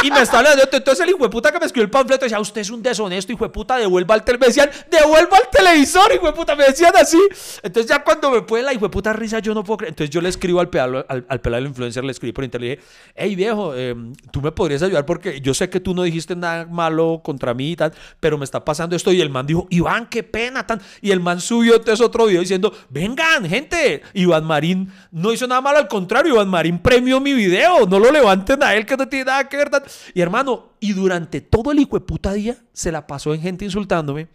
y 0.02 0.10
me 0.10 0.22
estaba 0.22 0.40
hablando. 0.40 0.64
Entonces 0.72 1.04
el 1.04 1.10
hijo 1.10 1.24
de 1.24 1.30
puta 1.30 1.52
que 1.52 1.60
me 1.60 1.66
escribió 1.66 1.84
el 1.84 1.92
panfleto 1.92 2.24
decía, 2.24 2.40
usted 2.40 2.62
es 2.62 2.70
un 2.70 2.82
deshonesto, 2.82 3.34
hijo 3.34 3.44
de 3.44 3.50
puta, 3.50 3.76
devuelva 3.76 4.16
al 4.16 4.24
televisor. 4.24 4.42
Me 4.42 4.48
decían, 4.48 4.88
devuelva 4.90 5.38
al 5.38 5.50
televisor, 5.52 6.14
hijo 6.16 6.28
de 6.28 6.32
puta. 6.32 6.56
Me 6.56 6.64
decían 6.64 6.94
así. 6.96 7.20
Entonces 7.62 7.90
ya 7.90 8.02
cuando 8.02 8.32
me 8.32 8.44
puede 8.44 8.64
la 8.64 8.72
hijo 8.72 8.86
de 8.86 8.90
puta 8.90 9.12
risa, 9.12 9.40
yo 9.40 9.54
no 9.54 9.62
puedo 9.62 9.80
creer. 9.80 9.90
Entonces 9.92 10.10
yo 10.10 10.22
le 10.22 10.30
escribo 10.30 10.62
al 10.62 10.70
pedal, 10.70 11.06
al, 11.10 11.26
al 11.28 11.42
del 11.42 11.66
influencer, 11.66 12.06
le 12.06 12.14
escribí 12.14 12.32
por 12.32 12.46
internet, 12.46 12.62
le 12.62 12.76
dije, 12.78 12.90
hey 13.16 13.36
viejo, 13.36 13.74
eh, 13.76 13.94
tú 14.32 14.42
me 14.42 14.54
podrías 14.54 14.82
ayudar 14.84 15.06
porque 15.06 15.42
yo 15.42 15.54
sé 15.54 15.70
que 15.70 15.82
tú 15.82 15.94
no 15.94 16.04
dijiste 16.04 16.34
nada 16.34 16.66
malo 16.66 17.20
contra 17.26 17.54
mí 17.54 17.72
y 17.72 17.76
tal, 17.76 17.92
pero 18.22 18.38
me 18.38 18.46
está 18.46 18.64
pasando 18.64 18.96
esto. 18.96 19.12
Y 19.12 19.20
el 19.20 19.30
man 19.30 19.46
dijo, 19.46 19.68
Iván, 19.70 20.08
qué 20.08 20.24
pena. 20.24 20.66
Y 21.02 21.12
el 21.12 21.20
man 21.20 21.42
subió 21.42 21.76
entonces 21.76 22.00
otro 22.00 22.28
video 22.28 22.40
diciendo, 22.40 22.74
vengan, 22.90 23.50
gente. 23.50 24.02
Iván 24.14 24.46
Marín 24.62 24.92
no 25.12 25.34
hizo 25.34 25.48
nada 25.48 25.60
malo, 25.62 25.80
al 25.80 25.88
contrario, 25.88 26.34
Iván 26.36 26.48
Marín 26.50 26.78
premió 26.80 27.20
mi 27.20 27.34
video. 27.34 27.88
No 27.88 27.98
lo 28.00 28.12
levanten 28.12 28.62
a 28.64 28.76
él 28.76 28.86
que 28.86 28.96
no 28.96 29.08
tiene 29.08 29.26
nada 29.26 29.50
que 29.50 29.58
ver. 29.58 29.70
tan". 29.70 29.84
Y 30.14 30.22
hermano, 30.22 30.74
y 30.80 30.94
durante 30.94 31.42
todo 31.42 31.72
el 31.72 31.80
hijo 31.80 31.98
de 31.98 32.06
puta 32.06 32.32
día 32.34 32.58
se 32.74 32.92
la 32.92 33.08
pasó 33.08 33.34
en 33.34 33.42
gente 33.42 33.66
insultándome. 33.66 34.28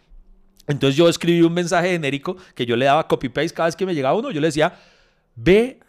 Entonces 0.67 0.97
yo 0.97 1.07
escribí 1.07 1.41
un 1.41 1.53
mensaje 1.53 1.91
genérico 1.91 2.35
que 2.53 2.65
yo 2.65 2.75
le 2.75 2.85
daba 2.85 3.07
copy-paste 3.07 3.53
cada 3.53 3.67
vez 3.67 3.75
que 3.77 3.85
me 3.85 3.95
llegaba 3.95 4.17
uno. 4.17 4.31
Yo 4.31 4.41
le 4.41 4.47
decía, 4.47 4.73
ve 5.35 5.79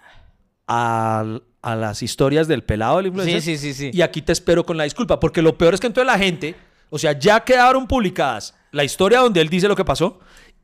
al- 0.66 1.42
a, 1.62 1.74
las 1.74 2.02
historias 2.02 2.46
del 2.46 2.62
pelado 2.62 2.98
del 2.98 3.08
influencer. 3.08 3.42
Sí, 3.42 3.56
sí, 3.56 3.72
sí, 3.74 3.90
sí. 3.90 3.90
Y 3.92 4.02
aquí 4.02 4.22
te 4.22 4.32
espero 4.32 4.64
con 4.64 4.76
la 4.76 4.84
disculpa. 4.84 5.18
Porque 5.18 5.42
lo 5.42 5.58
peor 5.58 5.74
es 5.74 5.80
que 5.80 5.88
entonces 5.88 6.06
la 6.06 6.18
gente, 6.18 6.54
o 6.90 6.98
sea, 6.98 7.18
ya 7.18 7.40
quedaron 7.40 7.86
publicadas 7.88 8.54
la 8.70 8.84
historia 8.84 9.18
donde 9.20 9.40
él 9.40 9.48
dice 9.48 9.66
lo 9.66 9.74
que 9.74 9.84
pasó. 9.84 10.20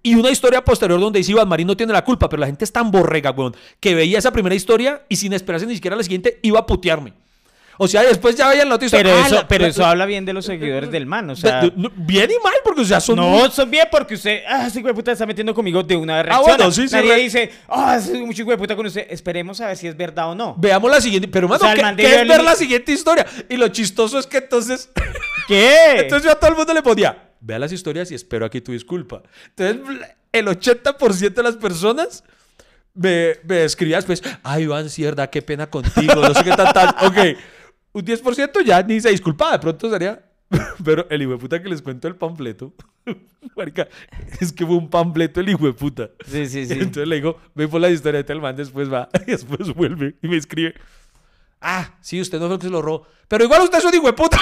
Y 0.06 0.14
una 0.16 0.28
historia 0.30 0.62
posterior 0.62 1.00
donde 1.00 1.18
dice 1.18 1.32
Iván 1.32 1.48
Marín 1.48 1.66
no 1.66 1.76
tiene 1.76 1.90
la 1.94 2.04
culpa, 2.04 2.28
pero 2.28 2.40
la 2.40 2.46
gente 2.46 2.62
es 2.62 2.70
tan 2.70 2.90
borrega, 2.90 3.30
weón, 3.30 3.56
que 3.80 3.94
veía 3.94 4.18
esa 4.18 4.30
primera 4.30 4.54
historia 4.54 5.00
y 5.08 5.16
sin 5.16 5.32
esperarse 5.32 5.66
ni 5.66 5.74
siquiera 5.74 5.96
la 5.96 6.02
siguiente 6.02 6.40
iba 6.42 6.60
a 6.60 6.66
putearme. 6.66 7.14
O 7.78 7.88
sea, 7.88 8.02
después 8.02 8.36
ya 8.36 8.48
veían 8.48 8.68
la 8.68 8.74
otra 8.76 8.84
historia. 8.86 9.04
Pero, 9.12 9.16
Ah, 9.16 9.26
eso, 9.26 9.34
la- 9.36 9.48
pero 9.48 9.62
la- 9.62 9.68
eso 9.70 9.84
habla 9.84 10.04
bien 10.06 10.24
de 10.26 10.32
los 10.34 10.44
seguidores 10.44 10.90
del 10.92 11.06
man, 11.06 11.30
o 11.30 11.34
sea... 11.34 11.62
de- 11.62 11.70
de- 11.70 11.72
no, 11.76 11.90
bien 11.96 12.30
y 12.30 12.44
mal, 12.44 12.52
porque 12.62 12.82
o 12.82 12.84
sea, 12.84 13.00
son 13.00 13.16
No, 13.16 13.50
son 13.50 13.68
bien 13.70 13.88
porque 13.90 14.14
usted, 14.14 14.42
ah, 14.46 14.66
ese 14.68 14.80
puta 14.92 15.10
está 15.10 15.24
metiendo 15.26 15.54
conmigo 15.54 15.82
de 15.82 15.96
una 15.96 16.22
vez 16.22 16.32
Ah, 16.32 16.40
bueno, 16.40 16.70
sí, 16.70 16.86
sí, 16.86 16.94
Nadie 16.94 17.16
dice, 17.16 17.50
ah, 17.68 17.96
es 17.98 18.06
un 18.10 18.30
hijo 18.30 18.50
de 18.50 18.58
puta 18.58 18.76
con 18.76 18.84
usted. 18.86 19.06
Esperemos 19.10 19.60
a 19.62 19.68
ver 19.68 19.76
si 19.78 19.88
es 19.88 19.96
verdad 19.96 20.30
o 20.30 20.34
no. 20.36 20.54
Veamos 20.58 20.88
la 20.90 21.00
siguiente. 21.00 21.26
Pero, 21.28 21.48
mano, 21.48 21.60
sea, 21.64 21.72
el 21.72 21.96
¿qué, 21.96 22.02
qué 22.02 22.20
es 22.22 22.28
ver 22.28 22.44
la 22.44 22.54
siguiente 22.54 22.92
historia? 22.92 23.26
Y 23.48 23.56
lo 23.56 23.66
chistoso 23.68 24.18
es 24.20 24.26
que 24.28 24.36
entonces. 24.36 24.90
¿Qué? 25.48 25.76
entonces 26.02 26.26
yo 26.26 26.30
a 26.32 26.34
todo 26.38 26.50
el 26.50 26.56
mundo 26.56 26.74
le 26.74 26.82
ponía: 26.82 27.30
Vea 27.46 27.58
las 27.58 27.72
historias 27.72 28.10
y 28.10 28.14
espero 28.14 28.46
aquí 28.46 28.62
tu 28.62 28.72
disculpa. 28.72 29.22
Entonces, 29.54 30.08
el 30.32 30.46
80% 30.46 31.34
de 31.34 31.42
las 31.42 31.56
personas 31.56 32.24
me, 32.94 33.34
me 33.44 33.64
escribía 33.64 33.96
después: 33.96 34.22
Ay, 34.42 34.62
Iván, 34.62 34.88
cierda, 34.88 35.28
qué 35.28 35.42
pena 35.42 35.68
contigo. 35.68 36.14
No 36.14 36.32
sé 36.32 36.42
qué 36.42 36.52
tal, 36.52 36.72
tal. 36.72 36.88
Ok. 37.02 37.38
Un 37.92 38.02
10% 38.02 38.64
ya 38.64 38.82
ni 38.82 38.98
se 38.98 39.10
disculpaba. 39.10 39.52
De 39.52 39.58
pronto 39.58 39.90
sería. 39.90 40.24
Pero 40.84 41.06
el 41.10 41.20
hijo 41.20 41.32
de 41.32 41.38
puta 41.38 41.62
que 41.62 41.68
les 41.68 41.82
cuento 41.82 42.08
el 42.08 42.16
panfleto. 42.16 42.72
Marica, 43.56 43.88
es 44.40 44.50
que 44.50 44.64
fue 44.64 44.76
un 44.76 44.88
panfleto 44.88 45.40
el 45.40 45.50
hijo 45.50 45.66
de 45.66 45.74
puta. 45.74 46.10
Sí, 46.26 46.46
sí, 46.46 46.64
sí. 46.64 46.72
Entonces 46.72 47.06
le 47.06 47.16
digo, 47.16 47.38
ve 47.54 47.68
por 47.68 47.78
la 47.78 47.90
historieta, 47.90 48.32
el 48.32 48.40
man 48.40 48.56
después 48.56 48.90
va, 48.90 49.10
y 49.26 49.32
después 49.32 49.68
vuelve 49.74 50.16
y 50.22 50.28
me 50.28 50.38
escribe. 50.38 50.74
Ah, 51.60 51.94
sí, 52.00 52.20
usted 52.20 52.38
no 52.40 52.46
fue 52.46 52.54
el 52.54 52.60
que 52.60 52.66
se 52.66 52.72
lo 52.72 52.80
robó. 52.80 53.06
Pero 53.28 53.44
igual 53.44 53.62
usted 53.62 53.78
es 53.78 53.84
un 53.84 53.94
hijo 53.94 54.06
de 54.06 54.12
puta. 54.14 54.38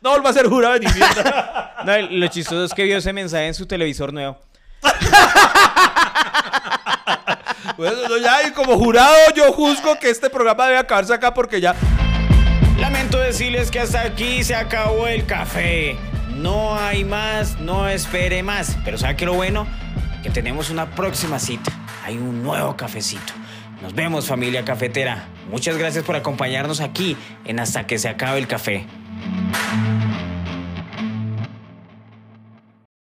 No 0.00 0.10
vuelva 0.10 0.30
a 0.30 0.32
ser 0.32 0.46
jurado 0.48 0.78
ni 0.78 0.86
mierda. 0.86 1.68
No, 1.84 1.98
lo 1.98 2.28
chistoso 2.28 2.64
es 2.64 2.72
que 2.74 2.84
vio 2.84 2.98
ese 2.98 3.12
mensaje 3.12 3.48
en 3.48 3.54
su 3.54 3.66
televisor 3.66 4.12
nuevo. 4.12 4.38
Bueno, 7.76 7.96
no, 8.08 8.18
ya, 8.18 8.46
y 8.46 8.52
como 8.52 8.76
jurado 8.76 9.16
yo 9.34 9.52
juzgo 9.52 9.98
que 9.98 10.10
este 10.10 10.28
programa 10.30 10.66
debe 10.66 10.78
acabarse 10.78 11.14
acá 11.14 11.32
porque 11.32 11.60
ya... 11.60 11.74
Lamento 12.78 13.18
decirles 13.18 13.70
que 13.70 13.80
hasta 13.80 14.02
aquí 14.02 14.44
se 14.44 14.54
acabó 14.54 15.06
el 15.06 15.24
café. 15.26 15.96
No 16.28 16.76
hay 16.78 17.04
más, 17.04 17.58
no 17.60 17.88
espere 17.88 18.42
más. 18.42 18.76
Pero 18.84 18.98
¿sabe 18.98 19.16
qué 19.16 19.26
lo 19.26 19.34
bueno? 19.34 19.66
Que 20.22 20.30
tenemos 20.30 20.70
una 20.70 20.90
próxima 20.90 21.38
cita. 21.38 21.72
Hay 22.04 22.18
un 22.18 22.42
nuevo 22.42 22.76
cafecito. 22.76 23.32
Nos 23.80 23.94
vemos 23.94 24.26
familia 24.26 24.64
cafetera. 24.64 25.24
Muchas 25.50 25.76
gracias 25.76 26.04
por 26.04 26.16
acompañarnos 26.16 26.80
aquí 26.80 27.16
en 27.44 27.60
Hasta 27.60 27.86
que 27.86 27.98
se 27.98 28.08
acabe 28.08 28.38
el 28.38 28.46
café. 28.46 28.86
Música 29.32 30.11